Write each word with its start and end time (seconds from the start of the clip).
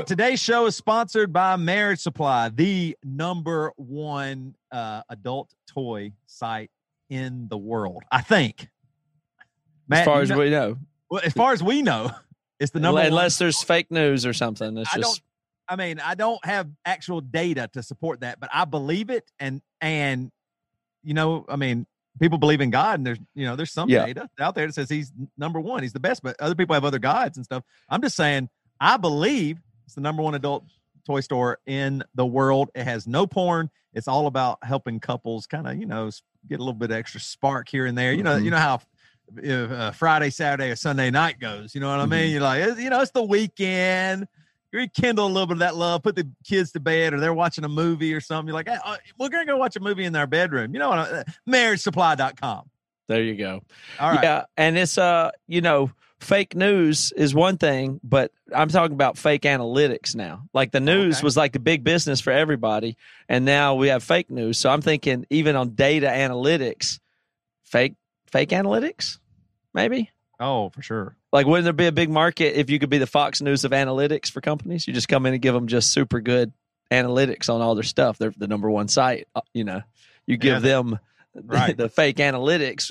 Right, 0.00 0.06
today's 0.06 0.40
show 0.40 0.66
is 0.66 0.76
sponsored 0.76 1.32
by 1.32 1.56
Marriage 1.56 2.00
Supply, 2.00 2.48
the 2.48 2.96
number 3.04 3.72
one 3.76 4.54
uh, 4.72 5.02
adult 5.08 5.52
toy 5.68 6.12
site 6.26 6.70
in 7.08 7.48
the 7.48 7.58
world. 7.58 8.02
I 8.10 8.20
think. 8.22 8.68
Matt, 9.88 10.00
as 10.00 10.04
far 10.06 10.20
as 10.22 10.28
know- 10.30 10.38
we 10.38 10.50
know, 10.50 10.76
well, 11.10 11.22
as 11.24 11.32
far 11.32 11.52
as 11.52 11.62
we 11.62 11.82
know, 11.82 12.10
it's 12.60 12.70
the 12.72 12.80
number 12.80 12.98
one. 13.00 13.06
unless 13.06 13.40
one. 13.40 13.46
there's 13.46 13.62
fake 13.62 13.90
news 13.90 14.24
or 14.26 14.32
something. 14.32 14.76
It's 14.78 14.90
I 14.92 14.98
don't. 14.98 15.02
just 15.02 15.22
I 15.68 15.76
mean, 15.76 16.00
I 16.00 16.14
don't 16.16 16.44
have 16.44 16.68
actual 16.84 17.20
data 17.20 17.68
to 17.74 17.82
support 17.82 18.20
that, 18.20 18.40
but 18.40 18.50
I 18.52 18.64
believe 18.64 19.10
it, 19.10 19.30
and 19.38 19.62
and 19.80 20.30
you 21.02 21.14
know, 21.14 21.46
I 21.48 21.56
mean, 21.56 21.86
people 22.20 22.38
believe 22.38 22.60
in 22.60 22.70
God, 22.70 22.98
and 22.98 23.06
there's 23.06 23.18
you 23.34 23.46
know, 23.46 23.56
there's 23.56 23.72
some 23.72 23.88
Yeah. 23.88 24.04
data 24.06 24.28
out 24.38 24.54
there 24.54 24.66
that 24.66 24.74
says 24.74 24.90
He's 24.90 25.12
number 25.38 25.60
one, 25.60 25.82
He's 25.82 25.92
the 25.92 26.00
best, 26.00 26.22
but 26.22 26.36
other 26.40 26.54
people 26.54 26.74
have 26.74 26.84
other 26.84 26.98
gods 26.98 27.36
and 27.36 27.44
stuff. 27.44 27.62
I'm 27.88 28.02
just 28.02 28.16
saying, 28.16 28.48
I 28.80 28.96
believe 28.96 29.58
it's 29.90 29.96
the 29.96 30.00
number 30.00 30.22
one 30.22 30.36
adult 30.36 30.62
toy 31.04 31.18
store 31.18 31.58
in 31.66 32.00
the 32.14 32.24
world. 32.24 32.70
It 32.76 32.84
has 32.84 33.08
no 33.08 33.26
porn. 33.26 33.68
It's 33.92 34.06
all 34.06 34.28
about 34.28 34.58
helping 34.62 35.00
couples 35.00 35.48
kind 35.48 35.66
of, 35.66 35.76
you 35.78 35.86
know, 35.86 36.08
get 36.48 36.60
a 36.60 36.62
little 36.62 36.74
bit 36.74 36.92
extra 36.92 37.18
spark 37.20 37.68
here 37.68 37.86
and 37.86 37.98
there. 37.98 38.12
You 38.12 38.22
know, 38.22 38.38
Mhm. 38.38 38.44
you 38.44 38.50
know 38.52 38.58
how 38.58 38.80
if, 39.36 39.70
uh, 39.72 39.90
Friday, 39.90 40.30
Saturday, 40.30 40.70
or 40.70 40.76
Sunday 40.76 41.10
night 41.10 41.40
goes. 41.40 41.74
You 41.74 41.80
know 41.80 41.88
what 41.90 41.98
I 41.98 42.06
mean? 42.06 42.30
You're 42.30 42.40
like, 42.40 42.78
you 42.78 42.88
know, 42.88 43.00
it's 43.00 43.10
the 43.10 43.22
weekend. 43.24 44.28
You 44.72 44.78
rekindle 44.78 45.26
a 45.26 45.28
little 45.28 45.48
bit 45.48 45.54
of 45.54 45.58
that 45.60 45.74
love. 45.74 46.04
Put 46.04 46.14
the 46.14 46.28
kids 46.44 46.70
to 46.72 46.80
bed, 46.80 47.14
or 47.14 47.18
they're 47.18 47.34
watching 47.34 47.64
a 47.64 47.68
movie 47.68 48.14
or 48.14 48.20
something. 48.20 48.46
You're 48.46 48.54
like, 48.54 48.68
hey, 48.68 48.78
uh, 48.84 48.96
we're 49.18 49.28
gonna 49.28 49.46
go 49.46 49.56
watch 49.56 49.74
a 49.74 49.80
movie 49.80 50.04
in 50.04 50.14
our 50.14 50.28
bedroom. 50.28 50.72
You 50.72 50.78
know 50.78 50.90
what? 50.90 50.98
I- 51.00 51.24
MarriageSupply.com. 51.48 52.70
there. 53.08 53.22
You 53.24 53.34
go. 53.34 53.60
All 53.98 54.10
right. 54.12 54.22
Yeah, 54.22 54.44
and 54.56 54.78
it's 54.78 54.96
uh, 54.96 55.32
you 55.48 55.60
know, 55.60 55.90
fake 56.20 56.54
news 56.54 57.12
is 57.12 57.34
one 57.34 57.56
thing, 57.56 58.00
but 58.04 58.30
I'm 58.54 58.68
talking 58.68 58.94
about 58.94 59.16
fake 59.18 59.42
analytics 59.42 60.14
now. 60.14 60.44
Like 60.54 60.70
the 60.72 60.80
news 60.80 61.16
Okay. 61.16 61.24
was 61.24 61.36
like 61.36 61.52
the 61.52 61.58
big 61.60 61.82
business 61.84 62.20
for 62.20 62.32
everybody, 62.32 62.96
and 63.28 63.44
now 63.44 63.74
we 63.74 63.88
have 63.88 64.02
fake 64.02 64.30
news. 64.30 64.58
So 64.58 64.70
I'm 64.70 64.82
thinking 64.82 65.26
even 65.30 65.56
on 65.56 65.70
data 65.74 66.06
analytics, 66.06 67.00
fake 67.64 67.94
fake 68.30 68.50
analytics, 68.50 69.18
maybe. 69.74 70.10
Oh, 70.38 70.70
for 70.70 70.82
sure. 70.82 71.16
Like, 71.32 71.46
wouldn't 71.46 71.64
there 71.64 71.72
be 71.72 71.86
a 71.86 71.92
big 71.92 72.10
market 72.10 72.58
if 72.58 72.70
you 72.70 72.78
could 72.78 72.88
be 72.90 72.98
the 72.98 73.06
Fox 73.06 73.40
News 73.42 73.64
of 73.64 73.72
analytics 73.72 74.30
for 74.30 74.40
companies? 74.40 74.86
You 74.88 74.94
just 74.94 75.08
come 75.08 75.26
in 75.26 75.34
and 75.34 75.42
give 75.42 75.52
them 75.54 75.66
just 75.68 75.92
super 75.92 76.20
good 76.20 76.52
analytics 76.90 77.52
on 77.52 77.60
all 77.60 77.74
their 77.74 77.84
stuff. 77.84 78.18
They're 78.18 78.32
the 78.36 78.48
number 78.48 78.70
one 78.70 78.88
site. 78.88 79.28
uh, 79.34 79.42
You 79.52 79.64
know, 79.64 79.82
you 80.26 80.36
give 80.38 80.54
Yeah, 80.54 80.58
them 80.60 80.90
the, 80.90 81.00
right. 81.34 81.76
the 81.76 81.88
fake 81.88 82.16
analytics. 82.16 82.90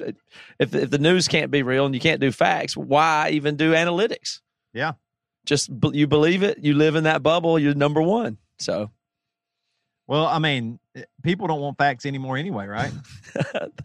If 0.59 0.73
if 0.75 0.89
the 0.89 0.97
news 0.97 1.27
can't 1.27 1.51
be 1.51 1.63
real 1.63 1.85
and 1.85 1.93
you 1.93 2.01
can't 2.01 2.21
do 2.21 2.31
facts, 2.31 2.75
why 2.77 3.29
even 3.31 3.55
do 3.55 3.73
analytics? 3.73 4.39
Yeah. 4.73 4.93
just 5.45 5.69
you 5.93 6.07
believe 6.07 6.43
it. 6.43 6.59
You 6.59 6.73
live 6.73 6.95
in 6.95 7.03
that 7.05 7.23
bubble. 7.23 7.57
You're 7.59 7.73
number 7.75 8.01
one. 8.01 8.37
So 8.59 8.91
Well, 10.07 10.25
I 10.25 10.39
mean, 10.39 10.79
eh, 10.95 11.03
people 11.23 11.47
don't 11.47 11.61
want 11.61 11.77
facts 11.77 12.05
anymore 12.05 12.37
anyway, 12.37 12.67
right? 12.67 12.91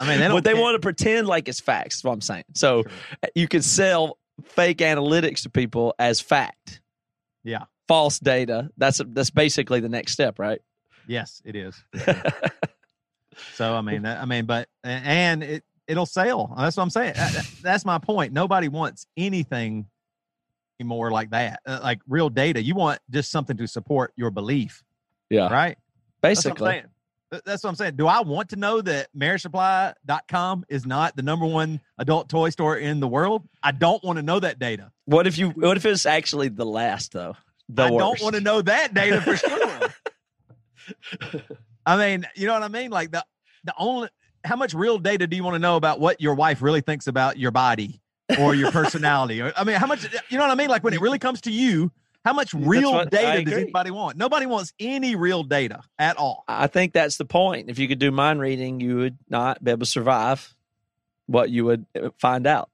I 0.01 0.09
mean, 0.09 0.19
they 0.21 0.29
don't 0.29 0.37
but 0.37 0.45
they 0.45 0.55
want 0.55 0.75
to 0.75 0.81
pretend 0.81 1.27
like 1.27 1.49
it's 1.49 1.61
facts. 1.61 1.97
Is 1.97 2.05
what 2.05 2.13
I'm 2.13 2.21
saying. 2.21 2.45
So 2.55 2.83
Sure. 2.83 2.93
you 3.35 3.49
can 3.49 3.63
sell 3.63 4.19
fake 4.45 4.79
analytics 4.79 5.43
to 5.43 5.51
people 5.51 5.95
as 5.99 6.21
fact. 6.21 6.81
Yeah. 7.45 7.65
False 7.89 8.19
data. 8.19 8.71
That's 8.77 9.01
that's 9.09 9.31
basically 9.31 9.81
the 9.81 9.89
next 9.89 10.13
step, 10.13 10.39
right? 10.39 10.61
Yes, 11.07 11.43
it 11.45 11.55
is. 11.55 11.83
So 13.55 13.75
I 13.75 13.81
mean, 13.81 14.03
that, 14.03 14.21
I 14.21 14.25
mean, 14.25 14.47
but 14.47 14.69
and 14.83 15.43
it 15.43 15.65
it'll 15.87 16.07
sell. 16.07 16.55
That's 16.57 16.77
what 16.77 16.83
I'm 16.83 16.91
saying. 16.91 17.15
That- 17.15 17.33
that- 17.33 17.51
That's 17.63 17.85
my 17.85 17.99
point. 17.99 18.33
Nobody 18.33 18.69
wants 18.69 19.07
anything 19.17 19.87
anymore 20.81 21.11
like 21.11 21.31
that, 21.31 21.61
uh, 21.67 21.81
like 21.83 22.01
real 22.09 22.29
data. 22.29 22.63
You 22.63 22.75
want 22.75 23.01
just 23.11 23.31
something 23.31 23.57
to 23.57 23.67
support 23.67 24.13
your 24.17 24.31
belief, 24.31 24.83
yeah. 25.31 25.53
right? 25.53 25.77
That's 26.21 26.45
what 26.45 26.51
I'm 26.51 26.55
Basically. 26.55 26.71
saying. 26.71 26.85
That's 27.45 27.65
what 27.65 27.71
I'm 27.71 27.77
saying. 27.77 27.97
Do 27.97 28.07
I 28.07 28.21
want 28.21 28.51
to 28.51 28.57
know 28.57 28.81
that 28.83 29.09
marriagesupply.com 29.17 30.65
is 30.69 30.87
not 30.87 31.17
the 31.17 31.23
number 31.23 31.47
one 31.47 31.81
adult 31.99 32.29
toy 32.29 32.51
store 32.51 32.77
in 32.77 33.01
the 33.01 33.09
world? 33.09 33.49
I 33.63 33.73
don't 33.73 34.03
want 34.05 34.19
to 34.19 34.23
know 34.23 34.39
that 34.39 34.59
data. 34.61 34.93
What 35.07 35.27
if 35.27 35.37
you 35.37 35.51
what 35.51 35.77
if 35.77 35.85
it's 35.85 36.07
actually 36.07 36.49
the 36.49 36.67
last 36.67 37.13
though? 37.13 37.35
The 37.71 37.85
I 37.85 37.91
don't 37.91 38.21
want 38.23 38.35
to 38.37 38.41
know 38.41 38.63
that 38.63 38.95
data 38.95 39.21
for 39.21 39.37
sure. 39.37 39.81
I 41.87 41.97
mean, 41.97 42.27
you 42.35 42.47
know 42.47 42.55
what 42.55 42.63
I 42.63 42.69
mean? 42.69 42.91
Like 42.91 43.11
the 43.11 43.25
the 43.65 43.75
only 43.79 44.09
how 44.45 44.57
much 44.57 44.75
real 44.75 44.99
data 44.99 45.27
do 45.27 45.37
you 45.37 45.45
want 45.45 45.55
to 45.55 45.59
know 45.59 45.77
about 45.77 46.01
what 46.01 46.21
your 46.21 46.35
wife 46.35 46.63
really 46.63 46.81
thinks 46.81 47.07
about 47.07 47.39
your 47.39 47.51
body 47.51 48.01
or 48.39 48.55
your 48.55 48.71
personality? 48.81 49.41
Or 49.41 49.53
I 49.57 49.65
mean, 49.65 49.77
how 49.77 49.87
much 49.87 50.05
you 50.29 50.39
know 50.39 50.45
what 50.45 50.51
I 50.51 50.55
mean? 50.55 50.69
Like 50.69 50.85
when 50.85 50.95
it 50.95 51.01
really 51.01 51.19
comes 51.19 51.43
to 51.43 51.51
you, 51.51 51.91
how 52.25 52.33
much 52.33 52.55
real 52.55 52.93
what- 52.93 53.11
data 53.11 53.43
does 53.45 53.55
anybody 53.55 53.91
want? 53.91 54.17
Nobody 54.17 54.47
wants 54.47 54.73
any 54.79 55.15
real 55.15 55.43
data 55.43 55.83
at 55.99 56.17
all. 56.17 56.45
I 56.49 56.67
think 56.67 56.93
that's 56.93 57.17
the 57.17 57.25
point. 57.25 57.71
If 57.71 57.79
you 57.79 57.89
could 57.89 57.99
do 57.99 58.11
mind 58.11 58.41
reading, 58.41 58.81
you 58.81 58.97
would 58.97 59.19
not 59.29 59.63
be 59.63 59.71
able 59.71 59.81
to 59.81 59.87
survive 59.87 60.55
what 61.27 61.51
you 61.51 61.65
would 61.65 61.87
uh, 62.01 62.11
find 62.19 62.47
out. 62.47 62.71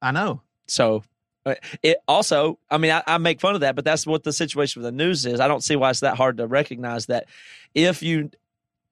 I 0.00 0.12
know. 0.12 0.42
So 0.66 1.02
uh, 1.44 1.54
it 1.82 1.98
also, 2.06 2.58
I 2.70 2.78
mean, 2.78 2.92
I, 2.92 3.02
I 3.06 3.18
make 3.18 3.40
fun 3.40 3.54
of 3.54 3.62
that, 3.62 3.74
but 3.74 3.84
that's 3.84 4.06
what 4.06 4.22
the 4.22 4.32
situation 4.32 4.82
with 4.82 4.92
the 4.92 4.96
news 4.96 5.26
is. 5.26 5.40
I 5.40 5.48
don't 5.48 5.62
see 5.64 5.76
why 5.76 5.90
it's 5.90 6.00
that 6.00 6.16
hard 6.16 6.36
to 6.36 6.46
recognize 6.46 7.06
that 7.06 7.26
if 7.74 8.02
you 8.02 8.30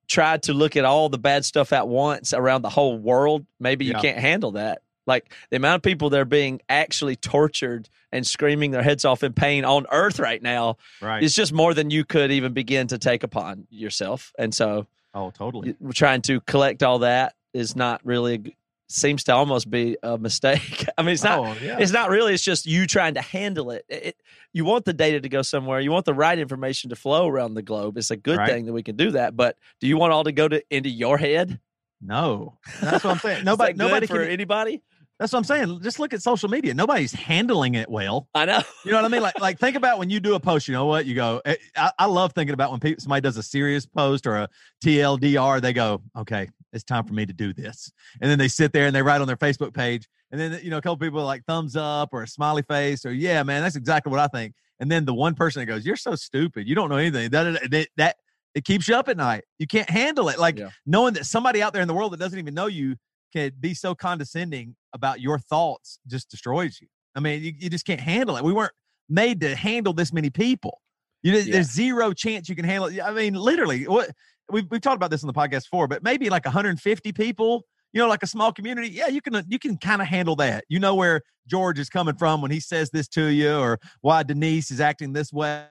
tried 0.08 0.42
to 0.44 0.52
look 0.54 0.76
at 0.76 0.84
all 0.84 1.08
the 1.08 1.18
bad 1.18 1.44
stuff 1.44 1.72
at 1.72 1.88
once 1.88 2.32
around 2.32 2.62
the 2.62 2.70
whole 2.70 2.96
world, 2.98 3.44
maybe 3.60 3.84
you 3.84 3.92
Yeah. 3.92 4.00
can't 4.00 4.18
handle 4.18 4.52
that. 4.52 4.82
Like 5.06 5.32
the 5.50 5.56
amount 5.56 5.76
of 5.76 5.82
people 5.82 6.10
that 6.10 6.20
are 6.20 6.24
being 6.24 6.60
actually 6.68 7.14
tortured 7.16 7.88
and 8.10 8.26
screaming 8.26 8.70
their 8.72 8.82
heads 8.82 9.04
off 9.04 9.22
in 9.22 9.32
pain 9.32 9.64
on 9.64 9.86
earth 9.92 10.18
right 10.18 10.42
now 10.42 10.76
Right. 11.00 11.22
is 11.22 11.34
just 11.34 11.52
more 11.52 11.74
than 11.74 11.90
you 11.90 12.04
could 12.04 12.30
even 12.32 12.52
begin 12.52 12.86
to 12.88 12.98
take 12.98 13.22
upon 13.22 13.66
yourself. 13.70 14.32
And 14.38 14.52
so 14.54 14.86
oh, 15.14 15.30
totally. 15.30 15.76
trying 15.94 16.22
to 16.22 16.40
collect 16.40 16.82
all 16.82 17.00
that 17.00 17.34
is 17.52 17.76
not 17.76 18.00
really 18.04 18.56
seems 18.88 19.24
to 19.24 19.34
almost 19.34 19.70
be 19.70 19.96
a 20.02 20.16
mistake. 20.18 20.86
I 20.98 21.02
mean, 21.02 21.12
it's 21.14 21.24
not. 21.24 21.38
oh, 21.40 21.56
yeah. 21.62 21.78
It's 21.78 21.92
not 21.92 22.10
really. 22.10 22.34
It's 22.34 22.42
just 22.42 22.66
you 22.66 22.86
trying 22.86 23.14
to 23.14 23.20
handle 23.22 23.70
it. 23.70 23.84
It- 23.88 24.04
it- 24.06 24.16
You 24.52 24.64
want 24.64 24.84
the 24.86 24.92
data 24.94 25.20
to 25.20 25.28
go 25.28 25.42
somewhere. 25.42 25.80
You 25.80 25.90
want 25.92 26.06
the 26.06 26.14
right 26.14 26.38
information 26.38 26.88
to 26.90 26.96
flow 26.96 27.26
around 27.28 27.54
the 27.54 27.62
globe. 27.62 27.98
It's 27.98 28.10
a 28.10 28.16
good 28.16 28.38
Right. 28.38 28.50
thing 28.50 28.66
that 28.66 28.72
we 28.72 28.82
can 28.82 28.96
do 28.96 29.10
that. 29.10 29.36
But 29.36 29.56
do 29.80 29.86
you 29.86 29.98
want 29.98 30.12
all 30.14 30.24
to 30.24 30.32
go 30.32 30.48
to 30.48 30.62
into 30.70 30.88
your 30.88 31.18
head? 31.18 31.60
no. 32.00 32.58
That's 32.80 33.04
what 33.04 33.10
I'm 33.12 33.18
saying. 33.18 33.44
Nobody 33.50 33.72
nobody 33.74 34.06
for 34.06 34.22
can 34.22 34.30
anybody. 34.30 34.82
that's 35.18 35.32
what 35.32 35.38
I'm 35.40 35.44
saying. 35.44 35.80
Just 35.82 35.98
look 35.98 36.12
at 36.14 36.22
social 36.22 36.48
media. 36.48 36.72
Nobody's 36.74 37.12
handling 37.12 37.74
it 37.74 37.90
well. 37.90 38.28
I 38.34 38.44
know. 38.44 38.60
You 38.84 38.92
know 38.92 38.98
what 38.98 39.04
I 39.06 39.08
mean? 39.08 39.22
Like, 39.22 39.40
like 39.40 39.58
think 39.58 39.76
about 39.76 39.98
when 39.98 40.10
you 40.10 40.20
do 40.20 40.34
a 40.34 40.40
post. 40.40 40.68
You 40.68 40.74
know 40.74 40.86
what? 40.86 41.04
You 41.06 41.14
go. 41.14 41.40
eh, 41.44 41.56
I, 41.76 41.90
I 42.00 42.06
love 42.06 42.32
thinking 42.34 42.54
about 42.54 42.70
when 42.70 42.80
people, 42.80 43.00
somebody 43.02 43.22
does 43.22 43.36
a 43.38 43.42
serious 43.42 43.84
post 43.86 44.26
or 44.26 44.36
a 44.36 44.48
TLDR. 44.84 45.60
They 45.60 45.72
go, 45.72 46.02
okay, 46.16 46.48
it's 46.72 46.84
time 46.84 47.04
for 47.04 47.14
me 47.14 47.24
to 47.26 47.32
do 47.32 47.52
this, 47.52 47.90
and 48.20 48.30
then 48.30 48.38
they 48.38 48.48
sit 48.48 48.72
there 48.72 48.86
and 48.86 48.94
they 48.94 49.02
write 49.02 49.20
on 49.20 49.26
their 49.26 49.36
Facebook 49.36 49.72
page, 49.74 50.08
and 50.30 50.40
then 50.40 50.58
you 50.62 50.70
know 50.70 50.78
a 50.78 50.82
couple 50.82 50.96
people 50.98 51.20
are 51.20 51.24
like 51.24 51.44
thumbs 51.46 51.76
up 51.76 52.10
or 52.12 52.22
a 52.22 52.28
smiley 52.28 52.62
face 52.62 53.04
or 53.06 53.12
yeah, 53.12 53.42
man, 53.42 53.62
that's 53.62 53.76
exactly 53.76 54.10
what 54.10 54.20
I 54.20 54.26
think. 54.28 54.54
And 54.80 54.90
then 54.90 55.04
the 55.06 55.14
one 55.14 55.34
person 55.34 55.60
that 55.60 55.66
goes, 55.66 55.86
you're 55.86 55.96
so 55.96 56.14
stupid, 56.14 56.68
you 56.68 56.74
don't 56.74 56.90
know 56.90 56.96
anything. 56.96 57.30
That 57.30 57.70
that, 57.70 57.88
that 57.96 58.16
it 58.54 58.64
keeps 58.64 58.88
you 58.88 58.94
up 58.96 59.08
at 59.08 59.16
night. 59.16 59.44
You 59.58 59.66
can't 59.66 59.88
handle 59.88 60.28
it. 60.28 60.38
Like 60.38 60.58
Yeah. 60.58 60.70
knowing 60.84 61.14
that 61.14 61.26
somebody 61.26 61.62
out 61.62 61.72
there 61.72 61.82
in 61.82 61.88
the 61.88 61.94
world 61.94 62.12
that 62.12 62.20
doesn't 62.20 62.38
even 62.38 62.54
know 62.54 62.66
you 62.66 62.96
can 63.32 63.52
be 63.60 63.74
so 63.74 63.94
condescending 63.94 64.76
about 64.92 65.20
your 65.20 65.38
thoughts 65.38 65.98
just 66.06 66.30
destroys 66.30 66.78
you. 66.80 66.88
I 67.14 67.20
mean, 67.20 67.42
you, 67.42 67.52
you 67.58 67.70
just 67.70 67.86
can't 67.86 68.00
handle 68.00 68.36
it. 68.36 68.44
We 68.44 68.52
weren't 68.52 68.72
made 69.08 69.40
to 69.40 69.54
handle 69.54 69.92
this 69.92 70.12
many 70.12 70.30
people. 70.30 70.80
You 71.22 71.32
Yeah. 71.32 71.52
there's 71.52 71.70
zero 71.72 72.12
chance 72.12 72.48
you 72.48 72.56
can 72.56 72.64
handle 72.64 72.88
it. 72.88 73.00
I 73.00 73.10
mean, 73.12 73.34
literally, 73.34 73.86
what 73.86 74.10
we've 74.50 74.64
we've 74.70 74.80
talked 74.80 74.96
about 74.96 75.10
this 75.10 75.22
on 75.22 75.26
the 75.26 75.32
podcast 75.32 75.64
before, 75.64 75.88
but 75.88 76.02
maybe 76.02 76.30
like 76.30 76.44
150 76.44 77.12
people. 77.12 77.64
You 77.92 78.02
know, 78.02 78.08
like 78.08 78.22
a 78.22 78.26
small 78.26 78.52
community. 78.52 78.88
Yeah, 78.88 79.06
you 79.06 79.22
can 79.22 79.34
uh, 79.34 79.42
you 79.48 79.58
can 79.58 79.78
kind 79.78 80.02
of 80.02 80.08
handle 80.08 80.36
that. 80.36 80.64
You 80.68 80.78
know 80.78 80.94
where 80.94 81.22
George 81.46 81.78
is 81.78 81.88
coming 81.88 82.16
from 82.16 82.42
when 82.42 82.50
he 82.50 82.60
says 82.60 82.90
this 82.90 83.08
to 83.08 83.26
you, 83.26 83.56
or 83.56 83.78
why 84.02 84.22
Denise 84.22 84.70
is 84.70 84.80
acting 84.80 85.12
this 85.14 85.32
way. 85.32 85.64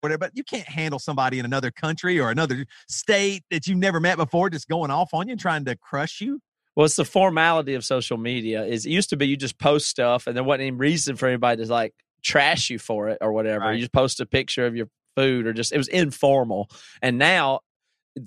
Whatever, 0.00 0.18
but 0.18 0.32
you 0.34 0.42
can't 0.42 0.68
handle 0.68 0.98
somebody 0.98 1.38
in 1.38 1.44
another 1.44 1.70
country 1.70 2.18
or 2.18 2.30
another 2.30 2.66
state 2.88 3.44
that 3.50 3.66
you've 3.66 3.78
never 3.78 4.00
met 4.00 4.18
before 4.18 4.50
just 4.50 4.68
going 4.68 4.90
off 4.90 5.14
on 5.14 5.28
you 5.28 5.32
and 5.32 5.40
trying 5.40 5.64
to 5.64 5.76
crush 5.76 6.20
you. 6.20 6.40
Well, 6.74 6.86
it's 6.86 6.96
the 6.96 7.04
formality 7.04 7.74
of 7.74 7.84
social 7.84 8.16
media. 8.18 8.64
Is 8.64 8.84
it 8.84 8.90
used 8.90 9.10
to 9.10 9.16
be 9.16 9.28
you 9.28 9.36
just 9.36 9.58
post 9.58 9.86
stuff 9.86 10.26
and 10.26 10.36
there 10.36 10.42
wasn't 10.42 10.62
any 10.62 10.70
reason 10.72 11.16
for 11.16 11.28
anybody 11.28 11.64
to 11.64 11.70
like 11.70 11.94
trash 12.22 12.70
you 12.70 12.78
for 12.78 13.08
it 13.08 13.18
or 13.20 13.32
whatever. 13.32 13.66
Right. 13.66 13.74
You 13.74 13.80
just 13.80 13.92
post 13.92 14.20
a 14.20 14.26
picture 14.26 14.66
of 14.66 14.74
your 14.74 14.88
food 15.16 15.46
or 15.46 15.52
just 15.52 15.72
it 15.72 15.78
was 15.78 15.88
informal. 15.88 16.70
And 17.00 17.18
now 17.18 17.60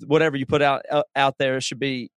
whatever 0.06 0.36
you 0.38 0.46
put 0.46 0.62
out 0.62 0.84
uh, 0.92 1.04
out 1.16 1.36
there 1.40 1.60
should 1.62 1.80
be 1.80 2.10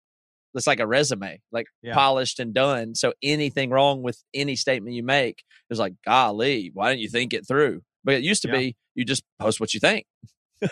it's 0.54 0.66
like 0.66 0.80
a 0.80 0.86
resume, 0.86 1.40
like 1.52 1.66
Yeah. 1.82 1.94
polished 1.94 2.40
and 2.40 2.52
done. 2.52 2.94
So 2.94 3.12
anything 3.22 3.70
wrong 3.70 4.02
with 4.02 4.20
any 4.34 4.56
statement 4.56 4.94
you 4.96 5.04
make 5.04 5.44
is 5.70 5.78
like, 5.78 5.92
golly, 6.04 6.70
why 6.74 6.88
didn't 6.88 7.02
you 7.02 7.08
think 7.10 7.32
it 7.32 7.46
through? 7.46 7.82
But 8.02 8.14
it 8.14 8.22
used 8.24 8.42
to 8.42 8.48
Yeah. 8.48 8.54
be 8.56 8.76
you 8.94 9.04
just 9.04 9.22
post 9.38 9.60
what 9.60 9.72
you 9.74 9.78
think. 9.78 10.06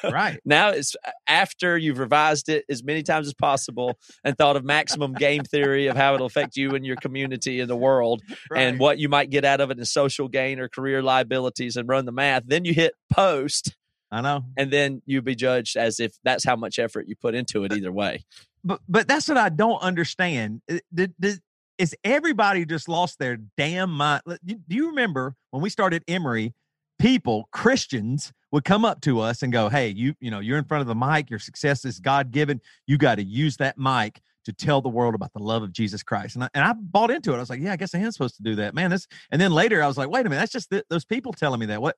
Right. 0.02 0.40
Now 0.44 0.70
it's 0.70 0.96
after 1.28 1.78
you've 1.78 1.98
revised 1.98 2.48
it 2.48 2.64
as 2.68 2.82
many 2.82 3.04
times 3.04 3.28
as 3.28 3.34
possible 3.34 3.96
and 4.24 4.36
thought 4.36 4.56
of 4.56 4.64
maximum 4.64 5.12
game 5.12 5.44
theory 5.44 5.86
of 5.86 5.96
how 5.96 6.14
it'll 6.14 6.26
affect 6.26 6.56
you 6.56 6.74
and 6.74 6.84
your 6.84 6.96
community 6.96 7.60
and 7.60 7.70
the 7.70 7.76
world 7.76 8.22
and 8.56 8.80
what 8.80 8.98
you 8.98 9.08
might 9.08 9.30
get 9.30 9.44
out 9.44 9.60
of 9.60 9.70
it 9.70 9.78
in 9.78 9.84
social 9.84 10.26
gain 10.26 10.58
or 10.58 10.68
career 10.68 11.02
liabilities 11.02 11.76
and 11.76 11.88
run 11.88 12.06
the 12.06 12.12
math. 12.12 12.42
Then 12.46 12.64
you 12.64 12.74
hit 12.74 12.94
post 13.12 13.76
I 14.10 14.20
know. 14.20 14.44
and 14.56 14.70
then 14.70 15.02
you'd 15.04 15.24
be 15.24 15.34
judged 15.34 15.76
as 15.76 15.98
if 16.00 16.12
that's 16.22 16.44
how 16.44 16.56
much 16.56 16.78
effort 16.78 17.08
you 17.08 17.16
put 17.16 17.34
into 17.34 17.64
it 17.64 17.72
either 17.72 17.92
way. 17.92 18.24
but 18.64 18.80
but 18.88 19.08
that's 19.08 19.28
what 19.28 19.36
I 19.36 19.48
don't 19.48 19.80
understand. 19.82 20.62
Did, 20.94 21.14
did, 21.18 21.40
is 21.78 21.94
everybody 22.04 22.64
just 22.64 22.88
lost 22.88 23.18
their 23.18 23.36
damn 23.56 23.90
mind? 23.90 24.22
Do 24.44 24.56
you 24.68 24.88
remember 24.88 25.34
when 25.50 25.62
we 25.62 25.70
started 25.70 26.04
Emery? 26.08 26.54
People, 26.98 27.46
Christians, 27.52 28.32
would 28.52 28.64
come 28.64 28.86
up 28.86 29.02
to 29.02 29.20
us 29.20 29.42
and 29.42 29.52
go, 29.52 29.68
"Hey, 29.68 29.88
you 29.88 30.14
you 30.18 30.30
know 30.30 30.40
you're 30.40 30.56
in 30.56 30.64
front 30.64 30.80
of 30.80 30.86
the 30.86 30.94
mic. 30.94 31.28
Your 31.28 31.38
success 31.38 31.84
is 31.84 32.00
God 32.00 32.30
given. 32.30 32.60
You 32.86 32.96
got 32.96 33.16
to 33.16 33.22
use 33.22 33.58
that 33.58 33.76
mic 33.76 34.22
to 34.46 34.52
tell 34.54 34.80
the 34.80 34.88
world 34.88 35.14
about 35.14 35.32
the 35.34 35.42
love 35.42 35.62
of 35.62 35.72
Jesus 35.72 36.02
Christ." 36.02 36.36
And 36.36 36.44
I, 36.44 36.48
and 36.54 36.64
I 36.64 36.72
bought 36.72 37.10
into 37.10 37.34
it. 37.34 37.36
I 37.36 37.40
was 37.40 37.50
like, 37.50 37.60
"Yeah, 37.60 37.72
I 37.72 37.76
guess 37.76 37.94
I 37.94 37.98
am 37.98 38.10
supposed 38.12 38.36
to 38.36 38.42
do 38.42 38.54
that, 38.54 38.72
man." 38.74 38.90
This 38.90 39.06
and 39.30 39.38
then 39.38 39.52
later 39.52 39.82
I 39.82 39.86
was 39.86 39.98
like, 39.98 40.08
"Wait 40.08 40.20
a 40.20 40.30
minute, 40.30 40.40
that's 40.40 40.52
just 40.52 40.70
th- 40.70 40.84
those 40.88 41.04
people 41.04 41.34
telling 41.34 41.60
me 41.60 41.66
that. 41.66 41.82
What? 41.82 41.96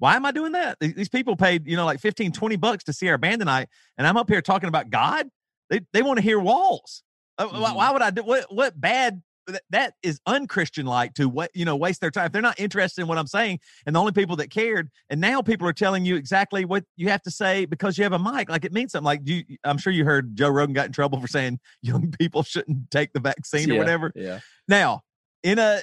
Why 0.00 0.16
am 0.16 0.26
I 0.26 0.32
doing 0.32 0.52
that? 0.52 0.78
These 0.80 1.08
people 1.10 1.36
paid 1.36 1.68
you 1.68 1.76
know 1.76 1.84
like 1.84 2.00
15, 2.00 2.32
20 2.32 2.56
bucks 2.56 2.82
to 2.84 2.92
see 2.92 3.08
our 3.08 3.18
band 3.18 3.38
tonight, 3.40 3.68
and 3.96 4.06
I'm 4.06 4.16
up 4.16 4.28
here 4.28 4.42
talking 4.42 4.68
about 4.68 4.90
God." 4.90 5.28
They 5.68 5.82
they 5.92 6.02
want 6.02 6.16
to 6.18 6.22
hear 6.22 6.40
walls. 6.40 7.04
Uh, 7.38 7.46
why- 7.46 7.70
Mhm. 7.70 7.76
Why 7.76 7.90
would 7.92 8.02
I 8.02 8.10
do 8.10 8.24
what? 8.24 8.52
What 8.52 8.80
bad? 8.80 9.22
that- 9.70 9.94
is 10.04 10.20
unchristian 10.26 10.86
like 10.86 11.12
to 11.14 11.28
what 11.28 11.50
you 11.54 11.64
know 11.64 11.74
waste 11.74 12.00
their 12.00 12.10
time. 12.12 12.26
If 12.26 12.32
they're 12.32 12.40
not 12.42 12.60
interested 12.60 13.00
in 13.02 13.08
what 13.08 13.18
I'm 13.18 13.26
saying, 13.26 13.58
and 13.84 13.96
the 13.96 14.00
only 14.00 14.12
people 14.12 14.36
that 14.36 14.48
cared, 14.48 14.90
and 15.08 15.20
now 15.20 15.42
people 15.42 15.66
are 15.66 15.72
telling 15.72 16.04
you 16.04 16.14
exactly 16.14 16.64
what 16.64 16.84
you 16.96 17.08
have 17.08 17.22
to 17.22 17.30
say 17.32 17.64
because 17.64 17.98
you 17.98 18.04
have 18.04 18.12
a 18.12 18.18
mic. 18.18 18.48
Like 18.48 18.64
it 18.64 18.72
means 18.72 18.92
something. 18.92 19.04
Like 19.06 19.22
you, 19.24 19.42
I'm 19.64 19.76
sure 19.78 19.92
you 19.92 20.04
heard 20.04 20.36
Joe 20.36 20.50
Rogan 20.50 20.72
got 20.72 20.86
in 20.86 20.92
trouble 20.92 21.20
for 21.20 21.26
saying 21.26 21.58
young 21.82 22.12
people 22.12 22.42
shouldn't 22.44 22.90
take 22.92 23.12
the 23.12 23.18
vaccine 23.20 23.68
or 23.72 23.74
whatever. 23.78 24.12
Yeah. 24.14 24.38
Now, 24.68 25.02
in 25.42 25.58
a 25.58 25.82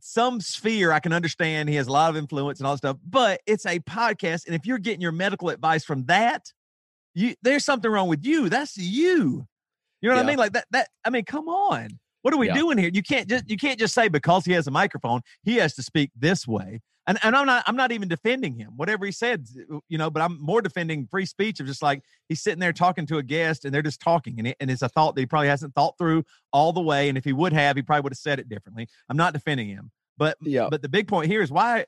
some 0.00 0.40
sphere, 0.40 0.92
I 0.92 1.00
can 1.00 1.12
understand 1.12 1.68
he 1.68 1.76
has 1.76 1.86
a 1.86 1.92
lot 1.92 2.10
of 2.10 2.16
influence 2.16 2.58
and 2.60 2.66
all 2.66 2.74
that 2.74 2.78
stuff, 2.78 2.96
but 3.08 3.40
it's 3.46 3.66
a 3.66 3.78
podcast, 3.80 4.46
and 4.46 4.54
if 4.54 4.66
you're 4.66 4.78
getting 4.78 5.00
your 5.00 5.12
medical 5.12 5.48
advice 5.48 5.84
from 5.84 6.04
that, 6.06 6.52
you 7.14 7.34
there's 7.42 7.64
something 7.64 7.90
wrong 7.90 8.08
with 8.08 8.24
you. 8.24 8.48
That's 8.48 8.76
you. 8.76 9.46
You 10.00 10.08
know 10.08 10.16
what 10.16 10.24
I 10.24 10.28
mean? 10.28 10.38
Like 10.38 10.52
that. 10.52 10.66
That 10.70 10.88
I 11.04 11.10
mean, 11.10 11.24
come 11.24 11.48
on. 11.48 11.98
What 12.22 12.32
are 12.34 12.38
we 12.38 12.46
Yeah. 12.48 12.54
doing 12.54 12.78
here? 12.78 12.90
You 12.92 13.02
can't 13.02 13.28
just 13.28 13.48
you 13.48 13.56
can't 13.56 13.78
just 13.78 13.94
say 13.94 14.08
because 14.08 14.44
he 14.44 14.52
has 14.52 14.66
a 14.66 14.70
microphone, 14.70 15.20
he 15.42 15.56
has 15.56 15.74
to 15.74 15.82
speak 15.82 16.10
this 16.16 16.46
way. 16.46 16.80
And 17.06 17.18
and 17.22 17.34
I'm 17.34 17.46
not 17.46 17.64
I'm 17.66 17.76
not 17.76 17.90
even 17.90 18.08
defending 18.08 18.54
him. 18.54 18.72
Whatever 18.76 19.04
he 19.06 19.12
said, 19.12 19.46
you 19.88 19.98
know, 19.98 20.08
but 20.08 20.22
I'm 20.22 20.40
more 20.40 20.62
defending 20.62 21.08
free 21.08 21.26
speech 21.26 21.58
of 21.58 21.66
just 21.66 21.82
like 21.82 22.02
he's 22.28 22.40
sitting 22.40 22.60
there 22.60 22.72
talking 22.72 23.06
to 23.06 23.18
a 23.18 23.22
guest 23.22 23.64
and 23.64 23.74
they're 23.74 23.82
just 23.82 24.00
talking 24.00 24.38
and 24.38 24.48
it, 24.48 24.56
and 24.60 24.70
it's 24.70 24.82
a 24.82 24.88
thought 24.88 25.14
that 25.16 25.20
he 25.20 25.26
probably 25.26 25.48
hasn't 25.48 25.74
thought 25.74 25.98
through 25.98 26.24
all 26.52 26.72
the 26.72 26.80
way. 26.80 27.08
And 27.08 27.18
if 27.18 27.24
he 27.24 27.32
would 27.32 27.52
have, 27.52 27.76
he 27.76 27.82
probably 27.82 28.02
would 28.02 28.12
have 28.12 28.18
said 28.18 28.38
it 28.38 28.48
differently. 28.48 28.88
I'm 29.08 29.16
not 29.16 29.32
defending 29.32 29.68
him. 29.68 29.90
But 30.16 30.36
Yeah. 30.40 30.68
but 30.70 30.82
the 30.82 30.88
big 30.88 31.08
point 31.08 31.28
here 31.28 31.42
is 31.42 31.50
why 31.50 31.86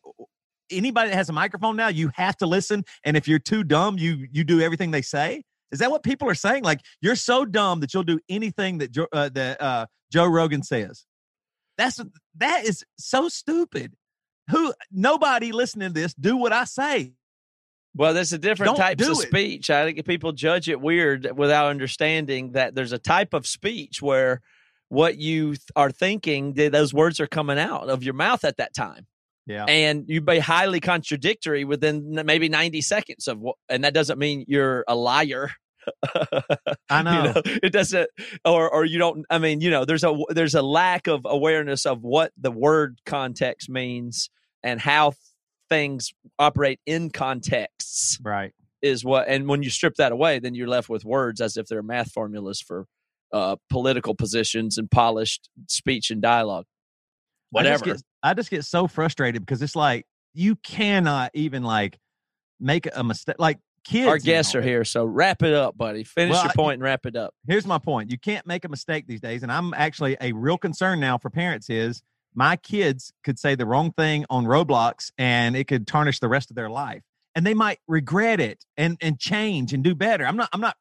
anybody 0.71 1.11
that 1.11 1.17
has 1.17 1.29
a 1.29 1.33
microphone 1.33 1.77
now, 1.77 1.89
you 1.89 2.11
have 2.15 2.37
to 2.39 2.47
listen. 2.47 2.85
And 3.05 3.17
if 3.17 3.29
you're 3.29 3.39
too 3.39 3.63
dumb, 3.63 3.99
you 3.99 4.27
you 4.33 4.43
do 4.43 4.61
everything 4.61 4.91
they 4.91 5.03
say. 5.03 5.45
Is 5.71 5.79
that 5.79 5.91
what 5.91 6.03
people 6.03 6.29
are 6.29 6.35
saying? 6.35 6.65
Like 6.65 6.81
you're 7.01 7.17
so 7.17 7.45
dumb 7.45 7.81
that 7.81 7.95
you'll 7.95 8.03
do 8.03 8.21
anything 8.29 8.79
that 8.79 8.91
Joe, 8.91 9.07
uh, 9.13 9.29
that 9.31 9.61
uh, 9.61 9.87
Joe 10.13 10.27
Rogan 10.27 10.63
says. 10.63 11.05
That's 11.79 12.01
that 12.37 12.65
is 12.65 12.85
so 12.99 13.29
stupid. 13.29 13.95
Who 14.51 14.75
nobody 14.93 15.53
listening 15.53 15.89
to 15.89 15.95
this 15.95 16.15
do 16.15 16.37
what 16.37 16.53
I 16.53 16.65
say. 16.65 17.15
Well, 17.97 18.13
there's 18.13 18.33
a 18.33 18.39
different 18.39 18.77
Don't 18.77 18.85
types 18.85 19.07
of 19.07 19.13
it. 19.13 19.29
speech. 19.29 19.71
I 19.71 19.85
think 19.85 20.05
people 20.05 20.33
judge 20.33 20.69
it 20.69 20.81
weird 20.81 21.31
without 21.37 21.67
understanding 21.67 22.53
that 22.53 22.75
there's 22.75 22.93
a 22.93 22.99
type 22.99 23.35
of 23.35 23.47
speech 23.47 24.03
where 24.03 24.41
what 24.89 25.17
you 25.17 25.51
th- 25.51 25.61
are 25.77 25.91
thinking, 25.91 26.55
those 26.55 26.93
words 26.93 27.21
are 27.21 27.27
coming 27.29 27.59
out 27.59 27.89
of 27.89 28.03
your 28.03 28.15
mouth 28.15 28.45
at 28.45 28.57
that 28.57 28.75
time. 28.75 29.07
Yeah. 29.47 29.65
And 29.65 30.05
you'd 30.09 30.25
be 30.27 30.39
highly 30.39 30.81
contradictory 30.81 31.65
within 31.65 32.21
maybe 32.25 32.49
90 32.49 32.81
seconds 32.81 33.29
of 33.29 33.39
what, 33.39 33.57
and 33.69 33.85
that 33.85 33.95
doesn't 33.95 34.19
mean 34.19 34.45
you're 34.49 34.85
a 34.89 34.95
liar. 34.95 35.51
I 36.91 36.99
You 36.99 37.03
know. 37.05 37.23
know, 37.33 37.43
it 37.45 37.73
doesn't, 37.73 38.09
or 38.45 38.71
or 38.71 38.85
you 38.85 38.99
don't. 38.99 39.25
I 39.31 39.39
mean, 39.39 39.61
you 39.61 39.71
know, 39.71 39.85
there's 39.85 40.05
a 40.05 40.17
there's 40.31 40.55
a 40.55 40.63
lack 40.63 41.07
of 41.07 41.23
awareness 41.25 41.87
of 41.87 42.03
what 42.03 42.33
the 42.37 42.51
word 42.51 42.99
context 43.07 43.69
means 43.69 44.31
and 44.63 44.81
how 44.81 45.13
things 45.69 46.13
operate 46.39 46.79
in 46.87 47.11
contexts 47.11 48.19
Right. 48.23 48.53
is 48.83 49.05
what. 49.05 49.29
And 49.29 49.49
when 49.49 49.63
you 49.63 49.71
strip 49.71 49.95
that 49.97 50.13
away, 50.13 50.39
then 50.39 50.55
you're 50.55 50.69
left 50.69 50.89
with 50.89 51.05
words 51.05 51.41
as 51.41 51.57
if 51.57 51.67
they're 51.67 51.83
math 51.83 52.13
formulas 52.13 52.61
for 52.61 52.87
uh, 53.33 53.57
political 53.71 54.15
positions 54.15 54.79
and 54.79 54.91
polished 54.91 55.49
speech 55.69 56.11
and 56.11 56.21
dialogue. 56.23 56.67
I 57.57 57.63
just 57.63 57.83
Whatever. 57.83 57.85
get- 57.97 58.03
I 58.23 58.35
just 58.35 58.51
get 58.51 58.65
so 58.65 58.87
frustrated 58.87 59.43
because 59.45 59.61
it's 59.63 59.77
like 59.77 60.07
you 60.33 60.57
cannot 60.57 61.31
even 61.35 61.63
like 61.63 61.99
make 62.61 62.89
a 62.95 63.05
mistake. 63.05 63.37
Like 63.39 63.59
kids. 63.85 64.09
Our 64.09 64.19
guests 64.19 64.55
are 64.55 64.63
here, 64.63 64.85
so 64.85 65.05
wrap 65.05 65.43
it 65.43 65.53
up, 65.55 65.77
buddy. 65.77 66.05
Finish 66.05 66.33
Well, 66.33 66.45
your 66.45 66.53
point 66.55 66.75
and 66.75 66.83
wrap 66.83 67.07
it 67.07 67.17
up. 67.17 67.35
here's 67.47 67.67
my 67.67 67.79
point 67.79 68.11
you 68.11 68.19
can't 68.19 68.47
make 68.47 68.65
a 68.65 68.69
mistake 68.69 69.07
these 69.07 69.21
days 69.21 69.43
and 69.43 69.53
i'm 69.53 69.73
actually 69.75 70.17
a 70.21 70.33
real 70.33 70.57
concern 70.59 70.99
now 71.01 71.19
for 71.19 71.31
parents 71.31 71.69
is 71.71 72.03
my 72.35 72.57
kids 72.57 73.13
could 73.23 73.39
say 73.39 73.55
the 73.55 73.67
wrong 73.67 73.93
thing 73.93 74.25
on 74.31 74.45
roblox 74.45 75.11
and 75.19 75.57
it 75.57 75.65
could 75.65 75.87
tarnish 75.87 76.19
the 76.19 76.29
rest 76.29 76.51
of 76.51 76.57
their 76.57 76.71
life 76.71 77.03
and 77.35 77.47
they 77.47 77.55
might 77.55 77.79
regret 77.87 78.41
it 78.41 78.65
and 78.77 78.97
and 79.01 79.19
change 79.19 79.73
and 79.73 79.85
do 79.85 79.95
better 79.95 80.27
i'm 80.27 80.37
not 80.37 80.49
i'm 80.53 80.61
not 80.61 80.77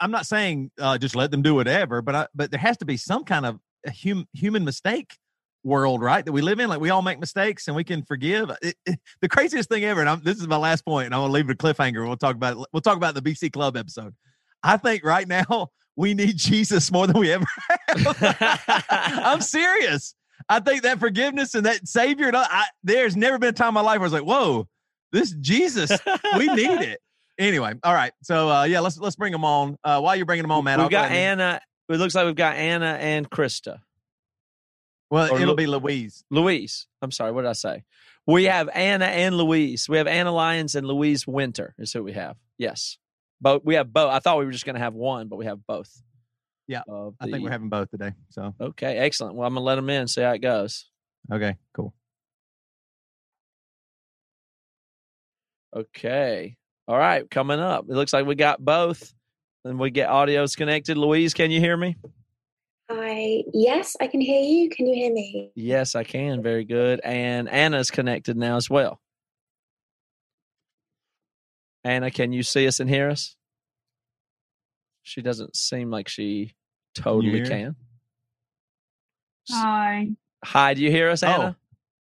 i'm 0.00 0.10
not 0.10 0.26
saying 0.26 0.70
uh, 0.80 0.96
just 0.98 1.14
let 1.16 1.30
them 1.30 1.42
do 1.42 1.54
whatever 1.54 2.00
but 2.02 2.14
I, 2.14 2.26
but 2.34 2.50
there 2.50 2.60
has 2.60 2.76
to 2.78 2.84
be 2.84 2.96
some 2.96 3.24
kind 3.24 3.44
of 3.46 3.58
a 3.86 3.90
hum, 3.90 4.26
human 4.32 4.64
mistake 4.64 5.18
world 5.64 6.02
right 6.02 6.24
that 6.24 6.32
we 6.32 6.42
live 6.42 6.60
in 6.60 6.68
like 6.68 6.78
we 6.80 6.90
all 6.90 7.00
make 7.02 7.18
mistakes 7.18 7.66
and 7.68 7.74
we 7.76 7.82
can 7.82 8.02
forgive 8.04 8.50
It- 8.62 8.76
it- 8.86 9.00
the 9.22 9.28
craziest 9.28 9.68
thing 9.70 9.82
ever 9.84 10.00
and 10.00 10.10
I'm, 10.10 10.20
this 10.22 10.36
is 10.38 10.46
my 10.46 10.56
last 10.58 10.84
point 10.84 11.06
and 11.06 11.14
I'm 11.14 11.22
gonna 11.22 11.32
leave 11.32 11.48
it 11.48 11.54
a 11.54 11.56
cliffhanger 11.56 12.06
we'll 12.06 12.16
talk 12.18 12.36
about 12.36 12.58
it 12.58 12.66
we'll 12.72 12.82
talk 12.82 12.96
about 12.98 13.14
the 13.14 13.22
bc 13.22 13.50
club 13.52 13.76
episode 13.76 14.14
I 14.62 14.76
think 14.76 15.04
right 15.04 15.26
now 15.28 15.68
we 15.96 16.12
need 16.14 16.36
Jesus 16.36 16.90
more 16.92 17.06
than 17.06 17.18
we 17.18 17.30
ever 17.32 17.44
have. 17.88 18.84
I'm 18.90 19.40
serious. 19.40 20.14
I 20.48 20.60
think 20.60 20.82
that 20.82 20.98
forgiveness 21.00 21.54
and 21.54 21.66
that 21.66 21.86
Savior. 21.86 22.30
I, 22.34 22.64
there's 22.82 23.16
never 23.16 23.38
been 23.38 23.50
a 23.50 23.52
time 23.52 23.68
in 23.68 23.74
my 23.74 23.80
life 23.82 23.98
where 24.00 24.08
I 24.08 24.10
was 24.10 24.12
like, 24.12 24.24
"Whoa, 24.24 24.66
this 25.12 25.32
Jesus, 25.32 25.90
we 26.36 26.46
need 26.52 26.80
it." 26.80 27.00
Anyway, 27.38 27.74
all 27.84 27.94
right. 27.94 28.12
So 28.22 28.50
uh, 28.50 28.64
yeah, 28.64 28.80
let's 28.80 28.98
let's 28.98 29.16
bring 29.16 29.32
them 29.32 29.44
on. 29.44 29.76
Uh, 29.84 30.00
while 30.00 30.16
you're 30.16 30.26
bringing 30.26 30.42
them 30.44 30.50
on, 30.52 30.64
man, 30.64 30.78
We've 30.78 30.84
I'll 30.84 30.90
got 30.90 31.06
and- 31.12 31.40
Anna. 31.40 31.60
It 31.88 31.98
looks 31.98 32.14
like 32.14 32.24
we've 32.26 32.34
got 32.34 32.56
Anna 32.56 32.96
and 33.00 33.28
Krista. 33.28 33.78
Well, 35.14 35.32
or 35.32 35.36
it'll 35.40 35.50
Lu- 35.54 35.56
be 35.56 35.66
Louise. 35.66 36.24
Louise. 36.30 36.86
I'm 37.00 37.10
sorry. 37.10 37.32
What 37.32 37.42
did 37.42 37.48
I 37.50 37.54
say? 37.54 37.84
We 38.26 38.44
have 38.44 38.68
Anna 38.74 39.04
and 39.04 39.36
Louise. 39.36 39.88
We 39.88 39.98
have 39.98 40.06
Anna 40.06 40.32
Lyons 40.32 40.74
and 40.74 40.86
Louise 40.86 41.26
Winter 41.26 41.74
is 41.78 41.92
who 41.92 42.02
we 42.02 42.12
have. 42.12 42.36
Yes. 42.58 42.98
But 43.40 43.64
we 43.64 43.74
have 43.74 43.92
both. 43.92 44.10
I 44.12 44.18
thought 44.18 44.38
we 44.38 44.44
were 44.46 44.50
just 44.52 44.64
going 44.64 44.74
to 44.76 44.80
have 44.80 44.94
one, 44.94 45.28
but 45.28 45.36
we 45.36 45.44
have 45.44 45.64
both. 45.66 45.90
Yeah, 46.66 46.80
Of 46.88 47.14
I 47.20 47.26
think 47.30 47.44
we're 47.44 47.50
having 47.50 47.68
both 47.68 47.90
today. 47.90 48.12
So 48.30 48.54
Okay, 48.60 48.96
excellent. 48.96 49.34
Well, 49.36 49.46
I'm 49.46 49.52
going 49.54 49.62
to 49.62 49.66
let 49.66 49.74
them 49.76 49.90
in, 49.90 50.08
see 50.08 50.22
how 50.22 50.32
it 50.32 50.38
goes. 50.38 50.88
okay, 51.30 51.58
cool. 51.74 51.92
Okay. 55.76 56.56
All 56.86 56.96
right, 56.98 57.28
coming 57.30 57.60
up. 57.60 57.84
It 57.88 57.94
looks 57.94 58.12
like 58.12 58.26
we 58.26 58.34
got 58.34 58.64
both. 58.64 59.12
And 59.66 59.78
we 59.78 59.90
get 59.90 60.10
audios 60.10 60.56
connected. 60.56 60.98
Louise, 60.98 61.32
can 61.32 61.50
you 61.50 61.58
hear 61.60 61.76
me? 61.76 61.96
Hi. 62.90 63.42
Yes, 63.52 63.96
I 64.00 64.06
can 64.08 64.20
hear 64.20 64.40
you. 64.42 64.68
Can 64.68 64.86
you 64.86 64.94
hear 64.94 65.12
me? 65.12 65.50
Yes, 65.54 65.94
I 65.94 66.04
can. 66.04 66.42
Very 66.42 66.64
good. 66.64 67.00
And 67.02 67.48
Anna's 67.48 67.90
connected 67.90 68.36
now 68.36 68.56
as 68.56 68.68
well. 68.68 69.00
Anna, 71.82 72.10
can 72.10 72.32
you 72.32 72.42
see 72.42 72.66
us 72.66 72.80
and 72.80 72.88
hear 72.88 73.10
us? 73.10 73.36
She 75.02 75.20
doesn't 75.22 75.54
seem 75.56 75.90
like 75.90 76.08
she 76.08 76.54
totally 76.94 77.32
hear? 77.32 77.46
can. 77.46 77.76
Hi. 79.50 80.08
Hi, 80.44 80.74
do 80.74 80.82
you 80.82 80.90
hear 80.90 81.10
us, 81.10 81.22
Oh. 81.22 81.26
Anna? 81.28 81.56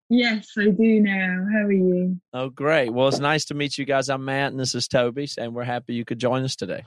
Yes, 0.09 0.47
I 0.57 0.69
do 0.69 1.01
now. 1.01 1.45
How 1.51 1.65
are 1.65 1.71
you? 1.71 2.19
Oh, 2.33 2.49
great. 2.49 2.89
Well, 2.91 3.07
it's 3.09 3.19
nice 3.19 3.45
to 3.45 3.53
meet 3.53 3.77
you 3.77 3.83
guys. 3.85 4.09
I'm 4.09 4.23
Matt, 4.25 4.51
and 4.51 4.59
this 4.59 4.73
is 4.73 4.87
Toby, 4.87 5.27
and 5.37 5.53
we're 5.53 5.63
happy 5.65 5.93
you 5.95 6.05
could 6.05 6.17
join 6.19 6.43
us 6.43 6.55
today. 6.55 6.83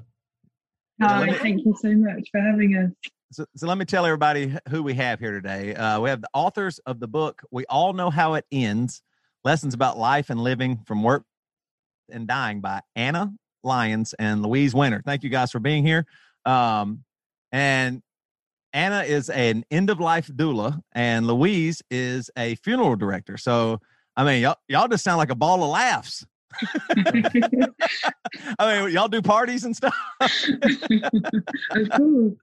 Hi, 1.02 1.32
thank 1.34 1.64
you 1.64 1.74
so 1.80 1.92
much 1.96 2.28
for 2.32 2.40
having 2.40 2.76
us. 2.76 3.10
So, 3.32 3.46
so 3.54 3.68
let 3.68 3.78
me 3.78 3.84
tell 3.84 4.04
everybody 4.04 4.56
who 4.70 4.82
we 4.82 4.94
have 4.94 5.20
here 5.20 5.30
today. 5.30 5.72
Uh, 5.74 6.00
we 6.00 6.10
have 6.10 6.20
the 6.20 6.28
authors 6.34 6.80
of 6.80 6.98
the 6.98 7.06
book 7.06 7.42
"We 7.52 7.64
All 7.66 7.92
Know 7.92 8.10
How 8.10 8.34
It 8.34 8.44
Ends: 8.50 9.02
Lessons 9.44 9.72
About 9.72 9.96
Life 9.96 10.30
and 10.30 10.40
Living 10.40 10.80
from 10.84 11.04
Work 11.04 11.24
and 12.10 12.26
Dying" 12.26 12.60
by 12.60 12.80
Anna 12.96 13.32
Lyons 13.62 14.14
and 14.18 14.42
Louise 14.42 14.74
Winter. 14.74 15.00
Thank 15.04 15.22
you 15.22 15.30
guys 15.30 15.52
for 15.52 15.60
being 15.60 15.86
here. 15.86 16.06
Um, 16.44 17.04
and 17.52 18.02
Anna 18.72 19.02
is 19.02 19.30
an 19.30 19.64
end 19.70 19.90
of 19.90 20.00
life 20.00 20.26
doula, 20.26 20.80
and 20.92 21.28
Louise 21.28 21.82
is 21.88 22.30
a 22.36 22.56
funeral 22.56 22.96
director. 22.96 23.36
So, 23.36 23.80
I 24.16 24.24
mean, 24.24 24.42
y'all, 24.42 24.56
y'all 24.68 24.88
just 24.88 25.04
sound 25.04 25.18
like 25.18 25.30
a 25.30 25.36
ball 25.36 25.62
of 25.62 25.70
laughs. 25.70 26.26
I 28.58 28.82
mean, 28.82 28.92
y'all 28.92 29.08
do 29.08 29.22
parties 29.22 29.64
and 29.64 29.74
stuff. 29.76 29.96
of 30.20 30.30
course. 31.90 32.34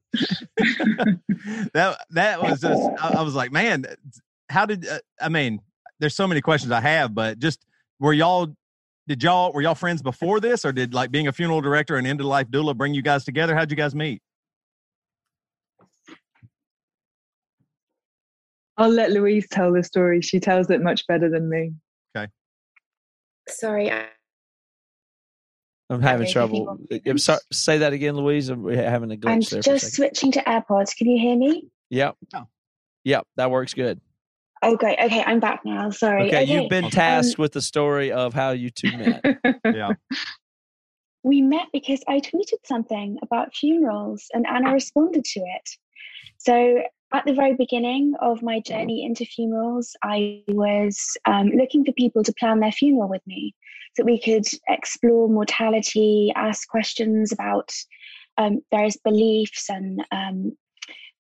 that 1.74 2.06
that 2.12 2.42
was 2.42 2.62
just 2.62 2.82
I, 3.00 3.16
I 3.18 3.22
was 3.22 3.36
like 3.36 3.52
man 3.52 3.86
how 4.50 4.66
did 4.66 4.88
uh, 4.88 5.00
i 5.22 5.30
mean 5.30 5.62
there's 6.00 6.16
so 6.16 6.28
many 6.28 6.42
questions 6.42 6.72
i 6.72 6.80
have 6.80 7.14
but 7.14 7.40
just 7.40 7.66
were 8.00 8.14
y'all 8.14 8.56
did 9.08 9.22
y'all 9.22 9.52
were 9.54 9.62
y'all 9.62 9.76
friends 9.76 10.02
before 10.02 10.40
this 10.40 10.66
or 10.66 10.72
did 10.72 10.94
like 10.94 11.12
being 11.12 11.28
a 11.28 11.32
funeral 11.32 11.62
director 11.62 11.98
and 11.98 12.08
end 12.08 12.20
of 12.20 12.26
life 12.26 12.48
doula 12.50 12.76
bring 12.76 12.94
you 12.94 13.02
guys 13.02 13.24
together 13.24 13.56
how'd 13.56 13.70
you 13.70 13.78
guys 13.78 13.94
meet 13.94 14.22
I'll 18.78 18.90
let 18.90 19.12
Louise 19.12 19.48
tell 19.50 19.74
the 19.74 19.84
story. 19.84 20.22
She 20.22 20.40
tells 20.40 20.70
it 20.70 20.84
much 20.84 21.08
better 21.08 21.30
than 21.30 21.50
me. 21.50 21.74
Sorry, 23.48 23.92
I, 23.92 24.08
I'm 25.89 26.01
having 26.01 26.30
trouble. 26.32 26.77
I'm 27.06 27.18
sorry, 27.18 27.39
say 27.51 27.77
that 27.80 27.94
again, 27.94 28.16
Louise. 28.16 28.51
We're 28.51 28.75
having 28.75 29.12
a 29.12 29.16
glitch 29.16 29.30
I'm 29.30 29.39
there. 29.39 29.50
For 29.50 29.58
a 29.60 29.62
just 29.62 29.86
second. 29.86 29.94
switching 29.96 30.32
to 30.34 30.44
AirPods. 30.44 30.96
Can 30.96 31.08
you 31.10 31.20
hear 31.20 31.38
me? 31.38 31.70
Yep. 31.89 32.18
Oh. 32.36 32.48
Yep, 33.06 33.25
that 33.38 33.51
works 33.51 33.74
good. 33.74 34.01
Oh, 34.63 34.75
great. 34.75 35.00
Okay, 35.00 35.24
I'm 35.25 35.39
back 35.39 35.62
now. 35.63 35.89
Sorry. 35.92 36.27
Okay, 36.27 36.44
you've 36.44 36.70
been 36.70 36.86
Okay. 36.86 36.96
tasked 36.96 37.38
with 37.38 37.54
the 37.54 37.62
story 37.62 38.12
of 38.12 38.34
how 38.34 38.51
you 38.51 38.70
two 38.70 38.92
met. 38.98 39.24
yeah 39.63 39.92
We 41.24 41.42
met 41.42 41.68
because 41.74 42.01
I 42.08 42.20
tweeted 42.20 42.66
something 42.66 43.18
about 43.22 43.54
funerals 43.54 44.25
and 44.34 44.46
Anna 44.48 44.70
ah. 44.70 44.74
responded 44.74 45.24
to 45.25 45.39
it. 45.39 45.70
So, 46.38 46.82
at 47.14 47.26
the 47.26 47.34
very 47.34 47.56
beginning 47.56 48.14
of 48.22 48.42
my 48.42 48.60
journey 48.60 49.06
into 49.06 49.26
funerals, 49.26 49.96
I 50.04 50.44
was 50.48 51.18
um, 51.26 51.48
looking 51.50 51.86
for 51.86 51.94
people 51.94 52.24
to 52.24 52.34
plan 52.34 52.60
their 52.60 52.72
funeral 52.72 53.10
with 53.10 53.26
me 53.26 53.56
so 53.98 54.04
we 54.04 54.20
could 54.20 54.46
explore 54.68 55.28
mortality, 55.28 56.32
ask 56.36 56.68
questions 56.68 57.32
about 57.32 57.72
um, 58.38 58.62
various 58.72 58.98
beliefs, 58.98 59.70
and 59.70 60.06
um, 60.12 60.56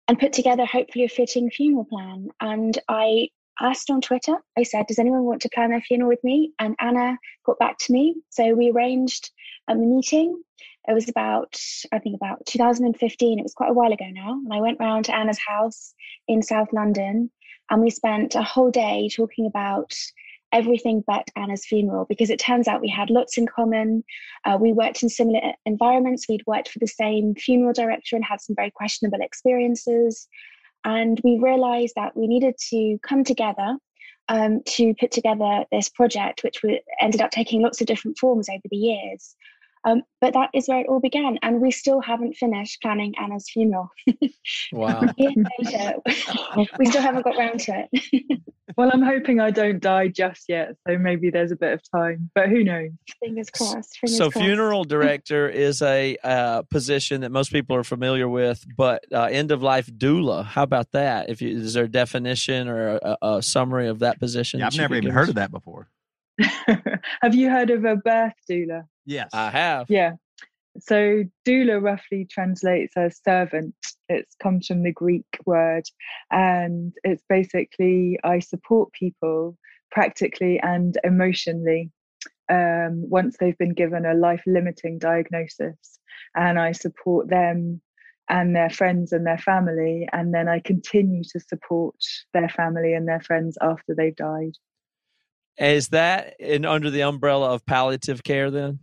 and 0.09 0.19
put 0.19 0.33
together 0.35 0.67
hopefully 0.67 1.05
a 1.05 1.09
fitting 1.09 1.51
funeral 1.51 1.87
plan. 1.87 2.29
And 2.41 2.79
I 2.89 3.29
asked 3.61 3.91
on 3.91 4.01
Twitter, 4.03 4.37
I 4.59 4.63
said, 4.63 4.87
Does 4.87 4.99
anyone 4.99 5.25
want 5.25 5.41
to 5.43 5.49
plan 5.49 5.71
their 5.71 5.81
funeral 5.81 6.11
with 6.11 6.23
me? 6.23 6.53
And 6.59 6.77
Anna 6.79 7.17
got 7.47 7.59
back 7.59 7.79
to 7.79 7.93
me. 7.93 8.17
So 8.29 8.55
we 8.55 8.71
arranged 8.71 9.31
um, 9.69 9.79
a 9.79 9.81
meeting. 9.81 10.43
It 10.89 10.95
was 10.95 11.09
about, 11.09 11.59
I 11.93 11.99
think, 11.99 12.15
about 12.17 12.47
2015. 12.47 13.39
It 13.39 13.43
was 13.43 13.55
quite 13.55 13.71
a 13.71 13.75
while 13.75 13.93
ago 13.93 14.07
now. 14.11 14.33
And 14.33 14.53
I 14.53 14.61
went 14.61 14.81
round 14.81 15.05
to 15.07 15.15
Anna's 15.15 15.41
house 15.45 15.95
in 16.29 16.43
South 16.43 16.73
London 16.73 17.31
and 17.71 17.83
we 17.83 17.91
spent 17.91 18.35
a 18.35 18.43
whole 18.43 18.71
day 18.71 19.09
talking 19.15 19.47
about 19.47 19.95
everything 20.53 21.03
but 21.07 21.29
Anna's 21.35 21.67
funeral 21.67 22.07
because 22.09 22.31
it 22.31 22.39
turns 22.39 22.69
out 22.69 22.81
we 22.81 22.89
had 22.89 23.11
lots 23.11 23.37
in 23.37 23.47
common. 23.47 24.05
Uh, 24.45 24.57
we 24.61 24.73
worked 24.73 25.03
in 25.03 25.09
similar 25.09 25.41
environments. 25.65 26.29
We'd 26.29 26.47
worked 26.47 26.69
for 26.69 26.79
the 26.79 26.87
same 26.87 27.35
funeral 27.35 27.73
director 27.73 28.17
and 28.17 28.25
had 28.25 28.41
some 28.41 28.55
very 28.55 28.71
questionable 28.71 29.21
experiences. 29.21 30.29
And 30.85 31.21
we 31.25 31.39
realized 31.43 31.95
that 31.97 32.17
we 32.17 32.29
needed 32.29 32.55
to 32.71 32.99
come 33.03 33.25
together 33.25 33.77
um, 34.29 34.63
to 34.67 34.95
put 34.95 35.11
together 35.11 35.65
this 35.73 35.89
project, 35.89 36.43
which 36.45 36.63
we 36.63 36.81
ended 37.01 37.21
up 37.21 37.31
taking 37.33 37.63
lots 37.63 37.81
of 37.81 37.87
different 37.87 38.19
forms 38.19 38.49
over 38.49 38.63
the 38.71 38.77
years. 38.77 39.35
Um, 39.87 40.03
but 40.21 40.35
that 40.35 40.51
is 40.53 40.67
where 40.67 40.81
it 40.81 40.89
all 40.89 40.99
began, 40.99 41.39
and 41.43 41.61
we 41.61 41.71
still 41.71 42.01
haven't 42.01 42.35
finished 42.35 42.83
planning 42.83 43.15
Anna's 43.23 43.49
funeral. 43.49 43.89
Wow. 44.73 45.01
Later, 45.19 45.95
we 46.79 46.87
still 46.87 47.03
haven't 47.03 47.23
got 47.23 47.37
round 47.37 47.61
to 47.61 47.87
it. 47.93 48.41
well, 48.77 48.91
I'm 48.93 49.03
hoping 49.03 49.39
I 49.39 49.53
don't 49.53 49.81
die 49.81 50.09
just 50.09 50.47
yet, 50.49 50.75
so 50.87 50.99
maybe 50.99 51.31
there's 51.31 51.53
a 51.53 51.57
bit 51.57 51.73
of 51.73 51.81
time, 51.89 52.31
but 52.35 52.49
who 52.49 52.65
knows? 52.65 52.91
Fingers 53.23 53.49
crossed. 53.51 53.99
Fingers 53.99 54.19
so 54.19 54.31
crossed. 54.31 54.45
funeral 54.45 54.85
director 54.97 55.49
is 55.49 55.81
a 55.83 56.17
uh, 56.25 56.63
position 56.63 57.21
that 57.21 57.31
most 57.31 57.53
people 57.53 57.77
are 57.77 57.85
familiar 57.85 58.29
with, 58.29 58.65
but 58.77 59.05
uh, 59.13 59.25
end 59.25 59.53
of 59.53 59.63
life 59.63 59.87
doula. 59.87 60.45
How 60.45 60.65
about 60.65 60.91
that? 60.93 61.31
If 61.31 61.41
you, 61.41 61.57
is 61.57 61.75
there 61.75 61.85
a 61.85 61.89
definition 61.89 62.67
or 62.67 62.97
a, 62.97 63.17
a 63.23 63.43
summary 63.43 63.87
of 63.87 64.01
that 64.01 64.19
position? 64.19 64.61
yeah 64.61 64.67
i've 64.67 64.77
never 64.77 64.95
even 64.95 65.11
heard 65.11 65.29
of 65.29 65.37
that 65.37 65.51
before 65.51 65.89
Have 67.23 67.35
you 67.35 67.51
heard 67.51 67.71
of 67.71 67.85
a 67.85 67.97
birth 67.97 68.35
doula? 68.51 68.85
yes 69.07 69.31
I 69.33 69.51
have. 69.51 69.87
Yeah. 69.89 70.13
So 70.79 71.25
doula 71.47 71.83
roughly 71.83 72.27
translates 72.31 72.97
as 72.97 73.21
servant. 73.25 73.75
It 74.09 74.27
comes 74.43 74.67
from 74.67 74.83
the 74.83 74.93
Greek 74.93 75.25
word, 75.47 75.85
and 76.31 76.93
it's 77.03 77.23
basically 77.29 78.19
I 78.25 78.41
support 78.41 78.93
people 78.93 79.57
practically 79.91 80.61
and 80.61 80.99
emotionally 81.05 81.91
um, 82.51 83.09
once 83.09 83.37
they've 83.39 83.59
been 83.59 83.75
given 83.75 84.05
a 84.05 84.15
life-limiting 84.15 84.99
diagnosis, 84.99 85.99
and 86.35 86.59
I 86.59 86.73
support 86.73 87.29
them 87.29 87.81
and 88.29 88.55
their 88.55 88.71
friends 88.71 89.13
and 89.13 89.27
their 89.27 89.39
family, 89.39 90.09
and 90.13 90.35
then 90.35 90.49
I 90.49 90.61
continue 90.61 91.23
to 91.33 91.41
support 91.41 91.97
their 92.35 92.49
family 92.49 92.93
and 92.95 93.07
their 93.07 93.21
friends 93.21 93.57
after 93.61 93.95
they've 93.95 94.17
died. 94.17 94.53
Is 95.59 95.89
that 95.89 96.39
in 96.39 96.65
under 96.65 96.91
the 96.91 97.03
umbrella 97.03 97.53
of 97.53 97.65
palliative 97.67 98.23
care 98.23 98.51
then? 98.51 98.79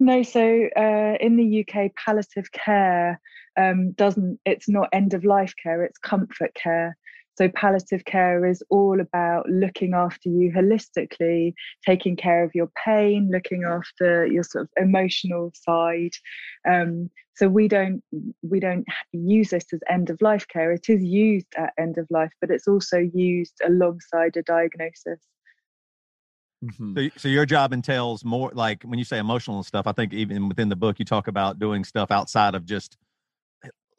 No, 0.00 0.22
so 0.22 0.68
uh, 0.76 1.14
in 1.20 1.36
the 1.36 1.64
UK, 1.64 1.90
palliative 1.96 2.50
care 2.52 3.20
um, 3.56 3.92
doesn't, 3.92 4.38
it's 4.44 4.68
not 4.68 4.88
end 4.92 5.14
of 5.14 5.24
life 5.24 5.54
care, 5.62 5.84
it's 5.84 5.98
comfort 5.98 6.54
care. 6.54 6.96
So 7.36 7.48
palliative 7.48 8.04
care 8.04 8.44
is 8.44 8.64
all 8.68 9.00
about 9.00 9.48
looking 9.48 9.94
after 9.94 10.28
you 10.28 10.50
holistically, 10.52 11.54
taking 11.86 12.16
care 12.16 12.42
of 12.42 12.52
your 12.52 12.68
pain, 12.84 13.30
looking 13.32 13.62
after 13.62 14.26
your 14.26 14.42
sort 14.42 14.64
of 14.64 14.70
emotional 14.76 15.52
side. 15.54 16.14
Um, 16.68 17.10
so 17.36 17.48
we 17.48 17.68
don't 17.68 18.02
we 18.42 18.58
don't 18.58 18.84
use 19.12 19.50
this 19.50 19.66
as 19.72 19.78
end 19.88 20.10
of 20.10 20.20
life 20.20 20.48
care. 20.48 20.72
It 20.72 20.88
is 20.88 21.04
used 21.04 21.46
at 21.56 21.72
end 21.78 21.96
of 21.96 22.08
life, 22.10 22.32
but 22.40 22.50
it's 22.50 22.66
also 22.66 22.98
used 22.98 23.54
alongside 23.64 24.36
a 24.36 24.42
diagnosis. 24.42 25.20
Mhm. 26.64 27.12
so, 27.12 27.18
so 27.20 27.28
your 27.28 27.46
job 27.46 27.72
entails 27.72 28.24
more 28.24 28.50
like 28.52 28.82
when 28.82 28.98
you 28.98 29.04
say 29.04 29.18
emotional 29.18 29.58
and 29.58 29.64
stuff 29.64 29.86
i 29.86 29.92
think 29.92 30.12
even 30.12 30.48
within 30.48 30.68
the 30.68 30.74
book 30.74 30.98
you 30.98 31.04
talk 31.04 31.28
about 31.28 31.60
doing 31.60 31.84
stuff 31.84 32.10
outside 32.10 32.56
of 32.56 32.64
just 32.64 32.96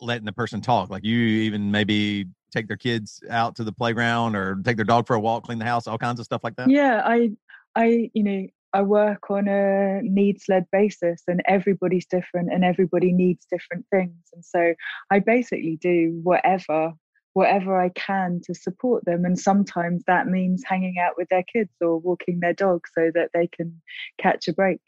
letting 0.02 0.26
the 0.26 0.34
person 0.34 0.62
talk. 0.62 0.90
Like 0.90 1.04
you 1.04 1.18
even 1.18 1.72
maybe 1.72 2.26
take 2.52 2.68
their 2.68 2.78
kids 2.78 3.22
out 3.30 3.56
to 3.58 3.64
the 3.64 3.72
playground 3.72 4.36
or 4.36 4.56
take 4.64 4.76
their 4.76 4.86
dog 4.86 5.06
for 5.06 5.16
a 5.16 5.20
walk 5.20 5.44
clean 5.44 5.60
the 5.60 5.66
house 5.66 5.86
all 5.88 5.98
kinds 5.98 6.20
of 6.20 6.26
stuff 6.26 6.44
like 6.44 6.56
that? 6.56 6.70
Yeah 6.70 7.02
i 7.06 7.30
i 7.76 8.10
you 8.14 8.24
know 8.24 8.48
i 8.74 8.82
work 8.82 9.30
on 9.30 9.48
a 9.48 10.02
needs 10.02 10.46
led 10.50 10.66
basis 10.72 11.22
and 11.28 11.42
everybody's 11.46 12.06
different 12.06 12.52
and 12.52 12.64
everybody 12.64 13.12
needs 13.12 13.46
different 13.52 13.86
things. 13.92 14.16
And 14.34 14.44
so 14.44 14.74
i 15.12 15.20
basically 15.20 15.78
do 15.80 16.20
whatever 16.24 16.94
whatever 17.40 17.80
i 17.80 17.90
can 17.90 18.42
to 18.44 18.54
support 18.54 19.04
them 19.06 19.24
and 19.24 19.40
sometimes 19.40 20.04
that 20.08 20.28
means 20.28 20.62
hanging 20.66 20.96
out 21.00 21.14
with 21.18 21.30
their 21.30 21.44
kids 21.44 21.72
or 21.80 21.98
walking 21.98 22.40
their 22.42 22.54
dog 22.54 22.82
so 22.94 23.10
that 23.14 23.30
they 23.34 23.48
can 23.48 23.82
catch 24.18 24.50
a 24.50 24.54
break 24.54 24.82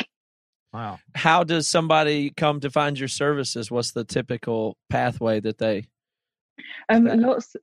wow 0.73 0.99
How 1.15 1.43
does 1.43 1.67
somebody 1.67 2.31
come 2.35 2.59
to 2.61 2.69
find 2.69 2.97
your 2.99 3.07
services? 3.07 3.71
What's 3.71 3.91
the 3.91 4.03
typical 4.03 4.77
pathway 4.89 5.39
that 5.41 5.57
they? 5.57 5.87
Um, 6.89 7.05
that- 7.05 7.19
lots, 7.19 7.55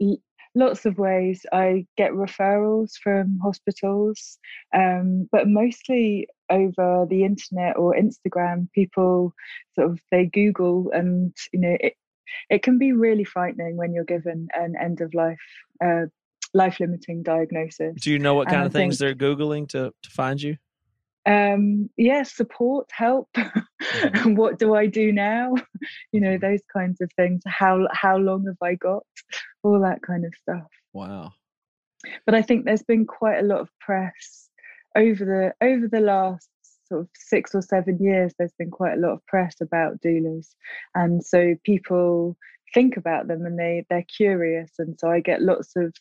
lots 0.55 0.87
of 0.87 0.99
ways. 0.99 1.45
I 1.53 1.87
get 1.97 2.13
referrals 2.13 2.93
from 3.03 3.39
hospitals, 3.43 4.39
um, 4.75 5.29
but 5.33 5.49
mostly 5.49 6.29
over 6.51 7.07
the 7.09 7.25
internet 7.25 7.77
or 7.77 7.95
Instagram. 7.95 8.71
People 8.73 9.35
sort 9.75 9.91
of 9.91 10.01
they 10.11 10.27
Google, 10.27 10.91
and 10.93 11.35
you 11.53 11.61
know, 11.61 11.77
it 12.51 12.63
can 12.63 12.79
be 12.79 12.93
really 12.93 13.25
frightening 13.25 13.77
when 13.77 13.93
you're 13.93 14.05
given 14.05 14.49
an 14.55 14.75
end 14.81 15.01
of 15.01 15.13
life, 15.15 15.39
uh, 15.85 16.07
life 16.55 16.81
limiting 16.81 17.23
diagnosis. 17.23 17.95
Do 18.01 18.11
you 18.11 18.19
know 18.19 18.35
what 18.35 18.49
And 18.49 18.53
kind 18.55 18.63
I 18.63 18.67
of 18.67 18.73
things 18.73 18.99
think- 18.99 19.19
they're 19.19 19.29
googling 19.29 19.69
to 19.71 19.93
to 20.03 20.11
find 20.11 20.41
you? 20.41 20.57
um 21.27 21.91
yeah 21.97 22.23
support 22.23 22.89
help 22.93 23.29
Mm-hmm. 23.37 24.35
what 24.41 24.59
do 24.59 24.75
i 24.75 24.87
do 24.87 25.13
now 25.13 25.55
you 26.13 26.21
know 26.21 26.39
those 26.39 26.61
kinds 26.73 27.01
of 27.01 27.11
things 27.17 27.43
how 27.47 27.87
how 27.93 28.17
long 28.17 28.47
have 28.47 28.57
i 28.63 28.75
got 28.77 29.03
all 29.63 29.81
that 29.81 30.01
kind 30.01 30.25
of 30.25 30.33
stuff 30.41 30.69
Wow. 30.95 31.33
but 32.25 32.35
i 32.35 32.41
think 32.41 32.65
there's 32.65 32.85
been 32.85 33.05
quite 33.05 33.39
a 33.41 33.43
lot 33.43 33.61
of 33.61 33.69
press 33.81 34.49
over 34.97 35.25
the 35.25 35.67
over 35.67 35.87
the 35.89 36.01
last 36.01 36.49
sort 36.89 37.03
of 37.03 37.09
six 37.17 37.55
or 37.55 37.63
seven 37.63 37.99
years 37.99 38.33
there's 38.39 38.55
been 38.59 38.71
quite 38.71 38.95
a 38.95 39.01
lot 39.01 39.13
of 39.13 39.27
press 39.27 39.55
about 39.61 40.01
doulas 40.01 40.55
and 40.95 41.25
so 41.25 41.55
people 41.65 42.37
think 42.75 42.97
about 42.97 43.29
them 43.29 43.45
and 43.47 43.59
they 43.59 43.85
they're 43.89 44.05
curious 44.17 44.73
and 44.79 44.99
so 44.99 45.11
i 45.11 45.21
get 45.21 45.43
lots 45.43 45.75
of 45.77 45.95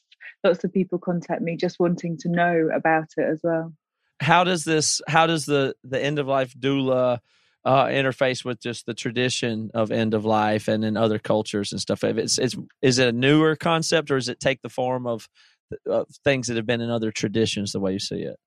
lots 0.44 0.63
of 0.63 0.74
people 0.74 0.98
contact 1.00 1.41
me 1.41 1.56
just 1.56 1.79
wanting 1.79 2.17
to 2.17 2.29
know 2.29 2.70
about 2.74 3.08
it 3.17 3.24
as 3.29 3.39
well 3.44 3.74
How 4.20 4.44
does 4.44 4.63
this? 4.63 5.00
How 5.08 5.27
does 5.27 5.46
the 5.46 5.75
the 5.84 6.03
end 6.03 6.20
of 6.20 6.27
life 6.27 6.53
doula 6.58 7.20
uh, 7.63 7.86
interface 7.86 8.44
with 8.44 8.60
just 8.60 8.86
the 8.86 8.94
tradition 8.94 9.70
of 9.74 9.91
end 9.91 10.13
of 10.13 10.25
life 10.25 10.67
and 10.67 10.84
in 10.84 10.98
other 10.98 11.20
cultures 11.20 11.72
and 11.72 11.79
stuff? 11.79 12.03
It's, 12.03 12.38
it's 12.39 12.56
is 12.82 12.98
it 12.98 13.10
a 13.10 13.12
newer 13.12 13.56
concept 13.56 14.10
or 14.10 14.15
does 14.15 14.29
it 14.29 14.39
take 14.39 14.62
the 14.62 14.70
form 14.70 15.06
of 15.06 15.29
uh, 15.89 16.06
things 16.24 16.48
that 16.48 16.58
have 16.58 16.65
been 16.65 16.82
in 16.82 16.89
other 16.89 17.12
traditions? 17.12 17.74
The 17.74 17.79
way 17.79 17.94
you 17.94 18.00
see 18.00 18.22
it. 18.24 18.38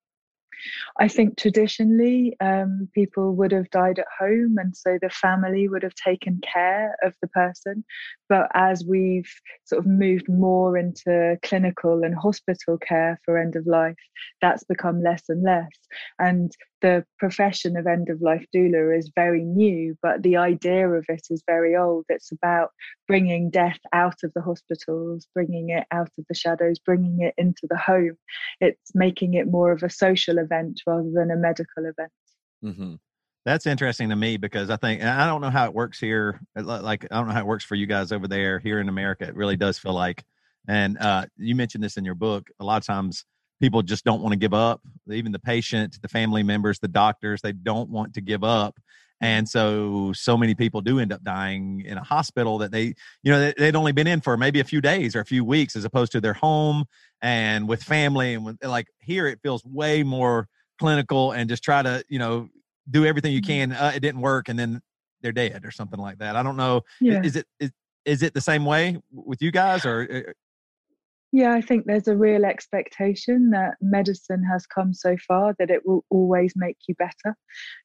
I 0.99 1.09
think 1.09 1.39
traditionally 1.39 2.37
um, 2.41 2.89
people 2.95 3.35
would 3.37 3.53
have 3.53 3.71
died 3.71 3.99
at 3.99 4.07
home, 4.19 4.57
and 4.59 4.77
so 4.77 4.99
the 5.01 5.11
family 5.11 5.69
would 5.69 5.83
have 5.83 5.95
taken 5.95 6.41
care 6.41 6.97
of 7.03 7.15
the 7.23 7.29
person. 7.29 7.85
But 8.29 8.51
as 8.55 8.85
we've 8.85 9.31
sort 9.65 9.81
of 9.81 9.87
moved 9.87 10.29
more 10.29 10.77
into 10.77 11.39
clinical 11.43 12.03
and 12.05 12.15
hospital 12.15 12.79
care 12.79 13.21
for 13.25 13.39
end 13.39 13.57
of 13.57 13.67
life, 13.67 13.97
that's 14.41 14.65
become 14.65 15.03
less 15.03 15.23
and 15.29 15.43
less. 15.43 15.69
And 16.19 16.55
the 16.81 17.05
profession 17.19 17.77
of 17.77 17.87
end 17.87 18.09
of 18.09 18.23
life 18.23 18.45
doula 18.55 18.97
is 18.97 19.11
very 19.15 19.45
new, 19.45 19.97
but 20.03 20.23
the 20.23 20.37
idea 20.37 20.89
of 20.89 21.05
it 21.09 21.27
is 21.31 21.43
very 21.47 21.77
old. 21.77 22.05
It's 22.09 22.33
about 22.33 22.71
bringing 23.07 23.51
death 23.51 23.79
out 23.93 24.23
of 24.25 24.33
the 24.35 24.43
hospitals, 24.43 25.27
bringing 25.35 25.71
it 25.71 25.85
out 25.91 26.11
of 26.19 26.25
the 26.29 26.35
shadows, 26.35 26.79
bringing 26.79 27.21
it 27.21 27.35
into 27.37 27.67
the 27.69 27.77
home. 27.77 28.17
It's 28.61 28.95
making 28.95 29.35
it 29.35 29.47
more 29.47 29.73
of 29.73 29.83
a 29.83 29.91
social 29.91 30.39
event 30.39 30.81
rather 30.87 31.11
than 31.13 31.31
a 31.31 31.37
medical 31.37 31.85
event. 31.85 32.13
Mm-hmm. 32.65 32.95
That's 33.45 33.67
interesting 33.67 34.11
to 34.11 34.17
me 34.17 34.37
because 34.37 34.69
I 34.69 34.77
think 34.77 35.03
I 35.03 35.27
don't 35.27 35.41
know 35.41 35.51
how 35.51 35.65
it 35.65 35.75
works 35.75 35.99
here. 35.99 36.41
uh, 36.59 36.63
Like 36.63 37.07
I 37.11 37.17
don't 37.17 37.27
know 37.27 37.33
how 37.33 37.41
it 37.41 37.47
works 37.47 37.65
for 37.65 37.75
you 37.75 37.87
guys 37.87 38.13
over 38.13 38.29
there. 38.29 38.59
Here 38.59 38.81
in 38.81 38.89
America, 38.89 39.25
it 39.25 39.35
really 39.35 39.57
does 39.57 39.79
feel 39.79 39.95
like. 39.95 40.25
And 40.69 40.99
uh, 40.99 41.27
you 41.37 41.55
mentioned 41.55 41.83
this 41.83 41.97
in 41.97 42.05
your 42.05 42.15
book. 42.15 42.49
A 42.61 42.65
lot 42.65 42.77
of 42.77 42.87
times, 42.87 43.25
people 43.61 43.83
just 43.83 44.05
don't 44.05 44.23
want 44.23 44.33
to 44.33 44.39
give 44.39 44.55
up. 44.55 44.81
Even 45.11 45.33
the 45.33 45.39
patient, 45.39 46.01
the 46.03 46.09
family 46.09 46.43
members, 46.43 46.79
the 46.79 46.89
doctors, 46.89 47.43
they 47.43 47.53
don't 47.53 47.91
want 47.91 48.15
to 48.15 48.21
give 48.21 48.43
up. 48.43 48.79
And 49.23 49.47
so, 49.47 50.13
so 50.15 50.37
many 50.37 50.55
people 50.55 50.81
do 50.81 50.99
end 50.99 51.13
up 51.13 51.23
dying 51.23 51.83
in 51.85 51.99
a 51.99 52.03
hospital 52.03 52.57
that 52.59 52.73
they, 52.73 52.95
you 53.23 53.31
know, 53.31 53.39
they, 53.39 53.55
they'd 53.59 53.77
only 53.77 53.93
been 53.93 54.07
in 54.07 54.23
for 54.23 54.39
maybe 54.39 54.61
a 54.61 54.65
few 54.65 54.81
days 54.81 55.15
or 55.15 55.21
a 55.21 55.27
few 55.27 55.45
weeks, 55.45 55.77
as 55.77 55.85
opposed 55.85 56.13
to 56.13 56.23
their 56.23 56.33
home 56.33 56.87
and 57.21 57.69
with 57.69 57.83
family. 57.83 58.33
And 58.33 58.47
with, 58.47 58.65
like 58.65 58.87
here, 59.01 59.27
it 59.27 59.41
feels 59.43 59.63
way 59.63 60.03
more 60.03 60.49
clinical 60.79 61.33
and 61.33 61.51
just 61.51 61.63
try 61.63 61.83
to, 61.83 62.03
you 62.09 62.19
know, 62.19 62.49
do 62.91 63.05
everything 63.05 63.35
you 63.35 63.43
can. 63.43 63.73
Uh, 63.73 63.93
it 63.95 64.01
didn't 64.01 64.23
work, 64.23 64.49
and 64.49 64.59
then 64.59 64.81
they're 65.21 65.33
dead 65.33 65.67
or 65.67 65.71
something 65.71 66.01
like 66.01 66.19
that. 66.19 66.35
I 66.35 66.43
don't 66.43 66.57
know. 66.57 66.81
Yeah. 66.99 67.23
Is 67.23 67.37
it 67.37 67.47
is, 67.61 67.71
is 68.07 68.23
it 68.23 68.33
the 68.33 68.41
same 68.41 68.65
way 68.65 68.99
with 69.13 69.43
you 69.43 69.51
guys 69.51 69.85
or? 69.85 70.35
Yeah, 71.33 71.53
I 71.53 71.61
think 71.61 71.87
there's 71.87 72.09
a 72.09 72.17
real 72.17 72.45
expectation 72.45 73.51
that 73.51 73.75
medicine 73.81 74.43
has 74.51 74.67
come 74.67 74.93
so 74.93 75.17
far 75.29 75.55
that 75.59 75.71
it 75.71 75.87
will 75.87 76.05
always 76.11 76.55
make 76.57 76.77
you 76.89 76.95
better. 76.97 77.37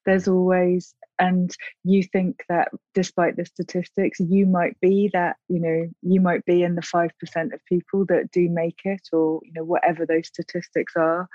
There's 0.05 0.25
mm. 0.25 0.33
always, 0.33 0.95
and 1.19 1.55
you 1.83 2.03
think 2.03 2.43
that 2.49 2.69
despite 2.93 3.35
the 3.35 3.45
statistics, 3.45 4.19
you 4.19 4.45
might 4.45 4.79
be 4.81 5.09
that, 5.13 5.37
you 5.47 5.59
know, 5.59 5.87
you 6.01 6.21
might 6.21 6.43
be 6.45 6.63
in 6.63 6.75
the 6.75 6.81
5% 6.81 7.09
of 7.53 7.65
people 7.67 8.05
that 8.05 8.31
do 8.31 8.49
make 8.49 8.79
it, 8.85 9.01
or, 9.11 9.39
you 9.43 9.51
know, 9.53 9.63
whatever 9.63 10.05
those 10.05 10.27
statistics 10.27 10.93
are. 10.95 11.27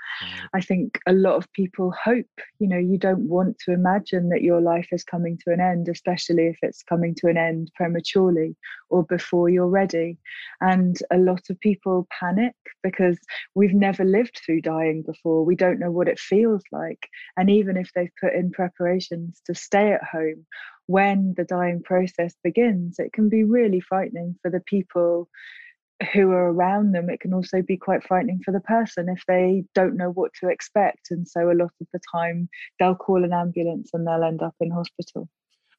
I 0.53 0.61
think 0.61 0.99
a 1.07 1.13
lot 1.13 1.35
of 1.35 1.51
people 1.53 1.93
hope, 2.03 2.25
you 2.59 2.67
know, 2.67 2.77
you 2.77 2.97
don't 2.97 3.27
want 3.27 3.57
to 3.65 3.73
imagine 3.73 4.29
that 4.29 4.41
your 4.41 4.61
life 4.61 4.89
is 4.91 5.03
coming 5.03 5.37
to 5.45 5.53
an 5.53 5.59
end, 5.59 5.87
especially 5.87 6.47
if 6.47 6.57
it's 6.61 6.83
coming 6.83 7.15
to 7.15 7.27
an 7.27 7.37
end 7.37 7.71
prematurely 7.75 8.55
or 8.89 9.03
before 9.03 9.49
you're 9.49 9.67
ready. 9.67 10.17
And 10.59 10.97
a 11.11 11.17
lot 11.17 11.49
of 11.49 11.59
people 11.59 12.07
panic 12.19 12.55
because 12.83 13.17
we've 13.55 13.73
never 13.73 14.03
lived 14.03 14.41
through 14.45 14.61
dying 14.61 15.03
before. 15.03 15.45
We 15.45 15.55
don't 15.55 15.79
know 15.79 15.91
what 15.91 16.07
it 16.07 16.19
feels 16.19 16.63
like. 16.71 17.07
And 17.37 17.49
even 17.49 17.77
if 17.77 17.91
they've 17.93 18.11
put 18.19 18.33
in 18.33 18.51
preparations 18.51 19.41
to 19.45 19.55
stay 19.71 19.93
at 19.93 20.03
home, 20.03 20.45
when 20.87 21.33
the 21.37 21.45
dying 21.45 21.81
process 21.81 22.35
begins, 22.43 22.99
it 22.99 23.13
can 23.13 23.29
be 23.29 23.43
really 23.45 23.79
frightening 23.79 24.35
for 24.41 24.51
the 24.51 24.59
people 24.59 25.29
who 26.13 26.31
are 26.31 26.51
around 26.51 26.91
them. 26.91 27.09
It 27.09 27.21
can 27.21 27.33
also 27.33 27.61
be 27.61 27.77
quite 27.77 28.03
frightening 28.03 28.41
for 28.43 28.51
the 28.51 28.59
person 28.59 29.07
if 29.07 29.23
they 29.27 29.63
don't 29.73 29.95
know 29.95 30.09
what 30.09 30.31
to 30.41 30.49
expect. 30.49 31.11
And 31.11 31.25
so, 31.27 31.51
a 31.51 31.53
lot 31.53 31.71
of 31.79 31.87
the 31.93 32.01
time, 32.13 32.49
they'll 32.79 32.95
call 32.95 33.23
an 33.23 33.33
ambulance 33.33 33.91
and 33.93 34.05
they'll 34.05 34.23
end 34.23 34.41
up 34.41 34.55
in 34.59 34.71
hospital. 34.71 35.29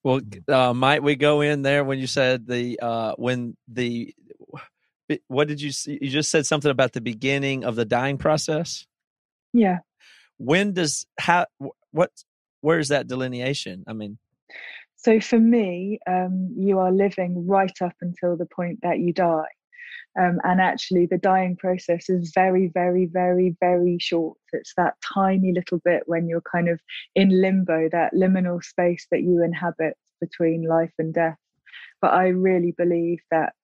Well, 0.03 0.21
uh, 0.49 0.73
might 0.73 1.03
we 1.03 1.17
go 1.17 1.43
in 1.43 1.63
there 1.63 1.85
when 1.85 1.99
you 1.99 2.07
said 2.07 2.47
the 2.47 2.79
uh, 2.81 3.15
when 3.17 3.57
the 3.69 4.15
what 5.29 5.49
did 5.49 5.61
you 5.61 5.69
s- 5.69 5.87
you 5.87 6.09
just 6.09 6.31
said 6.31 6.47
something 6.47 6.71
about 6.71 6.93
the 6.93 7.01
beginning 7.01 7.65
of 7.65 7.77
the 7.77 7.85
dying 7.85 8.17
process? 8.19 8.87
Yeah. 9.53 9.81
When 10.39 10.73
does 10.73 11.07
how 11.19 11.47
what 11.91 12.11
where's 12.63 12.89
that 12.89 13.07
delineation? 13.07 13.85
I 13.87 13.93
mean, 13.93 14.19
So 14.97 15.21
for 15.21 15.39
me, 15.39 15.99
um, 16.07 16.55
you 16.57 16.79
are 16.79 16.91
living 16.91 17.47
right 17.47 17.77
up 17.83 17.95
until 18.01 18.37
the 18.37 18.47
point 18.47 18.79
that 18.83 18.99
you 19.01 19.13
die. 19.13 19.49
Um, 20.19 20.41
and 20.45 20.61
actually, 20.61 21.07
the 21.07 21.19
dying 21.19 21.57
process 21.57 22.09
is 22.09 22.33
very, 22.35 22.71
very, 22.73 23.07
very, 23.07 23.57
very 23.61 23.99
short. 24.01 24.39
It's 24.53 24.75
that 24.77 24.95
tiny 25.15 25.53
little 25.53 25.81
bit 25.85 26.03
when 26.07 26.29
you're 26.29 26.43
kind 26.43 26.69
of 26.69 26.81
in 27.15 27.41
limbo, 27.41 27.89
that 27.91 28.13
liminal 28.15 28.63
space 28.63 29.07
that 29.11 29.23
you 29.23 29.43
inhabit 29.43 29.97
between 30.21 30.69
life 30.69 30.93
and 30.99 31.13
death. 31.15 31.39
But 32.03 32.13
I 32.13 32.29
really 32.29 32.73
believe 32.73 33.21
that 33.31 33.55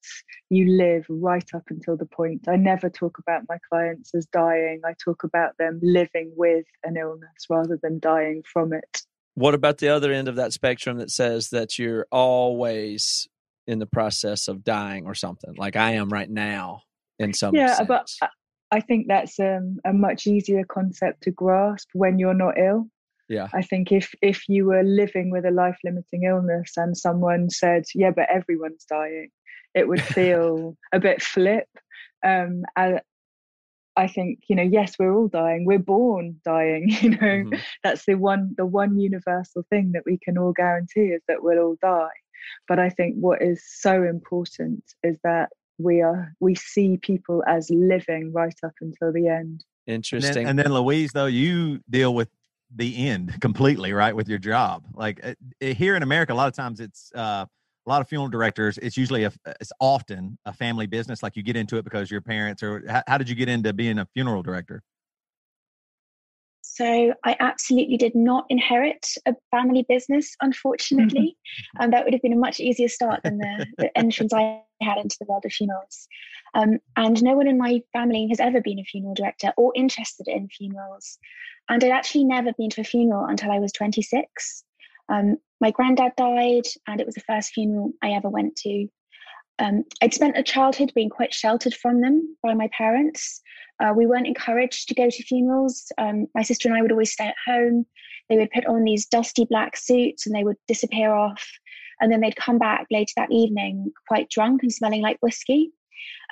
you 0.48 0.70
live 0.70 1.04
right 1.08 1.48
up 1.54 1.64
until 1.70 1.96
the 1.96 2.06
point. 2.06 2.48
I 2.48 2.56
never 2.56 2.88
talk 2.88 3.18
about 3.18 3.42
my 3.48 3.58
clients 3.68 4.14
as 4.14 4.26
dying, 4.26 4.80
I 4.86 4.94
talk 5.04 5.24
about 5.24 5.58
them 5.58 5.80
living 5.82 6.32
with 6.36 6.64
an 6.84 6.96
illness 6.96 7.46
rather 7.50 7.78
than 7.82 7.98
dying 7.98 8.42
from 8.50 8.72
it. 8.72 9.02
what 9.34 9.54
about 9.54 9.78
the 9.78 9.88
other 9.88 10.10
end 10.12 10.28
of 10.28 10.36
that 10.36 10.52
spectrum 10.52 10.98
that 10.98 11.10
says 11.10 11.50
that 11.50 11.78
you're 11.78 12.06
always 12.12 13.28
in 13.66 13.78
the 13.80 13.86
process 13.86 14.48
of 14.48 14.64
dying 14.64 15.04
or 15.06 15.14
something, 15.14 15.54
like 15.56 15.76
I 15.76 15.90
am 15.92 16.08
right 16.08 16.30
now 16.30 16.82
in 17.18 17.32
some 17.34 17.54
yeah 17.54 17.82
but 17.82 18.08
sense? 18.08 18.18
I- 18.22 18.76
i 18.76 18.80
think 18.80 19.06
that's 19.08 19.40
um, 19.40 19.78
a 19.84 19.92
much 19.92 20.26
easier 20.26 20.64
concept 20.64 21.22
to 21.24 21.30
grasp 21.32 21.88
when 21.94 22.18
you're 22.20 22.34
not 22.34 22.58
ill 22.58 22.86
yeah, 23.28 23.48
i 23.54 23.62
think 23.62 23.92
if 23.92 24.14
if 24.22 24.48
you 24.48 24.66
were 24.66 24.82
living 24.82 25.30
with 25.30 25.44
a 25.44 25.50
life 25.50 25.78
limiting 25.84 26.24
illness 26.24 26.72
and 26.76 26.96
someone 26.96 27.50
said 27.50 27.84
yeah 27.94 28.10
but 28.10 28.28
everyone's 28.30 28.84
dying 28.84 29.30
it 29.74 29.88
would 29.88 30.02
feel 30.16 30.76
a 30.92 31.00
bit 31.00 31.22
flip. 31.22 31.68
Um 32.24 32.64
I, 32.76 33.00
I 33.96 34.06
think 34.06 34.40
you 34.48 34.56
know 34.56 34.62
yes 34.62 34.94
we're 34.98 35.14
all 35.14 35.28
dying. 35.28 35.64
We're 35.64 35.78
born 35.78 36.40
dying 36.44 36.88
you 37.02 37.10
know? 37.10 37.16
Mhm. 37.18 37.60
that's 37.82 38.04
the 38.06 38.14
one 38.14 38.54
the 38.56 38.66
one 38.66 38.98
universal 38.98 39.64
thing 39.70 39.92
that 39.92 40.04
we 40.06 40.18
can 40.18 40.38
all 40.38 40.52
guarantee 40.52 41.08
is 41.08 41.22
that 41.28 41.42
we'll 41.42 41.58
all 41.58 41.76
die. 41.82 42.18
But 42.66 42.78
i 42.78 42.88
think 42.88 43.16
what 43.16 43.42
is 43.42 43.62
so 43.66 44.02
important 44.02 44.84
is 45.02 45.18
that 45.24 45.50
we 45.78 46.00
are 46.02 46.34
we 46.40 46.54
see 46.54 46.96
people 46.96 47.42
as 47.46 47.70
living 47.70 48.32
right 48.32 48.58
up 48.64 48.74
until 48.80 49.12
the 49.12 49.28
end. 49.28 49.64
And 49.86 49.94
interesting. 49.94 50.34
then, 50.34 50.46
and 50.46 50.58
then 50.58 50.72
Louise, 50.72 51.12
though, 51.12 51.26
you 51.26 51.80
deal 51.88 52.12
with 52.12 52.28
the 52.74 53.08
end 53.08 53.34
completely, 53.40 53.92
right, 53.92 54.14
with 54.14 54.28
your 54.28 54.38
job. 54.38 54.84
Like 54.94 55.20
uh, 55.24 55.34
uh, 55.62 55.74
here 55.74 55.96
in 55.96 56.02
America, 56.02 56.32
a 56.32 56.34
lot 56.34 56.48
of 56.48 56.54
times 56.54 56.80
it's 56.80 57.10
uh, 57.14 57.46
a 57.86 57.88
lot 57.88 58.00
of 58.00 58.08
funeral 58.08 58.28
directors. 58.28 58.78
It's 58.78 58.96
usually 58.96 59.24
a, 59.24 59.32
it's 59.60 59.72
often 59.80 60.38
a 60.44 60.52
family 60.52 60.86
business. 60.86 61.22
Like 61.22 61.36
you 61.36 61.42
get 61.42 61.56
into 61.56 61.76
it 61.76 61.84
because 61.84 62.10
your 62.10 62.20
parents, 62.20 62.62
or 62.62 62.84
how, 62.88 63.02
how 63.06 63.18
did 63.18 63.28
you 63.28 63.34
get 63.34 63.48
into 63.48 63.72
being 63.72 63.98
a 63.98 64.06
funeral 64.14 64.42
director? 64.42 64.82
So 66.78 67.12
I 67.24 67.34
absolutely 67.40 67.96
did 67.96 68.14
not 68.14 68.46
inherit 68.50 69.04
a 69.26 69.34
family 69.50 69.84
business, 69.88 70.36
unfortunately. 70.40 71.36
and 71.80 71.92
that 71.92 72.04
would 72.04 72.12
have 72.12 72.22
been 72.22 72.32
a 72.32 72.36
much 72.36 72.60
easier 72.60 72.86
start 72.86 73.20
than 73.24 73.38
the, 73.38 73.66
the 73.78 73.98
entrance 73.98 74.32
I 74.32 74.62
had 74.80 74.98
into 74.98 75.16
the 75.18 75.26
world 75.26 75.44
of 75.44 75.52
funerals. 75.52 76.06
Um, 76.54 76.78
and 76.96 77.20
no 77.20 77.34
one 77.34 77.48
in 77.48 77.58
my 77.58 77.82
family 77.92 78.28
has 78.28 78.38
ever 78.38 78.60
been 78.60 78.78
a 78.78 78.84
funeral 78.84 79.14
director 79.14 79.52
or 79.56 79.72
interested 79.74 80.28
in 80.28 80.48
funerals. 80.48 81.18
And 81.68 81.82
I'd 81.84 81.90
actually 81.90 82.24
never 82.24 82.52
been 82.54 82.70
to 82.70 82.80
a 82.80 82.84
funeral 82.84 83.26
until 83.26 83.50
I 83.50 83.58
was 83.58 83.72
26. 83.72 84.64
Um, 85.10 85.36
my 85.60 85.70
granddad 85.70 86.12
died, 86.16 86.64
and 86.86 87.00
it 87.00 87.06
was 87.06 87.14
the 87.14 87.22
first 87.22 87.52
funeral 87.52 87.92
I 88.02 88.10
ever 88.10 88.28
went 88.28 88.56
to. 88.56 88.88
um, 89.58 89.84
I'd 90.02 90.14
spent 90.14 90.38
a 90.38 90.42
childhood 90.42 90.92
being 90.94 91.10
quite 91.10 91.34
sheltered 91.34 91.74
from 91.74 92.00
them 92.00 92.36
by 92.42 92.54
my 92.54 92.68
parents. 92.76 93.40
Uh, 93.80 93.92
we 93.94 94.06
weren't 94.06 94.26
encouraged 94.26 94.88
to 94.88 94.94
go 94.94 95.08
to 95.10 95.22
funerals. 95.22 95.90
Um, 95.98 96.26
my 96.34 96.42
sister 96.42 96.68
and 96.68 96.76
I 96.76 96.82
would 96.82 96.92
always 96.92 97.12
stay 97.12 97.26
at 97.26 97.34
home. 97.46 97.86
They 98.28 98.36
would 98.36 98.50
put 98.50 98.66
on 98.66 98.84
these 98.84 99.06
dusty 99.06 99.44
black 99.44 99.76
suits 99.76 100.26
and 100.26 100.34
they 100.34 100.44
would 100.44 100.56
disappear 100.66 101.12
off. 101.12 101.46
And 102.00 102.12
then 102.12 102.20
they'd 102.20 102.36
come 102.36 102.58
back 102.58 102.86
later 102.90 103.12
that 103.16 103.32
evening 103.32 103.92
quite 104.06 104.30
drunk 104.30 104.62
and 104.62 104.72
smelling 104.72 105.02
like 105.02 105.18
whiskey. 105.20 105.72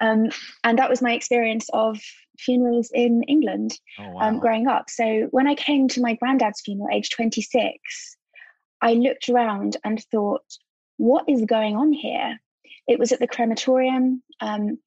Um, 0.01 0.29
and 0.63 0.79
that 0.79 0.91
was 0.91 1.03
my 1.03 1.13
experience 1.13 1.69
of 1.73 1.99
funerals 2.39 2.91
in 2.95 3.23
England 3.25 3.73
Oh, 3.99 4.19
um, 4.19 4.39
growing 4.39 4.67
up. 4.67 4.91
So 4.91 5.29
when 5.31 5.47
I 5.47 5.55
came 5.55 5.89
to 5.89 6.01
my 6.01 6.15
granddad's 6.15 6.61
funeral, 6.61 6.89
age 6.93 7.11
26, 7.11 8.17
I 8.83 8.95
looked 8.95 9.29
around 9.29 9.77
and 9.85 10.03
thought, 10.11 10.45
what 10.99 11.25
is 11.29 11.45
going 11.45 11.77
on 11.77 11.93
here? 11.93 12.39
It 12.87 12.99
was 12.99 13.13
at 13.13 13.19
the 13.21 13.27
crematorium. 13.27 14.23
Um, 14.41 14.79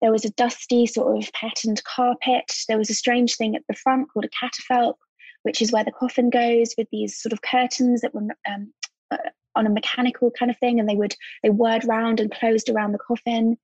there 0.00 0.12
was 0.12 0.24
a 0.24 0.30
dusty, 0.30 0.86
sort 0.86 1.16
of 1.22 1.32
patterned 1.32 1.82
carpet. 1.84 2.52
There 2.68 2.78
was 2.78 2.90
a 2.90 2.94
strange 2.94 3.36
thing 3.36 3.54
at 3.54 3.62
the 3.68 3.74
front 3.74 4.08
called 4.12 4.24
a 4.24 4.28
catafalque, 4.28 4.98
which 5.42 5.62
is 5.62 5.70
where 5.70 5.84
the 5.84 5.92
coffin 5.92 6.30
goes 6.30 6.74
with 6.76 6.88
these 6.90 7.20
sort 7.20 7.32
of 7.32 7.42
curtains 7.42 8.00
that 8.00 8.14
were 8.14 8.26
um, 8.48 8.72
uh, 9.10 9.16
on 9.54 9.66
a 9.66 9.70
mechanical 9.70 10.30
kind 10.30 10.50
of 10.50 10.58
thing, 10.58 10.80
and 10.80 10.88
they 10.88 10.96
would 10.96 11.14
they 11.42 11.50
whirred 11.50 11.84
round 11.84 12.18
and 12.20 12.32
closed 12.32 12.68
around 12.68 12.92
the 12.92 12.98
coffin. 12.98 13.56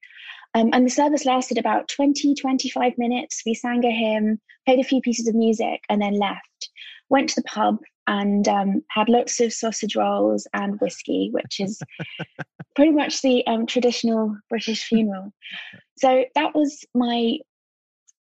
Um, 0.55 0.71
and 0.73 0.87
the 0.87 0.91
service 0.91 1.25
lasted 1.25 1.59
about 1.59 1.89
20, 1.89 2.35
25 2.35 2.93
minutes. 2.97 3.43
We 3.45 3.55
sang 3.55 3.85
a 3.85 3.91
hymn, 3.91 4.41
played 4.67 4.81
a 4.81 4.85
few 4.85 5.01
pieces 5.01 5.29
of 5.29 5.35
music, 5.35 5.83
and 5.89 6.01
then 6.01 6.19
left. 6.19 6.71
Went 7.11 7.29
to 7.31 7.41
the 7.41 7.49
pub 7.49 7.79
and 8.07 8.49
um, 8.49 8.83
had 8.91 9.09
lots 9.09 9.39
of 9.41 9.53
sausage 9.53 9.95
rolls 9.95 10.47
and 10.55 10.81
whiskey, 10.81 11.29
which 11.33 11.61
is 11.61 11.81
pretty 12.75 12.91
much 12.91 13.21
the 13.21 13.47
um, 13.47 13.67
traditional 13.67 14.37
British 14.49 14.85
funeral. 14.85 15.33
So 15.99 16.25
that 16.35 16.55
was 16.55 16.85
my 16.95 17.39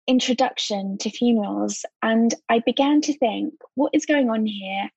introduction 0.06 0.98
to 0.98 1.10
funerals. 1.10 1.84
And 2.02 2.34
I 2.48 2.60
began 2.64 3.00
to 3.02 3.16
think, 3.16 3.54
what 3.74 3.90
is 3.94 4.06
going 4.06 4.30
on 4.30 4.46
here? 4.46 4.90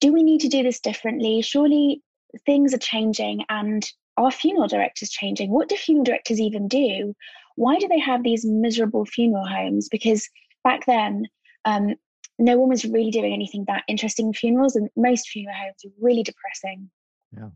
Do 0.00 0.12
we 0.12 0.22
need 0.22 0.40
to 0.42 0.48
do 0.48 0.62
this 0.62 0.80
differently? 0.80 1.42
Surely 1.42 2.02
things 2.46 2.74
are 2.74 2.78
changing 2.78 3.44
and 3.48 3.84
are 4.18 4.30
funeral 4.30 4.68
directors 4.68 5.10
changing? 5.10 5.50
What 5.50 5.68
do 5.68 5.76
funeral 5.76 6.04
directors 6.04 6.40
even 6.40 6.68
do? 6.68 7.14
Why 7.56 7.78
do 7.78 7.88
they 7.88 7.98
have 7.98 8.22
these 8.22 8.44
miserable 8.44 9.04
funeral 9.04 9.46
homes? 9.46 9.88
Because 9.88 10.28
back 10.64 10.86
then, 10.86 11.26
um, 11.64 11.94
no 12.38 12.56
one 12.56 12.68
was 12.68 12.84
really 12.84 13.10
doing 13.10 13.32
anything 13.32 13.64
that 13.66 13.84
interesting 13.88 14.28
in 14.28 14.32
funerals, 14.32 14.76
and 14.76 14.88
most 14.96 15.28
funeral 15.28 15.56
homes 15.56 15.76
were 15.84 15.90
really 16.00 16.22
depressing. 16.22 16.90
Yeah. 17.36 17.48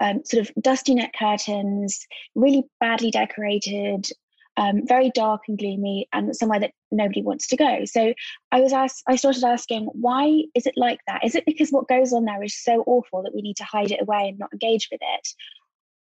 Um, 0.00 0.24
sort 0.24 0.48
of 0.48 0.62
dusty 0.62 0.94
net 0.94 1.12
curtains, 1.16 2.04
really 2.34 2.64
badly 2.80 3.10
decorated, 3.12 4.08
um, 4.56 4.82
very 4.86 5.10
dark 5.10 5.42
and 5.48 5.56
gloomy, 5.56 6.08
and 6.12 6.34
somewhere 6.34 6.60
that 6.60 6.72
nobody 6.90 7.22
wants 7.22 7.46
to 7.48 7.56
go. 7.56 7.84
So 7.84 8.12
I 8.50 8.60
was 8.60 8.72
asked, 8.72 9.02
I 9.08 9.16
started 9.16 9.44
asking, 9.44 9.84
why 9.92 10.42
is 10.54 10.66
it 10.66 10.74
like 10.76 11.00
that? 11.06 11.24
Is 11.24 11.34
it 11.34 11.46
because 11.46 11.70
what 11.70 11.88
goes 11.88 12.12
on 12.12 12.24
there 12.24 12.42
is 12.42 12.60
so 12.60 12.82
awful 12.86 13.22
that 13.22 13.34
we 13.34 13.42
need 13.42 13.56
to 13.58 13.64
hide 13.64 13.92
it 13.92 14.02
away 14.02 14.28
and 14.28 14.38
not 14.38 14.52
engage 14.52 14.88
with 14.90 15.00
it? 15.02 15.28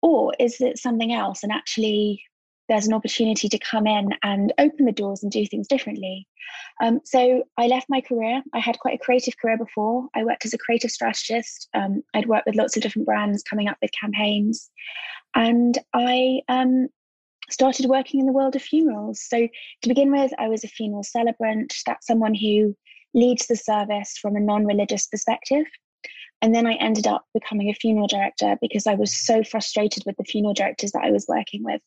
Or 0.06 0.32
is 0.38 0.60
it 0.60 0.78
something 0.78 1.12
else? 1.12 1.42
And 1.42 1.50
actually, 1.50 2.22
there's 2.68 2.86
an 2.86 2.94
opportunity 2.94 3.48
to 3.48 3.58
come 3.58 3.88
in 3.88 4.10
and 4.22 4.52
open 4.56 4.86
the 4.86 4.92
doors 4.92 5.24
and 5.24 5.32
do 5.32 5.44
things 5.44 5.66
differently. 5.66 6.28
Um, 6.80 7.00
so 7.02 7.42
I 7.58 7.66
left 7.66 7.88
my 7.88 8.00
career. 8.00 8.40
I 8.54 8.60
had 8.60 8.78
quite 8.78 8.94
a 8.94 9.04
creative 9.04 9.36
career 9.36 9.58
before. 9.58 10.06
I 10.14 10.22
worked 10.22 10.44
as 10.44 10.54
a 10.54 10.58
creative 10.58 10.92
strategist. 10.92 11.68
Um, 11.74 12.04
I'd 12.14 12.28
worked 12.28 12.46
with 12.46 12.54
lots 12.54 12.76
of 12.76 12.84
different 12.84 13.06
brands 13.06 13.42
coming 13.42 13.66
up 13.66 13.78
with 13.82 13.90
campaigns. 14.00 14.70
And 15.34 15.76
I 15.92 16.40
um, 16.48 16.86
started 17.50 17.86
working 17.86 18.20
in 18.20 18.26
the 18.26 18.32
world 18.32 18.54
of 18.54 18.62
funerals. 18.62 19.20
So 19.28 19.48
to 19.82 19.88
begin 19.88 20.12
with, 20.12 20.30
I 20.38 20.46
was 20.46 20.62
a 20.62 20.68
funeral 20.68 21.02
celebrant. 21.02 21.74
That's 21.84 22.06
someone 22.06 22.34
who 22.36 22.76
leads 23.12 23.48
the 23.48 23.56
service 23.56 24.16
from 24.22 24.36
a 24.36 24.40
non 24.40 24.66
religious 24.66 25.08
perspective. 25.08 25.66
And 26.42 26.54
then 26.54 26.66
I 26.66 26.74
ended 26.74 27.06
up 27.06 27.24
becoming 27.34 27.70
a 27.70 27.74
funeral 27.74 28.06
director 28.06 28.56
because 28.60 28.86
I 28.86 28.94
was 28.94 29.16
so 29.16 29.42
frustrated 29.42 30.04
with 30.06 30.16
the 30.16 30.24
funeral 30.24 30.54
directors 30.54 30.92
that 30.92 31.04
I 31.04 31.10
was 31.10 31.26
working 31.28 31.64
with. 31.64 31.80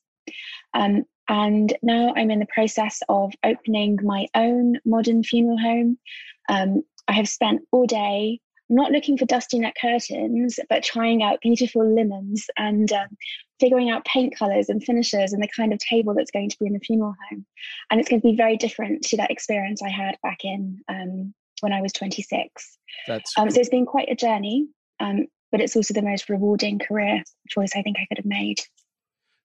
Um, 0.74 1.06
and 1.28 1.78
now 1.84 2.14
I'm 2.16 2.32
in 2.32 2.40
the 2.40 2.48
process 2.54 3.00
of 3.08 3.34
opening 3.44 4.00
my 4.02 4.28
own 4.34 4.80
modern 4.86 5.24
funeral 5.24 5.60
home. 5.60 5.98
Um, 6.50 6.84
I 7.08 7.14
have 7.14 7.30
spent 7.30 7.62
all 7.72 7.86
day 7.86 8.40
not 8.70 8.92
looking 8.92 9.18
for 9.18 9.26
dusty 9.26 9.60
net 9.60 9.76
curtains, 9.80 10.60
but 10.70 10.84
trying 10.84 11.24
out 11.24 11.42
beautiful 11.42 11.84
linens 11.84 12.48
and 12.58 12.92
um, 12.92 13.08
figuring 13.60 13.90
out 13.90 14.06
paint 14.06 14.36
colors 14.38 14.70
and 14.70 14.84
finishes 14.84 15.34
and 15.34 15.42
the 15.42 15.50
kind 15.56 15.74
of 15.74 15.80
table 15.80 16.14
that's 16.14 16.32
going 16.32 16.50
to 16.50 16.58
be 16.60 16.68
in 16.68 16.74
the 16.74 16.80
funeral 16.80 17.16
home. 17.30 17.46
And 17.90 18.00
it's 18.00 18.10
going 18.10 18.22
to 18.22 18.28
be 18.28 18.36
very 18.36 18.58
different 18.58 19.02
to 19.06 19.18
that 19.18 19.32
experience 19.32 19.82
I 19.82 19.90
had 19.90 20.18
back 20.22 20.40
in 20.44 20.82
um, 20.88 21.34
when 21.62 21.74
I 21.74 21.82
was 21.82 21.94
26. 21.94 22.78
That's 23.08 23.34
Um, 23.38 23.50
so 23.50 23.60
it's 23.60 23.70
been 23.70 23.86
quite 23.86 24.10
a 24.10 24.16
journey, 24.16 24.68
um, 25.00 25.28
but 25.52 25.62
it's 25.62 25.76
also 25.76 25.94
the 25.94 26.02
most 26.02 26.30
rewarding 26.30 26.80
career 26.80 27.24
choice 27.48 27.72
I 27.76 27.82
think 27.82 27.98
I 28.00 28.06
could 28.08 28.18
have 28.18 28.26
made. 28.26 28.58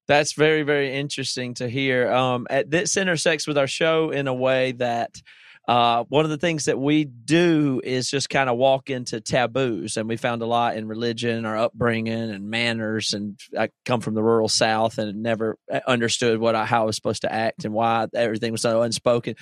That's 0.07 0.35
very, 0.35 0.62
very 0.62 0.94
interesting 0.94 1.55
to 1.55 1.68
hear. 1.68 2.12
Um, 2.12 2.46
at, 2.50 2.70
this 2.70 2.96
intersects 2.96 3.46
with 3.46 3.57
our 3.57 3.66
show 3.66 4.11
in 4.11 4.29
a 4.29 4.35
way 4.35 4.72
that 4.72 5.16
uh, 5.66 6.05
one 6.09 6.27
of 6.27 6.31
the 6.31 6.37
things 6.37 6.66
that 6.66 6.79
we 6.79 7.05
do 7.05 7.81
is 7.83 8.11
just 8.11 8.29
kind 8.29 8.50
of 8.50 8.59
walk 8.59 8.90
into 8.90 9.20
taboos, 9.20 9.96
and 9.96 10.07
we 10.09 10.16
found 10.18 10.42
a 10.42 10.46
lot 10.46 10.77
in 10.77 10.87
religion, 10.87 11.46
our 11.46 11.57
upbringing, 11.57 12.12
and 12.12 12.50
manners. 12.50 13.14
And 13.14 13.38
I 13.59 13.70
come 13.87 14.00
from 14.00 14.14
the 14.14 14.22
rural 14.22 14.48
South 14.48 14.98
and 14.98 15.22
never 15.22 15.57
uh, 15.72 15.81
understood 15.87 16.38
what 16.38 16.55
I, 16.55 16.66
how 16.66 16.83
I 16.83 16.85
was 16.85 16.96
supposed 16.96 17.22
to 17.22 17.33
act 17.33 17.64
and 17.64 17.72
why 17.72 18.07
everything 18.14 18.53
was 18.53 18.61
so 18.61 18.83
unspoken. 18.83 19.37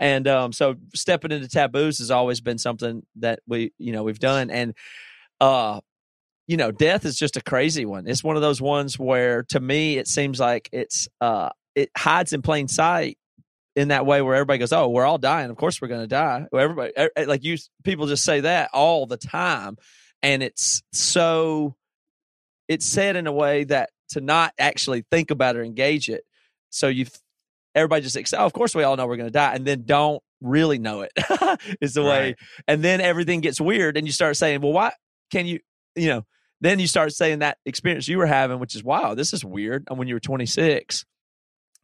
And 0.00 0.26
um, 0.26 0.52
so, 0.52 0.74
stepping 0.94 1.30
into 1.30 1.48
taboos 1.48 1.98
has 1.98 2.10
always 2.10 2.40
been 2.40 2.58
something 2.58 3.02
that 3.16 3.38
we, 3.46 3.72
you 3.78 3.92
know, 3.92 4.02
we've 4.02 4.18
done. 4.18 4.50
And 4.50 4.74
uh, 5.40 5.80
you 6.48 6.56
know, 6.56 6.72
death 6.72 7.04
is 7.04 7.16
just 7.16 7.36
a 7.36 7.42
crazy 7.42 7.84
one. 7.84 8.08
It's 8.08 8.24
one 8.24 8.34
of 8.34 8.42
those 8.42 8.60
ones 8.60 8.98
where, 8.98 9.44
to 9.50 9.60
me, 9.60 9.98
it 9.98 10.08
seems 10.08 10.40
like 10.40 10.68
it's 10.72 11.06
uh, 11.20 11.50
it 11.76 11.90
hides 11.96 12.32
in 12.32 12.42
plain 12.42 12.66
sight 12.66 13.18
in 13.78 13.88
that 13.88 14.04
way 14.04 14.20
where 14.20 14.34
everybody 14.34 14.58
goes, 14.58 14.72
"Oh, 14.72 14.88
we're 14.88 15.04
all 15.04 15.18
dying. 15.18 15.50
Of 15.50 15.56
course, 15.56 15.80
we're 15.80 15.86
going 15.86 16.00
to 16.00 16.08
die." 16.08 16.46
Everybody, 16.52 16.92
e- 16.98 17.24
like 17.26 17.44
you, 17.44 17.56
people 17.84 18.08
just 18.08 18.24
say 18.24 18.40
that 18.40 18.70
all 18.74 19.06
the 19.06 19.16
time, 19.16 19.76
and 20.20 20.42
it's 20.42 20.82
so 20.92 21.76
it's 22.66 22.84
said 22.84 23.14
in 23.14 23.28
a 23.28 23.32
way 23.32 23.64
that 23.64 23.90
to 24.10 24.20
not 24.20 24.52
actually 24.58 25.04
think 25.12 25.30
about 25.30 25.54
or 25.54 25.62
engage 25.62 26.08
it. 26.08 26.24
So 26.70 26.88
you, 26.88 27.06
everybody 27.72 28.02
just 28.02 28.16
accept. 28.16 28.42
Oh, 28.42 28.46
of 28.46 28.52
course, 28.52 28.74
we 28.74 28.82
all 28.82 28.96
know 28.96 29.06
we're 29.06 29.16
going 29.16 29.28
to 29.28 29.32
die, 29.32 29.54
and 29.54 29.64
then 29.64 29.84
don't 29.86 30.20
really 30.40 30.80
know 30.80 31.02
it 31.02 31.12
is 31.80 31.94
the 31.94 32.02
way. 32.02 32.34
And 32.66 32.82
then 32.82 33.00
everything 33.00 33.40
gets 33.42 33.60
weird, 33.60 33.96
and 33.96 34.08
you 34.08 34.12
start 34.12 34.36
saying, 34.36 34.60
"Well, 34.60 34.72
why 34.72 34.92
can 35.30 35.46
you?" 35.46 35.60
You 35.94 36.08
know, 36.08 36.26
then 36.60 36.80
you 36.80 36.88
start 36.88 37.12
saying 37.12 37.40
that 37.40 37.58
experience 37.64 38.08
you 38.08 38.18
were 38.18 38.26
having, 38.26 38.58
which 38.58 38.74
is 38.74 38.82
wow, 38.82 39.14
this 39.14 39.32
is 39.32 39.44
weird. 39.44 39.86
And 39.88 40.00
when 40.00 40.08
you 40.08 40.14
were 40.14 40.20
26, 40.20 41.04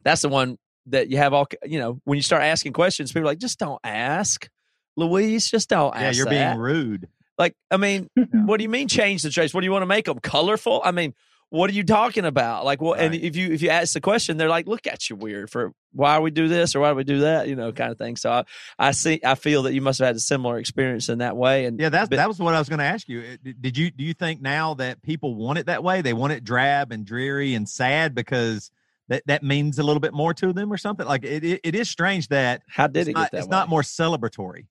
that's 0.03 0.21
the 0.23 0.29
one 0.29 0.57
that 0.87 1.09
you 1.09 1.17
have 1.17 1.33
all, 1.33 1.47
you 1.65 1.79
know, 1.79 1.99
when 2.05 2.15
you 2.17 2.21
start 2.21 2.43
asking 2.43 2.73
questions, 2.73 3.11
people 3.11 3.23
are 3.23 3.31
like, 3.31 3.39
just 3.39 3.59
don't 3.59 3.79
ask, 3.83 4.47
Louise, 4.95 5.49
just 5.49 5.69
don't 5.69 5.95
ask. 5.95 6.01
yeah, 6.01 6.07
ask. 6.09 6.17
you're 6.17 6.25
that." 6.27 6.51
being 6.53 6.59
rude. 6.61 7.07
Like, 7.37 7.55
I 7.69 7.77
mean, 7.77 8.09
what 8.31 8.57
do 8.57 8.63
you 8.63 8.69
mean 8.69 8.87
change 8.87 9.21
the 9.23 9.29
traits? 9.29 9.53
What 9.53 9.61
do 9.61 9.65
you 9.65 9.71
want 9.71 9.81
to 9.83 9.87
make 9.87 10.05
them 10.05 10.19
colorful? 10.19 10.81
I 10.85 10.91
mean, 10.91 11.13
what 11.49 11.69
are 11.69 11.73
you 11.73 11.83
talking 11.83 12.25
about? 12.25 12.65
Like, 12.65 12.81
well, 12.81 12.93
and 12.93 13.13
if 13.13 13.35
you 13.35 13.51
if 13.53 13.61
you 13.61 13.69
ask 13.69 13.93
the 13.93 14.01
question, 14.01 14.37
they're 14.37 14.49
like, 14.49 14.67
look 14.67 14.87
at 14.87 15.09
you 15.09 15.15
weird 15.15 15.49
for 15.49 15.73
why 15.93 16.19
we 16.19 16.31
do 16.31 16.47
this 16.47 16.75
or 16.75 16.79
why 16.81 16.89
do 16.89 16.95
we 16.95 17.03
do 17.03 17.19
that, 17.19 17.47
you 17.47 17.55
know, 17.55 17.71
kind 17.71 17.91
of 17.91 17.97
thing. 17.97 18.15
So 18.15 18.31
I, 18.31 18.43
I 18.79 18.91
see, 18.91 19.21
I 19.23 19.35
feel 19.35 19.63
that 19.63 19.73
you 19.73 19.79
must 19.81 19.99
have 19.99 20.07
had 20.07 20.15
a 20.15 20.19
similar 20.19 20.57
experience 20.57 21.07
in 21.07 21.19
that 21.19 21.37
way. 21.37 21.65
And 21.65 21.79
Yeah, 21.79 21.89
that's 21.89 22.09
but- 22.09 22.17
that 22.17 22.27
was 22.27 22.39
what 22.39 22.55
I 22.55 22.59
was 22.59 22.67
going 22.67 22.79
to 22.79 22.85
ask 22.85 23.07
you. 23.07 23.21
Eh, 23.21 23.37
did- 23.43 23.61
Did 23.61 23.77
you 23.77 23.91
do 23.91 24.03
you 24.03 24.13
think 24.13 24.41
now 24.41 24.73
that 24.75 25.01
people 25.03 25.35
want 25.35 25.59
it 25.59 25.67
that 25.67 25.83
way? 25.83 26.01
They 26.01 26.13
want 26.13 26.33
it 26.33 26.43
drab 26.43 26.91
and 26.91 27.05
dreary 27.05 27.53
and 27.53 27.69
sad 27.69 28.15
because 28.15 28.71
that 29.09 29.23
that 29.27 29.43
means 29.43 29.79
a 29.79 29.83
little 29.83 29.99
bit 29.99 30.13
more 30.13 30.33
to 30.33 30.53
them 30.53 30.71
or 30.71 30.77
something. 30.77 31.05
Like 31.05 31.23
it 31.23 31.43
it, 31.43 31.61
it 31.63 31.75
is 31.75 31.89
strange 31.89 32.27
that 32.29 32.63
how 32.67 32.87
did 32.87 33.01
it's 33.01 33.09
it 33.09 33.13
not, 33.13 33.21
get 33.23 33.31
that 33.31 33.37
it's 33.39 33.47
way? 33.47 33.51
not 33.51 33.69
more 33.69 33.81
celebratory. 33.81 34.65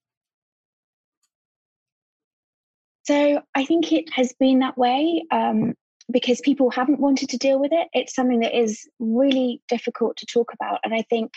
So 3.05 3.43
I 3.55 3.65
think 3.65 3.93
it 3.93 4.07
has 4.15 4.33
been 4.41 4.61
that 4.61 4.79
way 4.79 5.25
um, 5.31 5.75
because 6.11 6.41
people 6.41 6.71
haven't 6.71 7.01
wanted 7.01 7.29
to 7.31 7.37
deal 7.37 7.61
with 7.61 7.71
it. 7.73 7.89
It's 7.93 8.15
something 8.15 8.41
that 8.41 8.59
is 8.59 8.89
really 8.99 9.61
difficult 9.69 10.17
to 10.19 10.27
talk 10.27 10.53
about. 10.55 10.81
And 10.85 10.95
I 10.95 11.03
think 11.11 11.33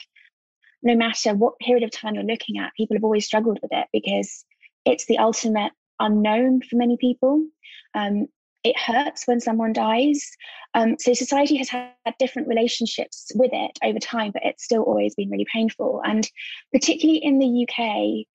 no 0.82 0.96
matter 0.96 1.34
what 1.34 1.60
period 1.60 1.84
of 1.84 1.92
time 1.92 2.16
you're 2.16 2.24
looking 2.24 2.58
at, 2.58 2.74
people 2.78 2.96
have 2.96 3.04
always 3.04 3.26
struggled 3.26 3.60
with 3.62 3.72
it 3.74 3.88
because 3.92 4.46
it's 4.86 5.06
the 5.08 5.18
ultimate 5.18 5.74
unknown 6.00 6.62
for 6.62 6.78
many 6.78 6.96
people. 6.98 7.46
Um, 7.94 8.28
it 8.68 8.80
hurts 8.80 9.28
when 9.28 9.40
someone 9.40 9.74
dies. 9.74 10.30
Um, 10.74 10.96
so 11.00 11.14
society 11.14 11.56
has 11.58 11.70
had 11.70 11.92
different 12.20 12.48
relationships 12.48 13.32
with 13.36 13.52
it 13.54 13.78
over 13.84 14.00
time, 14.00 14.32
but 14.32 14.44
it's 14.46 14.64
still 14.64 14.84
always 14.84 15.16
been 15.16 15.30
really 15.30 15.48
painful. 15.54 16.02
And 16.06 16.30
particularly 16.72 17.20
in 17.24 17.40
the 17.40 17.68
UK, 17.68 18.26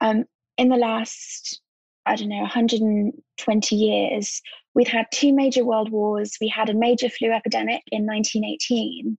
um, 0.00 0.24
in 0.58 0.68
the 0.68 0.76
last 0.76 1.60
I 2.04 2.16
don't 2.16 2.30
know, 2.30 2.40
120 2.40 3.76
years, 3.76 4.42
we've 4.74 4.88
had 4.88 5.06
two 5.12 5.32
major 5.32 5.64
world 5.64 5.90
wars, 5.90 6.36
we 6.40 6.48
had 6.48 6.68
a 6.68 6.74
major 6.74 7.08
flu 7.08 7.30
epidemic 7.30 7.82
in 7.92 8.06
1918, 8.06 9.16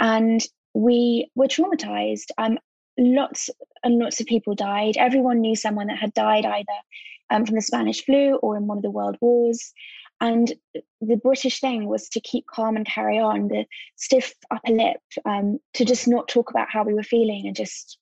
and 0.00 0.44
we 0.74 1.30
were 1.36 1.46
traumatized. 1.46 2.30
Um, 2.36 2.58
lots 2.98 3.50
and 3.84 3.98
lots 3.98 4.20
of 4.20 4.26
people 4.26 4.54
died. 4.54 4.96
Everyone 4.96 5.40
knew 5.40 5.54
someone 5.54 5.86
that 5.86 5.98
had 5.98 6.12
died 6.14 6.44
either 6.44 6.66
um, 7.30 7.46
from 7.46 7.54
the 7.54 7.62
Spanish 7.62 8.04
flu 8.04 8.36
or 8.36 8.56
in 8.56 8.66
one 8.66 8.78
of 8.78 8.82
the 8.82 8.90
world 8.90 9.16
wars. 9.20 9.72
And 10.20 10.52
the 11.00 11.16
British 11.16 11.60
thing 11.60 11.86
was 11.86 12.08
to 12.10 12.20
keep 12.20 12.46
calm 12.46 12.76
and 12.76 12.86
carry 12.86 13.18
on, 13.18 13.48
the 13.48 13.64
stiff 13.96 14.34
upper 14.50 14.72
lip, 14.72 15.00
um, 15.24 15.58
to 15.74 15.84
just 15.84 16.08
not 16.08 16.28
talk 16.28 16.50
about 16.50 16.70
how 16.70 16.82
we 16.82 16.94
were 16.94 17.02
feeling 17.02 17.46
and 17.46 17.54
just 17.54 17.98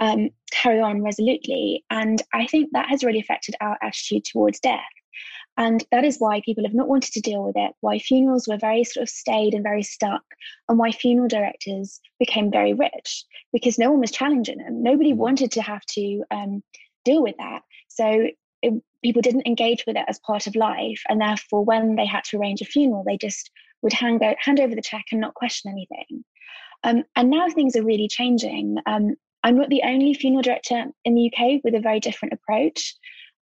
um, 0.00 0.30
carry 0.50 0.80
on 0.80 1.02
resolutely. 1.02 1.84
And 1.90 2.22
I 2.32 2.46
think 2.46 2.70
that 2.72 2.88
has 2.88 3.04
really 3.04 3.20
affected 3.20 3.54
our 3.60 3.78
attitude 3.82 4.24
towards 4.24 4.60
death. 4.60 4.80
And 5.56 5.84
that 5.92 6.04
is 6.04 6.18
why 6.18 6.40
people 6.44 6.64
have 6.64 6.74
not 6.74 6.88
wanted 6.88 7.12
to 7.12 7.20
deal 7.20 7.44
with 7.44 7.56
it, 7.56 7.72
why 7.80 8.00
funerals 8.00 8.48
were 8.48 8.56
very 8.56 8.82
sort 8.82 9.02
of 9.04 9.08
staid 9.08 9.54
and 9.54 9.62
very 9.62 9.84
stuck, 9.84 10.22
and 10.68 10.78
why 10.78 10.90
funeral 10.90 11.28
directors 11.28 12.00
became 12.18 12.50
very 12.50 12.74
rich 12.74 13.24
because 13.52 13.78
no 13.78 13.92
one 13.92 14.00
was 14.00 14.10
challenging 14.10 14.58
them. 14.58 14.82
Nobody 14.82 15.12
mm. 15.12 15.16
wanted 15.16 15.52
to 15.52 15.62
have 15.62 15.86
to 15.90 16.24
um, 16.32 16.62
deal 17.04 17.22
with 17.22 17.36
that. 17.38 17.62
So 17.86 18.26
it, 18.64 18.82
people 19.02 19.22
didn't 19.22 19.46
engage 19.46 19.84
with 19.86 19.96
it 19.96 20.04
as 20.08 20.18
part 20.20 20.46
of 20.46 20.56
life. 20.56 21.02
And 21.08 21.20
therefore, 21.20 21.64
when 21.64 21.96
they 21.96 22.06
had 22.06 22.24
to 22.24 22.38
arrange 22.38 22.60
a 22.60 22.64
funeral, 22.64 23.04
they 23.04 23.18
just 23.18 23.50
would 23.82 23.92
hand, 23.92 24.22
hand 24.38 24.60
over 24.60 24.74
the 24.74 24.82
check 24.82 25.04
and 25.12 25.20
not 25.20 25.34
question 25.34 25.70
anything. 25.70 26.24
Um, 26.82 27.04
and 27.16 27.30
now 27.30 27.48
things 27.48 27.76
are 27.76 27.84
really 27.84 28.08
changing. 28.08 28.76
Um, 28.86 29.14
I'm 29.42 29.56
not 29.56 29.68
the 29.68 29.82
only 29.84 30.14
funeral 30.14 30.42
director 30.42 30.86
in 31.04 31.14
the 31.14 31.30
UK 31.30 31.60
with 31.62 31.74
a 31.74 31.80
very 31.80 32.00
different 32.00 32.32
approach. 32.32 32.94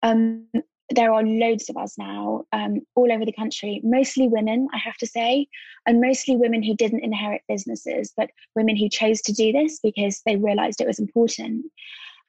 Um, 0.03 0.47
there 0.93 1.13
are 1.13 1.23
loads 1.23 1.69
of 1.69 1.77
us 1.77 1.97
now 1.97 2.43
um, 2.51 2.81
all 2.95 3.11
over 3.11 3.23
the 3.23 3.31
country, 3.31 3.81
mostly 3.83 4.27
women, 4.27 4.67
I 4.73 4.77
have 4.77 4.97
to 4.97 5.07
say, 5.07 5.47
and 5.85 6.01
mostly 6.01 6.35
women 6.35 6.63
who 6.63 6.75
didn't 6.75 7.03
inherit 7.03 7.43
businesses, 7.47 8.11
but 8.15 8.29
women 8.55 8.75
who 8.75 8.89
chose 8.89 9.21
to 9.21 9.33
do 9.33 9.51
this 9.51 9.79
because 9.81 10.21
they 10.25 10.35
realized 10.35 10.81
it 10.81 10.87
was 10.87 10.99
important. 10.99 11.65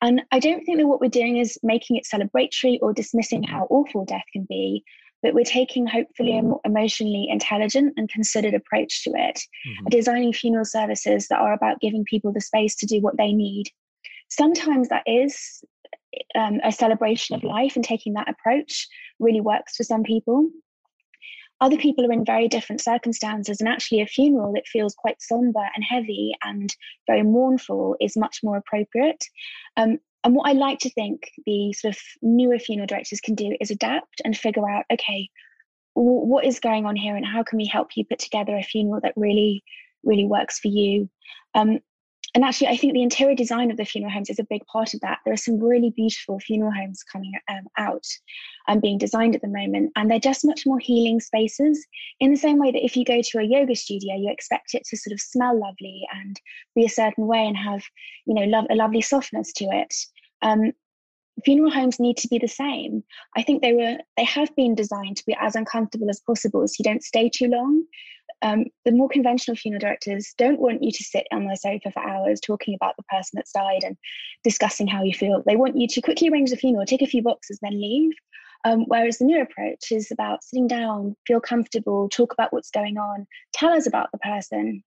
And 0.02 0.22
I 0.32 0.40
don't 0.40 0.64
think 0.64 0.78
that 0.78 0.86
what 0.86 1.00
we're 1.00 1.08
doing 1.08 1.38
is 1.38 1.58
making 1.62 1.96
it 1.96 2.06
celebratory 2.12 2.78
or 2.82 2.92
dismissing 2.92 3.44
how 3.44 3.68
awful 3.70 4.04
death 4.04 4.24
can 4.32 4.44
be, 4.48 4.82
but 5.22 5.32
we're 5.32 5.44
taking 5.44 5.86
hopefully 5.86 6.36
a 6.36 6.42
more 6.42 6.60
emotionally 6.64 7.28
intelligent 7.30 7.94
and 7.96 8.08
considered 8.08 8.52
approach 8.52 9.04
to 9.04 9.10
it, 9.10 9.38
mm-hmm. 9.38 9.86
designing 9.90 10.32
funeral 10.32 10.64
services 10.64 11.28
that 11.28 11.38
are 11.38 11.52
about 11.52 11.80
giving 11.80 12.04
people 12.04 12.32
the 12.32 12.40
space 12.40 12.74
to 12.76 12.86
do 12.86 13.00
what 13.00 13.16
they 13.16 13.32
need. 13.32 13.70
Sometimes 14.28 14.88
that 14.88 15.04
is 15.06 15.62
um, 16.34 16.60
a 16.64 16.72
celebration 16.72 17.36
of 17.36 17.44
life, 17.44 17.76
and 17.76 17.84
taking 17.84 18.14
that 18.14 18.28
approach 18.28 18.88
really 19.20 19.40
works 19.40 19.76
for 19.76 19.84
some 19.84 20.02
people. 20.02 20.50
Other 21.62 21.76
people 21.76 22.04
are 22.04 22.12
in 22.12 22.24
very 22.24 22.48
different 22.48 22.80
circumstances, 22.80 23.60
and 23.60 23.68
actually, 23.68 24.00
a 24.00 24.06
funeral 24.06 24.52
that 24.54 24.66
feels 24.66 24.96
quite 24.96 25.22
somber 25.22 25.62
and 25.76 25.84
heavy 25.88 26.32
and 26.42 26.74
very 27.06 27.22
mournful 27.22 27.94
is 28.00 28.16
much 28.16 28.40
more 28.42 28.56
appropriate. 28.56 29.24
Um, 29.76 29.98
and 30.24 30.34
what 30.34 30.48
I 30.48 30.54
like 30.54 30.80
to 30.80 30.90
think 30.90 31.30
the 31.46 31.72
sort 31.72 31.94
of 31.94 32.00
newer 32.20 32.58
funeral 32.58 32.88
directors 32.88 33.20
can 33.20 33.36
do 33.36 33.56
is 33.60 33.70
adapt 33.70 34.20
and 34.24 34.36
figure 34.36 34.68
out, 34.68 34.86
okay, 34.92 35.30
w- 35.94 36.26
what 36.26 36.44
is 36.44 36.58
going 36.58 36.84
on 36.84 36.96
here, 36.96 37.14
and 37.14 37.24
how 37.24 37.44
can 37.44 37.58
we 37.58 37.66
help 37.66 37.90
you 37.94 38.04
put 38.04 38.18
together 38.18 38.56
a 38.56 38.64
funeral 38.64 39.00
that 39.00 39.14
really, 39.14 39.62
really 40.02 40.26
works 40.26 40.58
for 40.58 40.66
you? 40.66 41.08
Um, 41.54 41.78
and 42.34 42.44
actually, 42.44 42.68
I 42.68 42.76
think 42.78 42.94
the 42.94 43.02
interior 43.02 43.34
design 43.34 43.70
of 43.70 43.76
the 43.76 43.84
funeral 43.84 44.12
homes 44.12 44.30
is 44.30 44.38
a 44.38 44.46
big 44.48 44.64
part 44.66 44.94
of 44.94 45.00
that. 45.00 45.18
There 45.24 45.34
are 45.34 45.38
some 45.38 45.60
really 45.60 45.90
beautiful 45.90 46.40
funeral 46.40 46.72
homes 46.72 47.02
coming 47.02 47.32
um, 47.48 47.64
out 47.76 48.06
and 48.68 48.80
being 48.80 48.96
designed 48.96 49.34
at 49.34 49.42
the 49.42 49.48
moment, 49.48 49.92
and 49.96 50.10
they're 50.10 50.18
just 50.18 50.44
much 50.44 50.64
more 50.64 50.78
healing 50.78 51.20
spaces. 51.20 51.86
In 52.20 52.30
the 52.30 52.38
same 52.38 52.58
way 52.58 52.72
that 52.72 52.84
if 52.84 52.96
you 52.96 53.04
go 53.04 53.20
to 53.20 53.38
a 53.38 53.42
yoga 53.42 53.76
studio, 53.76 54.14
you 54.16 54.30
expect 54.30 54.72
it 54.72 54.84
to 54.86 54.96
sort 54.96 55.12
of 55.12 55.20
smell 55.20 55.58
lovely 55.58 56.06
and 56.14 56.40
be 56.74 56.86
a 56.86 56.90
certain 56.90 57.26
way 57.26 57.46
and 57.46 57.56
have, 57.56 57.82
you 58.24 58.34
know, 58.34 58.44
love, 58.44 58.64
a 58.70 58.76
lovely 58.76 59.02
softness 59.02 59.52
to 59.54 59.66
it. 59.66 59.94
Um, 60.40 60.72
funeral 61.44 61.70
homes 61.70 62.00
need 62.00 62.16
to 62.18 62.28
be 62.28 62.38
the 62.38 62.48
same. 62.48 63.04
I 63.36 63.42
think 63.42 63.60
they 63.60 63.74
were 63.74 63.98
they 64.16 64.24
have 64.24 64.54
been 64.56 64.74
designed 64.74 65.18
to 65.18 65.26
be 65.26 65.36
as 65.38 65.54
uncomfortable 65.54 66.08
as 66.08 66.20
possible, 66.20 66.66
so 66.66 66.74
you 66.78 66.84
don't 66.84 67.04
stay 67.04 67.28
too 67.28 67.48
long. 67.48 67.84
Um, 68.42 68.64
the 68.84 68.92
more 68.92 69.08
conventional 69.08 69.56
funeral 69.56 69.80
directors 69.80 70.34
don't 70.36 70.60
want 70.60 70.82
you 70.82 70.90
to 70.90 71.04
sit 71.04 71.26
on 71.32 71.46
the 71.46 71.56
sofa 71.56 71.92
for 71.92 72.02
hours 72.02 72.40
talking 72.40 72.74
about 72.74 72.96
the 72.96 73.04
person 73.04 73.30
that's 73.34 73.52
died 73.52 73.84
and 73.84 73.96
discussing 74.42 74.88
how 74.88 75.02
you 75.04 75.14
feel. 75.14 75.42
They 75.46 75.56
want 75.56 75.76
you 75.76 75.86
to 75.86 76.00
quickly 76.02 76.28
arrange 76.28 76.50
the 76.50 76.56
funeral, 76.56 76.84
take 76.84 77.02
a 77.02 77.06
few 77.06 77.22
boxes, 77.22 77.58
then 77.62 77.80
leave. 77.80 78.12
Um, 78.64 78.84
whereas 78.86 79.18
the 79.18 79.24
new 79.24 79.40
approach 79.40 79.90
is 79.90 80.10
about 80.10 80.44
sitting 80.44 80.68
down, 80.68 81.16
feel 81.26 81.40
comfortable, 81.40 82.08
talk 82.08 82.32
about 82.32 82.52
what's 82.52 82.70
going 82.70 82.96
on, 82.96 83.26
tell 83.52 83.72
us 83.72 83.86
about 83.86 84.10
the 84.12 84.18
person. 84.18 84.82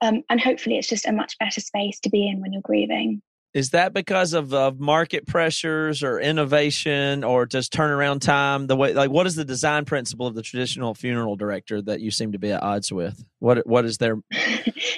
Um, 0.00 0.22
and 0.28 0.40
hopefully, 0.40 0.76
it's 0.76 0.88
just 0.88 1.06
a 1.06 1.12
much 1.12 1.38
better 1.38 1.60
space 1.60 2.00
to 2.00 2.10
be 2.10 2.28
in 2.28 2.40
when 2.40 2.52
you're 2.52 2.62
grieving. 2.62 3.22
Is 3.52 3.70
that 3.70 3.92
because 3.92 4.32
of, 4.32 4.54
of 4.54 4.78
market 4.78 5.26
pressures 5.26 6.04
or 6.04 6.20
innovation 6.20 7.24
or 7.24 7.46
just 7.46 7.72
turnaround 7.72 8.20
time? 8.20 8.68
The 8.68 8.76
way, 8.76 8.94
like, 8.94 9.10
what 9.10 9.26
is 9.26 9.34
the 9.34 9.44
design 9.44 9.84
principle 9.84 10.28
of 10.28 10.36
the 10.36 10.42
traditional 10.42 10.94
funeral 10.94 11.34
director 11.34 11.82
that 11.82 12.00
you 12.00 12.12
seem 12.12 12.32
to 12.32 12.38
be 12.38 12.52
at 12.52 12.62
odds 12.62 12.92
with? 12.92 13.24
What 13.40 13.66
what 13.66 13.84
is 13.84 13.98
their, 13.98 14.18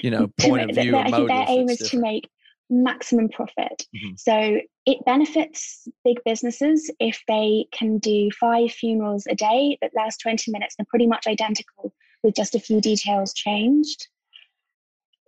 you 0.03 0.11
know, 0.11 0.29
point 0.39 0.71
of 0.71 0.77
view? 0.77 0.97
I 0.97 1.11
think 1.11 1.29
their 1.29 1.45
aim 1.49 1.71
is 1.71 1.79
different? 1.79 1.91
to 1.91 1.99
make 2.01 2.31
maximum 2.69 3.31
profit. 3.31 3.87
Mm-hmm. 3.97 4.17
So 4.17 4.61
it 4.85 4.99
benefits 5.07 5.89
big 6.05 6.19
businesses 6.25 6.91
if 7.01 7.23
they 7.29 7.67
can 7.73 7.99
do 7.99 8.31
five 8.39 8.71
funerals 8.71 9.27
a 9.31 9.35
day 9.35 9.79
that 9.81 9.93
last 9.97 10.19
twenty 10.19 10.51
minutes 10.51 10.75
and 10.79 10.85
are 10.85 10.91
pretty 10.91 11.07
much 11.07 11.27
identical 11.27 11.95
with 12.23 12.35
just 12.35 12.55
a 12.55 12.61
few 12.61 12.83
details 12.83 13.33
changed. 13.33 14.09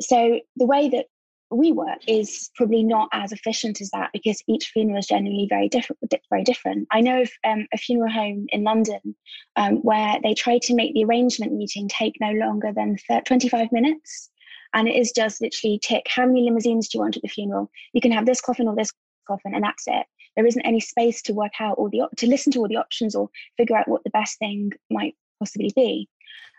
So 0.03 0.41
the 0.57 0.67
way 0.67 0.91
that 0.91 1.07
we 1.55 1.73
work 1.73 1.99
is 2.07 2.51
probably 2.55 2.83
not 2.83 3.09
as 3.13 3.33
efficient 3.33 3.81
as 3.81 3.91
that 3.91 4.11
because 4.13 4.43
each 4.49 4.69
funeral 4.69 4.99
is 4.99 5.07
generally 5.07 5.47
very 5.49 5.69
different. 5.69 6.01
Very 6.31 6.45
different. 6.45 6.87
I 6.91 7.01
know 7.01 7.23
of 7.23 7.31
um, 7.45 7.67
a 7.73 7.79
funeral 7.79 8.11
home 8.11 8.47
in 8.51 8.65
London 8.65 9.15
um, 9.57 9.77
where 9.77 10.19
they 10.23 10.35
try 10.35 10.59
to 10.59 10.75
make 10.75 10.95
the 10.95 11.05
arrangement 11.05 11.53
meeting 11.53 11.89
take 11.89 12.15
no 12.21 12.33
longer 12.33 12.73
than 12.75 12.97
30, 13.09 13.25
25 13.25 13.73
minutes, 13.73 14.31
and 14.75 14.89
it 14.89 14.97
is 14.97 15.13
just 15.13 15.41
literally 15.41 15.79
tick 15.83 16.07
how 16.09 16.27
many 16.27 16.43
limousines 16.43 16.89
do 16.89 16.99
you 16.99 17.03
want 17.03 17.17
at 17.17 17.23
the 17.23 17.29
funeral? 17.29 17.71
You 17.93 18.01
can 18.01 18.13
have 18.13 18.27
this 18.27 18.41
coffin 18.41 18.69
or 18.69 18.75
this 18.75 18.93
coffin, 19.27 19.55
and 19.55 19.65
that's 19.65 19.85
it. 19.87 20.07
There 20.37 20.47
isn't 20.47 20.63
any 20.63 20.81
space 20.81 21.23
to 21.23 21.33
work 21.33 21.53
out 21.61 21.79
all 21.79 21.89
the 21.91 22.09
to 22.17 22.27
listen 22.27 22.53
to 22.53 22.61
all 22.61 22.69
the 22.69 22.77
options 22.77 23.15
or 23.15 23.29
figure 23.57 23.77
out 23.77 23.89
what 23.89 24.03
the 24.05 24.11
best 24.11 24.39
thing 24.39 24.73
might 24.91 25.15
possibly 25.39 25.73
be. 25.77 26.09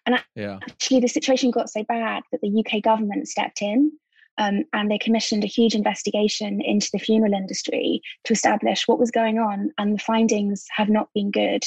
And 0.06 0.24
yeah. 0.36 0.60
actually, 0.62 1.00
the 1.00 1.08
situation 1.08 1.52
got 1.52 1.70
so 1.70 1.84
bad 1.84 2.24
that 2.32 2.42
the 2.42 2.64
UK 2.64 2.82
government 2.82 3.28
stepped 3.28 3.62
in 3.62 3.92
um, 4.38 4.64
and 4.74 4.92
they 4.92 4.98
commissioned 4.98 5.44
a 5.44 5.48
huge 5.48 5.76
investigation 5.76 6.62
into 6.62 6.90
the 6.92 7.00
funeral 7.00 7.34
industry 7.34 8.02
to 8.26 8.34
establish 8.34 8.88
what 8.88 9.00
was 9.00 9.12
going 9.12 9.40
on, 9.40 9.72
and 9.78 9.94
the 9.94 10.00
findings 10.00 10.66
have 10.76 10.90
not 10.90 11.10
been 11.14 11.32
good, 11.32 11.64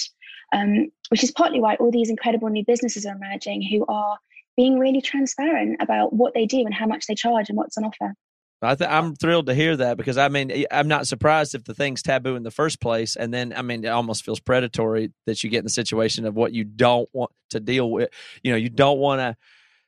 um, 0.52 0.90
which 1.09 1.24
is 1.24 1.31
partly 1.31 1.61
why 1.61 1.76
all 1.76 1.90
these 1.90 2.11
incredible 2.11 2.48
new 2.48 2.64
businesses 2.66 3.07
are 3.07 3.16
emerging 3.16 3.62
who 3.62 3.85
are 3.88 4.18
being 4.57 4.78
really 4.78 5.00
transparent 5.00 5.81
about 5.81 6.12
what 6.12 6.35
they 6.35 6.44
do 6.44 6.59
and 6.59 6.74
how 6.74 6.87
much 6.87 7.07
they 7.07 7.14
charge 7.14 7.48
and 7.48 7.57
what's 7.57 7.78
on 7.78 7.85
offer. 7.85 8.14
I 8.61 8.76
I'm 8.81 9.14
thrilled 9.14 9.46
to 9.46 9.54
hear 9.54 9.76
that 9.76 9.96
because 9.96 10.18
I 10.18 10.28
mean 10.28 10.64
I'm 10.70 10.88
not 10.88 11.07
surprised 11.07 11.54
if 11.54 11.64
the 11.64 11.74
thing's 11.74 12.02
taboo 12.02 12.35
in 12.35 12.42
the 12.42 12.50
first 12.50 12.81
place, 12.81 13.14
and 13.14 13.33
then 13.33 13.54
I 13.57 13.62
mean 13.62 13.85
it 13.85 13.88
almost 13.88 14.24
feels 14.24 14.40
predatory 14.40 15.12
that 15.26 15.44
you 15.44 15.50
get 15.50 15.59
in 15.59 15.64
the 15.64 15.70
situation 15.70 16.24
of 16.24 16.35
what 16.35 16.52
you 16.52 16.64
don't 16.64 17.09
want 17.12 17.31
to 17.50 17.61
deal 17.61 17.90
with. 17.90 18.11
You 18.42 18.50
know, 18.50 18.57
you 18.57 18.68
don't 18.68 18.98
want 18.98 19.20
to 19.20 19.37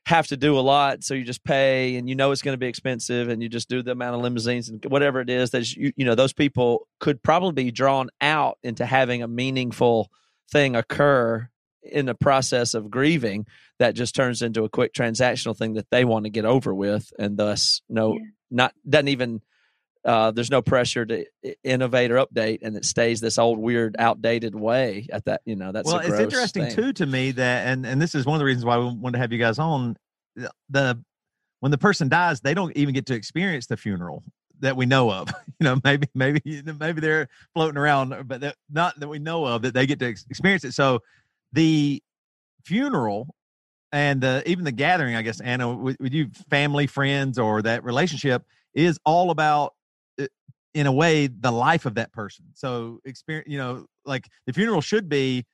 have 0.07 0.27
to 0.27 0.37
do 0.37 0.57
a 0.57 0.61
lot 0.61 1.03
so 1.03 1.13
you 1.13 1.23
just 1.23 1.43
pay 1.43 1.95
and 1.95 2.09
you 2.09 2.15
know 2.15 2.31
it's 2.31 2.41
going 2.41 2.53
to 2.53 2.59
be 2.59 2.67
expensive 2.67 3.29
and 3.29 3.41
you 3.41 3.47
just 3.47 3.69
do 3.69 3.83
the 3.83 3.91
amount 3.91 4.15
of 4.15 4.21
limousines 4.21 4.67
and 4.67 4.83
whatever 4.85 5.21
it 5.21 5.29
is 5.29 5.51
that 5.51 5.71
you 5.75 5.93
you 5.95 6.05
know 6.05 6.15
those 6.15 6.33
people 6.33 6.87
could 6.99 7.21
probably 7.21 7.65
be 7.65 7.71
drawn 7.71 8.09
out 8.19 8.57
into 8.63 8.85
having 8.85 9.21
a 9.21 9.27
meaningful 9.27 10.09
thing 10.51 10.75
occur 10.75 11.47
in 11.83 12.05
the 12.07 12.15
process 12.15 12.73
of 12.73 12.89
grieving 12.89 13.45
that 13.79 13.95
just 13.95 14.15
turns 14.15 14.41
into 14.41 14.63
a 14.63 14.69
quick 14.69 14.93
transactional 14.93 15.55
thing 15.55 15.73
that 15.73 15.89
they 15.91 16.03
want 16.03 16.25
to 16.25 16.29
get 16.31 16.45
over 16.45 16.73
with 16.73 17.13
and 17.19 17.37
thus 17.37 17.81
no 17.87 18.13
yeah. 18.13 18.19
not 18.49 18.73
doesn't 18.89 19.07
even 19.07 19.39
uh, 20.03 20.31
there's 20.31 20.49
no 20.49 20.61
pressure 20.61 21.05
to 21.05 21.25
innovate 21.63 22.11
or 22.11 22.25
update, 22.25 22.59
and 22.61 22.75
it 22.75 22.85
stays 22.85 23.21
this 23.21 23.37
old, 23.37 23.59
weird, 23.59 23.95
outdated 23.99 24.55
way. 24.55 25.07
At 25.11 25.25
that, 25.25 25.41
you 25.45 25.55
know, 25.55 25.71
that's 25.71 25.87
well. 25.87 25.99
it's 25.99 26.19
interesting 26.19 26.65
thing. 26.65 26.75
too 26.75 26.93
to 26.93 27.05
me 27.05 27.31
that, 27.31 27.67
and 27.67 27.85
and 27.85 28.01
this 28.01 28.15
is 28.15 28.25
one 28.25 28.35
of 28.35 28.39
the 28.39 28.45
reasons 28.45 28.65
why 28.65 28.77
we 28.77 28.85
wanted 28.85 29.13
to 29.13 29.17
have 29.19 29.31
you 29.31 29.39
guys 29.39 29.59
on. 29.59 29.97
The 30.69 31.03
when 31.59 31.71
the 31.71 31.77
person 31.77 32.09
dies, 32.09 32.41
they 32.41 32.53
don't 32.53 32.75
even 32.75 32.93
get 32.93 33.05
to 33.07 33.13
experience 33.13 33.67
the 33.67 33.77
funeral 33.77 34.23
that 34.59 34.75
we 34.75 34.85
know 34.85 35.11
of. 35.11 35.29
You 35.61 35.65
know, 35.65 35.79
maybe 35.83 36.07
maybe 36.15 36.41
maybe 36.79 37.01
they're 37.01 37.27
floating 37.53 37.77
around, 37.77 38.27
but 38.27 38.41
that, 38.41 38.55
not 38.67 38.99
that 38.99 39.07
we 39.07 39.19
know 39.19 39.45
of 39.45 39.61
that 39.61 39.75
they 39.75 39.85
get 39.85 39.99
to 39.99 40.07
experience 40.07 40.63
it. 40.63 40.71
So 40.71 41.01
the 41.53 42.01
funeral 42.65 43.35
and 43.91 44.21
the, 44.21 44.41
even 44.47 44.65
the 44.65 44.71
gathering, 44.71 45.15
I 45.15 45.21
guess, 45.21 45.39
Anna, 45.39 45.71
with, 45.71 45.97
with 45.99 46.13
you, 46.13 46.31
family, 46.49 46.87
friends, 46.87 47.37
or 47.37 47.61
that 47.61 47.83
relationship 47.83 48.43
is 48.73 48.97
all 49.05 49.29
about 49.29 49.75
in 50.73 50.87
a 50.87 50.91
way 50.91 51.27
the 51.27 51.51
life 51.51 51.85
of 51.85 51.95
that 51.95 52.13
person 52.13 52.45
so 52.53 52.99
experience 53.03 53.47
you 53.49 53.57
know 53.57 53.85
like 54.05 54.27
the 54.45 54.53
funeral 54.53 54.81
should 54.81 55.09
be 55.09 55.45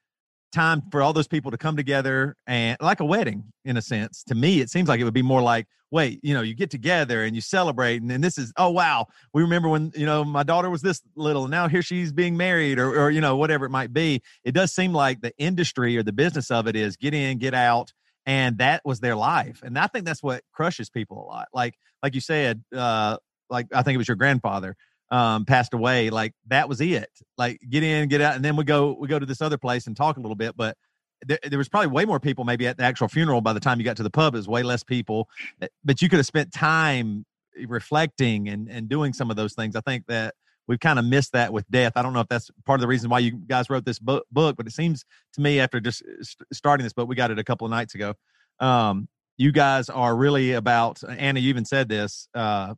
time 0.52 0.82
for 0.92 1.02
all 1.02 1.14
those 1.14 1.28
people 1.28 1.52
to 1.52 1.58
come 1.58 1.76
together 1.76 2.36
and 2.46 2.78
like 2.82 3.00
a 3.00 3.06
wedding 3.06 3.44
in 3.66 3.78
a 3.78 3.82
sense. 3.82 4.24
To 4.26 4.36
me, 4.36 4.60
it 4.60 4.70
seems 4.70 4.88
like 4.90 5.00
it 5.00 5.04
would 5.04 5.14
be 5.14 5.22
more 5.22 5.42
like, 5.42 5.68
wait, 5.92 6.20
you 6.24 6.34
know, 6.34 6.42
you 6.42 6.54
get 6.54 6.70
together 6.70 7.24
and 7.24 7.36
you 7.36 7.42
celebrate, 7.42 8.02
and 8.02 8.10
then 8.10 8.22
this 8.22 8.38
is, 8.38 8.52
oh 8.58 8.70
wow, 8.70 9.08
we 9.34 9.42
remember 9.42 9.70
when 9.70 9.92
you 9.96 10.06
know 10.06 10.24
my 10.24 10.44
daughter 10.44 10.70
was 10.70 10.82
this 10.82 11.02
little, 11.16 11.44
and 11.44 11.52
now 11.52 11.68
here 11.68 11.82
she's 11.82 12.12
being 12.12 12.38
married, 12.38 12.80
or 12.80 13.00
or 13.00 13.10
you 13.10 13.22
know 13.22 13.38
whatever 13.38 13.66
it 13.66 13.70
might 13.70 13.94
be. 13.94 14.22
It 14.44 14.54
does 14.54 14.74
seem 14.74 14.94
like 14.94 15.22
the 15.22 15.34
industry 15.38 15.98
or 15.98 16.04
the 16.04 16.14
business 16.14 16.52
of 16.52 16.68
it 16.68 16.76
is 16.76 16.98
get 16.98 17.14
in, 17.14 17.38
get 17.38 17.54
out, 17.54 17.94
and 18.26 18.58
that 18.58 18.82
was 18.84 19.00
their 19.00 19.16
life, 19.16 19.62
and 19.64 19.78
I 19.78 19.88
think 19.88 20.06
that's 20.06 20.24
what 20.24 20.44
crushes 20.52 20.90
people 20.90 21.24
a 21.24 21.26
lot. 21.26 21.48
Like 21.54 21.76
like 22.04 22.16
you 22.16 22.22
said, 22.22 22.64
uh, 22.76 23.18
like 23.50 23.68
I 23.74 23.82
think 23.84 23.96
it 23.96 23.98
was 23.98 24.08
your 24.08 24.18
grandfather 24.18 24.76
um, 25.12 25.46
passed 25.46 25.74
away, 25.74 26.10
like 26.10 26.34
that 26.48 26.68
was 26.68 26.82
it. 26.82 27.10
Like 27.38 27.60
get 27.70 27.84
in, 27.84 28.10
get 28.10 28.22
out, 28.22 28.36
and 28.36 28.44
then 28.44 28.56
we 28.56 28.64
go 28.64 28.96
we 29.00 29.08
go 29.08 29.20
to 29.20 29.26
this 29.26 29.42
other 29.42 29.58
place 29.58 29.88
and 29.88 29.96
talk 29.96 30.18
a 30.18 30.20
little 30.20 30.36
bit. 30.36 30.56
But 30.58 30.78
there, 31.26 31.40
there 31.44 31.58
was 31.58 31.70
probably 31.70 31.88
way 31.88 32.06
more 32.06 32.20
people 32.20 32.44
maybe 32.44 32.68
at 32.68 32.78
the 32.78 32.84
actual 32.84 33.08
funeral. 33.08 33.42
By 33.42 33.54
the 33.54 33.60
time 33.60 33.80
you 33.80 33.86
got 33.86 33.98
to 33.98 34.04
the 34.04 34.10
pub, 34.10 34.36
it 34.36 34.38
was 34.38 34.48
way 34.48 34.64
less 34.64 34.84
people. 34.84 35.30
Eh, 35.62 35.68
but 35.84 36.02
you 36.02 36.10
could 36.10 36.18
have 36.18 36.26
spent 36.26 36.52
time 36.52 37.26
reflecting 37.66 38.50
and 38.50 38.70
and 38.70 38.90
doing 38.90 39.14
some 39.14 39.30
of 39.30 39.36
those 39.36 39.54
things. 39.54 39.76
I 39.76 39.82
think 39.82 40.06
that 40.08 40.36
we've 40.68 40.80
kind 40.80 41.00
of 41.00 41.06
missed 41.06 41.32
that 41.34 41.54
with 41.54 41.70
death. 41.70 41.94
I 41.96 42.02
don't 42.02 42.14
know 42.14 42.20
if 42.20 42.28
that's 42.28 42.52
part 42.66 42.80
of 42.80 42.82
the 42.82 42.88
reason 42.88 43.10
why 43.10 43.20
you 43.20 43.32
guys 43.32 43.70
wrote 43.70 43.86
this 43.86 44.00
book, 44.00 44.26
book 44.32 44.58
but 44.58 44.68
it 44.68 44.74
seems 44.74 45.06
to 45.34 45.42
me 45.42 45.60
after 45.60 45.80
just 45.80 46.04
starting 46.52 46.84
this 46.84 46.94
book, 46.94 47.08
we 47.08 47.16
got 47.16 47.32
it 47.32 47.40
a 47.40 47.44
couple 47.44 47.66
of 47.66 47.72
nights 47.72 47.96
ago. 47.96 48.14
Um, 48.60 49.08
you 49.38 49.52
guys 49.52 49.90
are 49.90 50.16
really 50.16 50.54
about 50.54 51.02
Anna. 51.08 51.40
You 51.40 51.50
even 51.50 51.66
said 51.66 51.88
this 51.88 52.28
uh, 52.34 52.74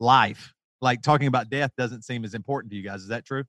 life 0.00 0.54
like 0.80 1.02
talking 1.02 1.26
about 1.26 1.50
death 1.50 1.72
doesn't 1.76 2.02
seem 2.02 2.24
as 2.24 2.34
important 2.34 2.70
to 2.70 2.76
you 2.76 2.82
guys. 2.82 3.02
Is 3.02 3.08
that 3.08 3.24
true? 3.24 3.44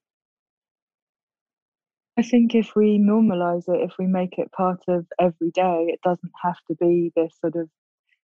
I 2.18 2.24
think 2.24 2.56
if 2.56 2.76
we 2.76 2.98
normalize 2.98 3.68
it, 3.68 3.84
if 3.84 3.94
we 4.00 4.08
make 4.08 4.40
it 4.40 4.52
part 4.52 4.82
of 4.88 5.06
every 5.20 5.52
day, 5.52 5.86
it 5.90 6.00
doesn't 6.04 6.32
have 6.44 6.58
to 6.68 6.76
be 6.76 7.12
this 7.16 7.34
sort 7.40 7.56
of 7.56 7.70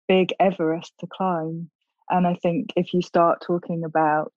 big 0.07 0.33
Everest 0.39 0.93
to 0.99 1.07
climb. 1.07 1.69
And 2.09 2.27
I 2.27 2.35
think 2.35 2.71
if 2.75 2.93
you 2.93 3.01
start 3.01 3.43
talking 3.45 3.83
about 3.85 4.33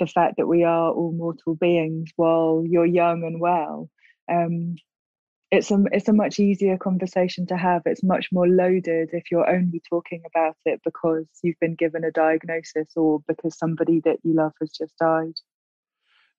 the 0.00 0.06
fact 0.06 0.36
that 0.38 0.46
we 0.46 0.64
are 0.64 0.90
all 0.90 1.12
mortal 1.12 1.54
beings 1.54 2.10
while 2.16 2.64
you're 2.66 2.86
young 2.86 3.24
and 3.24 3.40
well, 3.40 3.90
um, 4.30 4.76
it's 5.54 5.70
a 5.70 5.82
it's 5.92 6.08
a 6.08 6.12
much 6.12 6.38
easier 6.40 6.76
conversation 6.76 7.46
to 7.46 7.56
have. 7.56 7.82
It's 7.86 8.02
much 8.02 8.30
more 8.32 8.48
loaded 8.48 9.10
if 9.12 9.30
you're 9.30 9.48
only 9.48 9.80
talking 9.88 10.22
about 10.26 10.56
it 10.64 10.80
because 10.84 11.26
you've 11.42 11.58
been 11.60 11.76
given 11.76 12.04
a 12.04 12.10
diagnosis 12.10 12.88
or 12.96 13.20
because 13.28 13.56
somebody 13.56 14.00
that 14.04 14.18
you 14.24 14.34
love 14.34 14.52
has 14.60 14.70
just 14.70 14.96
died. 14.98 15.34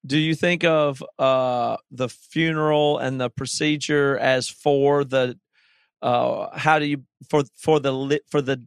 Do 0.06 0.20
you 0.20 0.36
think 0.36 0.64
of 0.64 1.04
uh, 1.18 1.78
the 1.90 2.10
funeral 2.10 3.00
and 3.00 3.20
the 3.20 3.30
procedure 3.30 4.18
as 4.18 4.50
for 4.50 5.04
the 5.04 5.40
uh, 6.02 6.56
how 6.58 6.78
do 6.80 6.86
you 6.86 7.04
for 7.30 7.44
for 7.56 7.80
the 7.80 7.94
li- 7.94 8.22
for 8.30 8.42
the 8.42 8.64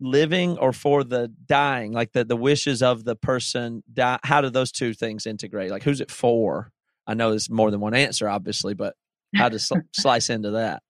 living 0.00 0.56
or 0.58 0.72
for 0.72 1.02
the 1.02 1.32
dying? 1.46 1.92
Like 1.92 2.12
the 2.12 2.24
the 2.24 2.36
wishes 2.36 2.80
of 2.80 3.04
the 3.04 3.16
person 3.16 3.82
die 3.92 4.20
how 4.22 4.40
do 4.40 4.50
those 4.50 4.70
two 4.70 4.94
things 4.94 5.26
integrate? 5.26 5.70
Like 5.70 5.82
who's 5.82 6.00
it 6.00 6.10
for? 6.10 6.70
I 7.06 7.14
know 7.14 7.30
there's 7.30 7.50
more 7.50 7.70
than 7.70 7.80
one 7.80 7.94
answer 7.94 8.28
obviously 8.28 8.72
but 8.72 8.94
how 9.34 9.48
to 9.48 9.58
sl- 9.58 9.76
slice 9.92 10.30
into 10.30 10.50
that. 10.52 10.82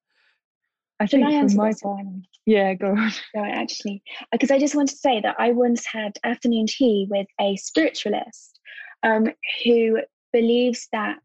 I 1.01 1.07
think 1.07 1.25
Can 1.25 1.33
I 1.33 1.37
answer 1.37 1.57
my, 1.57 1.71
this 1.71 1.81
one? 1.83 2.25
Yeah, 2.47 2.75
go 2.75 2.89
on. 2.89 3.13
No, 3.35 3.45
actually, 3.45 4.03
because 4.31 4.51
I 4.51 4.59
just 4.59 4.75
want 4.75 4.89
to 4.91 4.97
say 4.97 5.21
that 5.21 5.37
I 5.39 5.51
once 5.51 5.85
had 5.87 6.19
afternoon 6.25 6.67
tea 6.67 7.07
with 7.11 7.27
a 7.41 7.57
spiritualist 7.57 8.61
um, 9.03 9.29
who 9.65 9.99
believes 10.33 10.89
that 10.93 11.23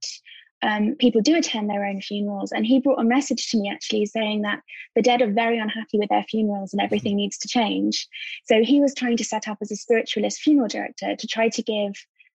um, 0.61 0.95
people 0.99 1.21
do 1.21 1.35
attend 1.35 1.69
their 1.69 1.85
own 1.85 2.01
funerals. 2.01 2.51
And 2.51 2.65
he 2.65 2.79
brought 2.79 2.99
a 2.99 3.03
message 3.03 3.49
to 3.49 3.57
me 3.57 3.69
actually 3.71 4.05
saying 4.05 4.41
that 4.41 4.59
the 4.95 5.01
dead 5.01 5.21
are 5.21 5.31
very 5.31 5.57
unhappy 5.57 5.97
with 5.97 6.09
their 6.09 6.23
funerals 6.23 6.73
and 6.73 6.81
everything 6.81 7.15
needs 7.15 7.37
to 7.39 7.47
change. 7.47 8.07
So 8.45 8.63
he 8.63 8.81
was 8.81 8.93
trying 8.93 9.17
to 9.17 9.23
set 9.23 9.47
up 9.47 9.57
as 9.61 9.71
a 9.71 9.75
spiritualist 9.75 10.41
funeral 10.41 10.67
director 10.67 11.15
to 11.15 11.27
try 11.27 11.49
to 11.49 11.63
give 11.63 11.93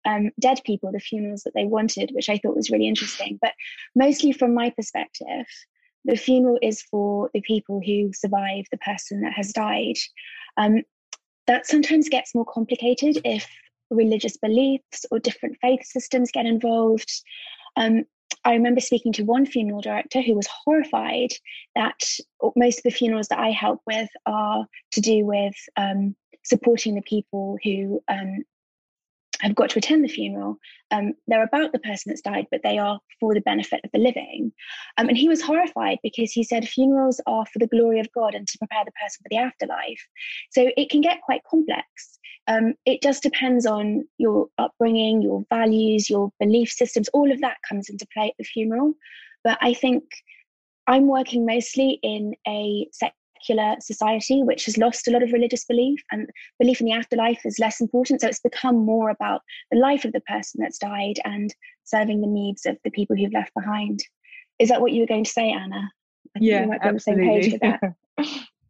um, 0.10 0.32
dead 0.40 0.60
people 0.66 0.92
the 0.92 1.00
funerals 1.00 1.44
that 1.44 1.54
they 1.54 1.66
wanted, 1.66 2.12
which 2.14 2.30
I 2.30 2.38
thought 2.38 2.56
was 2.56 2.70
really 2.70 2.88
interesting. 2.88 3.38
But 3.42 3.54
mostly 3.96 4.32
from 4.32 4.54
my 4.54 4.72
perspective, 4.72 5.46
the 6.06 6.16
funeral 6.16 6.58
is 6.62 6.82
for 6.82 7.30
the 7.34 7.42
people 7.42 7.82
who 7.86 8.12
survive 8.14 8.66
the 8.72 8.78
person 8.78 9.22
that 9.22 9.34
has 9.34 9.52
died. 9.54 9.98
Um, 10.58 10.82
that 11.48 11.68
sometimes 11.68 12.10
gets 12.10 12.36
more 12.36 12.46
complicated 12.46 13.22
if 13.26 13.48
religious 13.90 14.38
beliefs 14.38 15.06
or 15.12 15.20
different 15.20 15.58
faith 15.62 15.84
systems 15.84 16.32
get 16.32 16.46
involved. 16.46 17.12
Um, 17.76 18.04
I 18.46 18.54
remember 18.54 18.82
speaking 18.82 19.12
to 19.14 19.24
one 19.24 19.46
funeral 19.46 19.82
director 19.82 20.22
who 20.22 20.36
was 20.36 20.48
horrified 20.48 21.32
that 21.76 22.00
most 22.56 22.80
of 22.80 22.84
the 22.84 22.92
funerals 22.92 23.28
that 23.30 23.40
I 23.40 23.52
help 23.52 23.82
with 23.86 24.10
are 24.26 24.66
to 24.92 25.02
do 25.02 25.26
with 25.26 25.56
um, 25.76 26.16
supporting 26.44 26.96
the 26.96 27.02
people 27.02 27.58
who 27.64 28.02
um, 28.08 28.44
have 29.42 29.56
got 29.56 29.70
to 29.72 29.80
attend 29.80 30.04
the 30.04 30.10
funeral. 30.10 30.58
Um, 30.92 31.14
they're 31.28 31.44
about 31.44 31.72
the 31.72 31.80
person 31.80 32.10
that's 32.10 32.22
died, 32.22 32.48
but 32.52 32.62
they 32.64 32.78
are 32.78 33.00
for 33.20 33.34
the 33.34 33.42
benefit 33.42 33.82
of 33.84 33.92
the 33.92 34.00
living. 34.00 34.52
Um, 34.98 35.08
and 35.08 35.18
he 35.18 35.30
was 35.30 35.42
horrified 35.42 36.00
because 36.04 36.32
he 36.32 36.44
said 36.44 36.68
funerals 36.68 37.22
are 37.26 37.46
for 37.46 37.60
the 37.60 37.68
glory 37.68 38.00
of 38.00 38.12
God 38.12 38.36
and 38.36 38.48
to 38.48 38.58
prepare 38.58 38.84
the 38.86 38.92
person 38.92 39.24
for 39.24 39.30
the 39.30 39.38
afterlife. 39.38 40.08
So 40.52 40.70
it 40.76 40.90
can 40.90 41.02
get 41.02 41.22
quite 41.22 41.44
complex. 41.50 41.86
Um, 42.48 42.74
it 42.86 43.02
just 43.02 43.24
depends 43.24 43.66
on 43.66 44.08
your 44.18 44.48
upbringing, 44.58 45.22
your 45.22 45.46
values, 45.50 46.10
your 46.10 46.32
belief 46.40 46.70
systems. 46.70 47.10
All 47.10 47.32
of 47.32 47.42
that 47.42 47.58
comes 47.68 47.90
into 47.90 48.08
play 48.14 48.28
at 48.28 48.34
the 48.38 48.44
funeral. 48.44 48.94
But 49.44 49.58
I 49.62 49.74
think 49.74 50.04
I'm 50.88 51.08
working 51.08 51.46
mostly 51.46 52.00
in 52.02 52.34
a 52.48 52.88
sect 52.92 53.16
secular 53.40 53.76
society, 53.80 54.44
which 54.44 54.66
has 54.66 54.78
lost 54.78 55.08
a 55.08 55.12
lot 55.12 55.24
of 55.24 55.32
religious 55.32 55.66
belief, 55.66 56.02
and 56.12 56.30
belief 56.60 56.80
in 56.80 56.86
the 56.86 56.94
afterlife 56.94 57.42
is 57.46 57.60
less 57.60 57.82
important. 57.82 58.22
So 58.22 58.28
it's 58.28 58.40
become 58.40 58.78
more 58.78 59.10
about 59.10 59.42
the 59.72 59.78
life 59.78 60.06
of 60.06 60.14
the 60.14 60.22
person 60.22 60.62
that's 60.62 60.78
died 60.78 61.20
and 61.26 61.54
serving 61.84 62.22
the 62.22 62.28
needs 62.28 62.66
of 62.66 62.78
the 62.84 62.92
people 62.92 63.16
who've 63.16 63.34
left 63.34 63.54
behind. 63.54 64.04
Is 64.60 64.70
that 64.70 64.82
what 64.82 64.92
you 64.92 65.02
were 65.02 65.08
going 65.08 65.24
to 65.24 65.32
say, 65.32 65.52
Anna? 65.52 65.92
I 66.36 66.40
yeah, 66.42 66.66
we 66.66 66.78
absolutely. 66.82 67.60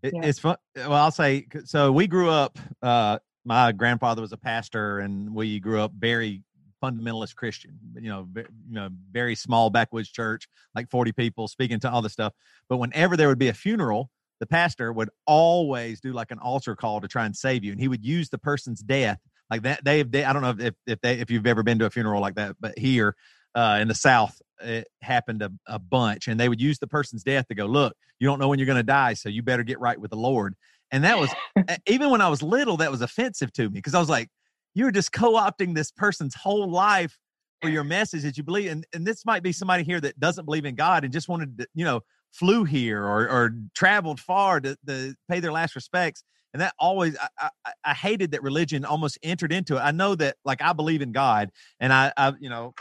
It, 0.02 0.14
yeah. 0.16 0.22
It's 0.24 0.40
fun. 0.40 0.56
Well, 0.78 0.94
I'll 0.94 1.12
say 1.12 1.46
so. 1.66 1.92
We 1.92 2.08
grew 2.08 2.30
up. 2.30 2.58
Uh, 2.82 3.20
my 3.44 3.74
grandfather 3.74 4.22
was 4.22 4.32
a 4.32 4.38
pastor, 4.38 5.00
and 5.00 5.36
we 5.36 5.60
grew 5.60 5.82
up 5.82 5.92
very 5.92 6.42
fundamentalist 6.82 7.36
Christian, 7.36 7.78
you 7.96 8.10
know, 8.10 8.26
you 8.36 8.46
know, 8.70 8.90
very 9.12 9.36
small 9.36 9.70
backwoods 9.70 10.10
church, 10.10 10.48
like 10.76 10.90
40 10.90 11.12
people 11.12 11.50
speaking 11.50 11.82
to 11.82 11.92
all 11.92 12.02
this 12.02 12.14
stuff. 12.14 12.34
But 12.70 12.78
whenever 12.78 13.18
there 13.18 13.28
would 13.28 13.40
be 13.40 13.50
a 13.50 13.54
funeral, 13.54 14.10
the 14.40 14.46
pastor 14.46 14.92
would 14.92 15.10
always 15.26 16.00
do 16.02 16.14
like 16.14 16.32
an 16.32 16.40
altar 16.40 16.76
call 16.76 17.02
to 17.02 17.08
try 17.08 17.26
and 17.26 17.36
save 17.36 17.64
you, 17.64 17.72
and 17.72 17.82
he 17.82 17.88
would 17.88 18.04
use 18.04 18.30
the 18.30 18.38
person's 18.38 18.82
death 18.82 19.20
like 19.50 19.64
that. 19.64 19.84
They, 19.84 20.04
they 20.04 20.24
I 20.24 20.34
don't 20.34 20.42
know 20.42 20.56
if 20.66 20.74
if 20.88 21.02
they 21.02 21.20
if 21.20 21.32
you've 21.32 21.48
ever 21.48 21.64
been 21.64 21.80
to 21.80 21.86
a 21.86 21.90
funeral 21.90 22.22
like 22.22 22.36
that, 22.36 22.56
but 22.60 22.78
here 22.78 23.16
uh, 23.56 23.80
in 23.82 23.88
the 23.88 23.96
South, 23.96 24.40
it 24.62 24.88
happened 25.02 25.42
a, 25.42 25.52
a 25.68 25.80
bunch, 25.80 26.28
and 26.28 26.40
they 26.40 26.50
would 26.50 26.62
use 26.62 26.80
the 26.80 26.88
person's 26.88 27.24
death 27.24 27.48
to 27.48 27.56
go, 27.56 27.66
look, 27.66 27.96
you 28.20 28.28
don't 28.28 28.40
know 28.40 28.48
when 28.48 28.60
you're 28.60 28.66
going 28.66 28.78
to 28.78 28.84
die, 28.84 29.14
so 29.14 29.30
you 29.30 29.42
better 29.42 29.64
get 29.64 29.80
right 29.80 30.00
with 30.00 30.12
the 30.12 30.18
Lord. 30.18 30.56
And 30.92 31.04
that 31.04 31.20
was 31.20 31.30
even 31.88 32.10
when 32.10 32.22
I 32.22 32.30
was 32.30 32.42
little, 32.42 32.78
that 32.78 32.92
was 32.92 33.02
offensive 33.02 33.52
to 33.54 33.64
me 33.64 33.70
because 33.70 33.96
I 33.96 34.00
was 34.00 34.10
like, 34.10 34.30
you're 34.74 34.92
just 34.92 35.12
co-opting 35.12 35.76
this 35.76 35.92
person's 35.92 36.36
whole 36.36 36.70
life 36.70 37.18
for 37.62 37.70
your 37.70 37.84
message 37.84 38.24
that 38.24 38.38
you 38.38 38.44
believe 38.44 38.72
and, 38.72 38.86
and 38.94 39.06
this 39.06 39.26
might 39.26 39.44
be 39.44 39.52
somebody 39.52 39.84
here 39.84 40.00
that 40.00 40.18
doesn't 40.20 40.46
believe 40.46 40.66
in 40.66 40.76
god 40.76 41.04
and 41.04 41.12
just 41.12 41.28
wanted 41.28 41.58
to 41.58 41.68
you 41.74 41.84
know 41.84 42.02
flew 42.32 42.64
here 42.64 43.04
or, 43.04 43.30
or 43.30 43.52
traveled 43.76 44.20
far 44.20 44.60
to, 44.60 44.78
to 44.88 45.16
pay 45.30 45.40
their 45.40 45.52
last 45.52 45.76
respects 45.76 46.24
and 46.54 46.62
that 46.62 46.74
always 46.80 47.16
I, 47.18 47.50
I, 47.66 47.72
I, 47.86 47.94
hated 47.94 48.32
that 48.32 48.42
religion 48.42 48.84
almost 48.84 49.20
entered 49.22 49.52
into 49.52 49.76
it. 49.76 49.80
I 49.82 49.92
know 49.92 50.16
that 50.16 50.36
like 50.46 50.62
i 50.62 50.74
believe 50.74 51.02
in 51.02 51.12
god 51.12 51.52
and 51.80 51.92
i, 51.92 52.12
I 52.16 52.34
you 52.40 52.50
know 52.50 52.74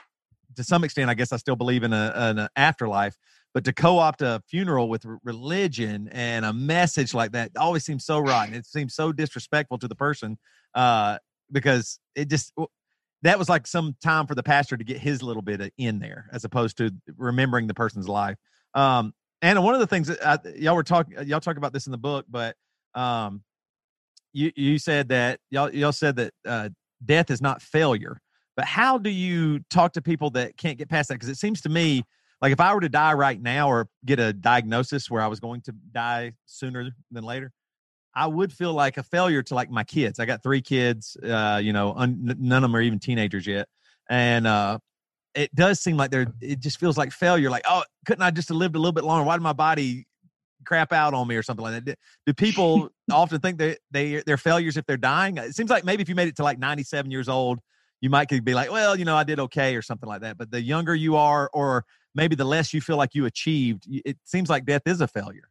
to 0.57 0.65
some 0.65 0.85
extent 0.85 1.11
i 1.11 1.15
guess 1.15 1.33
i 1.33 1.37
still 1.37 1.57
believe 1.57 1.83
in 1.83 1.93
a, 1.93 2.13
an 2.15 2.49
afterlife 2.57 3.17
but 3.55 3.65
to 3.65 3.73
co-opt 3.73 4.23
a 4.23 4.43
funeral 4.49 4.89
with 4.89 5.05
religion 5.25 6.09
and 6.13 6.45
a 6.45 6.53
message 6.53 7.15
like 7.15 7.33
that 7.33 7.51
always 7.57 7.85
seems 7.85 8.05
so 8.05 8.19
rotten. 8.19 8.55
It 8.55 8.67
seems 8.67 8.95
so 8.95 9.13
disrespectful 9.13 9.79
to 9.79 9.89
the 9.89 9.95
person 9.95 10.39
uh, 10.75 11.19
because 11.51 11.99
it 12.15 12.29
just 12.29 12.53
that 13.23 13.39
was 13.39 13.49
like 13.49 13.67
some 13.67 13.97
time 14.03 14.27
for 14.27 14.35
the 14.35 14.43
pastor 14.43 14.77
to 14.77 14.85
get 14.85 14.99
his 14.99 15.23
little 15.23 15.43
bit 15.43 15.73
in 15.77 15.99
there 15.99 16.29
as 16.33 16.45
opposed 16.45 16.77
to 16.79 16.93
remembering 17.17 17.67
the 17.67 17.75
person's 17.75 18.09
life. 18.09 18.37
Um, 18.75 19.13
and 19.43 19.63
one 19.63 19.75
of 19.75 19.81
the 19.81 19.87
things 19.87 20.09
that 20.09 20.27
I, 20.27 20.39
y'all 20.57 20.75
were 20.75 20.83
talking, 20.83 21.17
y'all 21.27 21.41
talk 21.41 21.57
about 21.57 21.73
this 21.73 21.87
in 21.87 21.93
the 21.93 21.99
book, 21.99 22.27
but 22.29 22.57
um, 22.95 23.43
you 24.33 24.53
you 24.57 24.79
said 24.79 25.09
that 25.09 25.41
y'all 25.51 25.73
y'all 25.73 25.93
said 25.93 26.17
that 26.17 26.35
uh, 26.47 26.69
death 27.05 27.31
is 27.31 27.41
not 27.41 27.63
failure. 27.63 28.21
But 28.57 28.65
how 28.65 28.99
do 28.99 29.11
you 29.11 29.61
talk 29.71 29.93
to 29.93 30.03
people 30.03 30.31
that 30.31 30.57
can't 30.57 30.79
get 30.79 30.89
past 30.89 31.09
that? 31.09 31.15
Because 31.15 31.29
it 31.29 31.37
seems 31.37 31.61
to 31.61 31.69
me 31.69 32.03
like 32.41 32.53
if 32.53 32.61
I 32.61 32.75
were 32.75 32.81
to 32.81 32.89
die 32.89 33.13
right 33.13 33.41
now 33.41 33.69
or 33.69 33.89
get 34.05 34.19
a 34.19 34.33
diagnosis 34.33 35.11
where 35.11 35.23
I 35.23 35.29
was 35.29 35.41
going 35.41 35.61
to 35.63 35.73
die 35.73 36.33
sooner 36.47 36.91
than 37.11 37.25
later, 37.25 37.53
I 38.15 38.27
would 38.27 38.53
feel 38.53 38.73
like 38.73 38.97
a 38.97 39.03
failure 39.03 39.43
to 39.45 39.55
like 39.55 39.71
my 39.71 39.85
kids. 39.85 40.19
I 40.19 40.25
got 40.25 40.43
three 40.43 40.61
kids, 40.61 41.17
uh, 41.23 41.61
you 41.63 41.73
know, 41.73 41.95
un- 41.97 42.37
none 42.39 42.65
of 42.65 42.71
them 42.71 42.77
are 42.77 42.83
even 42.83 42.99
teenagers 42.99 43.47
yet, 43.47 43.69
and 44.11 44.47
uh, 44.47 44.79
it 45.39 45.55
does 45.55 45.81
seem 45.81 45.97
like 45.97 46.11
there. 46.11 46.27
It 46.41 46.59
just 46.59 46.81
feels 46.81 46.99
like 46.99 47.13
failure. 47.13 47.49
Like, 47.49 47.65
oh, 47.69 47.85
couldn't 48.05 48.23
I 48.23 48.31
just 48.33 48.49
have 48.49 48.57
lived 48.57 48.75
a 48.75 48.79
little 48.79 48.93
bit 48.93 49.05
longer? 49.05 49.25
Why 49.25 49.37
did 49.37 49.43
my 49.43 49.53
body 49.53 50.07
crap 50.65 50.93
out 50.93 51.15
on 51.15 51.29
me 51.29 51.37
or 51.37 51.45
something 51.45 51.63
like 51.63 51.85
that? 51.85 51.97
Do 52.27 52.35
people 52.35 52.91
often 53.11 53.41
think 53.41 53.59
that 53.59 53.79
they 53.93 54.23
they're 54.27 54.37
failures 54.37 54.77
if 54.77 54.85
they're 54.87 54.97
dying? 54.97 55.39
It 55.39 55.55
seems 55.55 55.71
like 55.71 55.85
maybe 55.85 56.03
if 56.03 56.09
you 56.09 56.17
made 56.17 56.27
it 56.27 56.37
to 56.37 56.43
like 56.43 56.59
97 56.59 57.11
years 57.13 57.29
old, 57.29 57.61
you 58.01 58.11
might 58.11 58.29
could 58.29 58.45
be 58.45 58.55
like, 58.55 58.73
well, 58.73 58.97
you 58.97 59.05
know, 59.05 59.17
I 59.17 59.23
did 59.23 59.39
okay 59.39 59.77
or 59.77 59.83
something 59.83 60.09
like 60.09 60.23
that. 60.23 60.37
But 60.37 60.51
the 60.51 60.61
younger 60.61 60.95
you 60.95 61.15
are, 61.15 61.49
or 61.53 61.85
maybe 62.17 62.35
the 62.35 62.45
less 62.45 62.75
you 62.75 62.81
feel 62.81 62.97
like 62.97 63.15
you 63.15 63.25
achieved, 63.27 63.85
it 63.89 64.19
seems 64.25 64.51
like 64.51 64.67
death 64.67 64.83
is 64.87 65.01
a 65.01 65.07
failure. 65.07 65.49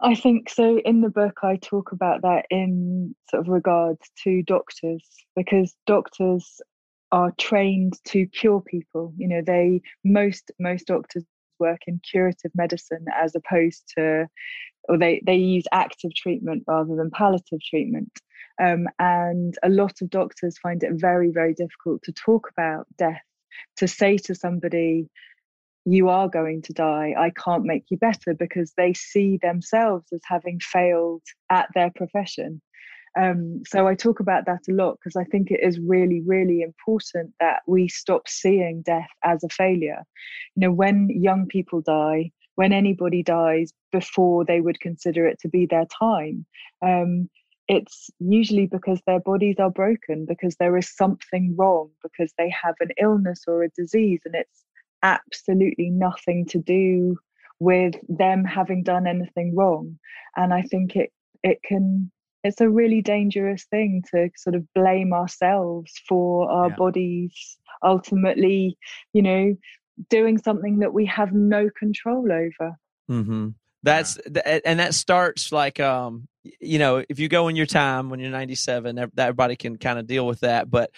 I 0.00 0.14
think 0.14 0.48
so. 0.48 0.78
In 0.84 1.02
the 1.02 1.08
book, 1.10 1.40
I 1.42 1.56
talk 1.56 1.92
about 1.92 2.22
that 2.22 2.46
in 2.50 3.14
sort 3.30 3.42
of 3.42 3.48
regards 3.48 4.00
to 4.24 4.42
doctors 4.42 5.06
because 5.36 5.74
doctors 5.86 6.60
are 7.14 7.32
trained 7.38 7.94
to 8.04 8.26
cure 8.26 8.60
people. 8.60 9.14
You 9.16 9.28
know, 9.28 9.40
they 9.40 9.80
most 10.02 10.50
most 10.58 10.88
doctors 10.88 11.24
work 11.60 11.82
in 11.86 12.00
curative 12.10 12.50
medicine 12.56 13.04
as 13.16 13.36
opposed 13.36 13.84
to, 13.96 14.26
or 14.88 14.98
they 14.98 15.22
they 15.24 15.36
use 15.36 15.64
active 15.70 16.12
treatment 16.16 16.64
rather 16.66 16.96
than 16.96 17.12
palliative 17.12 17.60
treatment. 17.70 18.10
Um, 18.60 18.88
and 18.98 19.54
a 19.62 19.68
lot 19.68 20.02
of 20.02 20.10
doctors 20.10 20.58
find 20.58 20.82
it 20.82 20.90
very 20.94 21.30
very 21.30 21.54
difficult 21.54 22.02
to 22.02 22.12
talk 22.12 22.50
about 22.50 22.88
death. 22.98 23.22
To 23.76 23.86
say 23.86 24.18
to 24.18 24.34
somebody, 24.34 25.08
you 25.84 26.08
are 26.08 26.28
going 26.28 26.62
to 26.62 26.72
die. 26.72 27.14
I 27.16 27.30
can't 27.30 27.64
make 27.64 27.84
you 27.90 27.96
better 27.96 28.34
because 28.34 28.72
they 28.76 28.92
see 28.92 29.38
themselves 29.40 30.06
as 30.12 30.22
having 30.24 30.58
failed 30.58 31.22
at 31.48 31.68
their 31.76 31.92
profession. 31.94 32.60
Um, 33.16 33.62
so 33.66 33.86
I 33.86 33.94
talk 33.94 34.20
about 34.20 34.46
that 34.46 34.62
a 34.68 34.72
lot 34.72 34.98
because 34.98 35.16
I 35.16 35.24
think 35.24 35.50
it 35.50 35.60
is 35.62 35.78
really, 35.78 36.20
really 36.26 36.62
important 36.62 37.32
that 37.40 37.60
we 37.66 37.88
stop 37.88 38.28
seeing 38.28 38.82
death 38.82 39.10
as 39.22 39.44
a 39.44 39.48
failure. 39.48 40.02
You 40.56 40.62
know, 40.62 40.72
when 40.72 41.08
young 41.10 41.46
people 41.46 41.80
die, 41.80 42.32
when 42.56 42.72
anybody 42.72 43.22
dies 43.22 43.72
before 43.92 44.44
they 44.44 44.60
would 44.60 44.80
consider 44.80 45.26
it 45.26 45.38
to 45.40 45.48
be 45.48 45.66
their 45.66 45.86
time, 45.98 46.44
um, 46.82 47.28
it's 47.68 48.10
usually 48.18 48.66
because 48.66 49.00
their 49.06 49.20
bodies 49.20 49.56
are 49.58 49.70
broken, 49.70 50.26
because 50.26 50.56
there 50.56 50.76
is 50.76 50.94
something 50.94 51.54
wrong, 51.56 51.90
because 52.02 52.32
they 52.36 52.50
have 52.50 52.74
an 52.80 52.90
illness 53.00 53.44
or 53.46 53.62
a 53.62 53.70
disease, 53.70 54.20
and 54.24 54.34
it's 54.34 54.64
absolutely 55.02 55.90
nothing 55.90 56.46
to 56.46 56.58
do 56.58 57.16
with 57.60 57.94
them 58.08 58.44
having 58.44 58.82
done 58.82 59.06
anything 59.06 59.54
wrong. 59.54 59.98
And 60.36 60.52
I 60.52 60.62
think 60.62 60.96
it 60.96 61.10
it 61.42 61.62
can 61.62 62.10
it's 62.44 62.60
a 62.60 62.68
really 62.68 63.00
dangerous 63.00 63.64
thing 63.64 64.04
to 64.12 64.28
sort 64.36 64.54
of 64.54 64.64
blame 64.74 65.12
ourselves 65.12 65.92
for 66.06 66.50
our 66.50 66.68
yeah. 66.68 66.76
bodies 66.76 67.58
ultimately, 67.82 68.76
you 69.12 69.22
know, 69.22 69.56
doing 70.10 70.38
something 70.38 70.80
that 70.80 70.92
we 70.92 71.06
have 71.06 71.32
no 71.32 71.70
control 71.76 72.30
over. 72.30 72.76
Mm-hmm. 73.10 73.48
That's 73.82 74.18
yeah. 74.30 74.60
and 74.64 74.80
that 74.80 74.94
starts 74.94 75.52
like 75.52 75.78
um 75.78 76.26
you 76.60 76.78
know 76.78 77.04
if 77.08 77.18
you 77.18 77.28
go 77.28 77.48
in 77.48 77.56
your 77.56 77.66
time 77.66 78.10
when 78.10 78.20
you're 78.20 78.30
97 78.30 79.10
everybody 79.18 79.56
can 79.56 79.76
kind 79.76 79.98
of 79.98 80.06
deal 80.06 80.26
with 80.26 80.40
that 80.40 80.70
but 80.70 80.90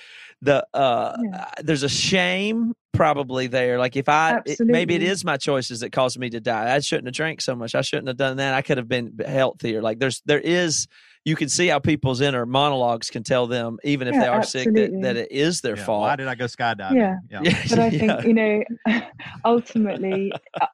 the 0.43 0.67
uh 0.75 1.17
yeah. 1.23 1.51
there's 1.63 1.83
a 1.83 1.89
shame 1.89 2.75
probably 2.93 3.47
there 3.47 3.79
like 3.79 3.97
if 3.97 4.09
i 4.09 4.41
it, 4.45 4.59
maybe 4.61 4.95
it 4.95 5.03
is 5.03 5.25
my 5.25 5.37
choices 5.37 5.81
that 5.81 5.93
caused 5.93 6.19
me 6.19 6.31
to 6.31 6.41
die 6.41 6.75
i 6.75 6.79
shouldn't 6.81 7.07
have 7.07 7.15
drank 7.15 7.41
so 7.41 7.55
much 7.55 7.75
i 7.75 7.81
shouldn't 7.81 8.09
have 8.09 8.17
done 8.17 8.39
that 8.39 8.55
i 8.55 8.63
could 8.63 8.79
have 8.79 8.89
been 8.89 9.17
healthier 9.25 9.83
like 9.83 9.99
there's 9.99 10.21
there 10.25 10.41
is 10.41 10.89
you 11.27 11.35
can 11.35 11.49
see 11.49 11.67
how 11.67 11.81
people's 11.81 12.21
inner 12.21 12.47
monologues 12.47 13.11
can 13.11 13.25
tell 13.25 13.49
them, 13.49 13.79
even 13.83 14.07
if 14.07 14.15
yeah, 14.15 14.21
they 14.21 14.29
are 14.29 14.39
absolutely. 14.39 14.83
sick, 14.83 14.93
that, 14.93 15.03
that 15.03 15.17
it 15.17 15.33
is 15.33 15.61
their 15.61 15.77
yeah, 15.77 15.85
fault. 15.85 16.03
Why 16.03 16.15
did 16.15 16.29
I 16.29 16.37
go 16.37 16.45
skydiving? 16.45 16.95
Yeah, 16.95 17.17
yeah. 17.43 17.63
but 17.69 17.79
I 17.81 17.91
think 17.91 18.25
you 18.25 18.33
know, 18.33 18.63
ultimately, 19.45 20.33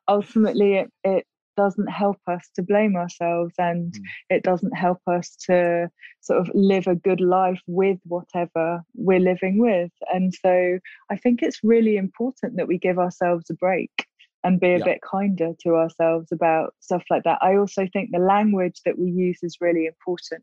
ultimately, 0.09 0.75
it, 0.75 0.93
it 1.05 1.27
doesn't 1.57 1.87
help 1.87 2.19
us 2.27 2.51
to 2.57 2.63
blame 2.63 2.97
ourselves, 2.97 3.55
and 3.59 3.95
mm. 3.95 4.01
it 4.29 4.43
doesn't 4.43 4.77
help 4.77 4.99
us 5.07 5.35
to 5.47 5.89
sort 6.21 6.41
of 6.41 6.51
live 6.53 6.87
a 6.87 6.97
good 6.97 7.23
life 7.23 7.63
with 7.67 7.99
whatever 8.05 8.83
we're 8.95 9.21
living 9.21 9.57
with. 9.59 9.91
And 10.13 10.35
so, 10.35 10.79
I 11.11 11.17
think 11.17 11.43
it's 11.43 11.61
really 11.63 11.97
important 11.97 12.59
that 12.59 12.69
we 12.69 12.77
give 12.77 12.99
ourselves 12.99 13.49
a 13.49 13.55
break 13.55 14.07
and 14.45 14.61
be 14.61 14.73
a 14.73 14.79
yeah. 14.79 14.85
bit 14.85 15.01
kinder 15.03 15.53
to 15.61 15.77
ourselves 15.77 16.33
about 16.33 16.75
stuff 16.81 17.03
like 17.11 17.25
that. 17.25 17.39
I 17.41 17.57
also 17.57 17.87
think 17.93 18.11
the 18.11 18.19
language 18.19 18.81
that 18.85 18.99
we 18.99 19.11
use 19.11 19.39
is 19.43 19.59
really 19.61 19.87
important. 19.87 20.43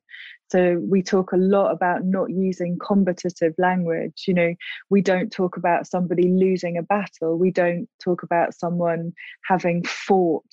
So 0.51 0.81
we 0.87 1.01
talk 1.01 1.31
a 1.31 1.37
lot 1.37 1.71
about 1.71 2.05
not 2.05 2.29
using 2.29 2.77
combative 2.79 3.53
language. 3.57 4.23
You 4.27 4.33
know, 4.33 4.55
we 4.89 5.01
don't 5.01 5.31
talk 5.31 5.57
about 5.57 5.87
somebody 5.87 6.29
losing 6.29 6.77
a 6.77 6.83
battle. 6.83 7.37
We 7.37 7.51
don't 7.51 7.87
talk 8.03 8.23
about 8.23 8.53
someone 8.53 9.13
having 9.45 9.83
fought 9.83 10.45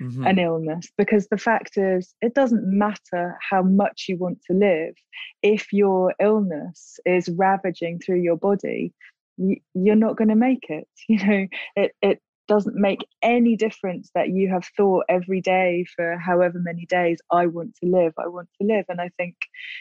mm-hmm. 0.00 0.26
an 0.26 0.38
illness 0.38 0.88
because 0.96 1.28
the 1.28 1.38
fact 1.38 1.76
is 1.76 2.14
it 2.20 2.34
doesn't 2.34 2.66
matter 2.66 3.36
how 3.48 3.62
much 3.62 4.06
you 4.08 4.16
want 4.16 4.38
to 4.50 4.56
live 4.56 4.94
if 5.42 5.72
your 5.72 6.14
illness 6.20 6.98
is 7.04 7.28
ravaging 7.28 7.98
through 7.98 8.20
your 8.20 8.36
body 8.36 8.92
you're 9.36 9.96
not 9.96 10.16
going 10.16 10.28
to 10.28 10.34
make 10.34 10.66
it 10.68 10.88
you 11.08 11.24
know 11.26 11.46
it, 11.76 11.92
it 12.02 12.20
doesn't 12.46 12.76
make 12.76 13.06
any 13.22 13.56
difference 13.56 14.10
that 14.14 14.28
you 14.28 14.48
have 14.48 14.64
thought 14.76 15.04
every 15.08 15.40
day 15.40 15.84
for 15.96 16.18
however 16.18 16.58
many 16.58 16.86
days 16.86 17.18
i 17.30 17.46
want 17.46 17.74
to 17.76 17.86
live 17.86 18.12
i 18.18 18.26
want 18.26 18.48
to 18.60 18.66
live. 18.66 18.84
And 18.88 19.00
i 19.00 19.10
think 19.16 19.36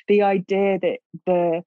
the 0.08 0.22
idea 0.22 0.80
that 0.80 1.00
the 1.26 1.64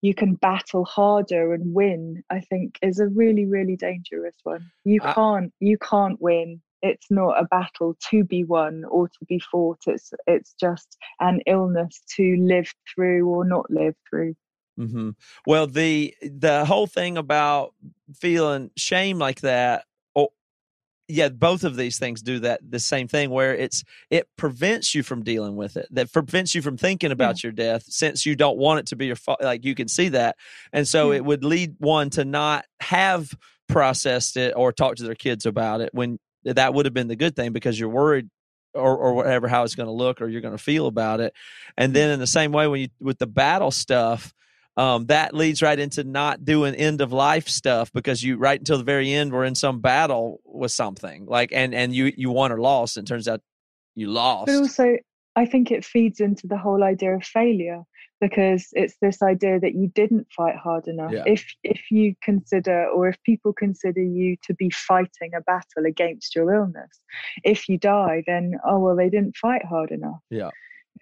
you 0.00 0.14
can 0.14 0.34
battle 0.34 0.84
harder 0.84 1.52
and 1.52 1.74
win 1.74 2.22
i 2.30 2.40
think 2.40 2.78
is 2.82 2.98
a 2.98 3.08
really 3.08 3.44
really 3.44 3.76
dangerous 3.76 4.36
one. 4.44 4.70
You 4.84 5.00
can't 5.00 5.52
you 5.60 5.78
can't 5.78 6.20
win. 6.20 6.60
It's 6.80 7.10
not 7.10 7.40
a 7.40 7.44
battle 7.44 7.96
to 8.10 8.22
be 8.22 8.44
won 8.44 8.84
or 8.84 9.08
to 9.08 9.24
be 9.28 9.40
fought. 9.40 9.80
It's 9.86 10.12
it's 10.26 10.54
just 10.60 10.96
an 11.18 11.40
illness 11.46 12.00
to 12.16 12.36
live 12.38 12.72
through 12.94 13.26
or 13.28 13.44
not 13.44 13.70
live 13.70 13.96
through. 14.08 14.34
Mm-hmm. 14.78 15.10
well 15.44 15.66
the 15.66 16.14
the 16.22 16.64
whole 16.64 16.86
thing 16.86 17.18
about 17.18 17.74
feeling 18.14 18.70
shame 18.76 19.18
like 19.18 19.40
that 19.40 19.86
yeah, 21.08 21.30
both 21.30 21.64
of 21.64 21.76
these 21.76 21.98
things 21.98 22.20
do 22.20 22.40
that 22.40 22.60
the 22.68 22.78
same 22.78 23.08
thing 23.08 23.30
where 23.30 23.54
it's 23.54 23.82
it 24.10 24.28
prevents 24.36 24.94
you 24.94 25.02
from 25.02 25.24
dealing 25.24 25.56
with 25.56 25.76
it. 25.76 25.88
That 25.90 26.12
prevents 26.12 26.54
you 26.54 26.60
from 26.60 26.76
thinking 26.76 27.08
hmm. 27.08 27.14
about 27.14 27.42
yeah. 27.42 27.48
your 27.48 27.52
death 27.52 27.84
since 27.88 28.26
you 28.26 28.36
don't 28.36 28.58
want 28.58 28.80
it 28.80 28.86
to 28.88 28.96
be 28.96 29.06
your 29.06 29.16
fault. 29.16 29.42
Like 29.42 29.64
you 29.64 29.74
can 29.74 29.88
see 29.88 30.10
that, 30.10 30.36
and 30.72 30.86
so 30.86 31.10
yeah. 31.10 31.16
it 31.16 31.24
would 31.24 31.44
lead 31.44 31.76
one 31.78 32.10
to 32.10 32.24
not 32.24 32.66
have 32.80 33.30
processed 33.68 34.36
it 34.36 34.54
or 34.56 34.72
talked 34.72 34.98
to 34.98 35.04
their 35.04 35.14
kids 35.14 35.46
about 35.46 35.80
it 35.80 35.90
when 35.92 36.18
that 36.44 36.72
would 36.72 36.86
have 36.86 36.94
been 36.94 37.08
the 37.08 37.16
good 37.16 37.36
thing 37.36 37.52
because 37.52 37.78
you're 37.78 37.88
worried 37.88 38.28
or, 38.74 38.96
or 38.96 39.14
whatever 39.14 39.48
how 39.48 39.64
it's 39.64 39.74
going 39.74 39.88
to 39.88 39.92
look 39.92 40.22
or 40.22 40.28
you're 40.28 40.40
going 40.40 40.56
to 40.56 40.62
feel 40.62 40.86
about 40.86 41.20
it. 41.20 41.34
And 41.76 41.90
hmm. 41.90 41.94
then 41.94 42.10
in 42.10 42.20
the 42.20 42.26
same 42.26 42.52
way 42.52 42.66
when 42.66 42.82
you 42.82 42.88
with 43.00 43.18
the 43.18 43.26
battle 43.26 43.70
stuff 43.70 44.34
um, 44.78 45.06
that 45.06 45.34
leads 45.34 45.60
right 45.60 45.78
into 45.78 46.04
not 46.04 46.44
doing 46.44 46.74
end 46.76 47.00
of 47.00 47.12
life 47.12 47.48
stuff 47.48 47.92
because 47.92 48.22
you 48.22 48.36
right 48.36 48.60
until 48.60 48.78
the 48.78 48.84
very 48.84 49.12
end 49.12 49.32
were 49.32 49.44
in 49.44 49.56
some 49.56 49.80
battle 49.80 50.40
with 50.44 50.70
something. 50.70 51.26
Like 51.26 51.50
and 51.52 51.74
and 51.74 51.92
you 51.92 52.12
you 52.16 52.30
won 52.30 52.52
or 52.52 52.60
lost 52.60 52.96
and 52.96 53.06
turns 53.06 53.26
out 53.26 53.40
you 53.96 54.06
lost. 54.06 54.46
but 54.46 54.54
also 54.54 54.96
i 55.34 55.44
think 55.44 55.72
it 55.72 55.84
feeds 55.84 56.20
into 56.20 56.46
the 56.46 56.56
whole 56.56 56.84
idea 56.84 57.14
of 57.16 57.24
failure 57.24 57.82
because 58.20 58.68
it's 58.72 58.96
this 59.00 59.22
idea 59.22 59.60
that 59.60 59.74
you 59.74 59.88
didn't 59.94 60.26
fight 60.36 60.56
hard 60.56 60.86
enough. 60.88 61.12
Yeah. 61.12 61.24
if 61.26 61.44
if 61.64 61.90
you 61.90 62.14
consider 62.22 62.86
or 62.86 63.08
if 63.08 63.16
people 63.24 63.52
consider 63.52 64.02
you 64.02 64.36
to 64.44 64.54
be 64.54 64.70
fighting 64.70 65.34
a 65.36 65.40
battle 65.40 65.86
against 65.86 66.36
your 66.36 66.54
illness 66.54 67.00
if 67.42 67.68
you 67.68 67.78
die 67.78 68.22
then 68.28 68.54
oh 68.64 68.78
well 68.78 68.96
they 68.96 69.10
didn't 69.10 69.36
fight 69.36 69.64
hard 69.64 69.90
enough. 69.90 70.20
Yeah 70.30 70.50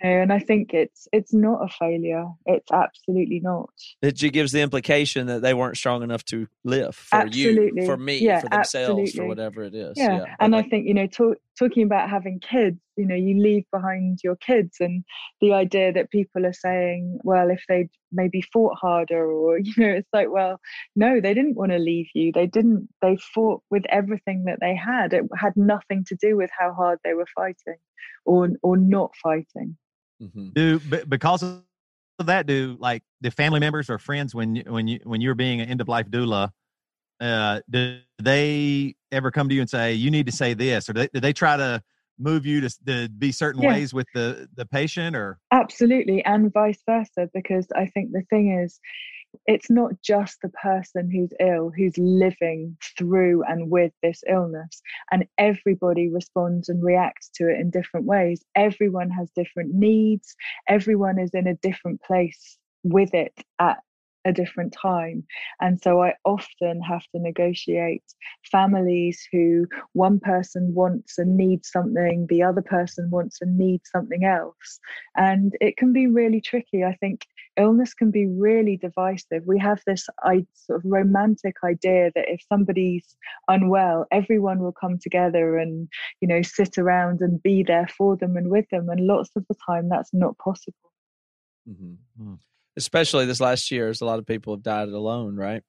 and 0.00 0.32
I 0.32 0.38
think 0.38 0.74
it's 0.74 1.08
it's 1.12 1.32
not 1.32 1.64
a 1.64 1.68
failure. 1.68 2.26
It's 2.44 2.70
absolutely 2.70 3.40
not. 3.40 3.70
It 4.02 4.16
just 4.16 4.32
gives 4.32 4.52
the 4.52 4.60
implication 4.60 5.26
that 5.28 5.42
they 5.42 5.54
weren't 5.54 5.76
strong 5.76 6.02
enough 6.02 6.24
to 6.26 6.46
live 6.64 6.94
for 6.94 7.16
absolutely. 7.16 7.82
you, 7.82 7.86
for 7.86 7.96
me, 7.96 8.18
yeah, 8.18 8.40
for 8.40 8.48
themselves, 8.48 9.00
absolutely. 9.00 9.12
for 9.12 9.26
whatever 9.26 9.62
it 9.62 9.74
is. 9.74 9.96
Yeah, 9.96 10.18
yeah. 10.18 10.36
and 10.40 10.52
like, 10.52 10.66
I 10.66 10.68
think 10.68 10.86
you 10.86 10.94
know, 10.94 11.06
talk, 11.06 11.38
talking 11.58 11.84
about 11.84 12.10
having 12.10 12.40
kids, 12.40 12.78
you 12.96 13.06
know, 13.06 13.14
you 13.14 13.40
leave 13.40 13.64
behind 13.72 14.20
your 14.22 14.36
kids, 14.36 14.76
and 14.80 15.04
the 15.40 15.52
idea 15.52 15.92
that 15.92 16.10
people 16.10 16.44
are 16.44 16.52
saying, 16.52 17.18
well, 17.24 17.50
if 17.50 17.62
they 17.68 17.88
maybe 18.12 18.42
fought 18.42 18.76
harder, 18.78 19.30
or 19.30 19.58
you 19.58 19.72
know, 19.78 19.88
it's 19.88 20.08
like, 20.12 20.30
well, 20.30 20.60
no, 20.94 21.20
they 21.20 21.34
didn't 21.34 21.56
want 21.56 21.72
to 21.72 21.78
leave 21.78 22.08
you. 22.14 22.32
They 22.32 22.46
didn't. 22.46 22.88
They 23.02 23.16
fought 23.34 23.62
with 23.70 23.84
everything 23.88 24.44
that 24.44 24.58
they 24.60 24.76
had. 24.76 25.12
It 25.12 25.24
had 25.36 25.56
nothing 25.56 26.04
to 26.08 26.16
do 26.16 26.36
with 26.36 26.50
how 26.56 26.74
hard 26.74 26.98
they 27.02 27.14
were 27.14 27.28
fighting, 27.34 27.78
or 28.24 28.50
or 28.62 28.76
not 28.76 29.12
fighting. 29.22 29.76
Mm-hmm. 30.22 30.48
Do 30.54 30.78
because 31.08 31.42
of 31.42 31.62
that, 32.24 32.46
do 32.46 32.76
like 32.78 33.02
the 33.20 33.30
family 33.30 33.60
members 33.60 33.90
or 33.90 33.98
friends 33.98 34.34
when 34.34 34.56
you, 34.56 34.64
when 34.66 34.88
you 34.88 35.00
when 35.04 35.20
you're 35.20 35.34
being 35.34 35.60
an 35.60 35.68
end 35.68 35.80
of 35.80 35.88
life 35.88 36.08
doula, 36.08 36.50
uh, 37.20 37.60
do 37.68 37.98
they 38.22 38.94
ever 39.12 39.30
come 39.30 39.48
to 39.48 39.54
you 39.54 39.60
and 39.60 39.70
say 39.70 39.92
you 39.94 40.10
need 40.10 40.26
to 40.26 40.32
say 40.32 40.54
this, 40.54 40.88
or 40.88 40.92
do 40.92 41.00
they, 41.00 41.08
do 41.12 41.20
they 41.20 41.32
try 41.32 41.56
to 41.56 41.82
move 42.18 42.46
you 42.46 42.62
to, 42.62 42.70
to 42.86 43.08
be 43.10 43.30
certain 43.30 43.62
yeah. 43.62 43.68
ways 43.68 43.92
with 43.92 44.06
the 44.14 44.48
the 44.54 44.64
patient, 44.64 45.14
or 45.14 45.38
absolutely, 45.52 46.24
and 46.24 46.52
vice 46.52 46.82
versa? 46.86 47.28
Because 47.34 47.66
I 47.74 47.86
think 47.86 48.12
the 48.12 48.22
thing 48.30 48.58
is, 48.58 48.80
it's 49.46 49.70
not 49.70 49.92
just 50.02 50.38
the 50.42 50.48
person 50.50 51.10
who's 51.10 51.32
ill 51.40 51.70
who's 51.76 51.96
living 51.98 52.76
through 52.96 53.42
and 53.44 53.70
with 53.70 53.92
this 54.02 54.22
illness 54.28 54.82
and 55.10 55.26
everybody 55.38 56.08
responds 56.08 56.68
and 56.68 56.82
reacts 56.82 57.30
to 57.34 57.48
it 57.48 57.60
in 57.60 57.70
different 57.70 58.06
ways. 58.06 58.44
Everyone 58.54 59.10
has 59.10 59.30
different 59.34 59.74
needs. 59.74 60.34
Everyone 60.68 61.18
is 61.18 61.30
in 61.34 61.46
a 61.46 61.54
different 61.56 62.02
place 62.02 62.58
with 62.82 63.14
it 63.14 63.32
at 63.58 63.78
a 64.26 64.32
different 64.32 64.72
time. 64.72 65.24
And 65.60 65.80
so 65.80 66.02
I 66.02 66.14
often 66.24 66.82
have 66.82 67.04
to 67.14 67.20
negotiate 67.20 68.02
families 68.50 69.26
who 69.32 69.66
one 69.92 70.18
person 70.18 70.74
wants 70.74 71.16
and 71.16 71.36
needs 71.36 71.70
something, 71.70 72.26
the 72.28 72.42
other 72.42 72.60
person 72.60 73.08
wants 73.10 73.38
and 73.40 73.56
needs 73.56 73.88
something 73.90 74.24
else. 74.24 74.80
And 75.16 75.56
it 75.60 75.76
can 75.76 75.92
be 75.92 76.08
really 76.08 76.40
tricky. 76.40 76.84
I 76.84 76.94
think 76.96 77.24
illness 77.56 77.94
can 77.94 78.10
be 78.10 78.26
really 78.26 78.76
divisive. 78.76 79.44
We 79.46 79.60
have 79.60 79.80
this 79.86 80.08
sort 80.24 80.80
of 80.80 80.82
romantic 80.84 81.56
idea 81.64 82.10
that 82.16 82.28
if 82.28 82.40
somebody's 82.48 83.16
unwell, 83.46 84.06
everyone 84.10 84.58
will 84.58 84.72
come 84.72 84.98
together 84.98 85.56
and, 85.56 85.88
you 86.20 86.26
know, 86.26 86.42
sit 86.42 86.78
around 86.78 87.20
and 87.20 87.40
be 87.40 87.62
there 87.62 87.88
for 87.96 88.16
them 88.16 88.36
and 88.36 88.50
with 88.50 88.68
them. 88.70 88.88
And 88.88 89.06
lots 89.06 89.30
of 89.36 89.46
the 89.48 89.56
time 89.64 89.88
that's 89.88 90.12
not 90.12 90.36
possible. 90.38 90.92
Mm-hmm. 91.68 92.32
Mm 92.32 92.38
especially 92.76 93.26
this 93.26 93.40
last 93.40 93.70
year, 93.70 93.88
as 93.88 94.00
a 94.00 94.04
lot 94.04 94.18
of 94.18 94.26
people 94.26 94.54
have 94.54 94.62
died 94.62 94.88
alone, 94.88 95.36
right? 95.36 95.62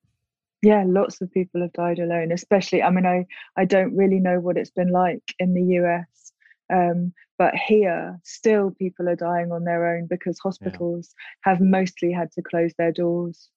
Yeah, 0.62 0.84
lots 0.88 1.22
of 1.22 1.32
people 1.32 1.62
have 1.62 1.74
died 1.74 2.00
alone. 2.00 2.32
Especially, 2.32 2.82
I 2.82 2.90
mean, 2.90 3.06
I 3.06 3.26
I 3.56 3.66
don't 3.66 3.96
really 3.96 4.20
know 4.20 4.40
what 4.40 4.58
it's 4.58 4.72
been 4.72 4.92
like 4.92 5.22
in 5.40 5.54
the 5.54 5.76
US, 5.82 6.34
um, 6.74 7.14
but 7.38 7.54
here 7.56 8.20
still 8.24 8.72
people 8.72 9.08
are 9.08 9.16
dying 9.16 9.52
on 9.52 9.64
their 9.64 9.96
own 9.96 10.08
because 10.08 10.40
hospitals 10.40 11.14
yeah. 11.46 11.52
have 11.52 11.62
mostly 11.62 12.12
had 12.12 12.32
to 12.34 12.42
close 12.42 12.74
their 12.78 12.92
doors. 12.92 13.50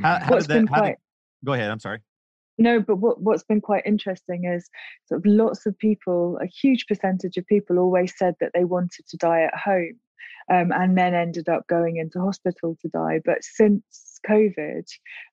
How, 0.00 0.18
how 0.20 0.38
did 0.38 0.48
that? 0.48 0.68
How 0.68 0.78
quite, 0.78 0.88
did, 0.88 0.96
go 1.44 1.52
ahead. 1.52 1.70
I'm 1.70 1.80
sorry. 1.80 2.00
No, 2.58 2.80
but 2.80 2.96
what, 2.96 3.20
what's 3.20 3.44
been 3.44 3.60
quite 3.60 3.82
interesting 3.86 4.44
is 4.44 4.68
sort 5.06 5.20
of 5.20 5.26
lots 5.26 5.64
of 5.64 5.76
people, 5.78 6.38
a 6.42 6.46
huge 6.46 6.86
percentage 6.86 7.36
of 7.36 7.46
people 7.46 7.78
always 7.78 8.12
said 8.16 8.34
that 8.40 8.50
they 8.54 8.64
wanted 8.64 9.06
to 9.08 9.16
die 9.16 9.42
at 9.42 9.54
home 9.54 9.98
um, 10.50 10.72
and 10.72 10.96
then 10.96 11.14
ended 11.14 11.48
up 11.48 11.66
going 11.66 11.96
into 11.96 12.20
hospital 12.20 12.76
to 12.82 12.88
die. 12.88 13.20
But 13.24 13.42
since 13.42 14.20
COVID, 14.28 14.84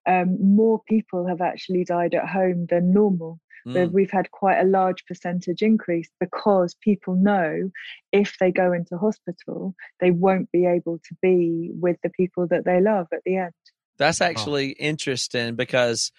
um, 0.08 0.38
more 0.42 0.82
people 0.88 1.28
have 1.28 1.42
actually 1.42 1.84
died 1.84 2.14
at 2.14 2.28
home 2.28 2.68
than 2.70 2.94
normal. 2.94 3.40
Mm. 3.68 3.92
We've 3.92 4.12
had 4.12 4.32
quite 4.32 4.60
a 4.60 4.68
large 4.68 5.06
percentage 5.06 5.62
increase 5.62 6.10
because 6.20 6.76
people 6.82 7.16
know 7.16 7.70
if 8.12 8.38
they 8.40 8.52
go 8.52 8.72
into 8.72 8.98
hospital, 8.98 9.76
they 10.00 10.12
won't 10.12 10.52
be 10.52 10.66
able 10.66 11.00
to 11.00 11.16
be 11.22 11.72
with 11.74 11.98
the 12.02 12.10
people 12.10 12.48
that 12.48 12.66
they 12.66 12.80
love 12.82 13.08
at 13.14 13.20
the 13.26 13.38
end. 13.38 13.54
That's 13.98 14.22
actually 14.22 14.76
oh. 14.80 14.84
interesting 14.84 15.56
because 15.56 16.12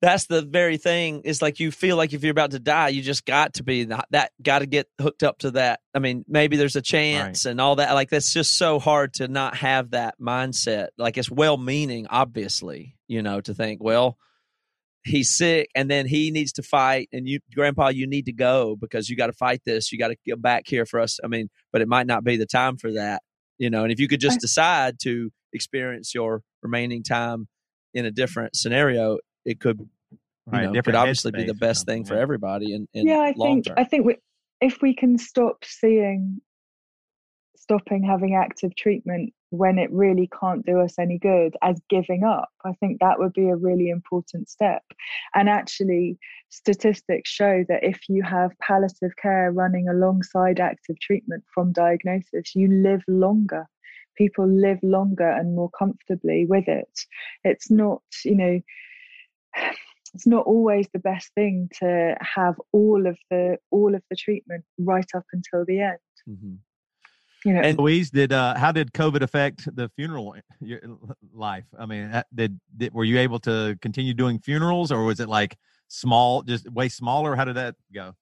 that's 0.00 0.26
the 0.26 0.42
very 0.42 0.76
thing 0.76 1.22
is 1.22 1.42
like 1.42 1.58
you 1.58 1.70
feel 1.70 1.96
like 1.96 2.12
if 2.12 2.22
you're 2.22 2.30
about 2.30 2.52
to 2.52 2.58
die 2.58 2.88
you 2.88 3.02
just 3.02 3.26
got 3.26 3.54
to 3.54 3.64
be 3.64 3.84
that, 3.84 4.06
that 4.10 4.32
got 4.40 4.60
to 4.60 4.66
get 4.66 4.88
hooked 5.00 5.22
up 5.22 5.38
to 5.38 5.50
that. 5.52 5.80
I 5.94 5.98
mean 5.98 6.24
maybe 6.28 6.56
there's 6.56 6.76
a 6.76 6.82
chance 6.82 7.44
right. 7.44 7.50
and 7.50 7.60
all 7.60 7.76
that 7.76 7.92
like 7.94 8.10
that's 8.10 8.32
just 8.32 8.56
so 8.56 8.78
hard 8.78 9.14
to 9.14 9.28
not 9.28 9.56
have 9.56 9.90
that 9.90 10.14
mindset. 10.20 10.88
Like 10.96 11.18
it's 11.18 11.30
well 11.30 11.56
meaning 11.56 12.06
obviously 12.08 12.96
you 13.08 13.22
know 13.22 13.40
to 13.40 13.54
think 13.54 13.82
well 13.82 14.18
he's 15.04 15.36
sick 15.36 15.70
and 15.74 15.90
then 15.90 16.06
he 16.06 16.30
needs 16.30 16.52
to 16.52 16.62
fight 16.62 17.08
and 17.12 17.26
you 17.26 17.40
grandpa 17.54 17.88
you 17.88 18.06
need 18.06 18.26
to 18.26 18.32
go 18.32 18.76
because 18.80 19.08
you 19.08 19.16
got 19.16 19.28
to 19.28 19.32
fight 19.32 19.62
this 19.64 19.90
you 19.90 19.98
got 19.98 20.08
to 20.08 20.16
get 20.24 20.40
back 20.40 20.64
here 20.66 20.86
for 20.86 21.00
us. 21.00 21.18
I 21.24 21.26
mean 21.26 21.48
but 21.72 21.82
it 21.82 21.88
might 21.88 22.06
not 22.06 22.24
be 22.24 22.36
the 22.36 22.46
time 22.46 22.76
for 22.76 22.92
that 22.92 23.22
you 23.58 23.70
know 23.70 23.82
and 23.82 23.92
if 23.92 23.98
you 23.98 24.06
could 24.06 24.20
just 24.20 24.40
decide 24.40 24.98
to 25.02 25.30
experience 25.52 26.14
your 26.14 26.42
remaining 26.62 27.02
time 27.02 27.48
in 27.94 28.04
a 28.04 28.10
different 28.10 28.54
scenario 28.54 29.18
it 29.48 29.60
could 29.60 29.88
right, 30.46 30.70
know, 30.70 30.82
could 30.82 30.94
obviously 30.94 31.32
be 31.32 31.44
the 31.44 31.54
best 31.54 31.86
thing 31.86 32.04
for 32.04 32.16
everybody. 32.16 32.74
And 32.74 32.86
yeah, 32.94 33.20
I 33.20 33.32
think 33.32 33.66
term. 33.66 33.74
I 33.78 33.84
think 33.84 34.04
we, 34.04 34.16
if 34.60 34.82
we 34.82 34.94
can 34.94 35.16
stop 35.16 35.64
seeing 35.64 36.40
stopping 37.56 38.02
having 38.02 38.34
active 38.34 38.74
treatment 38.76 39.32
when 39.50 39.78
it 39.78 39.90
really 39.92 40.28
can't 40.40 40.64
do 40.64 40.80
us 40.80 40.98
any 40.98 41.18
good 41.18 41.54
as 41.60 41.80
giving 41.90 42.22
up 42.22 42.48
i 42.64 42.72
think 42.74 42.98
that 43.00 43.18
would 43.18 43.32
be 43.32 43.48
a 43.48 43.56
really 43.56 43.90
important 43.90 44.48
step 44.48 44.82
and 45.34 45.48
actually 45.48 46.16
statistics 46.50 47.28
show 47.28 47.64
that 47.68 47.82
if 47.82 47.98
you 48.08 48.22
have 48.22 48.52
palliative 48.60 49.14
care 49.20 49.50
running 49.52 49.88
alongside 49.88 50.60
active 50.60 50.98
treatment 51.00 51.42
from 51.52 51.72
diagnosis 51.72 52.54
you 52.54 52.68
live 52.68 53.02
longer 53.08 53.66
people 54.16 54.46
live 54.46 54.78
longer 54.82 55.28
and 55.28 55.54
more 55.54 55.70
comfortably 55.70 56.46
with 56.46 56.68
it 56.68 57.00
it's 57.44 57.70
not 57.70 58.02
you 58.24 58.36
know 58.36 58.60
it's 60.14 60.26
not 60.26 60.46
always 60.46 60.88
the 60.92 60.98
best 60.98 61.32
thing 61.34 61.68
to 61.80 62.16
have 62.20 62.54
all 62.72 63.06
of 63.06 63.16
the 63.30 63.58
all 63.70 63.94
of 63.94 64.02
the 64.10 64.16
treatment 64.16 64.64
right 64.78 65.06
up 65.14 65.24
until 65.32 65.64
the 65.64 65.80
end. 65.80 65.98
Mm-hmm. 66.28 66.54
you 67.44 67.54
know 67.54 67.60
and 67.60 67.78
louise 67.78 68.10
did 68.10 68.32
uh 68.32 68.54
how 68.58 68.70
did 68.70 68.92
covid 68.92 69.22
affect 69.22 69.74
the 69.74 69.88
funeral 69.96 70.36
life? 71.32 71.64
I 71.78 71.86
mean 71.86 72.22
did, 72.34 72.60
did 72.76 72.92
were 72.92 73.04
you 73.04 73.18
able 73.18 73.38
to 73.40 73.78
continue 73.80 74.14
doing 74.14 74.38
funerals 74.38 74.90
or 74.92 75.04
was 75.04 75.20
it 75.20 75.28
like 75.28 75.56
small 75.88 76.42
just 76.42 76.70
way 76.70 76.88
smaller? 76.88 77.36
How 77.36 77.44
did 77.44 77.56
that 77.56 77.74
go 77.94 78.14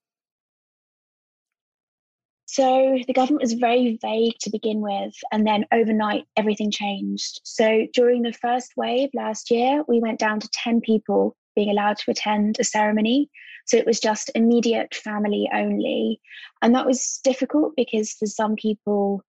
so 2.47 2.97
the 3.07 3.13
government 3.13 3.43
was 3.43 3.55
very 3.55 3.99
vague 4.01 4.39
to 4.41 4.51
begin 4.51 4.81
with, 4.81 5.15
and 5.33 5.45
then 5.47 5.67
overnight 5.73 6.25
everything 6.37 6.71
changed. 6.71 7.41
So 7.43 7.87
during 7.93 8.23
the 8.23 8.33
first 8.33 8.73
wave 8.77 9.11
last 9.15 9.51
year, 9.51 9.83
we 9.89 10.01
went 10.01 10.21
down 10.21 10.39
to 10.41 10.49
10 10.53 10.81
people 10.81 11.37
being 11.57 11.71
allowed 11.71 11.99
to 11.99 12.11
attend 12.11 12.57
a 12.61 12.65
ceremony. 12.65 13.29
So 13.67 13.77
it 13.77 13.87
was 13.87 13.99
just 13.99 14.31
immediate 14.37 14.95
family 14.95 15.51
only. 15.53 16.21
And 16.63 16.73
that 16.77 16.87
was 16.87 17.19
difficult 17.25 17.73
because 17.77 18.13
for 18.13 18.27
some 18.27 18.55
people, 18.55 19.23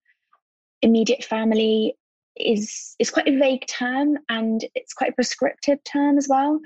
immediate 0.83 1.23
family 1.23 1.95
is 2.35 2.95
is 2.99 3.09
quite 3.09 3.27
a 3.27 3.35
vague 3.35 3.65
term 3.65 4.19
and 4.29 4.63
it's 4.75 4.93
quite 4.93 5.09
a 5.09 5.15
prescriptive 5.15 5.83
term 5.83 6.19
as 6.19 6.27
well. 6.29 6.59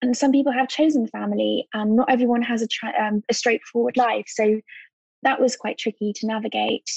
And 0.00 0.16
some 0.16 0.30
people 0.30 0.52
have 0.52 0.68
chosen 0.68 1.08
family, 1.08 1.66
and 1.74 1.96
not 1.96 2.08
everyone 2.08 2.42
has 2.42 2.62
a, 2.62 2.68
tra- 2.68 2.94
um, 3.04 3.24
a 3.28 3.34
straightforward 3.34 3.96
life. 3.96 4.26
So 4.28 4.60
that 5.22 5.40
was 5.40 5.56
quite 5.56 5.78
tricky 5.78 6.12
to 6.16 6.26
navigate. 6.26 6.90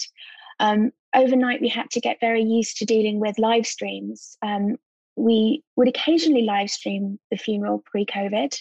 Um, 0.60 0.92
overnight, 1.16 1.62
we 1.62 1.70
had 1.70 1.90
to 1.92 2.00
get 2.00 2.20
very 2.20 2.44
used 2.44 2.78
to 2.78 2.86
dealing 2.86 3.20
with 3.20 3.40
live 3.40 3.66
streams. 3.66 4.38
Um, 4.42 4.78
we 5.16 5.64
would 5.76 5.88
occasionally 5.88 6.44
live 6.44 6.70
stream 6.70 7.20
the 7.30 7.38
funeral 7.38 7.84
pre 7.86 8.06
COVID. 8.06 8.56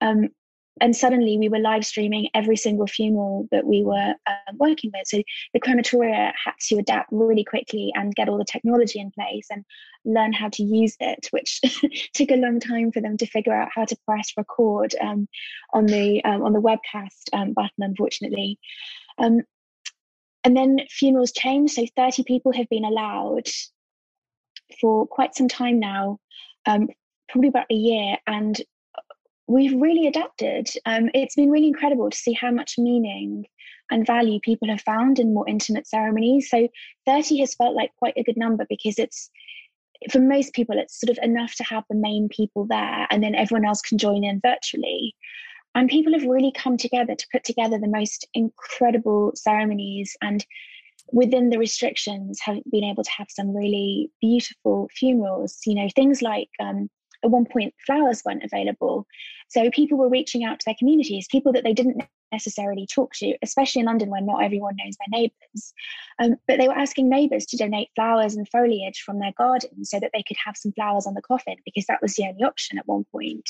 Um, 0.00 0.28
and 0.80 0.94
suddenly 0.94 1.38
we 1.38 1.48
were 1.48 1.58
live 1.58 1.84
streaming 1.84 2.28
every 2.34 2.56
single 2.56 2.86
funeral 2.86 3.48
that 3.50 3.66
we 3.66 3.82
were 3.82 4.14
uh, 4.26 4.52
working 4.54 4.90
with. 4.94 5.06
So 5.06 5.22
the 5.52 5.60
crematoria 5.60 6.32
had 6.44 6.54
to 6.68 6.76
adapt 6.76 7.08
really 7.10 7.44
quickly 7.44 7.92
and 7.94 8.14
get 8.14 8.28
all 8.28 8.38
the 8.38 8.44
technology 8.44 9.00
in 9.00 9.10
place 9.10 9.46
and 9.50 9.64
learn 10.04 10.32
how 10.32 10.48
to 10.50 10.62
use 10.62 10.96
it, 11.00 11.28
which 11.30 11.60
took 12.14 12.30
a 12.30 12.36
long 12.36 12.60
time 12.60 12.92
for 12.92 13.00
them 13.00 13.16
to 13.16 13.26
figure 13.26 13.54
out 13.54 13.70
how 13.74 13.84
to 13.84 13.96
press 14.06 14.32
record 14.36 14.94
um, 15.00 15.28
on 15.72 15.86
the 15.86 16.22
um, 16.24 16.42
on 16.42 16.52
the 16.52 16.60
webcast 16.60 17.28
um, 17.32 17.52
button. 17.52 17.70
Unfortunately, 17.80 18.58
um, 19.18 19.40
and 20.44 20.56
then 20.56 20.78
funerals 20.90 21.32
changed. 21.32 21.74
So 21.74 21.86
thirty 21.96 22.22
people 22.24 22.52
have 22.52 22.68
been 22.68 22.84
allowed 22.84 23.48
for 24.80 25.06
quite 25.06 25.34
some 25.34 25.48
time 25.48 25.78
now, 25.78 26.18
um, 26.66 26.88
probably 27.28 27.48
about 27.48 27.66
a 27.70 27.74
year, 27.74 28.16
and 28.26 28.60
we've 29.46 29.80
really 29.80 30.06
adapted. 30.06 30.68
Um, 30.86 31.10
it's 31.14 31.34
been 31.34 31.50
really 31.50 31.68
incredible 31.68 32.10
to 32.10 32.16
see 32.16 32.34
how 32.34 32.50
much 32.50 32.74
meaning 32.78 33.46
and 33.90 34.06
value 34.06 34.38
people 34.40 34.68
have 34.68 34.82
found 34.82 35.18
in 35.18 35.34
more 35.34 35.48
intimate 35.48 35.86
ceremonies. 35.86 36.50
So 36.50 36.68
30 37.06 37.38
has 37.40 37.54
felt 37.54 37.74
like 37.74 37.90
quite 37.98 38.14
a 38.16 38.22
good 38.22 38.36
number 38.36 38.66
because 38.68 38.98
it's 38.98 39.30
for 40.12 40.20
most 40.20 40.52
people 40.54 40.78
it's 40.78 41.00
sort 41.00 41.10
of 41.10 41.24
enough 41.24 41.54
to 41.56 41.64
have 41.64 41.84
the 41.90 41.96
main 41.96 42.28
people 42.28 42.66
there 42.66 43.06
and 43.10 43.22
then 43.22 43.34
everyone 43.34 43.64
else 43.64 43.80
can 43.80 43.98
join 43.98 44.22
in 44.22 44.40
virtually. 44.40 45.14
And 45.74 45.88
people 45.88 46.12
have 46.12 46.24
really 46.24 46.52
come 46.52 46.76
together 46.76 47.14
to 47.14 47.26
put 47.30 47.44
together 47.44 47.78
the 47.78 47.88
most 47.88 48.26
incredible 48.34 49.32
ceremonies 49.34 50.16
and 50.22 50.44
within 51.12 51.50
the 51.50 51.58
restrictions 51.58 52.38
have 52.42 52.58
been 52.70 52.84
able 52.84 53.02
to 53.02 53.10
have 53.10 53.28
some 53.30 53.54
really 53.54 54.10
beautiful 54.20 54.88
funerals. 54.94 55.58
You 55.66 55.74
know 55.74 55.88
things 55.94 56.22
like 56.22 56.48
um, 56.60 56.88
at 57.24 57.30
one 57.30 57.46
point 57.46 57.74
flowers 57.86 58.22
weren't 58.24 58.44
available. 58.44 59.06
So 59.48 59.70
people 59.70 59.98
were 59.98 60.10
reaching 60.10 60.44
out 60.44 60.60
to 60.60 60.64
their 60.66 60.76
communities 60.78 61.26
people 61.30 61.52
that 61.52 61.64
they 61.64 61.72
didn't 61.72 62.02
necessarily 62.30 62.86
talk 62.86 63.10
to 63.14 63.34
especially 63.42 63.80
in 63.80 63.86
london 63.86 64.10
where 64.10 64.20
not 64.20 64.44
everyone 64.44 64.76
knows 64.76 64.94
their 64.98 65.20
neighbours. 65.20 65.72
Um, 66.18 66.36
but 66.46 66.58
they 66.58 66.68
were 66.68 66.76
asking 66.76 67.08
neighbours 67.08 67.46
to 67.46 67.56
donate 67.56 67.88
flowers 67.94 68.34
and 68.34 68.48
foliage 68.48 69.00
from 69.00 69.18
their 69.18 69.32
garden 69.38 69.84
so 69.84 69.98
that 70.00 70.10
they 70.12 70.22
could 70.26 70.36
have 70.44 70.56
some 70.56 70.72
flowers 70.72 71.06
on 71.06 71.14
the 71.14 71.22
coffin 71.22 71.56
because 71.64 71.86
that 71.86 72.02
was 72.02 72.14
the 72.14 72.24
only 72.24 72.42
option 72.42 72.78
at 72.78 72.86
one 72.86 73.04
point 73.10 73.48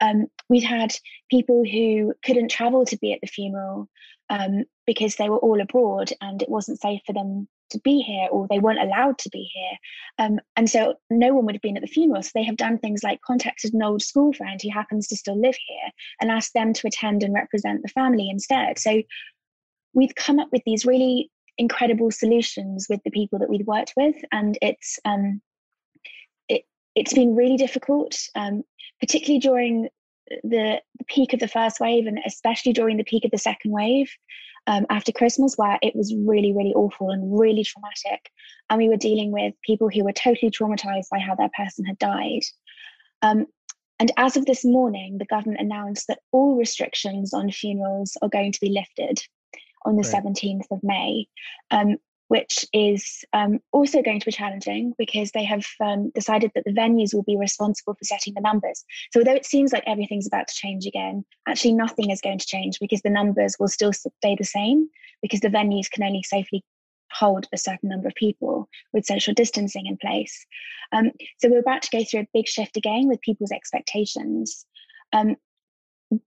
um, 0.00 0.26
we'd 0.48 0.64
had 0.64 0.94
people 1.30 1.64
who 1.64 2.14
couldn't 2.24 2.50
travel 2.50 2.84
to 2.86 2.98
be 2.98 3.12
at 3.12 3.20
the 3.20 3.26
funeral 3.26 3.88
um, 4.30 4.64
because 4.86 5.16
they 5.16 5.28
were 5.28 5.38
all 5.38 5.60
abroad 5.60 6.10
and 6.20 6.42
it 6.42 6.48
wasn't 6.48 6.80
safe 6.80 7.00
for 7.06 7.12
them 7.12 7.48
to 7.70 7.80
be 7.80 8.00
here 8.00 8.28
or 8.30 8.46
they 8.48 8.58
weren't 8.58 8.80
allowed 8.80 9.18
to 9.18 9.28
be 9.30 9.50
here. 9.52 9.78
Um, 10.18 10.40
and 10.56 10.68
so 10.70 10.94
no 11.10 11.34
one 11.34 11.44
would 11.46 11.54
have 11.54 11.62
been 11.62 11.76
at 11.76 11.82
the 11.82 11.86
funeral. 11.86 12.22
So 12.22 12.30
they 12.34 12.44
have 12.44 12.56
done 12.56 12.78
things 12.78 13.02
like 13.02 13.20
contacted 13.22 13.74
an 13.74 13.82
old 13.82 14.02
school 14.02 14.32
friend 14.32 14.60
who 14.62 14.70
happens 14.70 15.06
to 15.08 15.16
still 15.16 15.40
live 15.40 15.56
here 15.66 15.90
and 16.20 16.30
asked 16.30 16.54
them 16.54 16.72
to 16.72 16.86
attend 16.86 17.22
and 17.22 17.34
represent 17.34 17.82
the 17.82 17.88
family 17.88 18.28
instead. 18.30 18.78
So 18.78 19.02
we've 19.92 20.14
come 20.14 20.38
up 20.38 20.48
with 20.52 20.62
these 20.64 20.86
really 20.86 21.30
incredible 21.58 22.10
solutions 22.10 22.86
with 22.88 23.02
the 23.04 23.10
people 23.10 23.38
that 23.40 23.50
we've 23.50 23.66
worked 23.66 23.94
with. 23.96 24.16
And 24.32 24.56
it's, 24.62 24.98
um, 25.04 25.42
it, 26.48 26.62
it's 26.94 27.12
been 27.12 27.34
really 27.34 27.56
difficult, 27.56 28.16
um, 28.34 28.62
particularly 29.00 29.40
during 29.40 29.88
the, 30.42 30.80
the 30.98 31.04
peak 31.06 31.32
of 31.32 31.40
the 31.40 31.48
first 31.48 31.80
wave 31.80 32.06
and 32.06 32.18
especially 32.26 32.72
during 32.72 32.96
the 32.96 33.04
peak 33.04 33.24
of 33.24 33.30
the 33.30 33.38
second 33.38 33.70
wave 33.70 34.10
um, 34.66 34.86
after 34.90 35.12
Christmas, 35.12 35.56
where 35.56 35.78
it 35.82 35.96
was 35.96 36.14
really, 36.14 36.52
really 36.52 36.74
awful 36.74 37.10
and 37.10 37.38
really 37.38 37.64
traumatic. 37.64 38.30
And 38.68 38.78
we 38.78 38.88
were 38.88 38.96
dealing 38.96 39.32
with 39.32 39.54
people 39.64 39.88
who 39.88 40.04
were 40.04 40.12
totally 40.12 40.50
traumatized 40.50 41.08
by 41.10 41.18
how 41.18 41.34
their 41.34 41.50
person 41.56 41.84
had 41.86 41.98
died. 41.98 42.42
Um, 43.22 43.46
and 43.98 44.12
as 44.16 44.36
of 44.36 44.46
this 44.46 44.64
morning, 44.64 45.18
the 45.18 45.24
government 45.24 45.60
announced 45.60 46.06
that 46.08 46.20
all 46.30 46.56
restrictions 46.56 47.32
on 47.34 47.50
funerals 47.50 48.16
are 48.22 48.28
going 48.28 48.52
to 48.52 48.60
be 48.60 48.68
lifted 48.68 49.18
on 49.84 49.96
the 49.96 50.08
right. 50.12 50.24
17th 50.24 50.66
of 50.70 50.80
May. 50.82 51.26
Um, 51.70 51.96
which 52.28 52.64
is 52.72 53.24
um, 53.32 53.58
also 53.72 54.02
going 54.02 54.20
to 54.20 54.26
be 54.26 54.32
challenging 54.32 54.94
because 54.98 55.32
they 55.32 55.44
have 55.44 55.66
um, 55.80 56.10
decided 56.14 56.52
that 56.54 56.64
the 56.64 56.72
venues 56.72 57.12
will 57.12 57.22
be 57.22 57.36
responsible 57.36 57.94
for 57.94 58.04
setting 58.04 58.34
the 58.34 58.40
numbers. 58.40 58.84
So, 59.12 59.20
although 59.20 59.34
it 59.34 59.46
seems 59.46 59.72
like 59.72 59.84
everything's 59.86 60.26
about 60.26 60.48
to 60.48 60.54
change 60.54 60.86
again, 60.86 61.24
actually 61.46 61.72
nothing 61.72 62.10
is 62.10 62.20
going 62.20 62.38
to 62.38 62.46
change 62.46 62.78
because 62.80 63.02
the 63.02 63.10
numbers 63.10 63.56
will 63.58 63.68
still 63.68 63.92
stay 63.92 64.36
the 64.38 64.44
same 64.44 64.88
because 65.22 65.40
the 65.40 65.48
venues 65.48 65.90
can 65.90 66.04
only 66.04 66.22
safely 66.22 66.64
hold 67.10 67.46
a 67.54 67.58
certain 67.58 67.88
number 67.88 68.06
of 68.06 68.14
people 68.14 68.68
with 68.92 69.06
social 69.06 69.32
distancing 69.32 69.86
in 69.86 69.96
place. 69.96 70.46
Um, 70.92 71.10
so, 71.38 71.48
we're 71.48 71.60
about 71.60 71.82
to 71.82 71.96
go 71.96 72.04
through 72.04 72.20
a 72.20 72.28
big 72.34 72.46
shift 72.46 72.76
again 72.76 73.08
with 73.08 73.20
people's 73.22 73.52
expectations. 73.52 74.66
Um, 75.14 75.36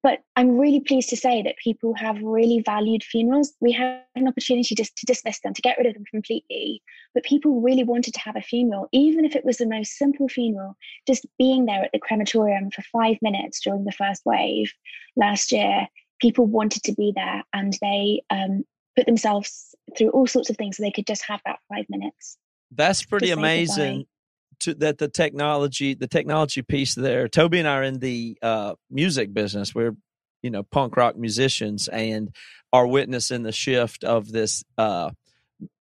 but 0.04 0.20
I'm 0.36 0.58
really 0.58 0.80
pleased 0.80 1.10
to 1.10 1.18
say 1.18 1.42
that 1.42 1.58
people 1.58 1.94
have 1.96 2.22
really 2.22 2.62
valued 2.64 3.04
funerals. 3.04 3.54
We 3.62 3.72
had 3.72 4.02
an 4.16 4.28
opportunity 4.28 4.76
just 4.76 4.96
to 4.98 5.06
dismiss 5.06 5.40
them, 5.40 5.54
to 5.54 5.62
get 5.62 5.78
rid 5.78 5.88
of 5.88 5.96
them 5.96 6.04
completely. 6.12 6.84
But 7.16 7.24
people 7.24 7.62
really 7.62 7.84
wanted 7.84 8.14
to 8.14 8.20
have 8.20 8.36
a 8.36 8.42
funeral, 8.42 8.90
even 8.92 9.26
if 9.26 9.36
it 9.36 9.44
was 9.44 9.58
the 9.58 9.66
most 9.66 9.98
simple 9.98 10.28
funeral, 10.28 10.78
just 11.08 11.26
being 11.40 11.66
there 11.66 11.84
at 11.84 11.92
the 11.94 12.00
crematorium 12.00 12.70
for 12.70 12.84
five 12.84 13.18
minutes 13.22 13.60
during 13.62 13.86
the 13.86 13.92
first 13.92 14.22
wave 14.26 14.72
last 15.16 15.52
year. 15.52 15.88
People 16.22 16.46
wanted 16.46 16.84
to 16.84 16.94
be 16.94 17.12
there 17.16 17.44
and 17.54 17.76
they 17.82 18.22
um, 18.30 18.64
put 18.96 19.08
themselves 19.08 19.74
through 19.98 20.10
all 20.10 20.28
sorts 20.28 20.52
of 20.52 20.58
things 20.58 20.78
so 20.78 20.84
they 20.84 20.92
could 20.92 21.08
just 21.08 21.24
have 21.28 21.42
that 21.46 21.58
five 21.74 21.86
minutes. 21.90 22.38
That's 22.70 23.04
pretty 23.04 23.32
amazing 23.32 24.06
to 24.62 24.74
that 24.76 24.98
the 24.98 25.08
technology 25.08 25.94
the 25.94 26.08
technology 26.08 26.62
piece 26.62 26.96
there 26.96 27.28
toby 27.28 27.60
and 27.60 27.68
i 27.68 27.76
are 27.76 27.84
in 27.84 28.00
the 28.00 28.38
uh, 28.42 28.74
music 28.90 29.34
business. 29.34 29.76
We're 29.76 29.96
you 30.42 30.50
know 30.50 30.64
punk 30.64 30.98
rock 30.98 31.18
musicians 31.18 31.88
and 31.88 32.34
are 32.74 32.88
witnessing 32.88 33.44
the 33.44 33.52
shift 33.52 34.04
of 34.04 34.32
this 34.32 34.64
uh, 34.78 35.12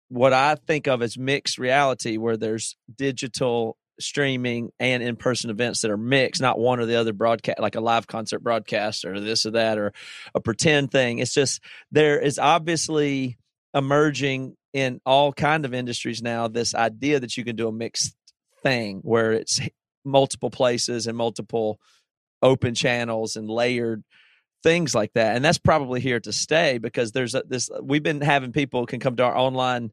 what 0.08 0.32
i 0.32 0.54
think 0.54 0.86
of 0.86 1.02
as 1.02 1.16
mixed 1.16 1.58
reality 1.58 2.16
where 2.16 2.36
there's 2.36 2.76
digital 2.94 3.76
streaming 4.00 4.70
and 4.80 5.02
in-person 5.02 5.50
events 5.50 5.82
that 5.82 5.90
are 5.90 5.96
mixed 5.96 6.40
not 6.40 6.58
one 6.58 6.80
or 6.80 6.86
the 6.86 6.96
other 6.96 7.12
broadcast 7.12 7.60
like 7.60 7.76
a 7.76 7.80
live 7.80 8.06
concert 8.06 8.40
broadcast 8.40 9.04
or 9.04 9.20
this 9.20 9.46
or 9.46 9.52
that 9.52 9.78
or 9.78 9.92
a 10.34 10.40
pretend 10.40 10.90
thing. 10.90 11.18
It's 11.18 11.34
just 11.34 11.60
there 11.92 12.18
is 12.18 12.38
obviously 12.38 13.36
emerging 13.74 14.56
in 14.72 15.00
all 15.04 15.32
kind 15.32 15.64
of 15.64 15.74
industries 15.74 16.22
now 16.22 16.48
this 16.48 16.74
idea 16.74 17.20
that 17.20 17.36
you 17.36 17.44
can 17.44 17.56
do 17.56 17.68
a 17.68 17.72
mixed 17.72 18.14
thing 18.62 19.00
where 19.02 19.32
it's 19.32 19.60
multiple 20.04 20.50
places 20.50 21.06
and 21.06 21.16
multiple 21.16 21.78
open 22.42 22.74
channels 22.74 23.36
and 23.36 23.48
layered 23.48 24.02
things 24.62 24.94
like 24.94 25.12
that 25.14 25.36
and 25.36 25.44
that's 25.44 25.58
probably 25.58 26.00
here 26.00 26.20
to 26.20 26.32
stay 26.32 26.78
because 26.78 27.12
there's 27.12 27.34
a, 27.34 27.42
this 27.46 27.70
we've 27.82 28.02
been 28.02 28.20
having 28.20 28.52
people 28.52 28.86
can 28.86 29.00
come 29.00 29.16
to 29.16 29.22
our 29.22 29.36
online 29.36 29.90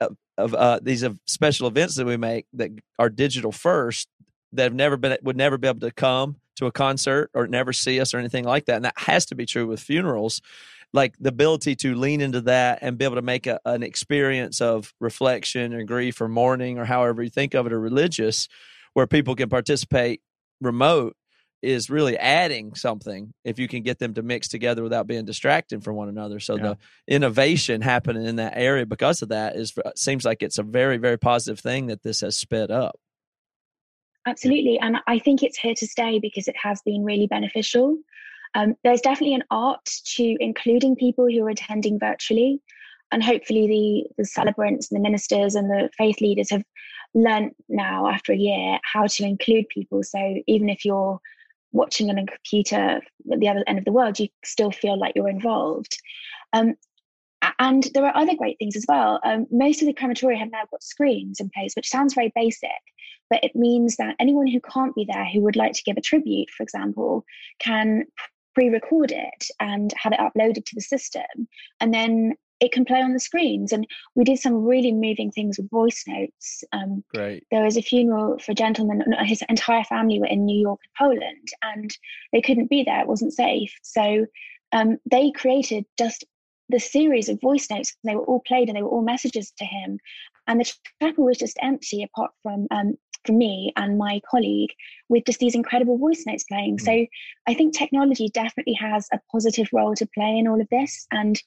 uh, 0.00 0.08
of 0.36 0.54
uh, 0.54 0.80
these 0.82 1.02
of 1.02 1.18
special 1.26 1.66
events 1.66 1.96
that 1.96 2.06
we 2.06 2.16
make 2.16 2.46
that 2.52 2.70
are 2.98 3.08
digital 3.08 3.52
first 3.52 4.08
that 4.52 4.64
have 4.64 4.74
never 4.74 4.96
been 4.96 5.16
would 5.22 5.36
never 5.36 5.58
be 5.58 5.68
able 5.68 5.80
to 5.80 5.92
come 5.92 6.36
to 6.56 6.66
a 6.66 6.72
concert 6.72 7.30
or 7.34 7.46
never 7.46 7.72
see 7.72 8.00
us 8.00 8.12
or 8.12 8.18
anything 8.18 8.44
like 8.44 8.64
that 8.64 8.76
and 8.76 8.84
that 8.84 8.98
has 8.98 9.26
to 9.26 9.34
be 9.34 9.46
true 9.46 9.66
with 9.66 9.80
funerals 9.80 10.40
like 10.92 11.14
the 11.18 11.28
ability 11.28 11.76
to 11.76 11.94
lean 11.94 12.20
into 12.20 12.40
that 12.42 12.78
and 12.82 12.96
be 12.96 13.04
able 13.04 13.16
to 13.16 13.22
make 13.22 13.46
a, 13.46 13.60
an 13.64 13.82
experience 13.82 14.60
of 14.60 14.92
reflection 15.00 15.74
or 15.74 15.84
grief 15.84 16.20
or 16.20 16.28
mourning 16.28 16.78
or 16.78 16.84
however 16.84 17.22
you 17.22 17.30
think 17.30 17.54
of 17.54 17.66
it 17.66 17.72
or 17.72 17.80
religious 17.80 18.48
where 18.94 19.06
people 19.06 19.34
can 19.34 19.48
participate 19.48 20.22
remote 20.60 21.14
is 21.60 21.90
really 21.90 22.16
adding 22.16 22.74
something 22.74 23.32
if 23.44 23.58
you 23.58 23.66
can 23.66 23.82
get 23.82 23.98
them 23.98 24.14
to 24.14 24.22
mix 24.22 24.48
together 24.48 24.82
without 24.82 25.06
being 25.06 25.24
distracted 25.24 25.82
from 25.82 25.96
one 25.96 26.08
another. 26.08 26.38
So 26.38 26.56
yeah. 26.56 26.62
the 26.62 26.78
innovation 27.08 27.80
happening 27.80 28.24
in 28.24 28.36
that 28.36 28.54
area 28.56 28.86
because 28.86 29.22
of 29.22 29.30
that 29.30 29.56
is 29.56 29.72
uh, 29.84 29.90
seems 29.96 30.24
like 30.24 30.42
it's 30.42 30.58
a 30.58 30.62
very 30.62 30.98
very 30.98 31.18
positive 31.18 31.58
thing 31.58 31.86
that 31.88 32.02
this 32.02 32.20
has 32.20 32.36
sped 32.36 32.70
up. 32.70 32.98
Absolutely 34.26 34.78
and 34.78 34.98
i 35.06 35.18
think 35.18 35.42
it's 35.42 35.56
here 35.56 35.74
to 35.74 35.86
stay 35.86 36.18
because 36.18 36.48
it 36.48 36.56
has 36.62 36.82
been 36.82 37.02
really 37.02 37.26
beneficial 37.26 37.96
um, 38.54 38.74
there's 38.84 39.00
definitely 39.00 39.34
an 39.34 39.44
art 39.50 39.84
to 40.16 40.36
including 40.40 40.96
people 40.96 41.26
who 41.26 41.44
are 41.44 41.50
attending 41.50 41.98
virtually. 41.98 42.60
And 43.10 43.24
hopefully, 43.24 43.66
the, 43.66 44.22
the 44.22 44.26
celebrants 44.26 44.90
and 44.90 44.98
the 44.98 45.02
ministers 45.02 45.54
and 45.54 45.70
the 45.70 45.88
faith 45.96 46.20
leaders 46.20 46.50
have 46.50 46.62
learned 47.14 47.52
now 47.68 48.06
after 48.06 48.32
a 48.32 48.36
year 48.36 48.78
how 48.84 49.06
to 49.06 49.24
include 49.24 49.68
people. 49.70 50.02
So 50.02 50.18
even 50.46 50.68
if 50.68 50.84
you're 50.84 51.18
watching 51.72 52.10
on 52.10 52.18
a 52.18 52.26
computer 52.26 53.00
at 53.32 53.40
the 53.40 53.48
other 53.48 53.64
end 53.66 53.78
of 53.78 53.84
the 53.84 53.92
world, 53.92 54.18
you 54.18 54.28
still 54.44 54.70
feel 54.70 54.98
like 54.98 55.14
you're 55.14 55.28
involved. 55.28 55.98
Um, 56.52 56.74
and 57.58 57.88
there 57.94 58.04
are 58.04 58.16
other 58.16 58.34
great 58.34 58.58
things 58.58 58.76
as 58.76 58.84
well. 58.88 59.20
Um, 59.24 59.46
most 59.50 59.80
of 59.80 59.86
the 59.86 59.94
crematoria 59.94 60.38
have 60.38 60.50
now 60.50 60.64
got 60.70 60.82
screens 60.82 61.40
in 61.40 61.50
place, 61.50 61.74
which 61.76 61.88
sounds 61.88 62.14
very 62.14 62.32
basic, 62.34 62.70
but 63.30 63.42
it 63.44 63.54
means 63.54 63.96
that 63.96 64.16
anyone 64.18 64.46
who 64.46 64.60
can't 64.60 64.94
be 64.94 65.06
there, 65.10 65.24
who 65.24 65.40
would 65.42 65.56
like 65.56 65.72
to 65.74 65.82
give 65.84 65.96
a 65.96 66.02
tribute, 66.02 66.50
for 66.50 66.62
example, 66.62 67.24
can 67.60 68.04
pre-record 68.58 69.12
it 69.12 69.46
and 69.60 69.94
have 69.96 70.12
it 70.12 70.18
uploaded 70.18 70.64
to 70.64 70.74
the 70.74 70.80
system. 70.80 71.46
And 71.80 71.94
then 71.94 72.34
it 72.58 72.72
can 72.72 72.84
play 72.84 73.00
on 73.00 73.12
the 73.12 73.20
screens. 73.20 73.72
And 73.72 73.86
we 74.16 74.24
did 74.24 74.40
some 74.40 74.64
really 74.64 74.90
moving 74.90 75.30
things 75.30 75.58
with 75.58 75.70
voice 75.70 76.02
notes. 76.08 76.64
Um, 76.72 77.04
Great. 77.14 77.44
there 77.52 77.62
was 77.62 77.76
a 77.76 77.82
funeral 77.82 78.36
for 78.40 78.50
a 78.50 78.56
gentleman 78.56 79.04
his 79.24 79.44
entire 79.48 79.84
family 79.84 80.18
were 80.18 80.26
in 80.26 80.44
new 80.44 80.60
york 80.60 80.80
and 80.82 81.08
poland 81.08 81.48
and 81.62 81.96
they 82.32 82.40
couldn't 82.40 82.68
be 82.68 82.82
there. 82.82 83.00
It 83.00 83.06
wasn't 83.06 83.32
safe. 83.32 83.72
So 83.82 84.26
um, 84.72 84.98
they 85.08 85.30
created 85.30 85.84
just 85.96 86.24
the 86.68 86.80
series 86.80 87.28
of 87.28 87.40
voice 87.40 87.70
notes. 87.70 87.96
And 88.02 88.10
they 88.10 88.16
were 88.16 88.24
all 88.24 88.42
played 88.44 88.68
and 88.68 88.76
they 88.76 88.82
were 88.82 88.90
all 88.90 89.02
messages 89.02 89.52
to 89.58 89.64
him 89.64 90.00
and 90.48 90.60
the 90.60 90.72
chapel 91.00 91.24
was 91.24 91.38
just 91.38 91.56
empty 91.62 92.02
apart 92.02 92.32
from 92.42 92.66
um, 92.70 92.94
for 93.24 93.32
me 93.32 93.72
and 93.76 93.98
my 93.98 94.20
colleague 94.28 94.70
with 95.08 95.24
just 95.26 95.38
these 95.38 95.54
incredible 95.54 95.98
voice 95.98 96.24
notes 96.26 96.44
playing. 96.44 96.78
Mm. 96.78 96.80
So 96.80 97.06
I 97.46 97.54
think 97.54 97.76
technology 97.76 98.30
definitely 98.32 98.74
has 98.74 99.06
a 99.12 99.20
positive 99.30 99.68
role 99.72 99.94
to 99.94 100.08
play 100.14 100.38
in 100.38 100.48
all 100.48 100.60
of 100.60 100.68
this. 100.70 101.06
And 101.12 101.40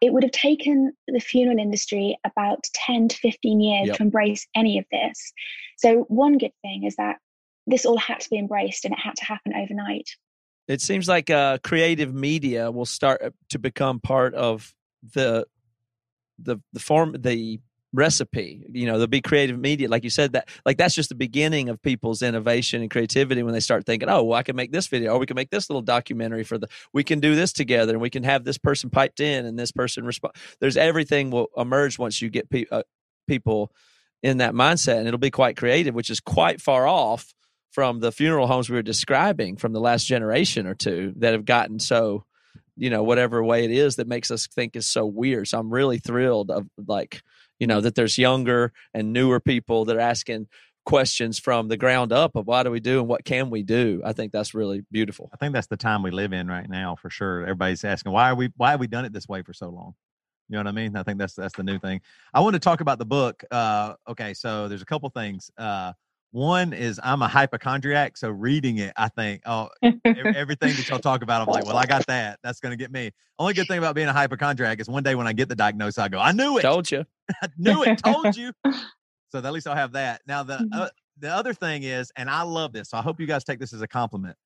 it 0.00 0.12
would 0.12 0.22
have 0.22 0.32
taken 0.32 0.92
the 1.08 1.20
funeral 1.20 1.58
industry 1.58 2.16
about 2.24 2.64
10 2.74 3.08
to 3.08 3.16
15 3.16 3.60
years 3.60 3.88
yep. 3.88 3.96
to 3.96 4.02
embrace 4.02 4.46
any 4.54 4.78
of 4.78 4.84
this. 4.90 5.32
So, 5.78 6.04
one 6.08 6.38
good 6.38 6.52
thing 6.62 6.84
is 6.84 6.96
that 6.96 7.16
this 7.66 7.86
all 7.86 7.96
had 7.96 8.20
to 8.20 8.30
be 8.30 8.38
embraced 8.38 8.84
and 8.84 8.92
it 8.92 9.00
had 9.00 9.16
to 9.16 9.24
happen 9.24 9.54
overnight. 9.54 10.08
It 10.68 10.80
seems 10.80 11.08
like 11.08 11.30
uh, 11.30 11.58
creative 11.62 12.14
media 12.14 12.70
will 12.70 12.86
start 12.86 13.22
uh, 13.22 13.30
to 13.50 13.58
become 13.58 14.00
part 14.00 14.34
of 14.34 14.74
the 15.14 15.46
the 16.38 16.58
the 16.72 16.80
form 16.80 17.14
the 17.18 17.60
recipe 17.94 18.66
you 18.72 18.86
know 18.86 18.94
there'll 18.94 19.06
be 19.06 19.20
creative 19.20 19.56
media 19.56 19.88
like 19.88 20.02
you 20.02 20.10
said 20.10 20.32
that 20.32 20.48
like 20.66 20.76
that's 20.76 20.96
just 20.96 21.08
the 21.08 21.14
beginning 21.14 21.68
of 21.68 21.80
people's 21.80 22.22
innovation 22.22 22.82
and 22.82 22.90
creativity 22.90 23.40
when 23.44 23.54
they 23.54 23.60
start 23.60 23.86
thinking 23.86 24.08
oh 24.08 24.24
well 24.24 24.38
i 24.38 24.42
can 24.42 24.56
make 24.56 24.72
this 24.72 24.88
video 24.88 25.12
or 25.14 25.18
we 25.20 25.26
can 25.26 25.36
make 25.36 25.50
this 25.50 25.70
little 25.70 25.80
documentary 25.80 26.42
for 26.42 26.58
the 26.58 26.66
we 26.92 27.04
can 27.04 27.20
do 27.20 27.36
this 27.36 27.52
together 27.52 27.92
and 27.92 28.02
we 28.02 28.10
can 28.10 28.24
have 28.24 28.42
this 28.42 28.58
person 28.58 28.90
piped 28.90 29.20
in 29.20 29.46
and 29.46 29.56
this 29.56 29.70
person 29.70 30.04
respond 30.04 30.34
there's 30.58 30.76
everything 30.76 31.30
will 31.30 31.48
emerge 31.56 31.96
once 31.96 32.20
you 32.20 32.28
get 32.28 32.50
pe- 32.50 32.66
uh, 32.72 32.82
people 33.28 33.70
in 34.24 34.38
that 34.38 34.54
mindset 34.54 34.98
and 34.98 35.06
it'll 35.06 35.18
be 35.18 35.30
quite 35.30 35.56
creative 35.56 35.94
which 35.94 36.10
is 36.10 36.18
quite 36.18 36.60
far 36.60 36.88
off 36.88 37.32
from 37.70 38.00
the 38.00 38.10
funeral 38.10 38.48
homes 38.48 38.68
we 38.68 38.74
were 38.74 38.82
describing 38.82 39.56
from 39.56 39.72
the 39.72 39.80
last 39.80 40.04
generation 40.04 40.66
or 40.66 40.74
two 40.74 41.12
that 41.16 41.32
have 41.32 41.44
gotten 41.44 41.78
so 41.78 42.24
you 42.76 42.90
know 42.90 43.02
whatever 43.04 43.42
way 43.42 43.64
it 43.64 43.70
is 43.70 43.96
that 43.96 44.08
makes 44.08 44.30
us 44.30 44.48
think 44.48 44.74
is 44.74 44.86
so 44.86 45.06
weird. 45.06 45.46
So 45.46 45.58
i'm 45.58 45.72
really 45.72 45.98
thrilled 45.98 46.50
of 46.50 46.66
like 46.86 47.22
you 47.64 47.68
know 47.68 47.80
that 47.80 47.94
there's 47.94 48.18
younger 48.18 48.74
and 48.92 49.14
newer 49.14 49.40
people 49.40 49.86
that 49.86 49.96
are 49.96 50.00
asking 50.00 50.46
questions 50.84 51.38
from 51.38 51.68
the 51.68 51.78
ground 51.78 52.12
up 52.12 52.36
of 52.36 52.46
why 52.46 52.62
do 52.62 52.70
we 52.70 52.78
do 52.78 52.98
and 52.98 53.08
what 53.08 53.24
can 53.24 53.48
we 53.48 53.62
do 53.62 54.02
i 54.04 54.12
think 54.12 54.32
that's 54.32 54.52
really 54.52 54.82
beautiful 54.90 55.30
i 55.32 55.36
think 55.38 55.54
that's 55.54 55.68
the 55.68 55.78
time 55.78 56.02
we 56.02 56.10
live 56.10 56.34
in 56.34 56.46
right 56.46 56.68
now 56.68 56.94
for 56.94 57.08
sure 57.08 57.40
everybody's 57.40 57.82
asking 57.82 58.12
why 58.12 58.28
are 58.28 58.34
we 58.34 58.50
why 58.58 58.70
have 58.72 58.80
we 58.80 58.86
done 58.86 59.06
it 59.06 59.14
this 59.14 59.26
way 59.26 59.40
for 59.40 59.54
so 59.54 59.70
long 59.70 59.94
You 60.50 60.54
know 60.54 60.58
what 60.58 60.66
I 60.66 60.72
mean? 60.72 60.94
I 60.94 61.02
think 61.02 61.18
that's 61.18 61.32
that's 61.32 61.56
the 61.56 61.62
new 61.62 61.78
thing. 61.78 62.02
I 62.34 62.40
want 62.40 62.52
to 62.52 62.60
talk 62.60 62.82
about 62.82 62.98
the 62.98 63.06
book. 63.06 63.42
Uh, 63.50 63.94
okay, 64.06 64.34
so 64.34 64.68
there's 64.68 64.82
a 64.82 64.84
couple 64.84 65.08
things. 65.08 65.50
Uh, 65.56 65.92
one 66.34 66.72
is 66.72 66.98
I'm 67.00 67.22
a 67.22 67.28
hypochondriac, 67.28 68.16
so 68.16 68.28
reading 68.28 68.78
it, 68.78 68.92
I 68.96 69.08
think, 69.08 69.42
oh, 69.46 69.68
everything 70.04 70.74
that 70.74 70.88
y'all 70.88 70.98
talk 70.98 71.22
about, 71.22 71.42
I'm 71.42 71.46
like, 71.46 71.64
well, 71.64 71.76
I 71.76 71.86
got 71.86 72.04
that. 72.08 72.40
That's 72.42 72.58
going 72.58 72.72
to 72.72 72.76
get 72.76 72.90
me. 72.90 73.12
Only 73.38 73.54
good 73.54 73.68
thing 73.68 73.78
about 73.78 73.94
being 73.94 74.08
a 74.08 74.12
hypochondriac 74.12 74.80
is 74.80 74.88
one 74.88 75.04
day 75.04 75.14
when 75.14 75.28
I 75.28 75.32
get 75.32 75.48
the 75.48 75.54
diagnosis, 75.54 75.98
I 75.98 76.08
go, 76.08 76.18
I 76.18 76.32
knew 76.32 76.58
it. 76.58 76.62
Told 76.62 76.90
you. 76.90 77.04
I 77.42 77.48
knew 77.56 77.84
it. 77.84 78.02
Told 78.02 78.36
you. 78.36 78.52
So 79.30 79.38
at 79.38 79.52
least 79.52 79.68
I'll 79.68 79.76
have 79.76 79.92
that. 79.92 80.22
Now 80.26 80.42
the 80.42 80.68
uh, 80.72 80.88
the 81.20 81.32
other 81.32 81.54
thing 81.54 81.84
is, 81.84 82.10
and 82.16 82.28
I 82.28 82.42
love 82.42 82.72
this, 82.72 82.90
so 82.90 82.98
I 82.98 83.02
hope 83.02 83.20
you 83.20 83.28
guys 83.28 83.44
take 83.44 83.60
this 83.60 83.72
as 83.72 83.80
a 83.80 83.88
compliment. 83.88 84.36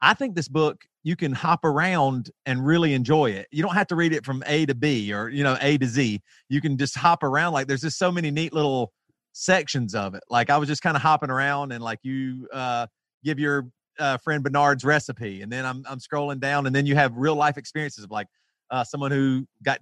I 0.00 0.14
think 0.14 0.36
this 0.36 0.48
book 0.48 0.84
you 1.02 1.16
can 1.16 1.32
hop 1.32 1.64
around 1.64 2.30
and 2.46 2.64
really 2.64 2.94
enjoy 2.94 3.30
it. 3.30 3.48
You 3.50 3.64
don't 3.64 3.74
have 3.74 3.88
to 3.88 3.96
read 3.96 4.12
it 4.12 4.24
from 4.24 4.44
A 4.46 4.64
to 4.66 4.76
B 4.76 5.12
or 5.12 5.28
you 5.28 5.42
know 5.42 5.56
A 5.60 5.76
to 5.78 5.86
Z. 5.86 6.22
You 6.48 6.60
can 6.60 6.78
just 6.78 6.96
hop 6.96 7.24
around. 7.24 7.52
Like 7.52 7.66
there's 7.66 7.82
just 7.82 7.98
so 7.98 8.12
many 8.12 8.30
neat 8.30 8.52
little 8.52 8.92
sections 9.32 9.94
of 9.94 10.14
it. 10.14 10.22
Like 10.30 10.50
I 10.50 10.58
was 10.58 10.68
just 10.68 10.82
kind 10.82 10.96
of 10.96 11.02
hopping 11.02 11.30
around 11.30 11.72
and 11.72 11.82
like 11.82 11.98
you 12.02 12.48
uh, 12.52 12.86
give 13.24 13.38
your 13.38 13.68
uh, 13.98 14.18
friend 14.18 14.42
Bernard's 14.42 14.84
recipe, 14.84 15.42
and 15.42 15.50
then 15.50 15.64
I'm 15.64 15.84
I'm 15.88 15.98
scrolling 15.98 16.40
down, 16.40 16.66
and 16.66 16.74
then 16.74 16.86
you 16.86 16.94
have 16.94 17.16
real 17.16 17.34
life 17.34 17.58
experiences 17.58 18.04
of 18.04 18.10
like 18.10 18.28
uh, 18.70 18.84
someone 18.84 19.10
who 19.10 19.46
got. 19.62 19.80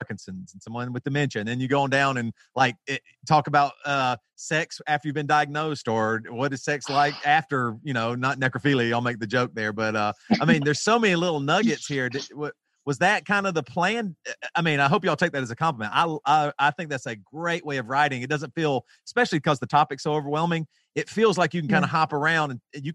Parkinson's 0.00 0.52
and 0.52 0.60
someone 0.60 0.92
with 0.92 1.04
dementia, 1.04 1.40
and 1.40 1.48
then 1.48 1.60
you 1.60 1.68
go 1.68 1.82
on 1.82 1.88
down 1.88 2.16
and 2.18 2.32
like 2.56 2.74
it, 2.86 3.00
talk 3.26 3.46
about 3.46 3.72
uh, 3.84 4.16
sex 4.34 4.80
after 4.86 5.08
you've 5.08 5.14
been 5.14 5.26
diagnosed, 5.26 5.88
or 5.88 6.20
what 6.30 6.52
is 6.52 6.64
sex 6.64 6.90
like 6.90 7.14
after 7.24 7.76
you 7.82 7.94
know 7.94 8.14
not 8.14 8.38
necrophilia. 8.38 8.92
I'll 8.92 9.00
make 9.00 9.20
the 9.20 9.26
joke 9.26 9.52
there, 9.54 9.72
but 9.72 9.96
uh, 9.96 10.12
I 10.40 10.44
mean, 10.44 10.62
there's 10.64 10.80
so 10.80 10.98
many 10.98 11.16
little 11.16 11.40
nuggets 11.40 11.86
here. 11.86 12.08
Did, 12.08 12.26
what, 12.34 12.54
was 12.86 12.98
that 12.98 13.24
kind 13.24 13.46
of 13.46 13.54
the 13.54 13.62
plan? 13.62 14.16
Uh, 14.28 14.32
uh, 14.42 14.48
I 14.56 14.62
mean, 14.62 14.80
I 14.80 14.88
hope 14.88 15.04
y'all 15.04 15.16
take 15.16 15.32
that 15.32 15.42
as 15.42 15.50
a 15.50 15.56
compliment. 15.56 15.92
I, 15.94 16.16
I 16.26 16.52
I 16.58 16.70
think 16.70 16.90
that's 16.90 17.06
a 17.06 17.16
great 17.16 17.64
way 17.64 17.78
of 17.78 17.88
writing. 17.88 18.22
It 18.22 18.30
doesn't 18.30 18.54
feel, 18.54 18.84
especially 19.06 19.38
because 19.38 19.58
the 19.58 19.66
topic's 19.66 20.02
so 20.02 20.14
overwhelming. 20.14 20.66
It 20.94 21.08
feels 21.08 21.38
like 21.38 21.54
you 21.54 21.60
can 21.60 21.70
kind 21.70 21.84
of 21.84 21.90
hop 21.90 22.12
around 22.12 22.50
and 22.50 22.60
you 22.74 22.92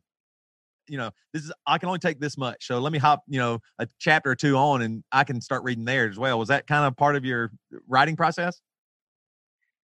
you 0.90 0.98
know 0.98 1.12
this 1.34 1.44
is 1.44 1.52
i 1.68 1.78
can 1.78 1.88
only 1.88 2.00
take 2.00 2.20
this 2.20 2.36
much 2.36 2.66
so 2.66 2.80
let 2.80 2.92
me 2.92 2.98
hop 2.98 3.24
you 3.28 3.40
know 3.40 3.60
a 3.78 3.88
chapter 4.00 4.32
or 4.32 4.36
two 4.36 4.58
on 4.58 4.82
and 4.82 5.04
i 5.12 5.24
can 5.24 5.40
start 5.40 5.64
reading 5.64 5.86
there 5.86 6.10
as 6.10 6.18
well 6.18 6.40
was 6.40 6.48
that 6.48 6.66
kind 6.68 6.84
of 6.84 6.98
part 6.98 7.16
of 7.16 7.24
your 7.24 7.52
uh, 7.74 7.78
writing 7.88 8.16
process 8.16 8.60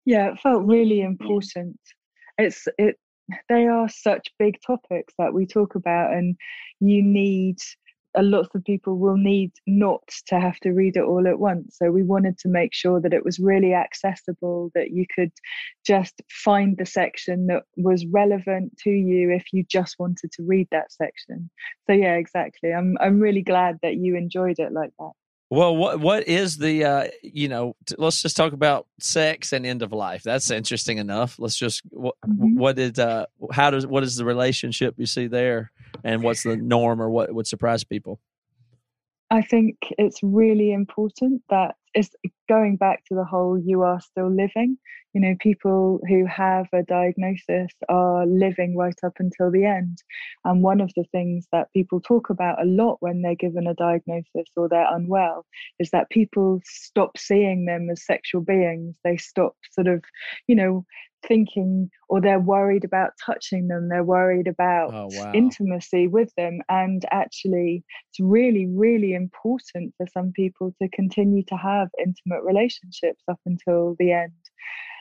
yeah 0.05 0.31
it 0.31 0.39
felt 0.41 0.63
really 0.65 1.01
important 1.01 1.81
it's 2.39 2.69
it 2.79 2.97
they 3.49 3.67
are 3.67 3.89
such 3.89 4.29
big 4.39 4.59
topics 4.65 5.15
that 5.19 5.33
we 5.33 5.47
talk 5.47 5.75
about 5.75 6.13
and 6.13 6.37
you 6.81 7.03
need 7.03 7.57
a 8.17 8.23
lot 8.23 8.49
of 8.55 8.65
people 8.65 8.99
will 8.99 9.17
need 9.17 9.53
not 9.67 10.03
to 10.27 10.41
have 10.41 10.59
to 10.61 10.71
read 10.71 10.97
it 10.97 11.03
all 11.05 11.27
at 11.29 11.39
once 11.39 11.77
so 11.79 11.91
we 11.91 12.03
wanted 12.03 12.37
to 12.39 12.49
make 12.49 12.75
sure 12.75 13.01
that 13.01 13.13
it 13.15 13.25
was 13.25 13.39
really 13.39 13.73
accessible 13.75 14.71
that 14.75 14.91
you 14.91 15.07
could 15.15 15.33
just 15.87 16.21
find 16.29 16.77
the 16.79 16.87
section 16.87 17.47
that 17.47 17.63
was 17.77 18.05
relevant 18.07 18.77
to 18.79 18.91
you 18.91 19.31
if 19.31 19.45
you 19.53 19.65
just 19.69 19.97
wanted 19.99 20.31
to 20.33 20.43
read 20.43 20.67
that 20.71 20.91
section 20.93 21.49
so 21.87 21.93
yeah 21.93 22.15
exactly 22.15 22.73
i'm 22.73 22.97
i'm 23.01 23.21
really 23.21 23.43
glad 23.43 23.79
that 23.83 23.97
you 23.97 24.17
enjoyed 24.17 24.59
it 24.59 24.73
like 24.73 24.91
that 24.99 25.13
Well, 25.53 25.77
what 25.77 25.99
what 25.99 26.29
is 26.29 26.59
the 26.59 26.85
uh, 26.85 27.07
you 27.23 27.49
know? 27.49 27.75
t- 27.87 27.97
Let's 27.99 28.23
just 28.23 28.37
talk 28.37 28.53
about 28.53 28.87
sex 29.01 29.53
and 29.53 29.67
end 29.67 29.83
of 29.83 29.93
life. 29.93 30.23
That's 30.23 30.49
interesting 30.53 30.99
enough. 30.99 31.39
Let's 31.41 31.57
just 31.57 31.83
what, 31.91 32.15
Mhm. 32.25 32.55
what 32.57 32.77
did 32.77 32.99
uh, 33.01 33.27
how 33.51 33.71
does 33.71 33.85
what 33.85 34.05
is 34.05 34.15
the 34.15 34.25
relationship 34.25 34.95
you 34.97 35.07
see 35.07 35.27
there, 35.27 35.73
and 36.05 36.23
what's 36.23 36.43
the 36.43 36.57
norm 36.57 37.01
or 37.01 37.11
what 37.11 37.33
would 37.35 37.47
surprise 37.47 37.85
people? 37.85 38.21
I 39.31 39.43
think 39.43 39.77
it's 39.97 40.21
really 40.23 40.73
important 40.73 41.43
that 41.51 41.77
it's 41.95 42.11
going 42.49 42.77
back 42.77 43.05
to 43.07 43.15
the 43.15 43.25
whole 43.25 43.59
you 43.59 43.83
are 43.83 44.01
still 44.01 44.31
living. 44.31 44.77
You 45.13 45.21
know, 45.21 45.35
people 45.41 46.01
who 46.09 46.25
have 46.27 46.67
a 46.73 46.83
diagnosis 46.83 47.73
are 47.89 48.27
living 48.27 48.77
right 48.77 48.95
up 49.05 49.15
until 49.19 49.51
the 49.51 49.65
end. 49.65 49.99
And 50.45 50.63
one 50.63 50.81
of 50.81 50.93
the 50.95 51.05
things 51.11 51.47
that 51.51 51.73
people 51.73 52.01
talk 52.01 52.31
about 52.31 52.63
a 52.63 52.67
lot 52.67 52.99
when 53.01 53.23
they're 53.23 53.35
given 53.35 53.67
a 53.67 53.75
diagnosis 53.75 54.49
or 54.57 54.69
they're 54.69 54.95
unwell 54.95 55.47
is 55.81 55.91
that 55.91 56.11
people 56.11 56.61
stop 56.65 57.19
seeing 57.19 57.65
them 57.65 57.89
as 57.91 58.07
sexual 58.07 58.41
beings. 58.41 58.95
They 59.03 59.17
stop 59.17 59.57
sort 59.73 59.89
of, 59.89 60.05
you 60.47 60.55
know, 60.55 60.85
thinking 61.27 61.91
or 62.09 62.21
they're 62.21 62.41
worried 62.41 62.85
about 62.85 63.13
touching 63.25 63.69
them. 63.69 63.89
They're 63.89 64.05
worried 64.05 64.47
about 64.47 64.93
Oh 64.95 65.09
wow! 65.11 65.33
intimacy 65.35 66.07
with 66.07 66.33
them. 66.37 66.61
And 66.69 67.05
actually, 67.11 67.85
it's 68.11 68.21
really, 68.21 68.67
really 68.67 69.15
important 69.15 69.95
for 69.97 70.07
some 70.13 70.33
people 70.33 70.75
to 70.81 70.89
continue 70.89 71.45
to 71.45 71.57
have 71.57 71.89
intimate 71.99 72.43
relationships 72.45 73.23
up 73.31 73.41
until 73.47 73.97
the 73.99 74.13
end. 74.13 74.33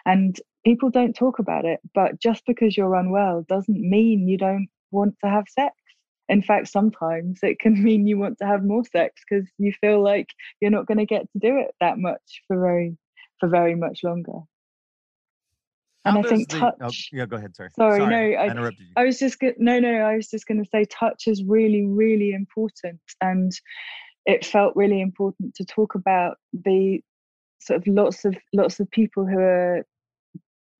And 0.06 0.40
people 0.66 0.90
don't 0.90 1.14
talk 1.14 1.40
about 1.40 1.66
it, 1.66 1.80
but 1.94 2.20
just 2.20 2.44
because 2.46 2.76
you're 2.76 2.96
unwell 2.96 3.46
doesn't 3.48 3.80
mean 3.80 4.28
you 4.28 4.38
don't 4.38 4.68
want 4.92 5.16
to 5.24 5.30
have 5.30 5.46
sex. 5.50 5.76
In 6.28 6.42
fact, 6.44 6.68
sometimes 6.68 7.40
it 7.42 7.60
can 7.60 7.82
mean 7.84 8.08
you 8.08 8.18
want 8.18 8.38
to 8.40 8.46
have 8.46 8.64
more 8.64 8.84
sex 8.86 9.22
because 9.28 9.48
you 9.58 9.74
feel 9.82 10.04
like 10.04 10.28
you're 10.62 10.72
not 10.72 10.86
going 10.86 11.00
to 11.00 11.06
get 11.06 11.32
to 11.32 11.40
do 11.40 11.58
it 11.58 11.74
that 11.80 11.98
much 11.98 12.44
for 12.48 12.60
very, 12.60 12.98
for 13.40 13.50
very 13.50 13.76
much 13.76 14.04
longer. 14.04 14.40
And 16.06 16.14
How 16.16 16.20
I 16.24 16.30
think 16.30 16.50
the- 16.50 16.66
oh, 16.66 16.72
touch. 16.80 17.10
yeah 17.12 17.26
go 17.26 17.36
ahead 17.36 17.56
Sorry. 17.56 17.70
Sorry, 17.76 18.00
no, 18.00 18.40
I, 18.40 18.46
I- 18.46 18.52
interrupted 18.52 18.86
you 18.88 18.94
I 18.96 19.04
was 19.04 19.20
just 19.20 19.38
no, 19.58 19.80
no. 19.80 19.94
I 20.02 20.16
was 20.16 20.30
just 20.30 20.48
going 20.48 20.64
to 20.64 20.70
say 20.70 20.86
touch 20.86 21.28
is 21.28 21.44
really, 21.44 21.86
really 21.86 22.32
important, 22.32 23.02
and 23.22 23.52
it 24.26 24.46
felt 24.46 24.76
really 24.76 25.02
important 25.02 25.56
to 25.56 25.66
talk 25.66 25.96
about 25.96 26.38
the 26.54 27.02
sort 27.60 27.78
of 27.82 27.88
lots 27.88 28.24
of 28.24 28.38
lots 28.54 28.80
of 28.80 28.90
people 28.92 29.26
who 29.26 29.38
are 29.40 29.86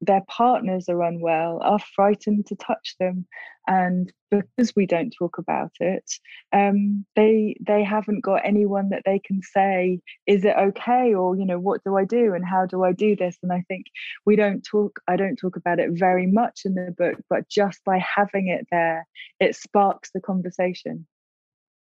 their 0.02 0.22
partners 0.28 0.88
are 0.90 1.04
unwell, 1.04 1.60
are 1.62 1.80
frightened 1.80 2.46
to 2.48 2.56
touch 2.56 2.96
them, 3.00 3.26
and 3.68 4.12
because 4.32 4.76
we 4.76 4.86
don't 4.86 5.14
talk 5.18 5.38
about 5.38 5.72
it, 5.80 6.10
um, 6.54 7.06
they 7.16 7.56
they 7.66 7.84
haven't 7.84 8.22
got 8.22 8.42
anyone 8.46 8.90
that 8.90 9.04
they 9.06 9.20
can 9.20 9.42
say, 9.42 10.00
"Is 10.26 10.46
it 10.46 10.56
okay?" 10.58 11.14
or 11.14 11.36
you 11.36 11.46
know, 11.46 11.60
"What 11.60 11.84
do 11.84 11.98
I 11.98 12.06
do?" 12.06 12.34
and 12.34 12.46
"How 12.46 12.66
do 12.66 12.84
I 12.84 12.94
do 12.94 13.16
this?" 13.16 13.38
And 13.44 13.52
I 13.52 13.64
think 13.68 13.88
we 14.26 14.36
don't 14.36 14.62
talk. 14.62 15.00
I 15.08 15.16
don't 15.16 15.36
talk 15.36 15.56
about 15.56 15.80
it 15.80 15.92
very 15.92 16.28
much 16.28 16.62
in 16.66 16.76
the 16.76 16.94
book, 16.98 17.18
but 17.30 17.50
just 17.50 17.84
by 17.86 18.00
having 18.00 18.48
it 18.48 18.68
there, 18.72 19.06
it 19.40 19.56
sparks 19.56 20.12
the 20.14 20.22
conversation. 20.22 21.06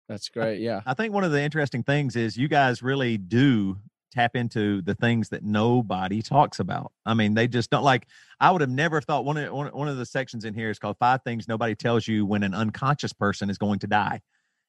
That's 0.08 0.28
great. 0.30 0.60
Yeah. 0.60 0.80
I 0.86 0.94
think 0.94 1.12
one 1.12 1.24
of 1.24 1.32
the 1.32 1.42
interesting 1.42 1.82
things 1.82 2.16
is 2.16 2.36
you 2.36 2.48
guys 2.48 2.82
really 2.82 3.18
do 3.18 3.76
tap 4.10 4.36
into 4.36 4.82
the 4.82 4.94
things 4.94 5.28
that 5.30 5.42
nobody 5.42 6.22
talks 6.22 6.60
about. 6.60 6.92
I 7.06 7.14
mean, 7.14 7.34
they 7.34 7.48
just 7.48 7.70
don't 7.70 7.84
like. 7.84 8.06
I 8.40 8.50
would 8.50 8.60
have 8.60 8.70
never 8.70 9.00
thought 9.00 9.24
one 9.24 9.36
of 9.36 9.52
one, 9.52 9.68
one 9.68 9.88
of 9.88 9.96
the 9.96 10.06
sections 10.06 10.44
in 10.44 10.54
here 10.54 10.70
is 10.70 10.78
called 10.78 10.96
five 10.98 11.22
things 11.22 11.48
nobody 11.48 11.74
tells 11.74 12.06
you 12.06 12.24
when 12.24 12.42
an 12.42 12.54
unconscious 12.54 13.12
person 13.12 13.50
is 13.50 13.58
going 13.58 13.78
to 13.80 13.86
die, 13.86 14.20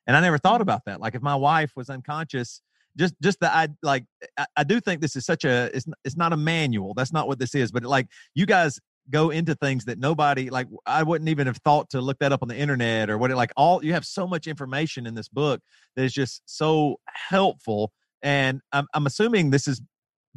and 0.08 0.16
I 0.16 0.22
never 0.22 0.38
thought 0.38 0.62
about 0.62 0.86
that. 0.86 1.00
Like 1.00 1.16
if 1.16 1.22
my 1.22 1.36
wife 1.36 1.72
was 1.76 1.90
unconscious, 1.90 2.62
just 2.98 3.16
just 3.22 3.40
the 3.40 3.54
I 3.54 3.70
like 3.82 4.06
I, 4.38 4.46
I 4.58 4.64
do 4.64 4.80
think 4.80 5.02
this 5.02 5.16
is 5.16 5.26
such 5.26 5.46
a 5.46 5.70
it's 5.74 5.86
it's 6.04 6.18
not 6.18 6.34
a 6.34 6.38
manual. 6.38 6.94
That's 6.94 7.14
not 7.14 7.28
what 7.28 7.40
this 7.40 7.56
is. 7.56 7.72
But 7.72 7.84
like 7.84 8.08
you 8.36 8.46
guys 8.46 8.80
go 9.10 9.32
into 9.32 9.56
things 9.56 9.86
that 9.86 9.98
nobody 10.00 10.50
like 10.50 10.68
I 10.86 11.04
wouldn't 11.04 11.30
even 11.30 11.48
have 11.48 11.58
thought 11.58 11.90
to 11.92 12.02
look 12.02 12.20
that 12.20 12.32
up 12.32 12.42
on 12.42 12.48
the 12.48 12.58
internet 12.58 13.10
or 13.10 13.18
what 13.18 13.32
it 13.32 13.36
like 13.36 13.52
all 13.58 13.84
you 13.84 13.94
have 13.94 14.06
so 14.06 14.28
much 14.28 14.48
information 14.48 15.08
in 15.08 15.16
this 15.16 15.28
book 15.28 15.62
that 15.96 16.04
is 16.04 16.14
just 16.14 16.42
so 16.46 17.00
helpful 17.08 17.92
and 18.22 18.62
I'm, 18.72 18.88
I'm 18.94 19.06
assuming 19.06 19.50
this 19.50 19.68
is 19.68 19.82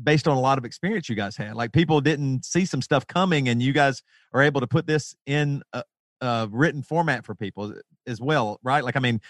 based 0.03 0.27
on 0.27 0.37
a 0.37 0.41
lot 0.41 0.59
of 0.59 0.65
experience 0.65 1.09
you 1.09 1.15
guys 1.15 1.37
had 1.37 1.55
like 1.55 1.73
people 1.73 2.01
didn't 2.01 2.45
see 2.45 2.65
some 2.65 2.81
stuff 2.81 3.07
coming 3.07 3.49
and 3.49 3.63
you 3.63 3.73
guys 3.73 4.03
are 4.33 4.43
able 4.43 4.61
to 4.61 4.67
put 4.67 4.87
this 4.87 5.15
in 5.27 5.63
a, 5.73 5.83
a 6.21 6.49
written 6.51 6.83
format 6.83 7.25
for 7.25 7.35
people 7.35 7.75
as 8.07 8.21
well 8.21 8.59
right? 8.63 8.85
Like 8.85 8.97
i 8.97 9.01
mean 9.01 9.21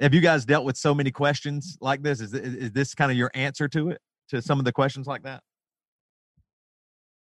have 0.00 0.12
you 0.12 0.20
guys 0.20 0.44
dealt 0.44 0.64
with 0.64 0.76
so 0.76 0.94
many 0.94 1.10
questions 1.10 1.78
like 1.80 2.02
this? 2.02 2.20
Is, 2.20 2.34
is, 2.34 2.54
is 2.54 2.72
this 2.72 2.94
kind 2.94 3.10
of 3.10 3.16
your 3.16 3.30
answer 3.34 3.66
to 3.68 3.90
it 3.90 4.00
to 4.28 4.42
some 4.42 4.58
of 4.58 4.64
the 4.64 4.72
questions 4.72 5.06
like 5.06 5.22
that? 5.22 5.42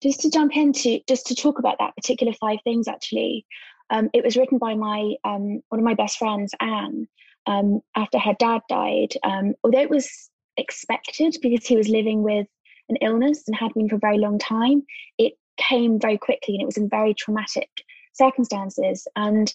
Just 0.02 0.20
to 0.20 0.30
jump 0.30 0.56
into 0.56 1.00
just 1.08 1.26
to 1.26 1.34
talk 1.34 1.58
about 1.58 1.76
that 1.78 1.94
particular 1.96 2.32
five 2.40 2.58
things 2.64 2.86
actually 2.86 3.46
um, 3.90 4.10
it 4.12 4.24
was 4.24 4.36
written 4.36 4.58
by 4.58 4.74
my 4.74 5.14
um, 5.24 5.62
one 5.68 5.78
of 5.78 5.84
my 5.84 5.94
best 5.94 6.18
friends 6.18 6.52
anne 6.60 7.08
um, 7.46 7.80
after 7.94 8.18
her 8.18 8.34
dad 8.38 8.60
died 8.68 9.14
um, 9.22 9.54
although 9.64 9.80
it 9.80 9.88
was 9.88 10.30
expected 10.56 11.36
because 11.42 11.66
he 11.66 11.76
was 11.76 11.88
living 11.88 12.22
with 12.22 12.46
an 12.88 12.96
illness 13.00 13.44
and 13.46 13.56
had 13.56 13.72
been 13.74 13.88
for 13.88 13.96
a 13.96 14.00
very 14.00 14.18
long 14.18 14.38
time 14.38 14.82
it 15.18 15.34
came 15.56 15.98
very 15.98 16.18
quickly 16.18 16.54
and 16.54 16.62
it 16.62 16.66
was 16.66 16.76
in 16.76 16.88
very 16.88 17.14
traumatic 17.14 17.68
circumstances 18.12 19.06
and 19.16 19.54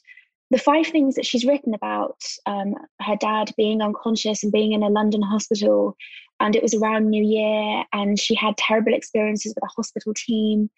the 0.49 0.57
five 0.57 0.85
things 0.87 1.15
that 1.15 1.25
she's 1.25 1.45
written 1.45 1.73
about 1.73 2.21
um, 2.45 2.73
her 2.99 3.15
dad 3.15 3.51
being 3.55 3.81
unconscious 3.81 4.43
and 4.43 4.51
being 4.51 4.73
in 4.73 4.83
a 4.83 4.89
london 4.89 5.21
hospital 5.21 5.95
and 6.41 6.55
it 6.55 6.63
was 6.63 6.73
around 6.73 7.09
New 7.09 7.23
Year, 7.23 7.85
and 7.93 8.19
she 8.19 8.35
had 8.35 8.57
terrible 8.57 8.93
experiences 8.93 9.53
with 9.55 9.63
a 9.63 9.73
hospital 9.75 10.13
team. 10.15 10.69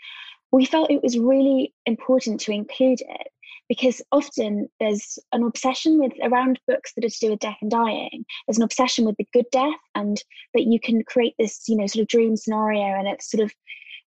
We 0.52 0.66
felt 0.66 0.92
it 0.92 1.02
was 1.02 1.18
really 1.18 1.74
important 1.86 2.42
to 2.42 2.52
include 2.52 3.00
it 3.02 3.28
because 3.70 4.02
often 4.12 4.68
there's 4.80 5.18
an 5.32 5.44
obsession 5.44 6.00
with 6.00 6.14
around 6.24 6.60
books 6.68 6.94
that 6.94 7.06
are 7.06 7.10
to 7.10 7.20
do 7.20 7.32
with 7.32 7.40
death 7.40 7.58
and 7.62 7.72
dying 7.72 8.26
there's 8.48 8.58
an 8.58 8.64
obsession 8.64 9.06
with 9.06 9.16
the 9.18 9.28
good 9.34 9.46
death 9.52 9.80
and 9.96 10.24
that 10.54 10.64
you 10.64 10.80
can 10.80 11.04
create 11.04 11.36
this 11.38 11.64
you 11.68 11.76
know 11.76 11.88
sort 11.88 12.02
of 12.02 12.08
dream 12.08 12.36
scenario 12.36 12.82
and 12.82 13.08
it's 13.08 13.30
sort 13.30 13.44
of 13.44 13.52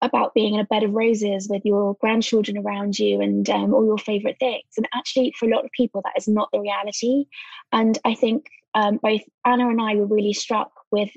about 0.02 0.34
being 0.34 0.54
in 0.54 0.60
a 0.60 0.64
bed 0.64 0.84
of 0.84 0.92
roses 0.92 1.48
with 1.50 1.62
your 1.64 1.96
grandchildren 2.00 2.56
around 2.58 2.98
you 2.98 3.20
and 3.20 3.50
um, 3.50 3.74
all 3.74 3.84
your 3.84 3.98
favorite 3.98 4.36
things. 4.38 4.62
And 4.76 4.88
actually 4.94 5.34
for 5.36 5.46
a 5.46 5.48
lot 5.48 5.64
of 5.64 5.72
people 5.72 6.02
that 6.04 6.12
is 6.16 6.28
not 6.28 6.48
the 6.52 6.60
reality. 6.60 7.24
And 7.72 7.98
i 8.04 8.14
think 8.14 8.46
um, 8.74 8.98
both 9.02 9.22
anna 9.44 9.68
and 9.68 9.80
i 9.80 9.94
were 9.94 10.06
really 10.06 10.32
struck 10.32 10.70
with 10.90 11.10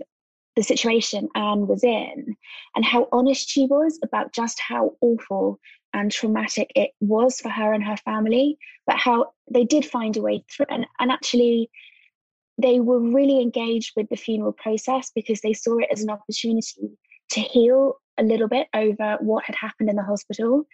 the 0.56 0.64
situation 0.64 1.30
Anne 1.36 1.68
was 1.68 1.84
in 1.84 2.36
and 2.76 2.84
how 2.84 3.08
honest 3.12 3.50
she 3.50 3.66
was 3.68 3.98
about 4.04 4.34
just 4.34 4.60
how 4.60 4.92
awful 5.02 5.60
and 5.94 6.12
traumatic 6.12 6.72
it 6.76 6.92
was 7.00 7.40
for 7.40 7.50
her 7.50 7.74
and 7.74 7.84
her 7.84 7.98
family, 7.98 8.58
but 8.88 8.98
how 8.98 9.34
they 9.52 9.66
did 9.66 9.86
find 9.86 10.18
a 10.18 10.22
way 10.22 10.44
through. 10.50 10.68
And, 10.70 10.86
and 11.00 11.12
actually, 11.12 11.70
they 12.58 12.80
were 12.80 13.00
really 13.00 13.42
engaged 13.42 13.94
with 13.96 14.08
the 14.10 14.16
funeral 14.16 14.54
process 14.54 15.12
because 15.14 15.42
they 15.42 15.54
saw 15.54 15.78
it 15.80 15.90
as 15.92 16.02
an 16.02 16.10
opportunity 16.10 16.98
to 17.32 17.40
heal 17.40 17.96
a 18.18 18.24
little 18.24 18.48
bit 18.48 18.68
over 18.74 19.18
what 19.20 19.44
had 19.46 19.56
happened 19.56 19.90
in 19.90 19.96
the 19.96 20.04
hospital. 20.04 20.66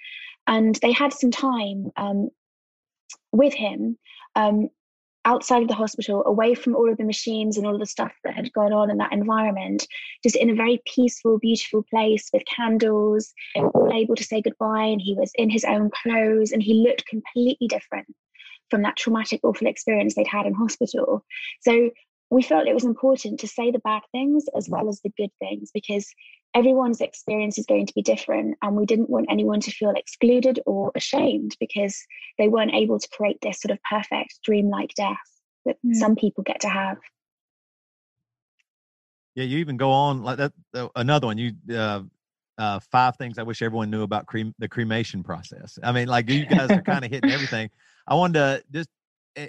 And 0.47 0.75
they 0.81 0.91
had 0.91 1.13
some 1.13 1.31
time 1.31 1.91
um, 1.97 2.29
with 3.31 3.53
him 3.53 3.97
um, 4.35 4.69
outside 5.27 5.61
of 5.61 5.67
the 5.67 5.75
hospital, 5.75 6.23
away 6.25 6.55
from 6.55 6.73
all 6.75 6.89
of 6.89 6.97
the 6.97 7.03
machines 7.03 7.57
and 7.57 7.67
all 7.67 7.73
of 7.73 7.81
the 7.81 7.85
stuff 7.85 8.13
that 8.23 8.33
had 8.33 8.51
gone 8.53 8.71
on 8.71 8.89
in 8.89 8.97
that 8.97 9.11
environment, 9.11 9.85
just 10.23 10.37
in 10.37 10.49
a 10.49 10.55
very 10.55 10.81
peaceful, 10.85 11.37
beautiful 11.37 11.83
place 11.93 12.29
with 12.33 12.43
candles, 12.45 13.33
all 13.55 13.91
able 13.93 14.15
to 14.15 14.23
say 14.23 14.41
goodbye. 14.41 14.85
And 14.85 15.01
he 15.01 15.13
was 15.13 15.31
in 15.35 15.49
his 15.49 15.65
own 15.65 15.91
clothes 15.91 16.53
and 16.53 16.63
he 16.63 16.85
looked 16.87 17.05
completely 17.05 17.67
different 17.67 18.07
from 18.69 18.81
that 18.83 18.95
traumatic, 18.95 19.41
awful 19.43 19.67
experience 19.67 20.15
they'd 20.15 20.27
had 20.27 20.45
in 20.45 20.53
hospital. 20.53 21.25
So 21.61 21.91
we 22.29 22.41
felt 22.41 22.67
it 22.67 22.73
was 22.73 22.83
important 22.83 23.39
to 23.39 23.47
say 23.47 23.71
the 23.71 23.79
bad 23.79 24.01
things 24.11 24.45
as 24.55 24.67
well 24.69 24.89
as 24.89 24.99
the 25.01 25.11
good 25.17 25.31
things 25.39 25.71
because 25.73 26.07
everyone's 26.53 27.01
experience 27.01 27.57
is 27.57 27.65
going 27.65 27.85
to 27.85 27.93
be 27.93 28.01
different 28.01 28.57
and 28.61 28.75
we 28.75 28.85
didn't 28.85 29.09
want 29.09 29.27
anyone 29.29 29.59
to 29.59 29.71
feel 29.71 29.91
excluded 29.91 30.59
or 30.65 30.91
ashamed 30.95 31.55
because 31.59 31.97
they 32.37 32.47
weren't 32.47 32.73
able 32.73 32.99
to 32.99 33.07
create 33.09 33.37
this 33.41 33.61
sort 33.61 33.71
of 33.71 33.79
perfect 33.89 34.39
dreamlike 34.43 34.93
death 34.95 35.17
that 35.65 35.77
mm. 35.85 35.95
some 35.95 36.15
people 36.15 36.43
get 36.43 36.59
to 36.59 36.69
have 36.69 36.97
yeah 39.35 39.43
you 39.43 39.57
even 39.57 39.77
go 39.77 39.91
on 39.91 40.23
like 40.23 40.37
that 40.37 40.53
another 40.95 41.27
one 41.27 41.37
you 41.37 41.51
uh, 41.73 42.01
uh, 42.57 42.79
five 42.91 43.15
things 43.17 43.37
I 43.37 43.43
wish 43.43 43.61
everyone 43.61 43.89
knew 43.89 44.01
about 44.01 44.25
crem- 44.25 44.53
the 44.57 44.67
cremation 44.67 45.23
process. 45.23 45.77
I 45.83 45.91
mean, 45.91 46.07
like 46.07 46.27
you 46.27 46.47
guys 46.47 46.71
are 46.71 46.81
kind 46.81 47.05
of 47.05 47.11
hitting 47.11 47.29
everything. 47.29 47.69
I 48.07 48.15
wanted 48.15 48.33
to 48.33 48.63
just 48.71 48.89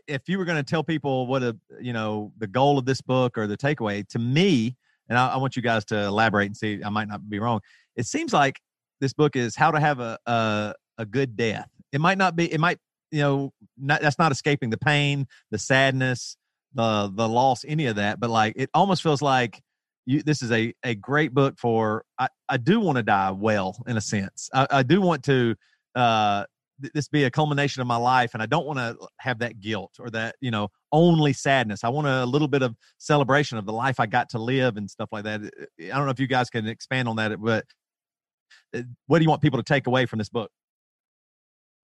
if 0.06 0.28
you 0.28 0.38
were 0.38 0.44
going 0.44 0.62
to 0.62 0.68
tell 0.68 0.84
people 0.84 1.26
what 1.26 1.42
a 1.42 1.56
you 1.80 1.92
know 1.92 2.32
the 2.38 2.46
goal 2.46 2.78
of 2.78 2.84
this 2.84 3.00
book 3.00 3.38
or 3.38 3.46
the 3.46 3.56
takeaway 3.56 4.06
to 4.08 4.18
me 4.18 4.76
and 5.08 5.16
I, 5.18 5.28
I, 5.28 5.36
want 5.38 5.56
you 5.56 5.62
guys 5.62 5.84
to 5.86 5.98
elaborate 6.04 6.46
and 6.46 6.56
see 6.56 6.80
i 6.84 6.88
might 6.88 7.08
not 7.08 7.28
be 7.28 7.38
wrong 7.38 7.60
it 7.96 8.06
seems 8.06 8.32
like 8.32 8.60
this 9.00 9.12
book 9.12 9.36
is 9.36 9.56
how 9.56 9.70
to 9.70 9.80
have 9.80 10.00
a 10.00 10.18
a, 10.26 10.74
a 10.98 11.06
good 11.06 11.36
death. 11.36 11.68
It 11.92 12.00
might 12.00 12.18
not 12.18 12.36
be 12.36 12.52
it 12.52 12.60
might 12.60 12.78
you 13.10 13.20
know 13.20 13.52
not, 13.76 14.00
that's 14.02 14.18
not 14.18 14.32
escaping 14.32 14.70
the 14.70 14.78
pain 14.78 15.26
the 15.50 15.58
sadness 15.58 16.36
the 16.74 17.10
the 17.14 17.26
loss 17.26 17.64
any 17.66 17.86
of 17.86 17.96
that 17.96 18.20
but 18.20 18.28
like 18.28 18.52
it 18.56 18.68
almost 18.74 19.02
feels 19.02 19.22
like 19.22 19.62
you 20.04 20.22
this 20.22 20.42
is 20.42 20.52
a 20.52 20.74
a 20.84 20.94
great 20.94 21.32
book 21.32 21.58
for 21.58 22.04
i 22.18 22.28
i 22.50 22.58
do 22.58 22.78
want 22.80 22.96
to 22.96 23.02
die 23.02 23.30
well 23.30 23.82
in 23.86 23.96
a 23.96 24.00
sense. 24.00 24.50
I, 24.52 24.66
I 24.70 24.82
do 24.82 25.00
want 25.00 25.24
to 25.24 25.54
uh 25.94 26.44
this 26.94 27.08
be 27.08 27.24
a 27.24 27.30
culmination 27.30 27.80
of 27.80 27.86
my 27.86 27.96
life 27.96 28.30
and 28.34 28.42
i 28.42 28.46
don't 28.46 28.66
want 28.66 28.78
to 28.78 28.96
have 29.18 29.38
that 29.38 29.60
guilt 29.60 29.92
or 29.98 30.10
that 30.10 30.36
you 30.40 30.50
know 30.50 30.68
only 30.92 31.32
sadness 31.32 31.84
i 31.84 31.88
want 31.88 32.06
a 32.06 32.24
little 32.24 32.48
bit 32.48 32.62
of 32.62 32.74
celebration 32.98 33.58
of 33.58 33.66
the 33.66 33.72
life 33.72 34.00
i 34.00 34.06
got 34.06 34.28
to 34.28 34.38
live 34.38 34.76
and 34.76 34.90
stuff 34.90 35.08
like 35.12 35.24
that 35.24 35.40
i 35.42 35.86
don't 35.86 36.04
know 36.04 36.10
if 36.10 36.20
you 36.20 36.26
guys 36.26 36.50
can 36.50 36.66
expand 36.66 37.08
on 37.08 37.16
that 37.16 37.40
but 37.40 37.64
uh, 38.74 38.82
what 39.06 39.18
do 39.18 39.24
you 39.24 39.30
want 39.30 39.42
people 39.42 39.58
to 39.58 39.64
take 39.64 39.86
away 39.86 40.06
from 40.06 40.18
this 40.18 40.28
book 40.28 40.50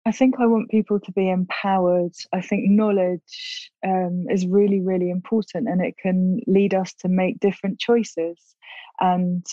I 0.07 0.13
think 0.13 0.35
I 0.39 0.47
want 0.47 0.71
people 0.71 1.01
to 1.01 1.13
be 1.13 1.31
empowered. 1.31 2.13
I 2.33 2.43
think 2.43 2.69
knowledge 2.69 3.71
um, 3.87 4.27
is 4.29 4.47
really, 4.47 4.81
really 4.81 5.09
important 5.09 5.67
and 5.67 5.81
it 5.81 5.97
can 5.97 6.41
lead 6.47 6.75
us 6.75 6.93
to 7.01 7.09
make 7.09 7.41
different 7.41 7.79
choices. 7.79 8.55
And 9.01 9.47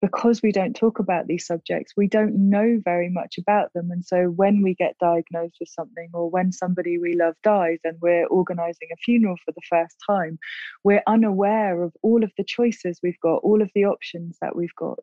because 0.00 0.42
we 0.42 0.52
don't 0.52 0.76
talk 0.76 0.98
about 0.98 1.26
these 1.26 1.46
subjects, 1.46 1.94
we 1.96 2.06
don't 2.06 2.34
know 2.34 2.80
very 2.84 3.08
much 3.08 3.36
about 3.38 3.72
them. 3.72 3.90
And 3.90 4.04
so 4.04 4.26
when 4.26 4.62
we 4.62 4.74
get 4.74 4.96
diagnosed 5.00 5.56
with 5.58 5.68
something, 5.68 6.08
or 6.12 6.30
when 6.30 6.52
somebody 6.52 6.98
we 6.98 7.14
love 7.14 7.34
dies 7.42 7.78
and 7.84 7.98
we're 8.00 8.26
organizing 8.26 8.88
a 8.92 8.96
funeral 8.96 9.36
for 9.44 9.52
the 9.52 9.62
first 9.68 9.96
time, 10.06 10.38
we're 10.84 11.02
unaware 11.06 11.82
of 11.82 11.92
all 12.02 12.22
of 12.22 12.30
the 12.38 12.44
choices 12.44 13.00
we've 13.02 13.20
got, 13.20 13.42
all 13.42 13.60
of 13.60 13.70
the 13.74 13.84
options 13.84 14.36
that 14.40 14.54
we've 14.54 14.74
got. 14.76 15.00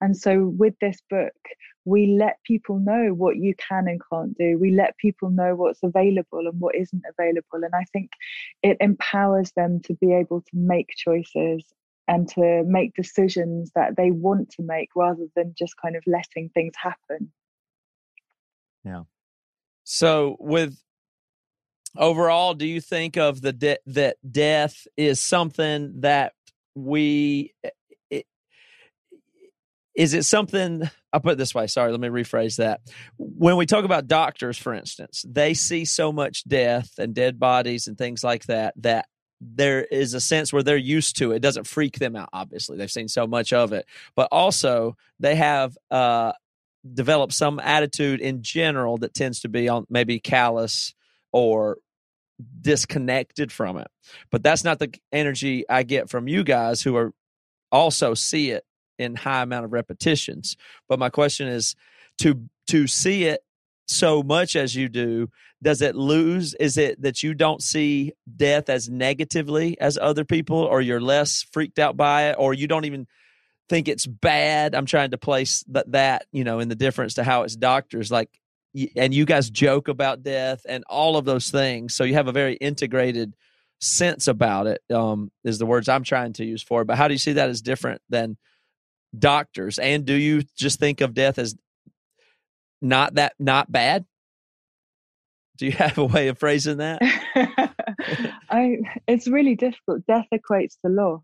And 0.00 0.16
so 0.16 0.46
with 0.56 0.74
this 0.80 1.00
book, 1.10 1.34
we 1.84 2.18
let 2.18 2.42
people 2.44 2.78
know 2.78 3.14
what 3.14 3.36
you 3.36 3.54
can 3.56 3.88
and 3.88 4.00
can't 4.12 4.36
do. 4.36 4.58
We 4.58 4.72
let 4.72 4.96
people 4.98 5.30
know 5.30 5.54
what's 5.54 5.82
available 5.82 6.40
and 6.40 6.60
what 6.60 6.74
isn't 6.74 7.02
available. 7.18 7.64
And 7.64 7.74
I 7.74 7.84
think 7.92 8.10
it 8.62 8.76
empowers 8.80 9.52
them 9.56 9.80
to 9.84 9.94
be 9.94 10.12
able 10.12 10.42
to 10.42 10.50
make 10.54 10.88
choices 10.96 11.64
and 12.08 12.26
to 12.26 12.64
make 12.66 12.94
decisions 12.94 13.70
that 13.74 13.96
they 13.96 14.10
want 14.10 14.50
to 14.50 14.62
make 14.62 14.88
rather 14.96 15.26
than 15.36 15.54
just 15.56 15.74
kind 15.80 15.94
of 15.94 16.02
letting 16.06 16.48
things 16.48 16.72
happen. 16.76 17.30
Yeah. 18.84 19.02
So 19.84 20.36
with 20.40 20.82
overall 21.96 22.54
do 22.54 22.66
you 22.66 22.80
think 22.80 23.16
of 23.16 23.40
the 23.40 23.52
de- 23.52 23.78
that 23.86 24.16
death 24.30 24.86
is 24.96 25.20
something 25.20 26.00
that 26.00 26.32
we 26.74 27.52
eh, 27.64 27.70
it, 28.10 28.26
is 29.94 30.14
it 30.14 30.24
something 30.24 30.88
I'll 31.12 31.20
put 31.20 31.32
it 31.32 31.38
this 31.38 31.54
way. 31.54 31.66
Sorry, 31.66 31.90
let 31.90 32.00
me 32.00 32.08
rephrase 32.08 32.56
that. 32.56 32.80
When 33.16 33.56
we 33.56 33.64
talk 33.64 33.86
about 33.86 34.06
doctors, 34.06 34.58
for 34.58 34.74
instance, 34.74 35.24
they 35.26 35.54
see 35.54 35.86
so 35.86 36.12
much 36.12 36.44
death 36.44 36.90
and 36.98 37.14
dead 37.14 37.38
bodies 37.38 37.86
and 37.86 37.96
things 37.96 38.22
like 38.22 38.44
that 38.44 38.74
that 38.76 39.06
there 39.40 39.84
is 39.84 40.14
a 40.14 40.20
sense 40.20 40.52
where 40.52 40.62
they're 40.62 40.76
used 40.76 41.16
to 41.18 41.32
it. 41.32 41.40
doesn't 41.40 41.66
freak 41.66 41.98
them 41.98 42.16
out 42.16 42.28
obviously. 42.32 42.76
They've 42.76 42.90
seen 42.90 43.08
so 43.08 43.26
much 43.26 43.52
of 43.52 43.72
it. 43.72 43.86
But 44.14 44.28
also 44.32 44.96
they 45.20 45.36
have 45.36 45.76
uh, 45.90 46.32
developed 46.94 47.32
some 47.32 47.60
attitude 47.60 48.20
in 48.20 48.42
general 48.42 48.98
that 48.98 49.14
tends 49.14 49.40
to 49.40 49.48
be 49.48 49.68
on 49.68 49.86
maybe 49.88 50.18
callous 50.20 50.94
or 51.32 51.78
disconnected 52.60 53.50
from 53.52 53.78
it. 53.78 53.88
But 54.30 54.42
that's 54.42 54.64
not 54.64 54.78
the 54.78 54.92
energy 55.12 55.68
i 55.68 55.82
get 55.82 56.08
from 56.08 56.28
you 56.28 56.44
guys 56.44 56.82
who 56.82 56.96
are 56.96 57.12
also 57.72 58.14
see 58.14 58.50
it 58.50 58.64
in 58.98 59.14
high 59.14 59.42
amount 59.42 59.64
of 59.64 59.72
repetitions. 59.72 60.56
But 60.88 60.98
my 60.98 61.10
question 61.10 61.48
is 61.48 61.74
to 62.18 62.48
to 62.68 62.86
see 62.86 63.24
it 63.24 63.42
so 63.88 64.22
much 64.22 64.56
as 64.56 64.74
you 64.74 64.88
do 64.88 65.28
does 65.62 65.82
it 65.82 65.96
lose 65.96 66.54
is 66.54 66.76
it 66.76 67.00
that 67.02 67.22
you 67.22 67.34
don't 67.34 67.62
see 67.62 68.12
death 68.36 68.68
as 68.68 68.88
negatively 68.88 69.80
as 69.80 69.98
other 69.98 70.24
people 70.24 70.58
or 70.58 70.80
you're 70.80 71.00
less 71.00 71.44
freaked 71.52 71.78
out 71.78 71.96
by 71.96 72.30
it 72.30 72.36
or 72.38 72.54
you 72.54 72.68
don't 72.68 72.84
even 72.84 73.06
think 73.68 73.88
it's 73.88 74.06
bad? 74.06 74.74
I'm 74.74 74.86
trying 74.86 75.10
to 75.10 75.18
place 75.18 75.64
that 75.68 75.90
that 75.92 76.26
you 76.32 76.44
know 76.44 76.60
in 76.60 76.68
the 76.68 76.76
difference 76.76 77.14
to 77.14 77.24
how 77.24 77.42
it's 77.42 77.56
doctors 77.56 78.10
like 78.10 78.30
and 78.94 79.14
you 79.14 79.24
guys 79.24 79.50
joke 79.50 79.88
about 79.88 80.22
death 80.22 80.60
and 80.68 80.84
all 80.88 81.16
of 81.16 81.24
those 81.24 81.50
things 81.50 81.94
so 81.94 82.04
you 82.04 82.14
have 82.14 82.28
a 82.28 82.32
very 82.32 82.54
integrated 82.54 83.34
sense 83.80 84.28
about 84.28 84.66
it 84.66 84.82
um 84.92 85.30
is 85.44 85.58
the 85.58 85.64
words 85.66 85.88
i'm 85.88 86.02
trying 86.02 86.32
to 86.32 86.44
use 86.44 86.62
for 86.62 86.82
it 86.82 86.84
but 86.84 86.96
how 86.96 87.08
do 87.08 87.14
you 87.14 87.18
see 87.18 87.32
that 87.32 87.48
as 87.48 87.62
different 87.62 88.02
than 88.10 88.36
doctors? 89.16 89.78
And 89.78 90.04
do 90.04 90.14
you 90.14 90.42
just 90.56 90.78
think 90.78 91.00
of 91.00 91.14
death 91.14 91.38
as 91.38 91.54
not 92.80 93.14
that 93.14 93.34
not 93.38 93.70
bad? 93.70 94.04
Do 95.56 95.66
you 95.66 95.72
have 95.84 95.98
a 95.98 96.04
way 96.04 96.28
of 96.28 96.38
phrasing 96.38 96.78
that? 96.78 97.00
I 98.50 98.78
it's 99.06 99.28
really 99.28 99.54
difficult. 99.54 100.06
Death 100.06 100.26
equates 100.32 100.76
to 100.84 100.90
loss. 100.90 101.22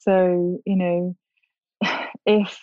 So 0.00 0.60
you 0.64 0.76
know 0.76 1.16
if 2.26 2.58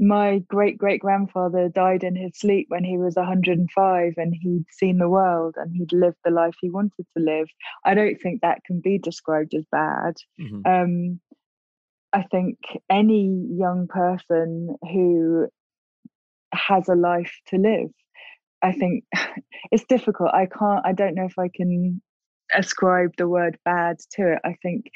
my 0.00 0.38
great 0.48 0.78
great 0.78 1.00
grandfather 1.00 1.68
died 1.68 2.02
in 2.02 2.16
his 2.16 2.32
sleep 2.34 2.66
when 2.70 2.82
he 2.82 2.96
was 2.96 3.16
105 3.16 4.14
and 4.16 4.34
he'd 4.40 4.64
seen 4.70 4.96
the 4.96 5.10
world 5.10 5.54
and 5.58 5.76
he'd 5.76 5.92
lived 5.92 6.16
the 6.24 6.30
life 6.30 6.54
he 6.60 6.70
wanted 6.70 7.04
to 7.14 7.22
live 7.22 7.46
i 7.84 7.92
don't 7.92 8.16
think 8.16 8.40
that 8.40 8.64
can 8.64 8.80
be 8.80 8.98
described 8.98 9.52
as 9.54 9.66
bad. 9.70 10.14
Mm-hmm. 10.40 10.60
um, 10.64 11.20
i 12.14 12.22
think 12.22 12.56
any 12.88 13.46
young 13.50 13.86
person 13.88 14.74
who 14.90 15.48
has 16.52 16.88
a 16.88 16.94
life 16.94 17.32
to 17.48 17.56
live. 17.56 17.90
I 18.62 18.72
think 18.72 19.04
it's 19.72 19.84
difficult. 19.84 20.30
I 20.34 20.46
can't, 20.46 20.84
I 20.84 20.92
don't 20.92 21.14
know 21.14 21.26
if 21.26 21.38
I 21.38 21.48
can 21.54 22.00
ascribe 22.54 23.12
the 23.16 23.28
word 23.28 23.58
bad 23.64 23.98
to 24.12 24.32
it. 24.32 24.38
I 24.44 24.56
think 24.62 24.86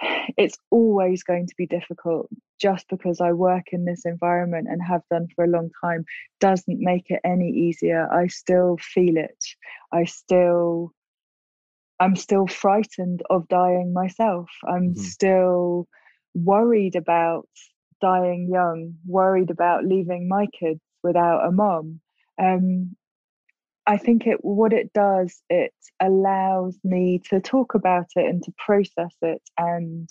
it's 0.36 0.58
always 0.70 1.22
going 1.22 1.46
to 1.46 1.54
be 1.56 1.66
difficult 1.66 2.28
just 2.60 2.86
because 2.88 3.20
I 3.20 3.32
work 3.32 3.66
in 3.72 3.84
this 3.84 4.02
environment 4.04 4.66
and 4.70 4.80
have 4.82 5.02
done 5.10 5.28
for 5.34 5.44
a 5.44 5.48
long 5.48 5.70
time 5.84 6.04
doesn't 6.40 6.80
make 6.80 7.10
it 7.10 7.20
any 7.24 7.50
easier. 7.50 8.08
I 8.12 8.28
still 8.28 8.78
feel 8.80 9.16
it. 9.16 9.44
I 9.92 10.04
still 10.04 10.92
I'm 11.98 12.16
still 12.16 12.46
frightened 12.46 13.22
of 13.30 13.48
dying 13.48 13.92
myself. 13.94 14.50
I'm 14.66 14.90
mm-hmm. 14.90 15.00
still 15.00 15.88
worried 16.34 16.94
about 16.94 17.48
dying 18.00 18.48
young, 18.50 18.94
worried 19.06 19.50
about 19.50 19.84
leaving 19.84 20.28
my 20.28 20.46
kids 20.58 20.80
without 21.02 21.46
a 21.46 21.52
mom. 21.52 22.00
Um, 22.40 22.96
I 23.86 23.96
think 23.96 24.26
it 24.26 24.38
what 24.42 24.72
it 24.72 24.92
does 24.92 25.42
it 25.48 25.72
allows 26.00 26.76
me 26.82 27.20
to 27.30 27.40
talk 27.40 27.74
about 27.74 28.06
it 28.16 28.26
and 28.26 28.42
to 28.42 28.52
process 28.58 29.14
it 29.22 29.42
and 29.56 30.08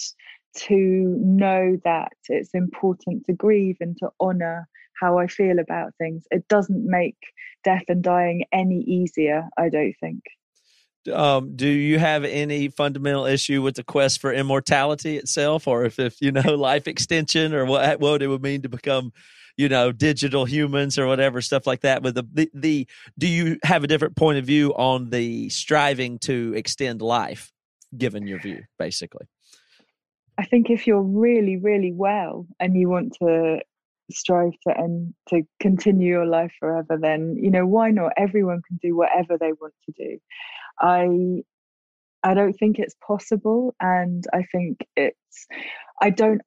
to 0.55 1.17
know 1.19 1.77
that 1.83 2.13
it's 2.29 2.53
important 2.53 3.25
to 3.25 3.33
grieve 3.33 3.77
and 3.81 3.97
to 3.97 4.09
honor 4.19 4.67
how 4.99 5.17
I 5.17 5.27
feel 5.27 5.59
about 5.59 5.93
things. 5.97 6.23
It 6.31 6.47
doesn't 6.47 6.85
make 6.85 7.17
death 7.65 7.83
and 7.89 8.01
dying 8.01 8.45
any 8.53 8.79
easier, 8.81 9.49
I 9.57 9.67
don't 9.67 9.95
think. 9.99 10.23
Um, 11.11 11.55
do 11.55 11.67
you 11.67 11.99
have 11.99 12.23
any 12.23 12.69
fundamental 12.69 13.25
issue 13.25 13.61
with 13.61 13.75
the 13.75 13.83
quest 13.83 14.19
for 14.19 14.33
immortality 14.33 15.17
itself, 15.17 15.67
or 15.67 15.85
if, 15.85 15.99
if 15.99 16.21
you 16.21 16.31
know 16.31 16.55
life 16.55 16.87
extension, 16.87 17.53
or 17.53 17.65
what 17.65 17.99
what 17.99 18.21
it 18.21 18.27
would 18.27 18.41
mean 18.41 18.61
to 18.63 18.69
become 18.69 19.11
you 19.57 19.69
know 19.69 19.91
digital 19.91 20.45
humans 20.45 20.97
or 20.97 21.07
whatever 21.07 21.41
stuff 21.41 21.67
like 21.67 21.81
that. 21.81 22.03
With 22.03 22.15
the, 22.15 22.27
the, 22.33 22.49
the 22.53 22.87
do 23.17 23.27
you 23.27 23.57
have 23.63 23.83
a 23.83 23.87
different 23.87 24.15
point 24.15 24.37
of 24.37 24.45
view 24.45 24.73
on 24.73 25.09
the 25.09 25.49
striving 25.49 26.19
to 26.19 26.53
extend 26.55 27.01
life 27.01 27.51
given 27.97 28.27
your 28.27 28.39
view 28.39 28.63
basically? 28.79 29.27
I 30.37 30.45
think 30.45 30.69
if 30.69 30.85
you're 30.87 31.01
really 31.01 31.57
really 31.57 31.93
well 31.93 32.47
and 32.59 32.75
you 32.75 32.89
want 32.89 33.13
to 33.21 33.61
strive 34.11 34.53
to 34.67 34.77
end 34.77 35.13
to 35.29 35.41
continue 35.59 36.07
your 36.07 36.25
life 36.25 36.51
forever 36.59 36.97
then 36.99 37.35
you 37.39 37.49
know 37.49 37.65
why 37.65 37.91
not? 37.91 38.13
Everyone 38.17 38.61
can 38.67 38.79
do 38.81 38.95
whatever 38.95 39.37
they 39.37 39.51
want 39.53 39.73
to 39.85 39.93
do. 39.97 40.17
I 40.79 41.43
i 42.23 42.33
don't 42.33 42.53
think 42.53 42.79
it's 42.79 42.95
possible 43.05 43.75
and 43.79 44.25
i 44.33 44.43
think 44.51 44.85
it's 44.95 45.45
i 46.01 46.09
don't 46.09 46.41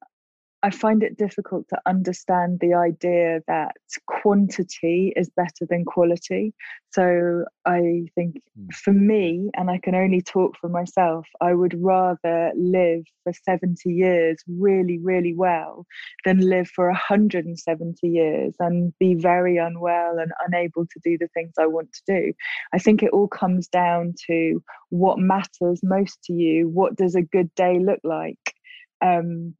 I 0.61 0.71
find 0.71 1.03
it 1.03 1.17
difficult 1.17 1.69
to 1.69 1.79
understand 1.85 2.59
the 2.59 2.73
idea 2.73 3.41
that 3.47 3.75
quantity 4.07 5.13
is 5.15 5.29
better 5.29 5.65
than 5.69 5.85
quality. 5.85 6.53
So 6.91 7.45
I 7.65 8.07
think 8.15 8.41
hmm. 8.57 8.67
for 8.73 8.91
me, 8.91 9.49
and 9.55 9.71
I 9.71 9.77
can 9.77 9.95
only 9.95 10.21
talk 10.21 10.57
for 10.59 10.67
myself, 10.67 11.27
I 11.39 11.53
would 11.53 11.81
rather 11.81 12.51
live 12.57 13.03
for 13.23 13.31
70 13.31 13.89
years 13.89 14.43
really, 14.47 14.97
really 14.97 15.33
well 15.33 15.85
than 16.25 16.49
live 16.49 16.67
for 16.67 16.87
170 16.87 18.07
years 18.07 18.53
and 18.59 18.93
be 18.99 19.15
very 19.15 19.57
unwell 19.57 20.17
and 20.19 20.31
unable 20.45 20.85
to 20.87 20.99
do 21.03 21.17
the 21.17 21.29
things 21.33 21.53
I 21.57 21.67
want 21.67 21.93
to 21.93 22.01
do. 22.05 22.33
I 22.73 22.79
think 22.79 23.01
it 23.01 23.11
all 23.11 23.29
comes 23.29 23.69
down 23.69 24.13
to 24.27 24.61
what 24.89 25.19
matters 25.19 25.79
most 25.83 26.21
to 26.23 26.33
you. 26.33 26.67
What 26.67 26.97
does 26.97 27.15
a 27.15 27.21
good 27.21 27.53
day 27.55 27.79
look 27.79 27.99
like? 28.03 28.53
Um, 29.01 29.55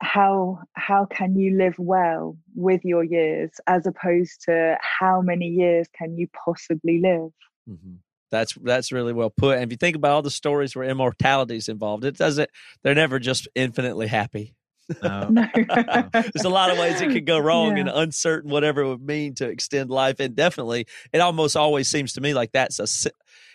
how 0.00 0.58
how 0.74 1.04
can 1.04 1.36
you 1.36 1.56
live 1.56 1.74
well 1.78 2.36
with 2.54 2.84
your 2.84 3.04
years 3.04 3.50
as 3.66 3.86
opposed 3.86 4.42
to 4.42 4.76
how 4.80 5.20
many 5.20 5.46
years 5.46 5.86
can 5.96 6.16
you 6.16 6.26
possibly 6.44 7.00
live 7.00 7.30
mm-hmm. 7.68 7.94
that's 8.30 8.54
that's 8.62 8.92
really 8.92 9.12
well 9.12 9.30
put 9.30 9.56
and 9.56 9.64
if 9.64 9.70
you 9.70 9.76
think 9.76 9.96
about 9.96 10.12
all 10.12 10.22
the 10.22 10.30
stories 10.30 10.74
where 10.74 10.88
immortality 10.88 11.56
is 11.56 11.68
involved 11.68 12.04
it 12.04 12.16
doesn't 12.16 12.48
they're 12.82 12.94
never 12.94 13.18
just 13.18 13.46
infinitely 13.54 14.06
happy 14.06 14.54
no. 15.02 15.28
There's 16.12 16.44
a 16.44 16.48
lot 16.48 16.72
of 16.72 16.78
ways 16.78 17.00
it 17.00 17.12
could 17.12 17.24
go 17.24 17.38
wrong 17.38 17.76
yeah. 17.76 17.82
and 17.82 17.88
uncertain 17.88 18.50
whatever 18.50 18.82
it 18.82 18.88
would 18.88 19.06
mean 19.06 19.34
to 19.36 19.48
extend 19.48 19.88
life. 19.88 20.18
indefinitely. 20.18 20.86
it 21.12 21.20
almost 21.20 21.56
always 21.56 21.88
seems 21.88 22.14
to 22.14 22.20
me 22.20 22.34
like 22.34 22.50
that's 22.50 22.80
a, 22.80 23.10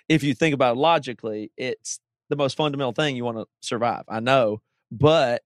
if 0.08 0.24
you 0.24 0.34
think 0.34 0.54
about 0.54 0.78
it 0.78 0.80
logically, 0.80 1.52
it's 1.58 2.00
the 2.30 2.36
most 2.36 2.56
fundamental 2.56 2.94
thing 2.94 3.16
you 3.16 3.26
want 3.26 3.38
to 3.38 3.48
survive. 3.62 4.04
I 4.08 4.20
know, 4.20 4.62
but 4.92 5.42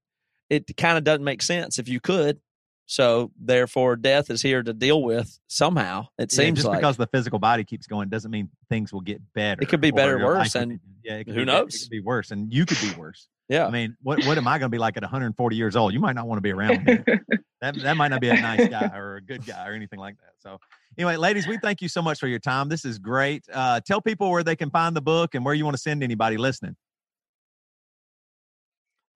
it 0.50 0.76
kind 0.78 0.97
of 0.97 1.04
doesn't 1.04 1.24
make 1.24 1.41
sense 1.41 1.80
if 1.80 1.88
you 1.88 2.00
could. 2.00 2.39
So 2.86 3.32
therefore, 3.39 3.95
death 3.95 4.32
is 4.32 4.41
here 4.41 4.64
to 4.64 4.74
deal 4.74 5.04
with 5.04 5.39
somehow. 5.47 6.08
It 6.18 6.32
seems 6.32 6.58
just 6.58 6.68
like. 6.68 6.80
because 6.80 6.97
the 6.97 7.06
physical 7.06 7.38
body 7.38 7.64
keeps 7.64 7.86
going 7.86 8.10
doesn't 8.10 8.32
mean 8.32 8.50
things 8.68 8.91
will 8.91 9.02
get 9.02 9.22
better. 9.34 9.62
It 9.62 9.70
could 9.70 9.80
be 9.80 9.91
better, 9.91 10.20
or 10.20 10.26
worse, 10.26 10.56
and 10.56 10.80
yeah, 11.04 11.22
who 11.22 11.45
knows? 11.45 11.76
It 11.76 11.80
could 11.82 11.91
be 11.91 12.00
worse, 12.00 12.32
and 12.32 12.52
you 12.52 12.66
could 12.66 12.82
be 12.82 12.91
worse. 13.00 13.28
Yeah, 13.47 13.68
I 13.68 13.70
mean, 13.70 13.95
what 14.02 14.26
what 14.26 14.39
am 14.39 14.47
I 14.47 14.58
going 14.58 14.72
to 14.72 14.76
be 14.76 14.80
like 14.80 14.97
at 14.97 15.04
140 15.04 15.56
years 15.56 15.76
old? 15.76 15.93
You 15.93 16.00
might 16.00 16.16
not 16.16 16.28
want 16.28 16.38
to 16.38 16.41
be 16.41 16.52
around 16.52 16.84
that 17.62 17.76
that 17.76 17.95
might 17.95 18.08
not 18.08 18.22
be 18.22 18.30
a 18.30 18.41
nice 18.41 18.68
guy 18.68 18.91
or 18.95 19.18
a 19.18 19.22
good 19.22 19.45
guy 19.45 19.68
or 19.68 19.74
anything 19.74 20.00
like 20.00 20.18
that. 20.18 20.34
So, 20.39 20.58
anyway, 20.97 21.16
ladies, 21.16 21.45
we 21.45 21.58
thank 21.58 21.84
you 21.84 21.89
so 21.89 22.02
much 22.02 22.20
for 22.20 22.28
your 22.28 22.39
time. 22.39 22.70
This 22.70 22.86
is 22.86 22.97
great. 22.97 23.45
Uh, 23.54 23.82
tell 23.82 24.02
people 24.02 24.32
where 24.32 24.43
they 24.43 24.56
can 24.56 24.72
find 24.72 24.95
the 24.95 25.02
book 25.02 25.36
and 25.36 25.45
where 25.45 25.54
you 25.54 25.64
want 25.64 25.76
to 25.76 25.82
send 25.82 26.04
anybody 26.04 26.38
listening. 26.38 26.76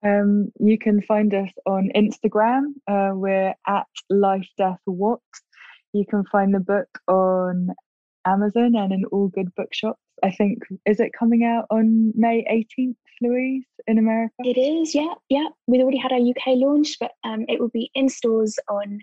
Um, 0.04 0.52
you 0.60 0.78
can 0.78 1.00
find 1.02 1.32
us 1.34 1.50
on 1.66 1.90
Instagram. 1.96 2.74
Uh, 2.86 3.14
we're 3.14 3.54
at 3.66 3.86
Life 4.10 4.48
Death 4.58 4.80
What. 4.84 5.20
You 5.92 6.04
can 6.08 6.24
find 6.30 6.54
the 6.54 6.60
book 6.60 6.88
on 7.08 7.68
Amazon 8.26 8.74
and 8.76 8.92
in 8.92 9.04
all 9.06 9.28
good 9.28 9.54
bookshops. 9.54 10.00
I 10.22 10.30
think 10.30 10.60
is 10.86 11.00
it 11.00 11.12
coming 11.18 11.44
out 11.44 11.66
on 11.70 12.12
May 12.14 12.44
18th, 12.78 12.96
Louise, 13.20 13.64
in 13.86 13.98
America? 13.98 14.34
It 14.40 14.58
is, 14.58 14.94
yeah, 14.94 15.14
yeah. 15.28 15.48
We've 15.66 15.80
already 15.80 15.98
had 15.98 16.12
our 16.12 16.18
UK 16.18 16.56
launch, 16.58 16.96
but 17.00 17.12
um, 17.24 17.44
it 17.48 17.60
will 17.60 17.68
be 17.68 17.90
in 17.94 18.08
stores 18.08 18.58
on 18.68 19.00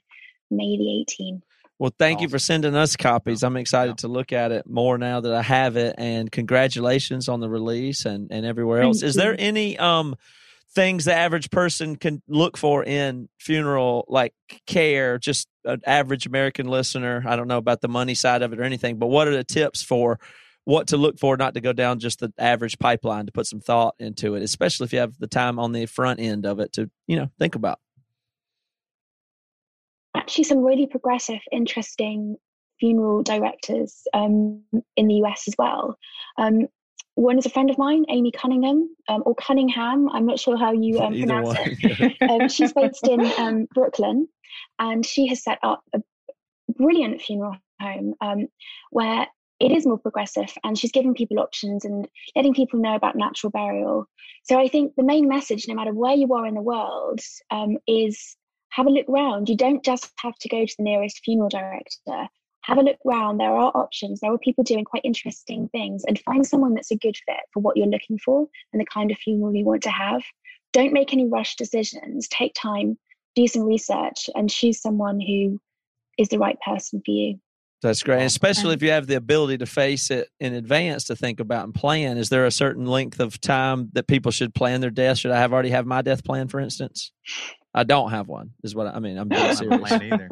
May 0.50 0.78
the 0.78 1.06
18th. 1.24 1.42
Well, 1.80 1.92
thank 1.98 2.18
awesome. 2.18 2.24
you 2.24 2.30
for 2.30 2.40
sending 2.40 2.76
us 2.76 2.96
copies. 2.96 3.42
I'm 3.44 3.58
excited 3.58 3.94
yeah. 3.94 4.02
to 4.02 4.08
look 4.08 4.32
at 4.32 4.52
it 4.52 4.68
more 4.68 5.00
now 5.00 5.20
that 5.20 5.34
I 5.34 5.42
have 5.42 5.78
it. 5.78 5.96
And 5.98 6.32
congratulations 6.32 7.28
on 7.28 7.40
the 7.40 7.50
release 7.50 8.06
and, 8.06 8.32
and 8.32 8.46
everywhere 8.46 8.84
else. 8.84 9.00
Thank 9.00 9.10
is 9.10 9.16
there 9.16 9.36
any 9.40 9.80
um 9.80 10.16
things 10.74 11.06
the 11.06 11.14
average 11.14 11.50
person 11.50 11.96
can 11.96 12.22
look 12.28 12.58
for 12.58 12.84
in 12.84 13.28
funeral 13.40 14.06
like 14.08 14.34
care 14.66 15.18
just 15.18 15.48
an 15.66 15.82
average 15.86 16.26
american 16.26 16.68
listener 16.68 17.24
i 17.28 17.36
don't 17.36 17.48
know 17.48 17.58
about 17.58 17.82
the 17.82 17.88
money 17.88 18.16
side 18.16 18.42
of 18.42 18.54
it 18.54 18.60
or 18.60 18.64
anything 18.64 18.98
but 18.98 19.08
what 19.08 19.28
are 19.28 19.36
the 19.36 19.44
tips 19.44 19.84
for 19.84 20.20
what 20.66 20.88
to 20.88 20.98
look 20.98 21.20
for 21.20 21.36
not 21.38 21.54
to 21.54 21.62
go 21.62 21.74
down 21.74 22.00
just 22.00 22.20
the 22.20 22.32
average 22.38 22.78
pipeline 22.80 23.26
to 23.26 23.32
put 23.32 23.48
some 23.48 23.60
thought 23.60 23.96
into 24.00 24.36
it 24.36 24.44
especially 24.44 24.86
if 24.86 24.94
you 24.94 25.00
have 25.00 25.18
the 25.20 25.28
time 25.28 25.60
on 25.60 25.72
the 25.72 25.86
front 25.86 26.20
end 26.20 26.46
of 26.46 26.60
it 26.60 26.72
to 26.74 26.90
you 27.08 27.18
know 27.18 27.30
think 27.40 27.56
about? 27.56 27.80
Actually 30.16 30.44
some 30.44 30.60
really 30.60 30.88
progressive 30.88 31.40
interesting 31.52 32.38
funeral 32.80 33.24
directors 33.24 34.04
um, 34.14 34.62
in 34.98 35.08
the 35.08 35.16
us 35.16 35.48
as 35.48 35.56
well. 35.58 35.98
Um, 36.38 36.68
one 37.16 37.38
is 37.38 37.46
a 37.46 37.50
friend 37.50 37.70
of 37.70 37.78
mine, 37.78 38.06
Amy 38.10 38.32
Cunningham, 38.32 38.96
um, 39.08 39.24
or 39.26 39.36
Cunningham. 39.36 40.10
I'm 40.10 40.26
not 40.26 40.40
sure 40.40 40.58
how 40.58 40.72
you 40.72 41.00
um, 41.00 41.14
pronounce 41.18 41.48
one. 41.48 41.58
it. 41.60 42.18
um, 42.30 42.50
she's 42.50 42.74
based 42.74 43.08
in 43.08 43.22
um, 43.38 43.68
Brooklyn, 43.74 44.28
and 44.80 45.06
she 45.06 45.28
has 45.28 45.44
set 45.44 45.60
up 45.64 45.84
a 45.94 46.02
brilliant 46.70 47.22
funeral 47.22 47.58
home 47.80 48.16
um, 48.22 48.48
where 48.92 49.28
it 49.60 49.72
is 49.72 49.86
more 49.86 49.98
progressive, 49.98 50.54
and 50.64 50.78
she's 50.78 50.92
giving 50.92 51.14
people 51.14 51.40
options 51.40 51.86
and 51.86 52.08
letting 52.36 52.54
people 52.54 52.80
know 52.80 52.96
about 52.96 53.16
natural 53.16 53.52
burial. 53.52 54.08
So 54.44 54.60
I 54.60 54.68
think 54.68 54.96
the 54.96 55.04
main 55.04 55.28
message, 55.28 55.68
no 55.68 55.76
matter 55.76 55.94
where 55.94 56.16
you 56.16 56.34
are 56.34 56.48
in 56.48 56.56
the 56.56 56.62
world, 56.62 57.20
um, 57.52 57.78
is 57.88 58.36
have 58.70 58.88
a 58.88 58.90
look 58.90 59.08
around. 59.10 59.50
You 59.50 59.58
don't 59.58 59.84
just 59.84 60.12
have 60.20 60.36
to 60.40 60.50
go 60.50 60.66
to 60.66 60.76
the 60.78 60.84
nearest 60.84 61.22
funeral 61.24 61.50
director 61.50 62.28
have 62.64 62.78
a 62.78 62.82
look 62.82 62.98
around. 63.06 63.38
There 63.38 63.56
are 63.56 63.72
options. 63.76 64.20
There 64.20 64.32
are 64.32 64.38
people 64.38 64.64
doing 64.64 64.86
quite 64.86 65.04
interesting 65.04 65.70
things, 65.70 66.04
and 66.08 66.20
find 66.20 66.46
someone 66.46 66.74
that's 66.74 66.92
a 66.92 66.98
good 66.98 67.18
fit 67.26 67.42
for 67.54 67.62
what 67.62 67.78
you're 67.78 67.88
looking 67.88 68.18
for 68.20 68.48
and 68.74 68.80
the 68.80 68.86
kind 68.86 69.12
of 69.12 69.18
funeral 69.18 69.56
you 69.56 69.66
want 69.66 69.84
to 69.84 69.90
have. 69.90 70.22
Don't 70.74 70.94
make 70.94 71.12
any 71.14 71.28
rush 71.28 71.56
decisions. 71.56 72.28
Take 72.28 72.54
time, 72.54 72.98
do 73.36 73.48
some 73.48 73.64
research, 73.64 74.30
and 74.36 74.50
choose 74.50 74.82
someone 74.82 75.20
who 75.20 75.60
is 76.18 76.30
the 76.30 76.40
right 76.40 76.58
person 76.66 77.02
for 77.06 77.12
you. 77.12 77.40
That's 77.82 78.04
great, 78.04 78.24
especially 78.24 78.76
if 78.76 78.84
you 78.84 78.92
have 78.92 79.08
the 79.08 79.16
ability 79.16 79.58
to 79.58 79.66
face 79.66 80.12
it 80.12 80.30
in 80.40 80.54
advance 80.54 81.06
to 81.06 81.16
think 81.16 81.40
about 81.40 81.64
and 81.64 81.74
plan. 81.74 82.18
Is 82.18 82.30
there 82.30 82.46
a 82.46 82.52
certain 82.52 82.86
length 82.86 83.20
of 83.20 83.42
time 83.42 83.90
that 83.94 84.06
people 84.06 84.32
should 84.32 84.54
plan 84.54 84.82
their 84.82 84.92
death? 84.92 85.18
Should 85.18 85.32
I 85.32 85.40
have 85.40 85.52
already 85.52 85.72
have 85.72 85.88
my 85.88 86.04
death 86.04 86.24
plan, 86.24 86.48
for 86.48 86.60
instance? 86.60 87.12
I 87.74 87.84
don't 87.84 88.12
have 88.12 88.28
one. 88.28 88.52
Is 88.64 88.76
what 88.76 88.86
I, 88.86 88.92
I 88.92 89.00
mean. 89.00 89.18
I'm 89.18 89.30
being 89.30 89.56
serious. 89.56 90.30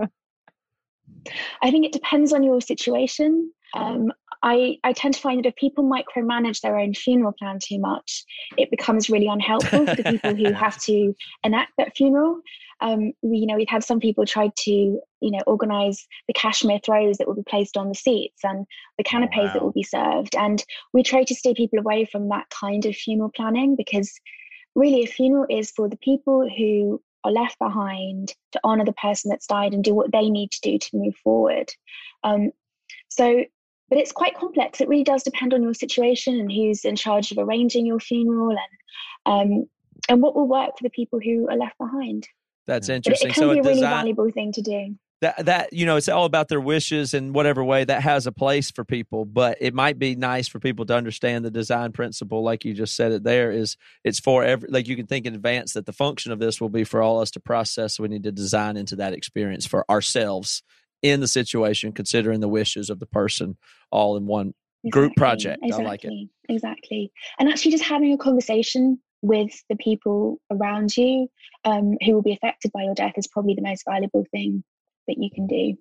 I 1.61 1.71
think 1.71 1.85
it 1.85 1.91
depends 1.91 2.33
on 2.33 2.43
your 2.43 2.61
situation. 2.61 3.51
Um, 3.75 4.11
I, 4.41 4.77
I 4.83 4.93
tend 4.93 5.15
to 5.15 5.19
find 5.19 5.43
that 5.43 5.49
if 5.49 5.55
people 5.55 5.83
micromanage 5.83 6.61
their 6.61 6.77
own 6.77 6.93
funeral 6.93 7.33
plan 7.37 7.59
too 7.61 7.79
much, 7.79 8.23
it 8.57 8.71
becomes 8.71 9.09
really 9.09 9.27
unhelpful 9.27 9.85
for 9.85 9.95
the 9.95 10.03
people 10.03 10.33
who 10.35 10.51
have 10.53 10.81
to 10.83 11.13
enact 11.43 11.73
that 11.77 11.95
funeral. 11.95 12.39
Um, 12.81 13.11
we, 13.21 13.39
you 13.39 13.45
know, 13.45 13.57
we've 13.57 13.67
had 13.69 13.83
some 13.83 13.99
people 13.99 14.25
try 14.25 14.49
to, 14.55 14.71
you 14.71 15.01
know, 15.21 15.41
organize 15.45 16.07
the 16.27 16.33
cashmere 16.33 16.79
throws 16.83 17.17
that 17.17 17.27
will 17.27 17.35
be 17.35 17.43
placed 17.43 17.75
on 17.75 17.89
the 17.89 17.95
seats 17.95 18.39
and 18.43 18.65
the 18.97 19.03
oh, 19.05 19.09
canapes 19.09 19.35
wow. 19.37 19.53
that 19.53 19.61
will 19.61 19.73
be 19.73 19.83
served. 19.83 20.35
And 20.35 20.63
we 20.93 21.03
try 21.03 21.23
to 21.25 21.35
steer 21.35 21.53
people 21.53 21.79
away 21.79 22.05
from 22.05 22.29
that 22.29 22.49
kind 22.49 22.85
of 22.85 22.95
funeral 22.95 23.31
planning 23.35 23.75
because 23.75 24.09
really, 24.75 25.03
a 25.03 25.07
funeral 25.07 25.45
is 25.49 25.71
for 25.71 25.89
the 25.89 25.97
people 25.97 26.47
who 26.57 27.01
are 27.23 27.31
left 27.31 27.57
behind 27.59 28.33
to 28.51 28.59
honor 28.63 28.85
the 28.85 28.93
person 28.93 29.29
that's 29.29 29.47
died 29.47 29.73
and 29.73 29.83
do 29.83 29.93
what 29.93 30.11
they 30.11 30.29
need 30.29 30.51
to 30.51 30.61
do 30.61 30.77
to 30.77 30.89
move 30.93 31.15
forward. 31.17 31.69
Um, 32.23 32.51
so, 33.09 33.43
but 33.89 33.97
it's 33.97 34.11
quite 34.11 34.35
complex. 34.35 34.81
It 34.81 34.87
really 34.87 35.03
does 35.03 35.23
depend 35.23 35.53
on 35.53 35.63
your 35.63 35.73
situation 35.73 36.39
and 36.39 36.51
who's 36.51 36.85
in 36.85 36.95
charge 36.95 37.31
of 37.31 37.37
arranging 37.37 37.85
your 37.85 37.99
funeral 37.99 38.51
and 38.51 38.59
um, 39.25 39.69
and 40.07 40.21
what 40.21 40.35
will 40.35 40.47
work 40.47 40.77
for 40.77 40.83
the 40.83 40.89
people 40.89 41.19
who 41.19 41.49
are 41.49 41.57
left 41.57 41.77
behind. 41.77 42.27
That's 42.67 42.87
But 42.87 42.93
it, 42.93 42.95
interesting. 42.97 43.29
it 43.29 43.33
can 43.33 43.41
so 43.41 43.53
be 43.53 43.57
a 43.57 43.61
a 43.61 43.63
really 43.63 43.73
design 43.75 43.91
valuable 43.91 44.31
thing 44.31 44.51
to 44.53 44.61
do. 44.61 44.95
That 45.21 45.45
that 45.45 45.73
you 45.73 45.85
know 45.85 45.95
it's 45.95 46.09
all 46.09 46.25
about 46.25 46.47
their 46.47 46.61
wishes 46.61 47.13
in 47.13 47.33
whatever 47.33 47.63
way 47.63 47.83
that 47.83 48.01
has 48.01 48.25
a 48.27 48.31
place 48.31 48.71
for 48.71 48.83
people 48.83 49.25
but 49.25 49.57
it 49.59 49.73
might 49.73 49.99
be 49.99 50.15
nice 50.15 50.47
for 50.47 50.59
people 50.59 50.85
to 50.85 50.95
understand 50.95 51.43
the 51.43 51.51
design 51.51 51.91
principle 51.91 52.43
like 52.43 52.63
you 52.65 52.73
just 52.73 52.95
said 52.95 53.11
it 53.11 53.23
there 53.23 53.51
is 53.51 53.77
it's 54.03 54.19
for 54.19 54.43
every 54.43 54.69
like 54.69 54.87
you 54.87 54.95
can 54.95 55.07
think 55.07 55.25
in 55.25 55.35
advance 55.35 55.73
that 55.73 55.85
the 55.85 55.93
function 55.93 56.31
of 56.31 56.39
this 56.39 56.61
will 56.61 56.69
be 56.69 56.83
for 56.83 57.01
all 57.01 57.19
us 57.19 57.31
to 57.31 57.39
process 57.39 57.95
so 57.95 58.03
we 58.03 58.09
need 58.09 58.23
to 58.23 58.31
design 58.31 58.77
into 58.77 58.95
that 58.95 59.13
experience 59.13 59.65
for 59.65 59.89
ourselves 59.91 60.63
in 61.01 61.19
the 61.19 61.27
situation 61.27 61.91
considering 61.91 62.39
the 62.39 62.47
wishes 62.47 62.89
of 62.89 62.99
the 62.99 63.05
person 63.05 63.57
all 63.91 64.17
in 64.17 64.25
one 64.25 64.53
Group 64.89 65.13
project. 65.17 65.59
I 65.61 65.67
Exactly. 65.67 65.85
like 65.85 66.05
it. 66.05 66.29
Exactly. 66.47 67.11
And 67.37 67.49
actually, 67.49 67.71
just 67.71 67.83
having 67.83 68.13
a 68.13 68.17
conversation 68.17 68.97
with 69.21 69.51
the 69.67 69.75
people 69.75 70.39
around 70.49 70.95
you 70.95 71.27
um, 71.65 71.97
who 72.05 72.13
will 72.13 72.21
be 72.21 72.31
affected 72.31 72.71
by 72.71 72.83
your 72.83 72.95
death 72.95 73.13
is 73.17 73.27
probably 73.27 73.55
the 73.55 73.61
most 73.61 73.83
valuable 73.85 74.25
thing 74.31 74.63
that 75.09 75.17
you 75.17 75.29
can 75.33 75.47
do. 75.47 75.75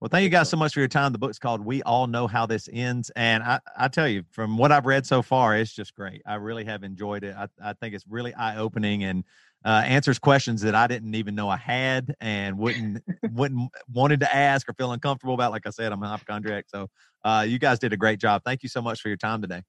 Well, 0.00 0.10
thank 0.10 0.24
you 0.24 0.28
guys 0.28 0.50
so 0.50 0.58
much 0.58 0.74
for 0.74 0.80
your 0.80 0.88
time. 0.88 1.12
The 1.12 1.18
book's 1.18 1.38
called 1.38 1.64
We 1.64 1.82
All 1.82 2.06
Know 2.06 2.26
How 2.26 2.44
This 2.44 2.68
Ends. 2.70 3.10
And 3.16 3.42
I, 3.42 3.60
I 3.78 3.88
tell 3.88 4.06
you, 4.06 4.24
from 4.30 4.58
what 4.58 4.70
I've 4.70 4.84
read 4.84 5.06
so 5.06 5.22
far, 5.22 5.56
it's 5.56 5.72
just 5.72 5.94
great. 5.94 6.20
I 6.26 6.34
really 6.34 6.64
have 6.66 6.82
enjoyed 6.82 7.24
it. 7.24 7.34
I, 7.34 7.48
I 7.62 7.72
think 7.72 7.94
it's 7.94 8.04
really 8.06 8.34
eye 8.34 8.58
opening 8.58 9.04
and 9.04 9.24
uh, 9.64 9.82
answers 9.86 10.18
questions 10.18 10.60
that 10.62 10.74
I 10.74 10.86
didn't 10.86 11.14
even 11.14 11.34
know 11.34 11.48
I 11.48 11.56
had 11.56 12.14
and 12.20 12.58
wouldn't 12.58 13.02
wouldn't 13.32 13.70
wanted 13.90 14.20
to 14.20 14.36
ask 14.36 14.68
or 14.68 14.74
feel 14.74 14.92
uncomfortable 14.92 15.32
about. 15.34 15.50
Like 15.50 15.66
I 15.66 15.70
said, 15.70 15.92
I'm 15.92 16.02
a 16.02 16.08
hypochondriac. 16.08 16.66
So 16.68 16.88
uh, 17.24 17.46
you 17.48 17.58
guys 17.58 17.78
did 17.78 17.94
a 17.94 17.96
great 17.96 18.20
job. 18.20 18.42
Thank 18.44 18.62
you 18.62 18.68
so 18.68 18.82
much 18.82 19.00
for 19.00 19.08
your 19.08 19.16
time 19.16 19.40
today. 19.40 19.62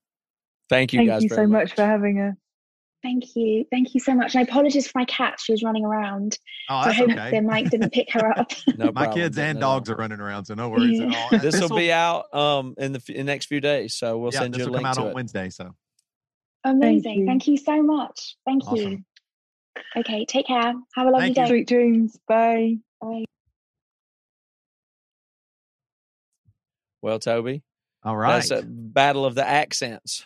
thank 0.69 0.91
you 0.91 0.99
Thank 0.99 1.09
guys 1.09 1.23
you 1.23 1.29
very 1.29 1.45
so 1.45 1.47
much 1.47 1.73
for 1.73 1.85
having 1.85 2.19
us. 2.19 2.35
Thank 3.03 3.35
you. 3.35 3.65
Thank 3.71 3.93
you 3.93 3.99
so 3.99 4.15
much. 4.15 4.33
And 4.33 4.39
I 4.39 4.43
apologize 4.43 4.87
for 4.87 4.99
my 4.99 5.05
cat. 5.05 5.39
She 5.39 5.51
was 5.51 5.63
running 5.63 5.85
around. 5.85 6.37
Oh, 6.69 6.83
so 6.83 6.89
I 6.89 6.93
hope 6.93 7.09
okay. 7.11 7.31
the 7.31 7.41
mic 7.41 7.69
didn't 7.69 7.93
pick 7.93 8.11
her 8.13 8.37
up. 8.37 8.51
no 8.77 8.85
My 8.85 9.03
problem, 9.03 9.13
kids 9.13 9.37
and 9.37 9.57
at 9.57 9.61
dogs 9.61 9.89
are 9.89 9.95
running 9.95 10.19
around, 10.19 10.45
so 10.45 10.55
no 10.55 10.69
worries 10.69 10.99
at 10.99 11.13
all. 11.13 11.29
this 11.39 11.59
will 11.59 11.75
be 11.75 11.91
out 11.91 12.33
um 12.33 12.73
in 12.77 12.93
the, 12.93 12.97
f- 12.99 13.09
in 13.09 13.25
the 13.25 13.31
next 13.31 13.45
few 13.45 13.61
days 13.61 13.93
so 13.95 14.17
we'll 14.17 14.33
yeah, 14.33 14.39
send 14.39 14.57
you 14.57 14.63
a 14.63 14.67
will 14.67 14.73
come 14.73 14.83
link 14.83 14.87
out 14.87 14.95
to 14.95 15.01
on 15.01 15.07
it 15.09 15.15
Wednesday. 15.15 15.49
So 15.49 15.75
Amazing. 16.63 17.19
you. 17.19 17.25
Thank 17.25 17.47
you 17.47 17.57
so 17.57 17.81
much. 17.81 18.35
Thank 18.45 18.63
you. 18.73 19.03
Okay, 19.95 20.25
take 20.25 20.47
care. 20.47 20.73
Have 20.95 21.07
a 21.07 21.11
lovely 21.11 21.33
Thank 21.33 21.37
you. 21.37 21.43
day. 21.43 21.49
Sweet 21.49 21.67
dreams. 21.67 22.17
Bye. 22.27 22.77
Bye. 22.99 23.25
well 27.03 27.19
toby 27.19 27.61
all 28.03 28.17
right. 28.17 28.33
that's 28.33 28.49
a 28.49 28.65
battle 28.65 29.23
of 29.23 29.35
the 29.35 29.47
accents 29.47 30.25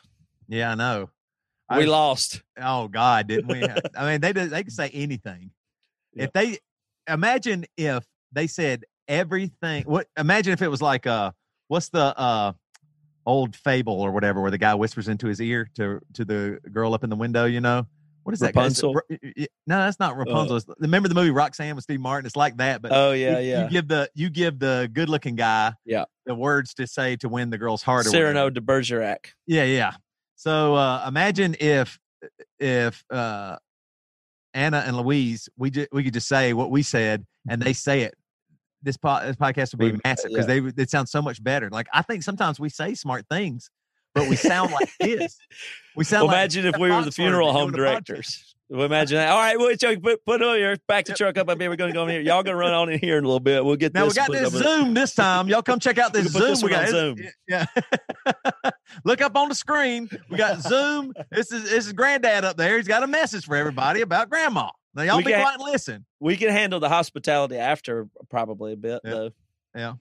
yeah, 0.51 0.72
I 0.72 0.76
know. 0.76 1.09
We 1.78 1.86
lost 1.86 2.41
Oh 2.61 2.88
God, 2.88 3.28
didn't 3.28 3.47
we? 3.47 3.63
I 3.97 4.11
mean, 4.11 4.22
they 4.22 4.32
they 4.34 4.63
can 4.63 4.72
say 4.72 4.89
anything. 4.89 5.51
Yeah. 6.13 6.26
If 6.26 6.34
they 6.34 6.57
imagine 7.07 7.65
if 7.78 8.05
they 8.32 8.47
said 8.47 8.84
everything. 9.07 9.84
What? 9.86 10.07
Imagine 10.17 10.53
if 10.53 10.61
it 10.61 10.67
was 10.69 10.82
like 10.82 11.05
uh, 11.07 11.32
what's 11.67 11.89
the 11.89 12.17
uh, 12.17 12.53
old 13.26 13.55
fable 13.55 14.01
or 14.01 14.11
whatever, 14.11 14.41
where 14.41 14.51
the 14.51 14.57
guy 14.57 14.74
whispers 14.76 15.07
into 15.07 15.28
his 15.28 15.41
ear 15.41 15.69
to 15.76 15.99
to 16.13 16.26
the 16.26 16.59
girl 16.72 16.93
up 16.93 17.03
in 17.03 17.09
the 17.09 17.15
window. 17.15 17.45
You 17.45 17.61
know, 17.61 17.86
what 18.24 18.34
is 18.34 18.39
that? 18.39 18.47
Rapunzel? 18.55 18.93
Ra- 18.93 19.01
y- 19.09 19.17
y- 19.38 19.47
No, 19.67 19.78
that's 19.80 19.99
not 19.99 20.15
Rapunzel. 20.17 20.57
It's- 20.57 20.76
Remember 20.80 21.07
the 21.09 21.15
movie 21.15 21.32
Roxanne 21.32 21.76
with 21.76 21.84
Steve 21.84 21.99
Martin? 21.99 22.26
It's 22.26 22.36
like 22.36 22.57
that, 22.57 22.82
but 22.82 22.91
oh 22.93 23.11
yeah 23.11 23.39
you, 23.39 23.49
yeah 23.49 23.63
you 23.63 23.69
give 23.69 23.88
the 23.88 24.09
you 24.15 24.30
give 24.30 24.59
the 24.59 24.89
good 24.91 25.09
looking 25.09 25.36
guy 25.36 25.74
Yeah. 25.86 26.05
the 26.26 26.36
words 26.36 26.74
to 26.76 26.88
say 26.88 27.15
to 27.17 27.30
win 27.30 27.49
the 27.49 27.57
girl's 27.57 27.82
heart. 27.84 28.05
Cyrano 28.05 28.49
de 28.49 28.61
bergerac 28.61 29.34
Yeah, 29.45 29.63
yeah. 29.63 29.93
So 30.42 30.74
uh, 30.74 31.06
imagine 31.08 31.56
if 31.60 32.00
if 32.60 33.04
uh, 33.12 33.58
Anna 34.56 34.84
and 34.88 34.98
Louise, 34.98 35.48
we 35.56 35.70
ju- 35.70 35.86
we 35.92 36.04
could 36.04 36.16
just 36.16 36.28
say 36.28 36.54
what 36.54 36.72
we 36.72 36.82
said, 36.82 37.28
and 37.48 37.62
they 37.62 37.74
say 37.74 38.02
it. 38.02 38.16
This 38.82 38.98
po- 38.98 39.22
this 39.24 39.36
podcast 39.36 39.78
would 39.78 39.94
be 39.94 40.00
massive 40.04 40.32
because 40.32 40.48
they 40.48 40.60
would- 40.60 40.80
it 40.80 40.89
sounds 40.89 41.12
so 41.12 41.22
much 41.22 41.44
better. 41.44 41.70
Like 41.70 41.86
I 41.94 42.02
think 42.02 42.24
sometimes 42.24 42.60
we 42.60 42.70
say 42.70 42.96
smart 42.96 43.28
things, 43.30 43.70
but 44.16 44.28
we 44.30 44.36
sound 44.36 44.72
like 44.72 44.89
this. 45.00 45.38
We 45.96 46.06
sound. 46.06 46.22
Well, 46.22 46.28
like 46.30 46.38
imagine 46.38 46.66
if 46.66 46.78
we 46.80 46.89
were 46.89 47.04
the 47.04 47.12
funeral 47.12 47.52
home 47.54 47.72
doing 47.72 47.84
a 47.84 47.92
podcast. 47.92 48.06
directors. 48.06 48.56
Well, 48.70 48.86
imagine 48.86 49.18
that. 49.18 49.30
All 49.30 49.38
right, 49.38 49.60
well, 49.60 49.76
Chuck, 49.76 50.02
put 50.02 50.26
put 50.26 50.42
on 50.42 50.58
your 50.58 50.78
back 50.88 51.04
the 51.04 51.14
truck 51.14 51.38
up 51.38 51.50
I 51.50 51.56
mean, 51.56 51.70
We're 51.70 51.76
going 51.76 51.92
to 51.92 51.94
go 51.94 52.04
in 52.04 52.10
here. 52.12 52.22
Y'all 52.22 52.42
going 52.42 52.54
to 52.54 52.56
run 52.56 52.74
on 52.74 52.89
in 52.89 52.98
here 52.98 53.18
in 53.18 53.26
a 53.26 53.28
little 53.28 53.42
bit. 53.42 53.64
We'll 53.64 53.76
get 53.76 53.94
Now 53.94 54.08
we 54.08 54.14
got 54.14 54.32
this 54.32 54.54
Zoom 54.54 54.94
this 54.94 55.14
time. 55.14 55.50
Y'all 55.50 55.62
come 55.62 55.80
check 55.80 55.98
out 56.00 56.14
this 56.16 56.32
Zoom. 56.32 56.42
this 56.42 56.64
we 56.64 56.70
got 56.70 56.88
Zoom. 56.88 57.18
Yeah. 57.48 57.66
Look 59.04 59.22
up 59.22 59.36
on 59.36 59.50
the 59.50 59.56
screen. 59.56 60.10
We 60.30 60.38
got 60.38 60.62
Zoom. 60.62 61.14
This 61.32 61.52
is 61.52 61.64
this 61.64 61.88
is 61.88 61.94
Granddad 61.94 62.44
up 62.46 62.58
there. 62.58 62.78
He's 62.78 62.88
got 62.88 63.04
a 63.04 63.08
message 63.08 63.46
for 63.46 63.56
everybody 63.56 64.02
about 64.02 64.30
Grandma. 64.30 64.70
Now 64.94 65.04
y'all 65.04 65.18
We 65.18 65.24
be 65.24 65.32
can't- 65.32 65.44
quiet 65.44 65.60
and 65.62 65.72
listen. 65.72 66.06
We 66.20 66.36
can 66.38 66.50
handle 66.50 66.80
the 66.80 66.89
hospitality 66.89 67.58
after 67.58 68.08
probably 68.30 68.74
a 68.74 68.78
bit 68.78 69.02
Yeah. 69.04 69.12
though. 69.12 69.32
Yeah. 69.76 69.94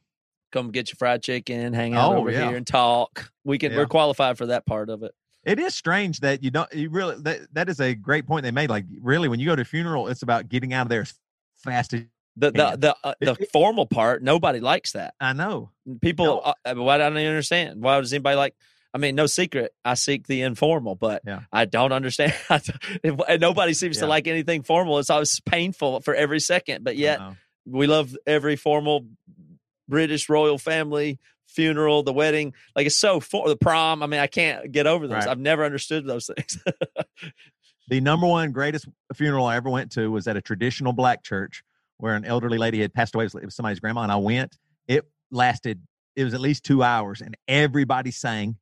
Come 0.52 0.70
get 0.72 0.90
your 0.90 0.96
fried 0.96 1.22
chicken, 1.22 1.72
hang 1.72 1.94
out 1.94 2.12
Oh, 2.12 2.18
over 2.18 2.30
yeah. 2.30 2.48
here 2.48 2.56
and 2.56 2.66
talk. 2.66 3.30
We 3.44 3.56
can. 3.58 3.70
Yeah. 3.72 3.78
We're 3.78 3.86
qualified 3.86 4.36
for 4.36 4.46
that 4.46 4.66
part 4.66 4.90
of 4.90 5.02
it. 5.04 5.12
It 5.44 5.58
is 5.60 5.74
strange 5.74 6.20
that 6.20 6.42
you 6.42 6.50
don't. 6.50 6.70
You 6.74 6.90
really 6.90 7.16
that 7.22 7.40
that 7.54 7.68
is 7.68 7.80
a 7.80 7.94
great 7.94 8.26
point 8.26 8.42
they 8.42 8.50
made. 8.50 8.68
Like 8.68 8.84
really, 9.00 9.28
when 9.28 9.38
you 9.40 9.46
go 9.46 9.56
to 9.56 9.62
a 9.62 9.64
funeral, 9.64 10.08
it's 10.08 10.22
about 10.22 10.48
getting 10.48 10.72
out 10.74 10.82
of 10.82 10.88
there 10.88 11.02
as 11.02 11.14
fast 11.56 11.94
as 11.94 12.02
The 12.36 12.50
the 12.50 12.76
the 12.78 12.96
uh, 13.04 13.14
the 13.20 13.36
It- 13.40 13.50
formal 13.52 13.86
part. 13.86 14.22
Nobody 14.22 14.60
likes 14.60 14.92
that. 14.92 15.14
I 15.20 15.32
know. 15.32 15.70
People. 16.02 16.24
No. 16.26 16.38
Uh, 16.40 16.52
uh, 16.64 16.74
why 16.74 16.98
don't 16.98 17.16
I 17.16 17.26
understand? 17.26 17.80
Why 17.82 18.00
does 18.00 18.12
anybody 18.12 18.36
like? 18.36 18.54
I 18.92 18.98
mean, 18.98 19.14
no 19.14 19.26
secret. 19.26 19.72
I 19.84 19.94
seek 19.94 20.26
the 20.26 20.42
informal, 20.42 20.94
but 20.96 21.22
Yeah. 21.26 21.40
I 21.52 21.64
don't 21.64 21.92
understand. 21.92 22.34
nobody 23.40 23.72
seems 23.74 23.96
Yeah. 23.96 24.02
to 24.02 24.06
like 24.08 24.26
anything 24.26 24.62
formal. 24.62 24.98
It's 24.98 25.10
always 25.10 25.40
painful 25.40 26.00
for 26.00 26.14
every 26.14 26.40
second. 26.40 26.82
But 26.84 26.96
yet, 26.96 27.20
we 27.66 27.86
love 27.86 28.16
every 28.26 28.56
formal 28.56 29.06
British 29.88 30.28
royal 30.28 30.58
family 30.58 31.18
funeral, 31.46 32.02
the 32.02 32.12
wedding. 32.12 32.54
Like 32.76 32.86
it's 32.86 32.96
so 32.96 33.20
for 33.20 33.48
the 33.48 33.56
prom. 33.56 34.02
I 34.02 34.06
mean, 34.06 34.20
I 34.20 34.26
can't 34.28 34.70
get 34.72 34.86
over 34.86 35.06
those. 35.06 35.24
Right. 35.24 35.28
I've 35.28 35.38
never 35.38 35.64
understood 35.64 36.06
those 36.06 36.26
things. 36.34 36.58
the 37.88 38.00
number 38.00 38.26
one 38.26 38.52
greatest 38.52 38.86
funeral 39.14 39.46
I 39.46 39.56
ever 39.56 39.68
went 39.70 39.92
to 39.92 40.10
was 40.10 40.26
at 40.28 40.36
a 40.36 40.40
traditional 40.40 40.92
black 40.92 41.22
church 41.24 41.62
where 41.98 42.14
an 42.14 42.24
elderly 42.24 42.56
lady 42.58 42.80
had 42.80 42.94
passed 42.94 43.14
away. 43.14 43.24
It 43.26 43.34
was 43.44 43.54
somebody's 43.54 43.80
grandma, 43.80 44.02
and 44.02 44.12
I 44.12 44.16
went. 44.16 44.56
It 44.88 45.04
lasted. 45.30 45.82
It 46.16 46.24
was 46.24 46.34
at 46.34 46.40
least 46.40 46.64
two 46.64 46.82
hours, 46.82 47.20
and 47.20 47.36
everybody 47.46 48.10
sang, 48.10 48.56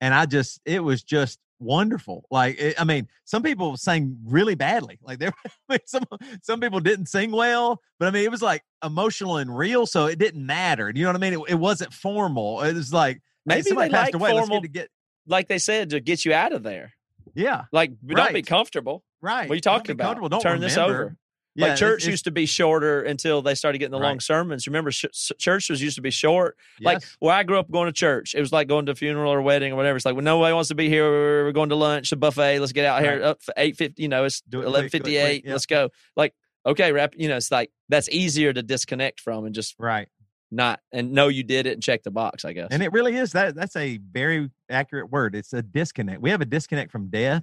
and 0.00 0.14
I 0.14 0.26
just. 0.26 0.60
It 0.64 0.80
was 0.82 1.02
just 1.02 1.38
wonderful. 1.60 2.24
Like 2.30 2.58
it, 2.60 2.80
I 2.80 2.84
mean, 2.84 3.08
some 3.24 3.42
people 3.42 3.76
sang 3.76 4.16
really 4.24 4.54
badly. 4.54 4.98
Like 5.02 5.18
there, 5.18 5.32
I 5.68 5.72
mean, 5.72 5.80
some 5.86 6.04
some 6.42 6.60
people 6.60 6.80
didn't 6.80 7.06
sing 7.06 7.30
well, 7.32 7.80
but 7.98 8.08
I 8.08 8.10
mean, 8.12 8.24
it 8.24 8.30
was 8.30 8.42
like 8.42 8.62
emotional 8.84 9.38
and 9.38 9.56
real, 9.56 9.86
so 9.86 10.06
it 10.06 10.18
didn't 10.18 10.44
matter. 10.46 10.92
You 10.94 11.02
know 11.02 11.08
what 11.10 11.16
I 11.16 11.30
mean? 11.30 11.40
It, 11.40 11.50
it 11.50 11.54
wasn't 11.58 11.92
formal. 11.92 12.62
It 12.62 12.74
was 12.74 12.92
like 12.92 13.16
hey, 13.16 13.20
Maybe 13.56 13.62
somebody 13.62 13.88
they 13.90 13.94
passed 13.96 14.06
like 14.12 14.14
away. 14.14 14.30
Formal- 14.30 14.60
get 14.60 14.62
to 14.62 14.68
get. 14.68 14.88
like 15.26 15.48
they 15.48 15.58
said, 15.58 15.90
to 15.90 16.00
get 16.00 16.24
you 16.24 16.32
out 16.32 16.52
of 16.52 16.62
there. 16.62 16.92
Yeah, 17.34 17.64
Like, 17.72 17.92
don't 18.04 18.32
be 18.32 18.42
comfortable. 18.42 19.04
right. 19.20 19.48
What 19.48 19.52
are 19.52 19.54
you 19.56 19.60
talking 19.60 19.92
about? 19.92 20.18
Don't 20.30 20.40
Turn 20.40 20.60
this 20.60 20.76
over. 20.76 21.16
Yeah, 21.58 21.70
like 21.70 21.76
church 21.76 22.06
used 22.06 22.22
to 22.24 22.30
be 22.30 22.46
shorter 22.46 23.02
until 23.02 23.42
they 23.42 23.56
started 23.56 23.78
getting 23.78 23.90
the 23.90 23.98
long 23.98 24.20
sermons. 24.20 24.68
Remember, 24.68 24.92
sh- 24.92 25.06
was 25.44 25.82
used 25.82 25.96
to 25.96 26.02
be 26.02 26.10
short. 26.10 26.56
Like 26.80 27.00
yes. 27.00 27.16
where 27.18 27.34
I 27.34 27.42
grew 27.42 27.58
up 27.58 27.68
going 27.68 27.86
to 27.86 27.92
church, 27.92 28.36
it 28.36 28.40
was 28.40 28.52
like 28.52 28.68
going 28.68 28.86
to 28.86 28.92
a 28.92 28.94
funeral 28.94 29.32
or 29.32 29.40
a 29.40 29.42
wedding 29.42 29.72
or 29.72 29.76
whatever. 29.76 29.96
It's 29.96 30.06
like, 30.06 30.14
well, 30.14 30.22
nobody 30.22 30.54
wants 30.54 30.68
to 30.68 30.76
be 30.76 30.88
here. 30.88 31.44
We're 31.44 31.50
going 31.50 31.70
to 31.70 31.74
lunch, 31.74 32.12
a 32.12 32.16
buffet. 32.16 32.60
Let's 32.60 32.70
get 32.70 32.84
out 32.84 33.02
here 33.02 33.20
up 33.24 33.42
for 33.42 33.52
eight 33.56 33.76
fifty. 33.76 34.02
You 34.02 34.08
know, 34.08 34.22
it's 34.22 34.40
Do 34.42 34.60
it 34.60 34.62
quick, 34.62 34.62
do 34.62 34.66
it 34.66 34.70
eleven 34.70 34.90
fifty 34.90 35.16
eight. 35.16 35.48
Let's 35.48 35.66
go. 35.66 35.90
Like, 36.14 36.32
okay, 36.64 36.92
rap. 36.92 37.14
You 37.16 37.28
know, 37.28 37.36
it's 37.36 37.50
like 37.50 37.72
that's 37.88 38.08
easier 38.08 38.52
to 38.52 38.62
disconnect 38.62 39.18
from 39.18 39.44
and 39.44 39.52
just 39.52 39.74
right. 39.80 40.06
not 40.52 40.78
and 40.92 41.10
know 41.10 41.26
you 41.26 41.42
did 41.42 41.66
it 41.66 41.72
and 41.72 41.82
check 41.82 42.04
the 42.04 42.12
box. 42.12 42.44
I 42.44 42.52
guess. 42.52 42.68
And 42.70 42.84
it 42.84 42.92
really 42.92 43.16
is 43.16 43.32
that 43.32 43.56
that's 43.56 43.74
a 43.74 43.98
very 43.98 44.48
accurate 44.70 45.10
word. 45.10 45.34
It's 45.34 45.52
a 45.52 45.62
disconnect. 45.62 46.20
We 46.20 46.30
have 46.30 46.40
a 46.40 46.46
disconnect 46.46 46.92
from 46.92 47.08
death 47.08 47.42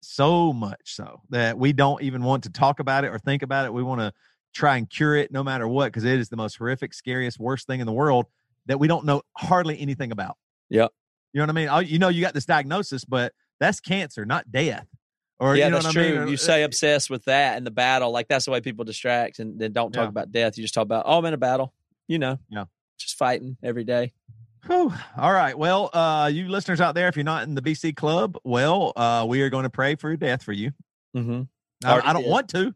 so 0.00 0.52
much 0.52 0.80
so 0.94 1.20
that 1.30 1.58
we 1.58 1.72
don't 1.72 2.02
even 2.02 2.22
want 2.22 2.44
to 2.44 2.50
talk 2.50 2.80
about 2.80 3.04
it 3.04 3.08
or 3.08 3.18
think 3.18 3.42
about 3.42 3.66
it. 3.66 3.72
We 3.72 3.82
want 3.82 4.00
to 4.00 4.12
try 4.54 4.76
and 4.76 4.88
cure 4.88 5.16
it 5.16 5.30
no 5.32 5.42
matter 5.44 5.66
what 5.68 5.86
because 5.86 6.04
it 6.04 6.18
is 6.18 6.28
the 6.28 6.36
most 6.36 6.56
horrific, 6.56 6.94
scariest, 6.94 7.38
worst 7.38 7.66
thing 7.66 7.80
in 7.80 7.86
the 7.86 7.92
world 7.92 8.26
that 8.66 8.78
we 8.78 8.88
don't 8.88 9.04
know 9.04 9.22
hardly 9.36 9.78
anything 9.80 10.12
about. 10.12 10.36
Yep. 10.70 10.92
You 11.32 11.38
know 11.38 11.44
what 11.44 11.50
I 11.50 11.52
mean? 11.52 11.68
Oh, 11.68 11.78
you 11.80 11.98
know 11.98 12.08
you 12.08 12.20
got 12.22 12.34
this 12.34 12.46
diagnosis, 12.46 13.04
but 13.04 13.32
that's 13.60 13.80
cancer, 13.80 14.24
not 14.24 14.50
death. 14.50 14.86
Or 15.40 15.54
yeah, 15.56 15.66
you 15.66 15.70
know 15.70 15.76
that's 15.76 15.86
what 15.86 15.92
true. 15.92 16.02
I 16.02 16.10
mean? 16.10 16.18
Or- 16.18 16.26
You 16.28 16.34
uh, 16.34 16.38
say 16.38 16.62
obsessed 16.62 17.10
with 17.10 17.24
that 17.26 17.56
and 17.56 17.66
the 17.66 17.70
battle, 17.70 18.10
like 18.10 18.28
that's 18.28 18.44
the 18.46 18.50
way 18.50 18.60
people 18.60 18.84
distract 18.84 19.38
and 19.38 19.58
then 19.58 19.72
don't 19.72 19.92
talk 19.92 20.04
Yeah. 20.04 20.08
about 20.08 20.32
death. 20.32 20.56
You 20.58 20.64
just 20.64 20.74
talk 20.74 20.82
about, 20.82 21.04
oh, 21.06 21.18
I'm 21.18 21.24
in 21.26 21.34
a 21.34 21.38
battle. 21.38 21.72
You 22.08 22.18
know, 22.18 22.38
Yeah. 22.48 22.64
just 22.98 23.16
fighting 23.16 23.56
every 23.62 23.84
day. 23.84 24.12
Whew. 24.66 24.92
All 25.16 25.32
right. 25.32 25.56
Well, 25.56 25.90
uh, 25.92 26.30
you 26.32 26.48
listeners 26.48 26.80
out 26.80 26.94
there, 26.94 27.08
if 27.08 27.16
you're 27.16 27.24
not 27.24 27.44
in 27.44 27.54
the 27.54 27.62
BC 27.62 27.96
club, 27.96 28.36
well, 28.44 28.92
uh, 28.96 29.24
we 29.28 29.42
are 29.42 29.50
going 29.50 29.64
to 29.64 29.70
pray 29.70 29.94
for 29.94 30.16
death 30.16 30.42
for 30.42 30.52
you. 30.52 30.72
Mm-hmm. 31.16 31.42
I, 31.84 32.00
I 32.00 32.12
don't 32.12 32.22
did. 32.22 32.30
want 32.30 32.48
to, 32.50 32.74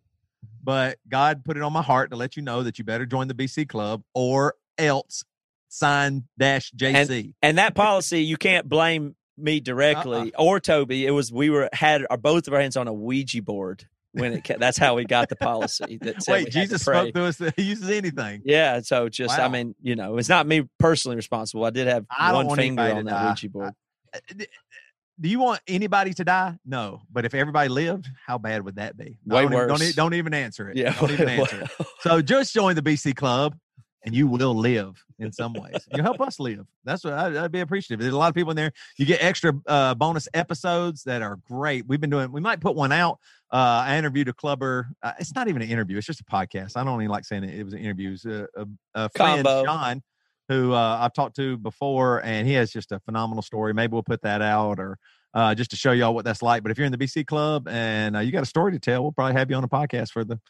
but 0.62 0.98
God 1.09 1.44
put 1.44 1.56
it 1.56 1.62
on 1.62 1.72
my 1.72 1.82
heart 1.82 2.10
to 2.10 2.16
let 2.16 2.36
you 2.36 2.42
know 2.42 2.62
that 2.62 2.78
you 2.78 2.84
better 2.84 3.04
join 3.06 3.28
the 3.28 3.34
BC 3.34 3.68
club 3.68 4.02
or 4.14 4.54
else 4.78 5.24
sign 5.68 6.24
dash 6.38 6.70
JC. 6.72 7.34
And 7.42 7.59
that 7.59 7.74
policy, 7.74 8.22
you 8.22 8.36
can't 8.36 8.68
blame 8.68 9.16
me 9.36 9.60
directly 9.60 10.32
Uh-uh. 10.32 10.42
or 10.42 10.60
Toby. 10.60 11.06
It 11.06 11.10
was 11.10 11.32
we 11.32 11.50
were 11.50 11.68
had 11.72 12.06
our 12.10 12.16
both 12.16 12.46
of 12.46 12.54
our 12.54 12.60
hands 12.60 12.76
on 12.76 12.86
a 12.88 12.92
Ouija 12.92 13.42
board 13.42 13.88
when 14.12 14.32
it. 14.34 14.47
That's 14.59 14.78
how 14.78 14.94
we 14.94 15.05
got 15.05 15.28
the 15.28 15.36
policy. 15.36 15.98
That 16.02 16.22
said 16.22 16.32
Wait, 16.32 16.51
Jesus 16.51 16.82
spoke 16.82 17.12
to 17.14 17.24
us 17.24 17.36
that 17.39 17.55
he 17.56 17.62
uses 17.62 17.90
anything. 17.90 18.43
Yeah, 18.44 18.80
so 18.80 19.09
just 19.09 19.39
I 19.39 19.48
mean, 19.48 19.74
you 19.82 19.97
know, 19.97 20.18
it's 20.18 20.28
not 20.28 20.47
me 20.47 20.68
personally 20.78 21.16
responsible. 21.16 21.64
I 21.64 21.70
did 21.70 21.86
have 21.89 22.06
I 22.10 22.28
don't 22.28 22.36
one 22.36 22.47
want 22.48 22.60
finger 22.60 22.82
anybody 22.82 22.98
on 22.98 23.05
to 23.06 23.10
that 23.10 23.22
die. 23.22 23.28
Ouija 23.30 23.48
board. 23.48 23.74
Uh, 24.14 24.44
Do 25.20 25.28
you 25.28 25.39
want 25.39 25.60
anybody 25.68 26.12
to 26.14 26.24
die? 26.24 26.56
No. 26.64 27.02
But 27.12 27.24
if 27.24 27.34
everybody 27.34 27.68
lived, 27.68 28.09
how 28.26 28.39
bad 28.39 28.64
would 28.64 28.76
that 28.76 28.97
be? 28.97 29.18
Way 29.26 29.43
don't, 29.43 29.52
even- 29.52 29.59
Don't, 29.68 29.70
worse. 29.80 29.90
e- 29.90 29.93
don't 29.93 30.14
even 30.14 30.34
answer 30.34 30.68
it. 30.70 30.76
Yeah, 30.76 30.98
Don't 30.98 31.10
even 31.12 31.28
answer 31.40 31.62
it. 31.62 31.86
So 32.01 32.20
just 32.22 32.52
join 32.52 32.74
the 32.74 32.82
BC 32.82 33.14
club 33.14 33.56
and 34.05 34.14
you 34.14 34.26
will 34.26 34.55
live 34.55 35.01
in 35.20 35.30
some 35.30 35.52
ways. 35.52 35.86
You 35.94 36.02
help 36.02 36.20
us 36.20 36.40
live. 36.40 36.66
That's 36.84 37.05
what 37.05 37.12
I, 37.12 37.44
I'd 37.44 37.52
be 37.52 37.60
appreciative. 37.60 38.01
There's 38.01 38.14
a 38.14 38.18
lot 38.18 38.30
of 38.30 38.34
people 38.34 38.51
in 38.51 38.56
there. 38.56 38.72
You 38.97 39.06
get 39.06 39.22
extra 39.22 39.52
uh, 39.66 39.94
bonus 39.94 40.28
episodes 40.34 41.05
that 41.05 41.22
are 41.22 41.39
great. 41.48 41.86
We've 41.86 42.01
been 42.01 42.10
doing, 42.10 42.32
we 42.32 42.40
might 42.40 42.60
put 42.60 42.74
one 42.74 42.90
out. 42.90 43.20
Uh, 43.53 43.85
I 43.87 43.99
interviewed 43.99 44.29
a 44.29 44.33
clubber. 44.33 44.89
Uh, 45.03 45.12
it's 45.19 45.35
not 45.35 45.49
even 45.49 45.61
an 45.61 45.69
interview. 45.69 45.99
It's 45.99 46.07
just 46.07 46.20
a 46.20 46.24
podcast. 46.24 46.77
I 46.77 46.85
don't 46.85 47.01
even 47.03 47.11
like 47.11 47.27
saying 47.27 47.45
it. 47.45 47.59
It 47.59 47.65
was 47.65 47.74
an 47.74 47.81
interview. 47.81 48.09
It 48.09 48.12
was 48.12 48.24
a, 48.24 48.49
a, 48.57 48.66
a 48.95 49.09
friend, 49.11 49.45
Combo. 49.45 49.65
Sean, 49.65 50.03
who 50.49 50.73
uh, 50.73 50.99
I've 51.01 51.12
talked 51.12 51.37
to 51.37 51.59
before, 51.59 52.24
and 52.24 52.47
he 52.47 52.55
has 52.55 52.70
just 52.70 52.93
a 52.93 53.01
phenomenal 53.01 53.43
story. 53.43 53.74
Maybe 53.74 53.93
we'll 53.93 54.03
put 54.03 54.23
that 54.23 54.41
out 54.41 54.81
or 54.81 54.99
uh, 55.35 55.55
just 55.55 55.70
to 55.70 55.77
show 55.77 55.93
y'all 55.93 56.15
what 56.15 56.24
that's 56.24 56.43
like. 56.43 56.62
But 56.62 56.73
if 56.73 56.79
you're 56.79 56.87
in 56.87 56.93
the 56.93 56.99
BC 56.99 57.27
club 57.27 57.69
and 57.69 58.16
uh, 58.16 58.20
you 58.20 58.33
got 58.33 58.43
a 58.43 58.47
story 58.47 58.73
to 58.73 58.79
tell, 58.79 59.03
we'll 59.03 59.12
probably 59.12 59.35
have 59.35 59.51
you 59.51 59.57
on 59.57 59.65
a 59.65 59.69
podcast 59.69 60.12
for 60.12 60.24
the 60.24 60.41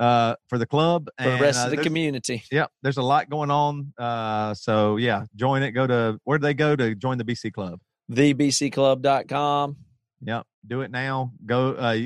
uh, 0.00 0.34
for 0.48 0.56
the 0.58 0.66
club 0.66 1.08
For 1.22 1.30
the 1.30 1.38
rest 1.38 1.60
uh, 1.60 1.64
of 1.66 1.70
the 1.70 1.76
community. 1.76 2.42
yeah, 2.50 2.66
there's 2.82 2.96
a 2.96 3.02
lot 3.02 3.28
going 3.28 3.50
on. 3.50 3.92
Uh, 3.98 4.54
so 4.54 4.96
yeah, 4.96 5.24
join 5.36 5.62
it. 5.62 5.72
Go 5.72 5.86
to 5.86 6.18
where 6.24 6.38
do 6.38 6.42
they 6.42 6.54
go 6.54 6.74
to 6.74 6.94
join 6.94 7.18
the 7.18 7.24
BC 7.24 7.52
club? 7.52 7.80
TheBCClub.com. 8.10 9.76
Yep, 10.22 10.46
do 10.66 10.80
it 10.82 10.90
now. 10.90 11.32
Go, 11.46 11.72
uh, 11.72 11.98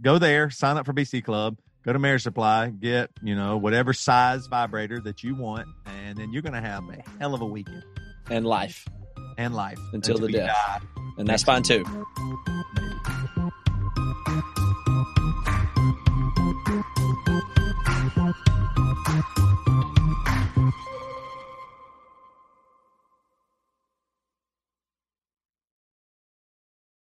go 0.00 0.18
there. 0.18 0.50
Sign 0.50 0.76
up 0.78 0.86
for 0.86 0.92
BC 0.94 1.22
Club. 1.24 1.58
Go 1.84 1.92
to 1.92 1.98
Marriage 1.98 2.22
Supply. 2.22 2.68
Get 2.70 3.10
you 3.22 3.34
know 3.34 3.56
whatever 3.56 3.92
size 3.92 4.46
vibrator 4.46 5.00
that 5.00 5.22
you 5.22 5.34
want, 5.34 5.66
and 5.86 6.16
then 6.18 6.32
you're 6.32 6.42
gonna 6.42 6.60
have 6.60 6.84
a 6.88 7.02
hell 7.18 7.34
of 7.34 7.40
a 7.40 7.46
weekend 7.46 7.84
and 8.30 8.46
life. 8.46 8.86
and 9.38 9.54
life 9.54 9.78
Until 9.92 10.18
the 10.18 10.28
death. 10.32 10.48
die. 10.48 10.80
And 11.18 11.26
that's 11.28 11.42
fine 11.42 11.62
too. 11.62 11.84